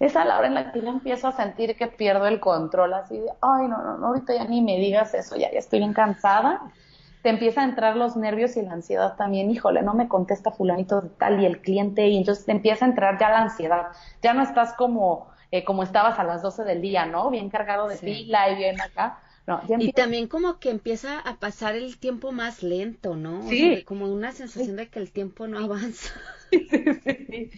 Es 0.00 0.16
a 0.16 0.24
la 0.24 0.38
hora 0.38 0.46
en 0.46 0.54
la 0.54 0.72
que 0.72 0.80
yo 0.80 0.88
empiezo 0.88 1.28
a 1.28 1.32
sentir 1.32 1.76
que 1.76 1.86
pierdo 1.86 2.26
el 2.26 2.40
control, 2.40 2.94
así 2.94 3.18
de, 3.18 3.30
ay, 3.40 3.68
no, 3.68 3.82
no, 3.82 3.98
no, 3.98 4.06
ahorita 4.08 4.34
ya 4.34 4.44
ni 4.44 4.62
me 4.62 4.78
digas 4.78 5.14
eso, 5.14 5.36
ya, 5.36 5.50
ya 5.52 5.58
estoy 5.58 5.80
bien 5.80 5.92
cansada 5.92 6.72
te 7.22 7.30
empieza 7.30 7.62
a 7.62 7.64
entrar 7.64 7.96
los 7.96 8.16
nervios 8.16 8.56
y 8.56 8.62
la 8.62 8.72
ansiedad 8.72 9.16
también, 9.16 9.50
híjole, 9.50 9.82
no 9.82 9.94
me 9.94 10.08
contesta 10.08 10.50
fulanito 10.50 11.00
de 11.00 11.08
tal 11.08 11.40
y 11.40 11.46
el 11.46 11.60
cliente, 11.60 12.06
y 12.06 12.16
entonces 12.16 12.46
te 12.46 12.52
empieza 12.52 12.84
a 12.84 12.88
entrar 12.88 13.18
ya 13.18 13.30
la 13.30 13.38
ansiedad, 13.38 13.88
ya 14.22 14.34
no 14.34 14.42
estás 14.42 14.74
como, 14.74 15.28
eh, 15.50 15.64
como 15.64 15.82
estabas 15.82 16.18
a 16.18 16.24
las 16.24 16.42
12 16.42 16.64
del 16.64 16.80
día, 16.80 17.06
¿no? 17.06 17.30
Bien 17.30 17.50
cargado 17.50 17.88
de 17.88 17.96
pila 17.96 18.50
y 18.50 18.56
bien 18.56 18.80
acá. 18.80 19.18
No, 19.48 19.62
y 19.78 19.94
también 19.94 20.28
como 20.28 20.58
que 20.58 20.68
empieza 20.68 21.20
a 21.20 21.36
pasar 21.36 21.74
el 21.74 21.98
tiempo 21.98 22.32
más 22.32 22.62
lento, 22.62 23.16
¿no? 23.16 23.40
Sí. 23.48 23.82
como 23.84 24.04
una 24.04 24.32
sensación 24.32 24.76
de 24.76 24.90
que 24.90 24.98
el 24.98 25.10
tiempo 25.10 25.46
no 25.46 25.58
avanza. 25.58 26.12
Sí, 26.50 26.66
sí, 26.70 27.26
sí. 27.26 27.50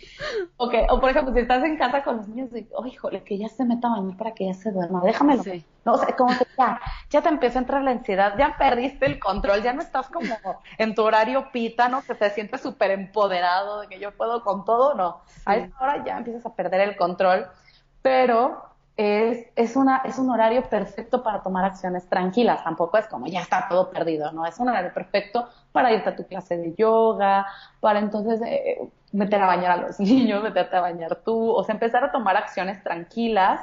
Okay. 0.57 0.85
O 0.91 1.01
por 1.01 1.11
ejemplo, 1.11 1.33
si 1.33 1.39
estás 1.39 1.63
en 1.63 1.77
casa 1.77 2.03
con 2.03 2.17
los 2.17 2.27
niños, 2.27 2.51
de, 2.51 2.67
oh, 2.73 2.85
híjole, 2.85 3.23
que 3.23 3.39
ya 3.39 3.49
se 3.49 3.65
meta 3.65 3.87
a 3.87 4.01
bañar 4.01 4.17
para 4.17 4.35
que 4.35 4.47
ya 4.47 4.55
se 4.55 4.73
duerma, 4.73 5.01
déjamelo. 5.05 5.45
No, 5.85 5.93
o 5.93 5.99
sea, 5.99 6.17
como 6.17 6.37
que 6.37 6.45
ya, 6.59 6.81
ya 7.09 7.23
te 7.23 7.29
empieza 7.29 7.61
a 7.61 7.63
entrar 7.63 7.83
la 7.83 7.93
ansiedad, 7.93 8.35
ya 8.37 8.57
perdiste 8.59 9.07
el 9.07 9.21
control, 9.21 9.63
ya 9.63 9.73
no 9.75 9.81
estás 9.81 10.09
como 10.09 10.35
en 10.77 10.97
tu 10.97 11.03
horario 11.03 11.53
pita, 11.53 11.89
¿no? 11.89 12.03
Que 12.03 12.17
te 12.17 12.31
sientes 12.31 12.63
súper 12.63 12.91
empoderado 12.91 13.83
de 13.83 13.87
que 13.87 14.01
yo 14.01 14.11
puedo 14.11 14.43
con 14.43 14.65
todo, 14.65 14.95
no. 14.95 15.21
A 15.45 15.55
esa 15.55 15.77
hora 15.81 16.05
ya 16.05 16.19
empiezas 16.19 16.45
a 16.45 16.57
perder 16.57 16.81
el 16.81 16.97
control, 16.97 17.47
pero 18.03 18.70
es, 19.01 19.47
es, 19.57 19.77
una, 19.77 20.03
es 20.05 20.19
un 20.19 20.29
horario 20.29 20.63
perfecto 20.69 21.23
para 21.23 21.43
tomar 21.43 21.65
acciones 21.65 22.07
tranquilas, 22.07 22.63
tampoco 22.63 22.99
es 22.99 23.07
como 23.07 23.27
ya 23.27 23.41
está 23.41 23.67
todo 23.67 23.91
perdido, 23.91 24.31
¿no? 24.33 24.45
Es 24.45 24.59
un 24.59 24.69
horario 24.69 24.93
perfecto 24.93 25.49
para 25.73 25.91
irte 25.91 26.11
a 26.11 26.17
tu 26.17 26.27
clase 26.27 26.59
de 26.59 26.75
yoga, 26.75 27.47
para 27.81 27.99
entonces 27.99 28.43
eh, 28.45 28.79
meter 29.13 29.41
a 29.43 29.47
bañar 29.47 29.71
a 29.71 29.77
los 29.79 29.99
niños, 30.01 30.43
meterte 30.43 30.77
a 30.77 30.83
bañar 30.83 31.17
tú, 31.25 31.51
o 31.51 31.65
sea, 31.65 31.73
empezar 31.73 32.05
a 32.05 32.13
tomar 32.13 32.37
acciones 32.37 32.83
tranquilas. 32.83 33.63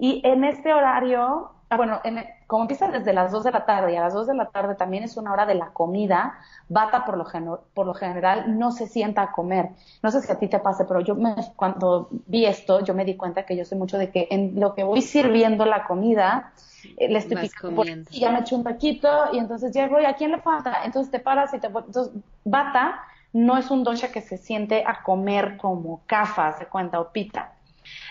Y 0.00 0.20
en 0.26 0.42
este 0.42 0.74
horario 0.74 1.52
Ah, 1.68 1.76
bueno, 1.76 2.00
en, 2.04 2.24
como 2.46 2.62
empieza 2.62 2.88
desde 2.88 3.12
las 3.12 3.32
2 3.32 3.42
de 3.42 3.50
la 3.50 3.66
tarde 3.66 3.92
y 3.92 3.96
a 3.96 4.00
las 4.00 4.14
2 4.14 4.28
de 4.28 4.34
la 4.34 4.46
tarde 4.46 4.76
también 4.76 5.02
es 5.02 5.16
una 5.16 5.32
hora 5.32 5.46
de 5.46 5.56
la 5.56 5.70
comida, 5.70 6.38
Bata 6.68 7.04
por 7.04 7.18
lo, 7.18 7.64
por 7.74 7.86
lo 7.86 7.94
general 7.94 8.56
no 8.56 8.70
se 8.70 8.86
sienta 8.86 9.22
a 9.22 9.32
comer. 9.32 9.70
No 10.00 10.12
sé 10.12 10.22
si 10.22 10.30
a 10.30 10.38
ti 10.38 10.46
te 10.46 10.60
pase, 10.60 10.84
pero 10.84 11.00
yo 11.00 11.16
me, 11.16 11.34
cuando 11.56 12.08
vi 12.26 12.46
esto, 12.46 12.84
yo 12.84 12.94
me 12.94 13.04
di 13.04 13.16
cuenta 13.16 13.44
que 13.44 13.56
yo 13.56 13.64
sé 13.64 13.74
mucho 13.74 13.98
de 13.98 14.10
que 14.10 14.28
en 14.30 14.60
lo 14.60 14.74
que 14.74 14.84
voy 14.84 15.02
sirviendo 15.02 15.64
la 15.64 15.84
comida, 15.86 16.52
eh, 16.96 17.08
le 17.08 17.18
estoy 17.18 17.36
picando 17.36 17.82
y 18.10 18.20
ya 18.20 18.30
me 18.30 18.40
echo 18.40 18.54
un 18.54 18.62
taquito 18.62 19.08
y 19.32 19.38
entonces 19.38 19.72
llego 19.74 20.00
y 20.00 20.04
a 20.04 20.14
quién 20.14 20.30
le 20.30 20.38
falta. 20.38 20.84
Entonces 20.84 21.10
te 21.10 21.18
paras 21.18 21.52
y 21.52 21.58
te... 21.58 21.66
Entonces, 21.66 22.10
Bata 22.44 23.00
no 23.32 23.58
es 23.58 23.72
un 23.72 23.82
dosha 23.82 24.12
que 24.12 24.20
se 24.20 24.38
siente 24.38 24.84
a 24.86 25.02
comer 25.02 25.56
como 25.56 26.02
kafa, 26.06 26.52
se 26.52 26.66
cuenta, 26.66 27.00
o 27.00 27.10
pita. 27.10 27.52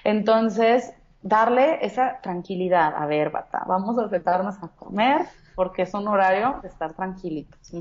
Entonces, 0.04 0.94
darle 1.26 1.84
esa 1.84 2.22
tranquilidad. 2.22 2.94
A 2.96 3.08
ver, 3.08 3.32
bata, 3.32 3.64
vamos 3.68 3.98
a 3.98 4.08
sentarnos 4.08 4.62
a 4.62 4.68
comer 4.68 5.26
porque 5.56 5.82
es 5.82 5.94
un 5.94 6.08
horario 6.08 6.60
de 6.62 6.68
estar 6.68 6.94
tranquilitos. 6.94 7.74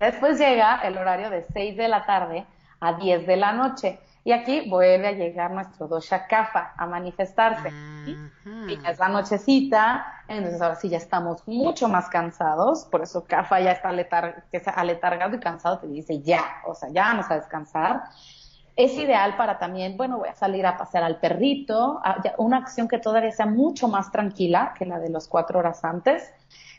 Después 0.00 0.38
llega 0.38 0.80
el 0.82 0.98
horario 0.98 1.30
de 1.30 1.44
6 1.44 1.76
de 1.76 1.88
la 1.88 2.04
tarde 2.04 2.44
a 2.80 2.94
10 2.94 3.26
de 3.26 3.36
la 3.36 3.52
noche. 3.52 4.00
Y 4.24 4.32
aquí 4.32 4.68
vuelve 4.68 5.06
a 5.06 5.12
llegar 5.12 5.52
nuestro 5.52 5.86
dosha 5.86 6.26
kafa 6.26 6.72
a 6.76 6.86
manifestarse. 6.86 7.70
Y 8.06 8.78
es 8.84 8.98
la 8.98 9.08
nochecita, 9.08 10.04
entonces 10.26 10.60
ahora 10.60 10.74
sí 10.74 10.88
ya 10.88 10.96
estamos 10.96 11.46
mucho 11.46 11.88
más 11.88 12.08
cansados, 12.08 12.86
por 12.86 13.02
eso 13.02 13.24
kafa 13.26 13.60
ya 13.60 13.72
está 13.72 13.90
aletargado 14.74 15.36
y 15.36 15.40
cansado, 15.40 15.78
te 15.78 15.86
dice 15.86 16.20
ya, 16.20 16.42
o 16.66 16.74
sea, 16.74 16.88
ya 16.88 17.02
vamos 17.04 17.30
a 17.30 17.36
descansar 17.36 18.04
es 18.76 18.94
ideal 18.98 19.36
para 19.36 19.58
también, 19.58 19.96
bueno, 19.96 20.18
voy 20.18 20.28
a 20.28 20.34
salir 20.34 20.66
a 20.66 20.76
pasear 20.76 21.04
al 21.04 21.20
perrito, 21.20 22.00
una 22.38 22.58
acción 22.58 22.88
que 22.88 22.98
todavía 22.98 23.30
sea 23.30 23.46
mucho 23.46 23.86
más 23.88 24.10
tranquila 24.10 24.74
que 24.76 24.84
la 24.84 24.98
de 24.98 25.10
los 25.10 25.28
cuatro 25.28 25.60
horas 25.60 25.84
antes. 25.84 26.32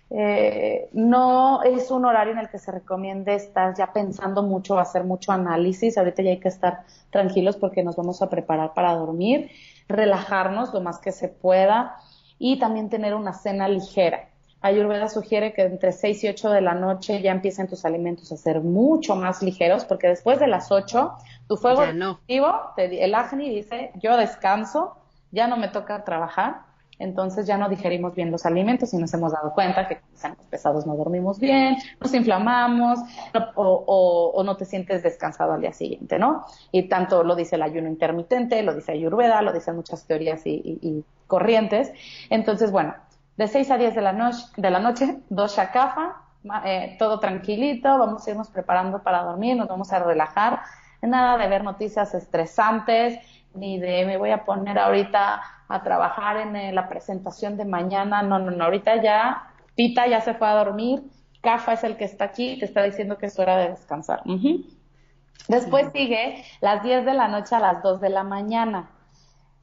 Eh, 0.10 0.90
no 0.94 1.64
es 1.64 1.90
un 1.90 2.06
horario 2.06 2.34
en 2.34 2.40
el 2.40 2.50
que 2.50 2.60
se 2.60 2.72
recomiende 2.72 3.34
estar 3.34 3.76
ya 3.76 3.92
pensando 3.92 4.44
mucho, 4.44 4.78
hacer 4.78 5.04
mucho 5.04 5.32
análisis. 5.32 5.98
Ahorita 5.98 6.22
ya 6.22 6.32
hay 6.32 6.40
que 6.40 6.50
estar 6.50 6.84
tranquilos 7.10 7.56
porque 7.56 7.84
nos 7.84 7.96
vamos 7.96 8.22
a 8.22 8.30
preparar 8.30 8.74
para 8.74 8.94
dormir, 8.94 9.50
relajarnos 9.88 10.74
lo 10.74 10.82
más 10.82 11.00
que 11.00 11.12
se 11.12 11.30
pueda 11.30 11.98
y 12.38 12.60
también 12.60 12.90
tener 12.90 13.16
una 13.16 13.34
cena 13.34 13.68
ligera. 13.68 14.30
Ayurveda 14.66 15.10
sugiere 15.10 15.54
que 15.54 15.62
entre 15.62 15.92
6 15.92 16.24
y 16.24 16.28
8 16.30 16.50
de 16.50 16.62
la 16.62 16.74
noche 16.74 17.22
ya 17.22 17.32
empiecen 17.32 17.68
tus 17.68 17.86
alimentos 17.86 18.32
a 18.32 18.38
ser 18.38 18.62
mucho 18.62 19.16
más 19.16 19.44
ligeros, 19.44 19.86
porque 19.86 20.08
después 20.08 20.40
de 20.40 20.48
las 20.48 20.72
8, 20.72 21.14
tu 21.48 21.56
fuego 21.56 21.84
el 21.86 23.16
Agni 23.16 23.50
dice, 23.54 23.92
yo 24.02 24.18
descanso, 24.18 24.96
ya 25.30 25.46
no 25.48 25.56
me 25.58 25.68
toca 25.68 26.04
trabajar, 26.04 26.62
entonces 26.98 27.46
ya 27.46 27.58
no 27.58 27.70
digerimos 27.70 28.16
bien 28.16 28.32
los 28.32 28.44
alimentos 28.48 28.92
y 28.96 28.98
nos 28.98 29.14
hemos 29.14 29.34
dado 29.34 29.54
cuenta 29.54 29.88
que 29.88 30.00
cuando 30.20 30.42
pesados 30.50 30.88
no 30.88 30.96
dormimos 30.96 31.40
bien, 31.40 31.78
nos 32.00 32.12
inflamamos 32.16 32.98
o, 33.54 34.42
no 34.44 34.58
te 34.58 34.66
sientes 34.66 35.04
descansado 35.04 35.54
al 35.54 35.62
día 35.62 35.74
siguiente, 35.74 36.18
¿no? 36.18 36.44
Y 36.72 36.90
tanto 36.90 37.24
lo 37.24 37.36
dice 37.36 37.58
el 37.58 37.62
ayuno 37.62 37.88
intermitente, 37.88 38.64
lo 38.64 38.74
dice 38.74 38.94
Ayurveda, 38.94 39.44
lo 39.44 39.54
dicen 39.54 39.76
muchas 39.76 40.08
teorías 40.08 40.44
y, 40.48 40.80
y 40.82 41.04
corrientes. 41.28 41.92
Entonces, 42.30 42.72
bueno, 42.72 42.96
de 43.38 43.48
6 43.48 43.72
a 43.72 43.78
10 43.78 43.96
de 43.96 44.02
la, 44.02 44.14
noche, 44.14 44.46
de 44.56 44.70
la 44.70 44.80
noche, 44.80 45.20
dos 45.30 45.56
shakafa, 45.56 46.22
eh, 46.66 46.96
todo 47.00 47.20
tranquilito, 47.20 47.98
vamos 47.98 48.26
a 48.26 48.32
irnos 48.32 48.50
preparando 48.50 49.02
para 49.02 49.24
dormir, 49.24 49.58
nos 49.58 49.68
vamos 49.68 49.92
a 49.92 50.00
relajar, 50.00 50.62
nada 51.02 51.38
de 51.38 51.48
ver 51.48 51.64
noticias 51.64 52.14
estresantes, 52.14 53.20
ni 53.54 53.80
de 53.80 54.06
me 54.06 54.18
voy 54.18 54.32
a 54.32 54.44
poner 54.44 54.78
ahorita 54.78 55.42
a 55.68 55.84
trabajar 55.84 56.38
en 56.38 56.56
eh, 56.56 56.72
la 56.72 56.88
presentación 56.88 57.58
de 57.58 57.66
mañana, 57.66 58.22
no, 58.22 58.40
no, 58.40 58.52
no, 58.52 58.64
ahorita 58.66 59.02
ya, 59.02 59.50
Pita 59.76 60.08
ya 60.08 60.22
se 60.22 60.34
fue 60.34 60.48
a 60.48 60.54
dormir, 60.54 61.04
Cafa 61.42 61.74
es 61.74 61.84
el 61.84 61.98
que 61.98 62.06
está 62.06 62.26
aquí, 62.26 62.58
te 62.60 62.66
está 62.66 62.84
diciendo 62.84 63.18
que 63.18 63.28
es 63.28 63.38
hora 63.38 63.58
de 63.58 63.70
descansar. 63.70 64.24
Después 65.48 65.92
sigue 65.94 66.44
las 66.60 66.82
10 66.82 67.06
de 67.06 67.14
la 67.14 67.28
noche 67.28 67.56
a 67.56 67.60
las 67.60 67.84
2 67.84 68.02
de 68.02 68.10
la 68.10 68.24
mañana. 68.24 68.90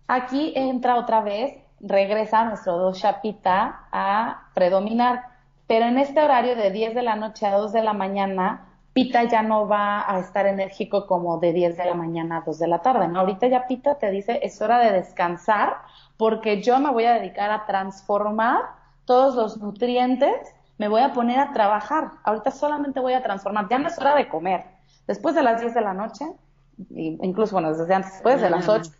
Aquí 0.06 0.52
entra 0.54 0.96
otra 0.96 1.22
vez 1.22 1.56
regresa 1.82 2.44
nuestro 2.44 2.78
dosha 2.78 3.20
pita 3.20 3.86
a 3.90 4.48
predominar. 4.54 5.24
Pero 5.66 5.86
en 5.86 5.98
este 5.98 6.22
horario 6.22 6.56
de 6.56 6.70
10 6.70 6.94
de 6.94 7.02
la 7.02 7.16
noche 7.16 7.46
a 7.46 7.56
2 7.56 7.72
de 7.72 7.82
la 7.82 7.92
mañana, 7.92 8.66
pita 8.92 9.24
ya 9.24 9.42
no 9.42 9.66
va 9.66 10.10
a 10.10 10.18
estar 10.20 10.46
enérgico 10.46 11.06
como 11.06 11.38
de 11.38 11.52
10 11.52 11.76
de 11.76 11.84
la 11.84 11.94
mañana 11.94 12.38
a 12.38 12.40
2 12.42 12.58
de 12.58 12.68
la 12.68 12.80
tarde. 12.80 13.08
¿no? 13.08 13.20
Ahorita 13.20 13.46
ya 13.48 13.66
pita 13.66 13.96
te 13.96 14.10
dice 14.10 14.40
es 14.42 14.60
hora 14.60 14.78
de 14.78 14.92
descansar 14.92 15.76
porque 16.16 16.62
yo 16.62 16.78
me 16.78 16.90
voy 16.90 17.04
a 17.04 17.14
dedicar 17.14 17.50
a 17.50 17.66
transformar 17.66 18.60
todos 19.04 19.34
los 19.34 19.56
nutrientes, 19.58 20.54
me 20.78 20.88
voy 20.88 21.02
a 21.02 21.12
poner 21.12 21.38
a 21.38 21.52
trabajar. 21.52 22.12
Ahorita 22.22 22.50
solamente 22.50 23.00
voy 23.00 23.14
a 23.14 23.22
transformar, 23.22 23.68
ya 23.68 23.78
no 23.78 23.88
es 23.88 23.98
hora 23.98 24.14
de 24.14 24.28
comer. 24.28 24.64
Después 25.06 25.34
de 25.34 25.42
las 25.42 25.60
10 25.60 25.74
de 25.74 25.80
la 25.80 25.94
noche, 25.94 26.24
incluso 26.90 27.54
bueno, 27.56 27.76
desde 27.76 27.92
antes, 27.94 28.12
después 28.12 28.40
de 28.40 28.50
las 28.50 28.68
8, 28.68 28.90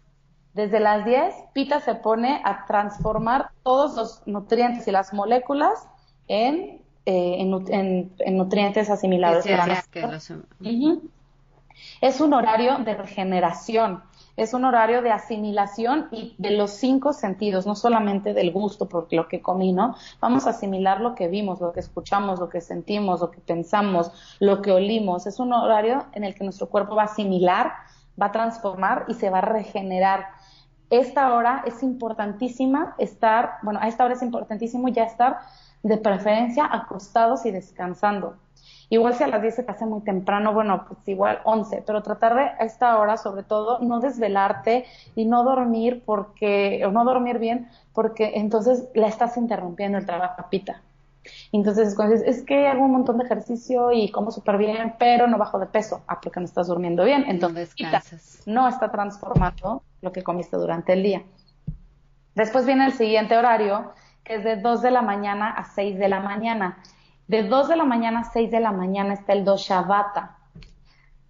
desde 0.54 0.80
las 0.80 1.04
10, 1.04 1.34
Pita 1.54 1.80
se 1.80 1.94
pone 1.94 2.42
a 2.44 2.66
transformar 2.66 3.50
todos 3.62 3.96
los 3.96 4.26
nutrientes 4.26 4.86
y 4.86 4.90
las 4.90 5.14
moléculas 5.14 5.88
en, 6.28 6.82
eh, 7.06 7.36
en, 7.38 8.36
nutrientes 8.36 8.90
asimilados. 8.90 9.44
Es 12.00 12.20
un 12.20 12.34
horario 12.34 12.78
de 12.78 12.94
regeneración, 12.94 14.02
es 14.36 14.52
un 14.54 14.64
horario 14.64 15.02
de 15.02 15.10
asimilación 15.10 16.08
y 16.10 16.34
de 16.36 16.50
los 16.50 16.72
cinco 16.72 17.12
sentidos, 17.12 17.66
no 17.66 17.74
solamente 17.74 18.34
del 18.34 18.52
gusto 18.52 18.88
por 18.88 19.12
lo 19.12 19.28
que 19.28 19.40
comí, 19.40 19.72
¿no? 19.72 19.96
Vamos 20.20 20.46
a 20.46 20.50
asimilar 20.50 21.00
lo 21.00 21.14
que 21.14 21.28
vimos, 21.28 21.60
lo 21.60 21.72
que 21.72 21.80
escuchamos, 21.80 22.40
lo 22.40 22.48
que 22.48 22.60
sentimos, 22.60 23.20
lo 23.20 23.30
que 23.30 23.40
pensamos, 23.40 24.12
lo 24.38 24.60
que 24.60 24.72
olimos. 24.72 25.26
Es 25.26 25.38
un 25.38 25.52
horario 25.52 26.04
en 26.12 26.24
el 26.24 26.34
que 26.34 26.44
nuestro 26.44 26.68
cuerpo 26.68 26.94
va 26.94 27.02
a 27.02 27.06
asimilar, 27.06 27.72
va 28.20 28.26
a 28.26 28.32
transformar 28.32 29.06
y 29.08 29.14
se 29.14 29.30
va 29.30 29.38
a 29.38 29.42
regenerar 29.42 30.26
esta 30.92 31.32
hora 31.32 31.64
es 31.66 31.82
importantísima 31.82 32.94
estar, 32.98 33.54
bueno, 33.62 33.80
a 33.82 33.88
esta 33.88 34.04
hora 34.04 34.14
es 34.14 34.22
importantísimo 34.22 34.88
ya 34.88 35.04
estar 35.04 35.38
de 35.82 35.96
preferencia 35.96 36.68
acostados 36.70 37.46
y 37.46 37.50
descansando. 37.50 38.36
Igual 38.90 39.14
si 39.14 39.24
a 39.24 39.26
las 39.26 39.40
10 39.40 39.54
se 39.54 39.62
te 39.62 39.72
hace 39.72 39.86
muy 39.86 40.02
temprano, 40.02 40.52
bueno, 40.52 40.84
pues 40.86 41.00
igual 41.08 41.40
11, 41.44 41.82
pero 41.86 42.02
tratar 42.02 42.34
de 42.34 42.42
a 42.42 42.58
esta 42.58 42.98
hora, 42.98 43.16
sobre 43.16 43.42
todo, 43.42 43.78
no 43.78 44.00
desvelarte 44.00 44.84
y 45.14 45.24
no 45.24 45.44
dormir 45.44 46.02
porque, 46.04 46.84
o 46.84 46.90
no 46.90 47.04
dormir 47.04 47.38
bien, 47.38 47.70
porque 47.94 48.32
entonces 48.34 48.88
la 48.94 49.08
estás 49.08 49.38
interrumpiendo 49.38 49.96
el 49.96 50.04
trabajo, 50.04 50.44
pita. 50.50 50.82
Entonces, 51.52 51.94
cuando 51.94 52.16
dices, 52.16 52.28
es 52.40 52.44
que 52.44 52.68
hago 52.68 52.84
un 52.84 52.92
montón 52.92 53.16
de 53.16 53.24
ejercicio 53.24 53.92
y 53.92 54.10
como 54.10 54.30
súper 54.30 54.58
bien, 54.58 54.94
pero 54.98 55.26
no 55.26 55.38
bajo 55.38 55.58
de 55.58 55.66
peso. 55.66 56.02
Ah, 56.06 56.20
porque 56.20 56.40
no 56.40 56.44
estás 56.44 56.66
durmiendo 56.66 57.04
bien. 57.04 57.24
Entonces, 57.28 57.74
no, 58.44 58.62
no 58.62 58.68
está 58.68 58.90
transformando 58.90 59.82
lo 60.02 60.12
que 60.12 60.22
comiste 60.22 60.56
durante 60.56 60.92
el 60.92 61.02
día. 61.02 61.22
Después 62.34 62.66
viene 62.66 62.86
el 62.86 62.92
siguiente 62.92 63.38
horario, 63.38 63.92
que 64.24 64.34
es 64.34 64.44
de 64.44 64.56
2 64.56 64.82
de 64.82 64.90
la 64.90 65.02
mañana 65.02 65.50
a 65.50 65.64
6 65.64 65.98
de 65.98 66.08
la 66.08 66.20
mañana. 66.20 66.82
De 67.28 67.44
2 67.44 67.68
de 67.68 67.76
la 67.76 67.84
mañana 67.84 68.20
a 68.20 68.24
6 68.24 68.50
de 68.50 68.60
la 68.60 68.72
mañana 68.72 69.14
está 69.14 69.32
el 69.32 69.44
Doshavata, 69.44 70.36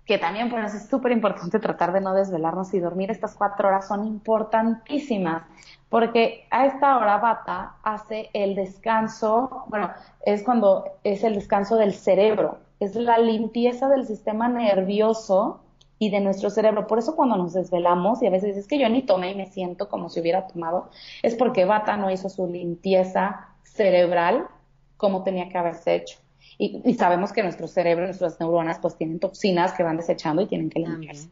que 0.06 0.18
también 0.18 0.48
por 0.48 0.60
eso 0.60 0.78
es 0.78 0.88
súper 0.88 1.12
importante 1.12 1.58
tratar 1.60 1.92
de 1.92 2.00
no 2.00 2.14
desvelarnos 2.14 2.72
y 2.72 2.80
dormir 2.80 3.10
estas 3.10 3.34
cuatro 3.34 3.68
horas 3.68 3.86
son 3.86 4.06
importantísimas, 4.06 5.42
porque 5.90 6.46
a 6.50 6.66
esta 6.66 6.96
hora 6.96 7.18
Vata 7.18 7.74
hace 7.82 8.30
el 8.32 8.54
descanso, 8.54 9.64
bueno, 9.68 9.90
es 10.24 10.42
cuando 10.42 10.84
es 11.04 11.22
el 11.24 11.34
descanso 11.34 11.76
del 11.76 11.92
cerebro, 11.92 12.58
es 12.80 12.96
la 12.96 13.18
limpieza 13.18 13.88
del 13.88 14.06
sistema 14.06 14.48
nervioso 14.48 15.60
y 16.02 16.10
de 16.10 16.18
nuestro 16.18 16.50
cerebro. 16.50 16.88
Por 16.88 16.98
eso 16.98 17.14
cuando 17.14 17.36
nos 17.36 17.52
desvelamos 17.52 18.20
y 18.22 18.26
a 18.26 18.30
veces 18.30 18.56
es 18.56 18.66
que 18.66 18.76
yo 18.76 18.88
ni 18.88 19.02
tomé 19.02 19.30
y 19.30 19.34
me 19.36 19.46
siento 19.46 19.88
como 19.88 20.08
si 20.08 20.18
hubiera 20.18 20.48
tomado, 20.48 20.90
es 21.22 21.36
porque 21.36 21.64
Vata 21.64 21.96
no 21.96 22.10
hizo 22.10 22.28
su 22.28 22.48
limpieza 22.48 23.50
cerebral 23.62 24.48
como 24.96 25.22
tenía 25.22 25.48
que 25.48 25.58
haberse 25.58 25.94
hecho. 25.94 26.18
Y, 26.58 26.94
sabemos 26.94 27.32
que 27.32 27.44
nuestro 27.44 27.68
cerebro, 27.68 28.04
nuestras 28.06 28.40
neuronas, 28.40 28.80
pues 28.80 28.96
tienen 28.96 29.20
toxinas 29.20 29.74
que 29.74 29.84
van 29.84 29.96
desechando 29.96 30.42
y 30.42 30.46
tienen 30.46 30.70
que 30.70 30.80
limpiarse. 30.80 31.28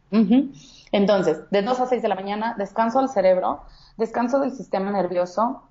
Entonces, 0.93 1.41
de 1.51 1.61
2 1.61 1.79
a 1.81 1.85
6 1.85 2.01
de 2.01 2.07
la 2.07 2.15
mañana, 2.15 2.55
descanso 2.57 2.99
al 2.99 3.09
cerebro, 3.09 3.63
descanso 3.97 4.39
del 4.39 4.51
sistema 4.51 4.89
nervioso. 4.91 5.63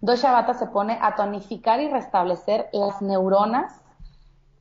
Dosha 0.00 0.32
Vata 0.32 0.54
se 0.54 0.68
pone 0.68 0.98
a 1.02 1.16
tonificar 1.16 1.80
y 1.80 1.88
restablecer 1.90 2.68
las 2.72 3.02
neuronas, 3.02 3.82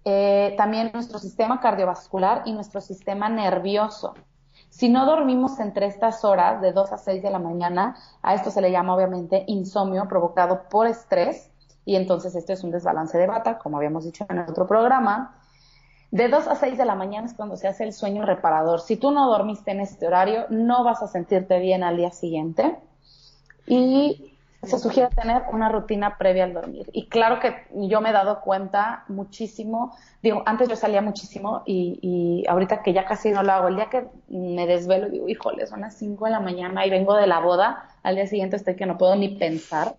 eh, 0.05 0.53
también 0.55 0.91
nuestro 0.93 1.17
sistema 1.17 1.59
cardiovascular 1.59 2.43
y 2.45 2.53
nuestro 2.53 2.79
sistema 2.79 3.27
nervioso. 3.27 4.13
Si 4.69 4.87
no 4.87 5.05
dormimos 5.05 5.59
entre 5.59 5.87
estas 5.87 6.23
horas, 6.23 6.61
de 6.61 6.73
2 6.73 6.91
a 6.91 6.97
6 6.97 7.23
de 7.23 7.31
la 7.31 7.39
mañana, 7.39 7.95
a 8.21 8.35
esto 8.35 8.51
se 8.51 8.61
le 8.61 8.71
llama 8.71 8.93
obviamente 8.93 9.43
insomnio 9.47 10.07
provocado 10.07 10.69
por 10.69 10.85
estrés, 10.85 11.49
y 11.85 11.95
entonces 11.95 12.35
esto 12.35 12.53
es 12.53 12.63
un 12.63 12.71
desbalance 12.71 13.17
de 13.17 13.25
bata, 13.25 13.57
como 13.57 13.77
habíamos 13.77 14.05
dicho 14.05 14.25
en 14.29 14.37
el 14.37 14.49
otro 14.49 14.67
programa. 14.67 15.39
De 16.11 16.27
2 16.29 16.47
a 16.47 16.55
6 16.55 16.77
de 16.77 16.85
la 16.85 16.95
mañana 16.95 17.25
es 17.25 17.33
cuando 17.33 17.57
se 17.57 17.67
hace 17.67 17.83
el 17.83 17.93
sueño 17.93 18.25
reparador. 18.25 18.81
Si 18.81 18.97
tú 18.97 19.11
no 19.11 19.27
dormiste 19.27 19.71
en 19.71 19.81
este 19.81 20.05
horario, 20.05 20.45
no 20.49 20.83
vas 20.83 21.01
a 21.01 21.07
sentirte 21.07 21.59
bien 21.59 21.83
al 21.83 21.97
día 21.97 22.11
siguiente. 22.11 22.77
Y 23.65 24.34
se 24.65 24.79
sugiere 24.79 25.09
tener 25.15 25.43
una 25.51 25.69
rutina 25.69 26.17
previa 26.17 26.43
al 26.43 26.53
dormir. 26.53 26.89
Y 26.91 27.07
claro 27.07 27.39
que 27.39 27.67
yo 27.73 28.01
me 28.01 28.09
he 28.09 28.13
dado 28.13 28.41
cuenta 28.41 29.03
muchísimo, 29.07 29.95
digo, 30.21 30.43
antes 30.45 30.69
yo 30.69 30.75
salía 30.75 31.01
muchísimo 31.01 31.63
y, 31.65 31.99
y 32.01 32.47
ahorita 32.47 32.81
que 32.81 32.93
ya 32.93 33.05
casi 33.05 33.31
no 33.31 33.43
lo 33.43 33.51
hago, 33.51 33.67
el 33.67 33.75
día 33.75 33.89
que 33.89 34.07
me 34.29 34.67
desvelo 34.67 35.09
digo, 35.09 35.27
híjole, 35.29 35.67
son 35.67 35.81
las 35.81 35.95
5 35.95 36.25
de 36.25 36.31
la 36.31 36.39
mañana 36.39 36.85
y 36.85 36.89
vengo 36.89 37.15
de 37.15 37.27
la 37.27 37.39
boda, 37.39 37.89
al 38.03 38.15
día 38.15 38.27
siguiente 38.27 38.55
estoy 38.55 38.75
que 38.75 38.85
no 38.85 38.97
puedo 38.97 39.15
ni 39.15 39.29
pensar 39.29 39.95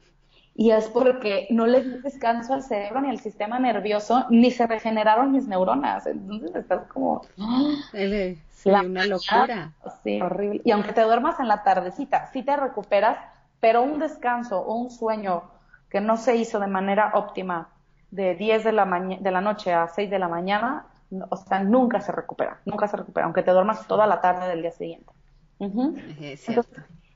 y 0.59 0.71
es 0.71 0.89
porque 0.89 1.47
no 1.51 1.67
le 1.67 1.83
di 1.83 1.99
descanso 2.01 2.55
al 2.55 2.63
cerebro 2.63 3.03
ni 3.03 3.11
al 3.11 3.21
sistema 3.21 3.59
nervioso, 3.59 4.25
ni 4.31 4.51
se 4.51 4.67
regeneraron 4.67 5.33
mis 5.33 5.47
neuronas. 5.47 6.07
Entonces 6.07 6.55
estás 6.55 6.87
como... 6.89 7.23
Sí, 8.57 8.71
una 8.71 9.05
locura. 9.05 9.73
Sí, 10.03 10.21
horrible. 10.21 10.63
Y 10.65 10.71
aunque 10.71 10.95
te 10.95 11.03
duermas 11.03 11.39
en 11.39 11.47
la 11.47 11.63
tardecita, 11.63 12.31
sí 12.33 12.43
te 12.43 12.57
recuperas, 12.57 13.19
pero 13.61 13.83
un 13.83 13.99
descanso 13.99 14.61
o 14.61 14.75
un 14.75 14.91
sueño 14.91 15.45
que 15.91 16.01
no 16.01 16.17
se 16.17 16.37
hizo 16.37 16.59
de 16.59 16.67
manera 16.67 17.13
óptima 17.15 17.69
de 18.11 18.35
10 18.35 18.65
de 18.65 18.73
la, 18.73 18.85
de 19.21 19.31
la 19.31 19.41
noche 19.41 19.73
a 19.73 19.89
6 19.89 20.11
de 20.11 20.19
la 20.19 20.29
mañana, 20.29 20.87
o 21.31 21.37
sea, 21.37 21.63
nunca 21.63 22.01
se 22.01 22.13
recupera, 22.13 22.61
nunca 22.65 22.89
se 22.89 22.97
recupera, 22.97 23.27
aunque 23.27 23.43
te 23.43 23.51
duermas 23.51 23.87
toda 23.87 24.07
la 24.07 24.21
tarde 24.21 24.49
del 24.49 24.63
día 24.63 24.73
siguiente. 24.73 25.13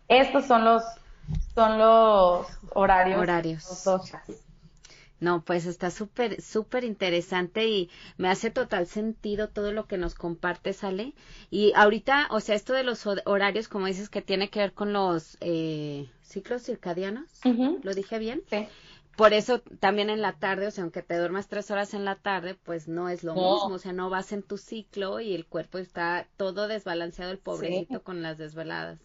estos 0.09 0.45
son 0.47 0.65
los 0.65 0.83
son 1.55 1.79
los 1.79 2.47
horarios. 2.75 3.21
Horarios. 3.21 3.65
No, 5.21 5.45
pues 5.45 5.67
está 5.67 5.91
súper, 5.91 6.41
súper 6.41 6.85
interesante 6.85 7.67
y 7.69 7.91
me 8.17 8.29
hace 8.29 8.51
total 8.51 8.87
sentido 8.87 9.49
todo 9.49 9.71
lo 9.71 9.87
que 9.87 9.99
nos 9.99 10.15
comparte, 10.15 10.73
Sale. 10.73 11.15
Y 11.51 11.73
ahorita, 11.77 12.29
o 12.31 12.41
sea, 12.41 12.55
esto 12.55 12.73
de 12.73 12.85
los 12.85 13.07
horarios, 13.07 13.69
como 13.69 13.87
dices, 13.87 14.09
que 14.09 14.23
tiene 14.23 14.49
que 14.49 14.61
ver 14.61 14.73
con 14.73 14.93
los 14.93 15.37
eh, 15.41 16.09
ciclos 16.23 16.63
circadianos, 16.63 17.29
¿lo 17.83 17.95
dije 17.95 18.19
bien? 18.19 18.43
Sí. 18.49 18.67
Por 19.17 19.35
eso 19.35 19.61
también 19.81 20.09
en 20.09 20.23
la 20.23 20.33
tarde, 20.39 20.67
o 20.67 20.71
sea, 20.71 20.83
aunque 20.85 21.03
te 21.03 21.19
duermas 21.19 21.49
tres 21.49 21.71
horas 21.71 21.93
en 21.93 22.07
la 22.07 22.17
tarde, 22.17 22.55
pues 22.55 22.89
no 22.89 23.11
es 23.11 23.23
lo 23.23 23.35
mismo, 23.35 23.75
o 23.75 23.79
sea, 23.79 23.93
no 23.93 24.09
vas 24.09 24.33
en 24.33 24.43
tu 24.43 24.57
ciclo 24.57 25.21
y 25.21 25.35
el 25.35 25.45
cuerpo 25.45 25.77
está 25.77 26.27
todo 26.39 26.69
desbalanceado, 26.69 27.31
el 27.31 27.39
pobrecito 27.39 28.03
con 28.03 28.23
las 28.23 28.39
desveladas. 28.39 28.99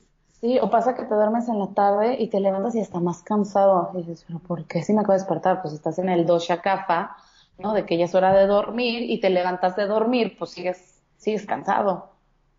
Sí, 0.45 0.59
o 0.61 0.69
pasa 0.69 0.93
que 0.93 1.01
te 1.01 1.15
duermes 1.15 1.49
en 1.49 1.57
la 1.57 1.73
tarde 1.73 2.17
y 2.19 2.27
te 2.27 2.39
levantas 2.39 2.75
y 2.75 2.79
estás 2.79 3.01
más 3.01 3.23
cansado. 3.23 3.89
Y 3.95 4.03
dices, 4.03 4.25
pero 4.27 4.37
¿por 4.37 4.65
qué 4.65 4.83
si 4.83 4.93
me 4.93 4.99
acabo 4.99 5.13
de 5.13 5.17
despertar? 5.17 5.59
Pues 5.63 5.73
estás 5.73 5.97
en 5.97 6.07
el 6.07 6.27
dosha 6.27 6.61
kapha, 6.61 7.17
¿no? 7.57 7.73
De 7.73 7.83
que 7.83 7.97
ya 7.97 8.05
es 8.05 8.13
hora 8.13 8.31
de 8.31 8.45
dormir 8.45 9.09
y 9.09 9.19
te 9.19 9.31
levantas 9.31 9.75
de 9.75 9.87
dormir, 9.87 10.35
pues 10.37 10.51
sigues, 10.51 11.01
sigues 11.17 11.47
cansado, 11.47 12.11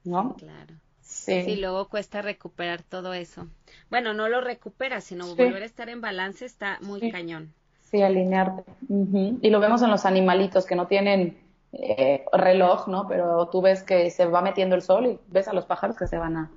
¿no? 0.03 0.35
Claro. 0.35 0.75
Sí. 1.01 1.45
sí. 1.45 1.55
luego 1.55 1.89
cuesta 1.89 2.23
recuperar 2.23 2.83
todo 2.83 3.15
eso. 3.15 3.47
Bueno, 3.89 4.15
no 4.15 4.29
lo 4.29 4.41
recuperas, 4.41 5.05
sino 5.05 5.25
volver 5.37 5.63
a 5.63 5.67
estar 5.67 5.89
en 5.89 6.01
balance 6.01 6.45
está 6.45 6.79
muy 6.81 7.13
cañón. 7.13 7.55
Sí, 7.83 8.03
alinearte. 8.03 8.65
Y 8.89 9.49
lo 9.49 9.61
vemos 9.61 9.81
en 9.83 9.93
los 9.93 10.07
animalitos 10.07 10.67
que 10.67 10.75
no 10.75 10.89
tienen 10.89 11.39
eh, 11.71 12.25
reloj, 12.33 12.89
¿no? 12.89 13.07
Pero 13.07 13.47
tú 13.47 13.63
ves 13.63 13.85
que 13.85 14.11
se 14.11 14.27
va 14.27 14.43
metiendo 14.43 14.75
el 14.75 14.83
sol 14.83 15.07
y 15.07 15.21
ves 15.29 15.47
a 15.47 15.53
los 15.53 15.67
pájaros 15.67 15.97
que 15.97 16.09
se 16.09 16.19
van 16.19 16.37
a, 16.37 16.51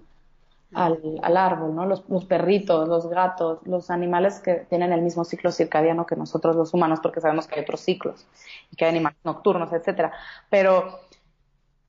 al, 0.73 1.19
al 1.23 1.37
árbol, 1.37 1.75
¿no? 1.75 1.85
Los, 1.85 2.07
los, 2.09 2.25
perritos, 2.25 2.87
los 2.87 3.09
gatos, 3.09 3.59
los 3.65 3.89
animales 3.89 4.39
que 4.39 4.65
tienen 4.69 4.91
el 4.91 5.01
mismo 5.01 5.23
ciclo 5.23 5.51
circadiano 5.51 6.05
que 6.05 6.15
nosotros 6.15 6.55
los 6.55 6.73
humanos, 6.73 6.99
porque 7.01 7.21
sabemos 7.21 7.47
que 7.47 7.55
hay 7.55 7.61
otros 7.61 7.81
ciclos 7.81 8.27
y 8.71 8.75
que 8.75 8.85
hay 8.85 8.91
animales 8.91 9.17
nocturnos, 9.23 9.73
etcétera. 9.73 10.11
Pero 10.49 10.99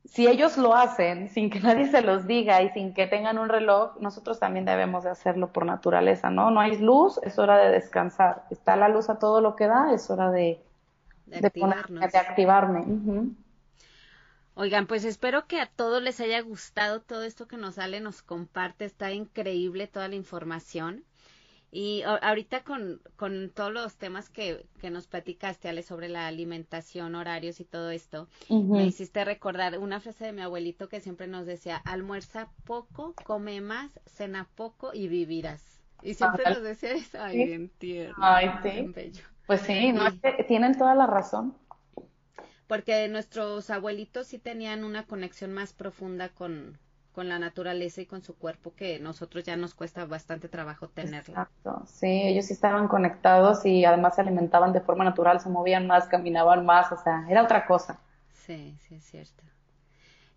si 0.05 0.27
ellos 0.27 0.57
lo 0.57 0.74
hacen 0.74 1.28
sin 1.28 1.51
que 1.51 1.61
nadie 1.61 1.86
se 1.89 2.02
los 2.02 2.27
diga 2.27 2.62
y 2.62 2.70
sin 2.70 2.94
que 2.94 3.07
tengan 3.07 3.39
un 3.39 3.48
reloj, 3.48 3.97
nosotros 4.01 4.39
también 4.40 4.65
debemos 4.65 5.05
de 5.05 5.11
hacerlo 5.11 5.52
por 5.52 5.66
naturaleza, 5.66 6.31
¿no? 6.31 6.51
No 6.51 6.61
hay 6.61 6.78
luz, 6.78 7.20
es 7.23 7.39
hora 7.39 7.59
de 7.59 7.70
descansar. 7.70 8.44
Está 8.51 8.77
la 8.77 8.89
luz 8.89 9.11
a 9.11 9.19
todo 9.19 9.40
lo 9.40 9.57
que 9.57 9.66
da, 9.66 9.93
es 9.93 10.11
hora 10.11 10.31
de, 10.31 10.62
de, 11.27 11.40
de 11.40 12.19
activarme. 12.19 12.85
Oigan, 14.61 14.87
pues 14.87 15.07
espero 15.07 15.47
que 15.47 15.59
a 15.59 15.65
todos 15.65 16.03
les 16.03 16.20
haya 16.20 16.39
gustado 16.43 17.01
todo 17.01 17.23
esto 17.23 17.49
que 17.49 17.57
nos 17.57 17.77
sale, 17.77 17.99
nos 18.01 18.20
comparte, 18.20 18.85
está 18.85 19.11
increíble 19.11 19.87
toda 19.87 20.07
la 20.09 20.16
información. 20.16 21.03
Y 21.73 22.03
ahorita 22.03 22.62
con, 22.62 23.01
con 23.16 23.49
todos 23.55 23.73
los 23.73 23.97
temas 23.97 24.28
que, 24.28 24.66
que 24.82 24.91
nos 24.91 25.07
platicaste, 25.07 25.70
Ale, 25.70 25.82
sobre 25.82 26.11
la 26.11 26.27
alimentación, 26.27 27.15
horarios 27.15 27.59
y 27.61 27.65
todo 27.65 27.91
esto, 27.91 28.28
me 28.51 28.85
hiciste 28.85 29.24
recordar 29.24 29.78
una 29.78 29.99
frase 29.99 30.27
de 30.27 30.32
mi 30.32 30.43
abuelito 30.43 30.91
que 30.91 31.01
siempre 31.01 31.27
nos 31.27 31.47
decía, 31.47 31.78
almuerza 31.78 32.51
poco, 32.66 33.15
come 33.24 33.62
más, 33.62 33.91
cena 34.05 34.47
poco 34.57 34.91
y 34.93 35.09
vivirás. 35.09 35.81
Y 36.03 36.12
siempre 36.12 36.45
nos 36.45 36.62
decía 36.62 36.93
eso, 36.93 37.16
ay, 37.19 37.47
bien 37.47 37.70
tierno, 37.78 38.15
ay, 38.19 38.51
sí. 38.62 39.12
Pues 39.47 39.62
sí, 39.62 39.91
no, 39.93 40.03
tienen 40.47 40.77
toda 40.77 40.95
la 40.95 41.07
razón 41.07 41.55
porque 42.71 43.09
nuestros 43.09 43.69
abuelitos 43.69 44.29
sí 44.29 44.39
tenían 44.39 44.85
una 44.85 45.05
conexión 45.05 45.53
más 45.53 45.73
profunda 45.73 46.29
con, 46.29 46.79
con 47.13 47.29
la 47.29 47.41
naturaleza 47.41 48.01
y 48.01 48.07
con 48.07 48.23
su 48.23 48.37
cuerpo 48.37 48.75
que 48.77 49.01
nosotros 49.01 49.43
ya 49.43 49.57
nos 49.57 49.75
cuesta 49.75 50.05
bastante 50.05 50.49
trabajo 50.49 50.87
tenerla. 50.89 51.41
Exacto, 51.41 51.83
sí, 51.87 52.07
ellos 52.07 52.45
sí 52.47 52.53
estaban 52.53 52.87
conectados 52.87 53.67
y 53.67 53.85
además 53.85 54.15
se 54.15 54.21
alimentaban 54.21 54.73
de 54.73 54.81
forma 54.81 55.03
natural, 55.03 55.41
se 55.41 55.49
movían 55.49 55.89
más, 55.89 56.07
caminaban 56.07 56.65
más, 56.65 56.93
o 56.93 56.97
sea, 56.97 57.27
era 57.29 57.43
otra 57.43 57.67
cosa. 57.67 57.99
Sí, 58.47 58.77
sí, 58.87 58.95
es 58.95 59.05
cierto. 59.05 59.43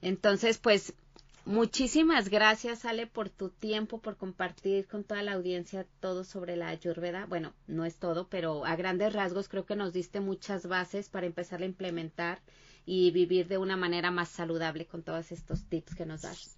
Entonces, 0.02 0.58
pues 0.58 0.96
Muchísimas 1.46 2.30
gracias, 2.30 2.86
Ale, 2.86 3.06
por 3.06 3.30
tu 3.30 3.50
tiempo, 3.50 4.00
por 4.00 4.16
compartir 4.16 4.88
con 4.88 5.04
toda 5.04 5.22
la 5.24 5.34
audiencia 5.34 5.86
todo 6.00 6.24
sobre 6.24 6.56
la 6.56 6.70
ayurveda. 6.70 7.26
Bueno, 7.28 7.54
no 7.68 7.84
es 7.84 7.98
todo, 7.98 8.28
pero 8.30 8.66
a 8.66 8.76
grandes 8.78 9.12
rasgos 9.12 9.50
creo 9.50 9.66
que 9.66 9.76
nos 9.76 9.92
diste 9.92 10.22
muchas 10.22 10.68
bases 10.68 11.10
para 11.10 11.26
empezar 11.26 11.62
a 11.62 11.66
implementar 11.66 12.40
y 12.86 13.12
vivir 13.12 13.48
de 13.48 13.58
una 13.58 13.78
manera 13.78 14.12
más 14.12 14.30
saludable 14.30 14.86
con 14.86 15.04
todos 15.04 15.32
estos 15.32 15.64
tips 15.66 15.96
que 15.96 16.06
nos 16.06 16.22
das. 16.22 16.56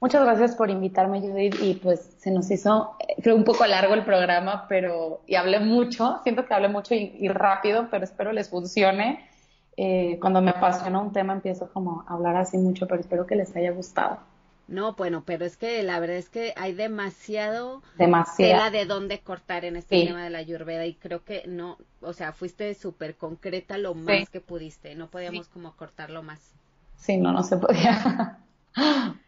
Muchas 0.00 0.24
gracias 0.24 0.54
por 0.54 0.70
invitarme, 0.70 1.20
Judith, 1.20 1.56
y 1.60 1.74
pues 1.74 2.14
se 2.18 2.30
nos 2.30 2.50
hizo, 2.50 2.96
eh, 3.00 3.20
creo, 3.22 3.34
un 3.34 3.44
poco 3.44 3.66
largo 3.66 3.94
el 3.94 4.04
programa, 4.04 4.66
pero, 4.68 5.22
y 5.26 5.34
hablé 5.34 5.60
mucho, 5.60 6.20
siento 6.22 6.46
que 6.46 6.54
hablé 6.54 6.68
mucho 6.68 6.94
y, 6.94 7.28
rápido, 7.28 7.88
pero 7.90 8.04
espero 8.04 8.32
les 8.32 8.48
funcione. 8.48 9.28
Eh, 9.76 10.18
cuando 10.20 10.40
me 10.40 10.50
apasiona 10.50 11.00
un 11.00 11.12
tema 11.12 11.32
empiezo 11.32 11.68
como 11.72 12.04
a 12.06 12.14
hablar 12.14 12.36
así 12.36 12.58
mucho, 12.58 12.86
pero 12.86 13.00
espero 13.00 13.26
que 13.26 13.36
les 13.36 13.54
haya 13.56 13.72
gustado. 13.72 14.18
No, 14.66 14.94
bueno, 14.94 15.24
pero 15.26 15.44
es 15.44 15.56
que 15.56 15.82
la 15.82 16.00
verdad 16.00 16.16
es 16.16 16.30
que 16.30 16.54
hay 16.56 16.72
demasiado 16.72 17.82
Demasiado. 17.98 18.52
tela 18.52 18.70
de 18.70 18.86
dónde 18.86 19.20
cortar 19.20 19.64
en 19.66 19.76
este 19.76 20.06
tema 20.06 20.24
de 20.24 20.30
la 20.30 20.38
ayurveda 20.38 20.86
y 20.86 20.94
creo 20.94 21.22
que 21.22 21.42
no, 21.46 21.76
o 22.00 22.14
sea, 22.14 22.32
fuiste 22.32 22.72
súper 22.74 23.16
concreta 23.16 23.76
lo 23.76 23.94
más 23.94 24.30
que 24.30 24.40
pudiste, 24.40 24.94
no 24.94 25.10
podíamos 25.10 25.48
como 25.48 25.76
cortarlo 25.76 26.22
más. 26.22 26.54
Sí, 26.96 27.18
no, 27.18 27.32
no 27.32 27.42
se 27.42 27.58
podía. 27.58 28.38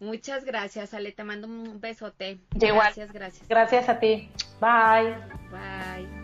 Muchas 0.00 0.44
gracias, 0.44 0.92
Ale, 0.92 1.12
te 1.12 1.22
mando 1.22 1.46
un 1.46 1.80
besote. 1.80 2.40
Gracias, 2.50 3.12
gracias. 3.12 3.48
Gracias 3.48 3.88
a 3.88 4.00
ti. 4.00 4.28
Bye. 4.60 5.14
Bye. 5.50 6.23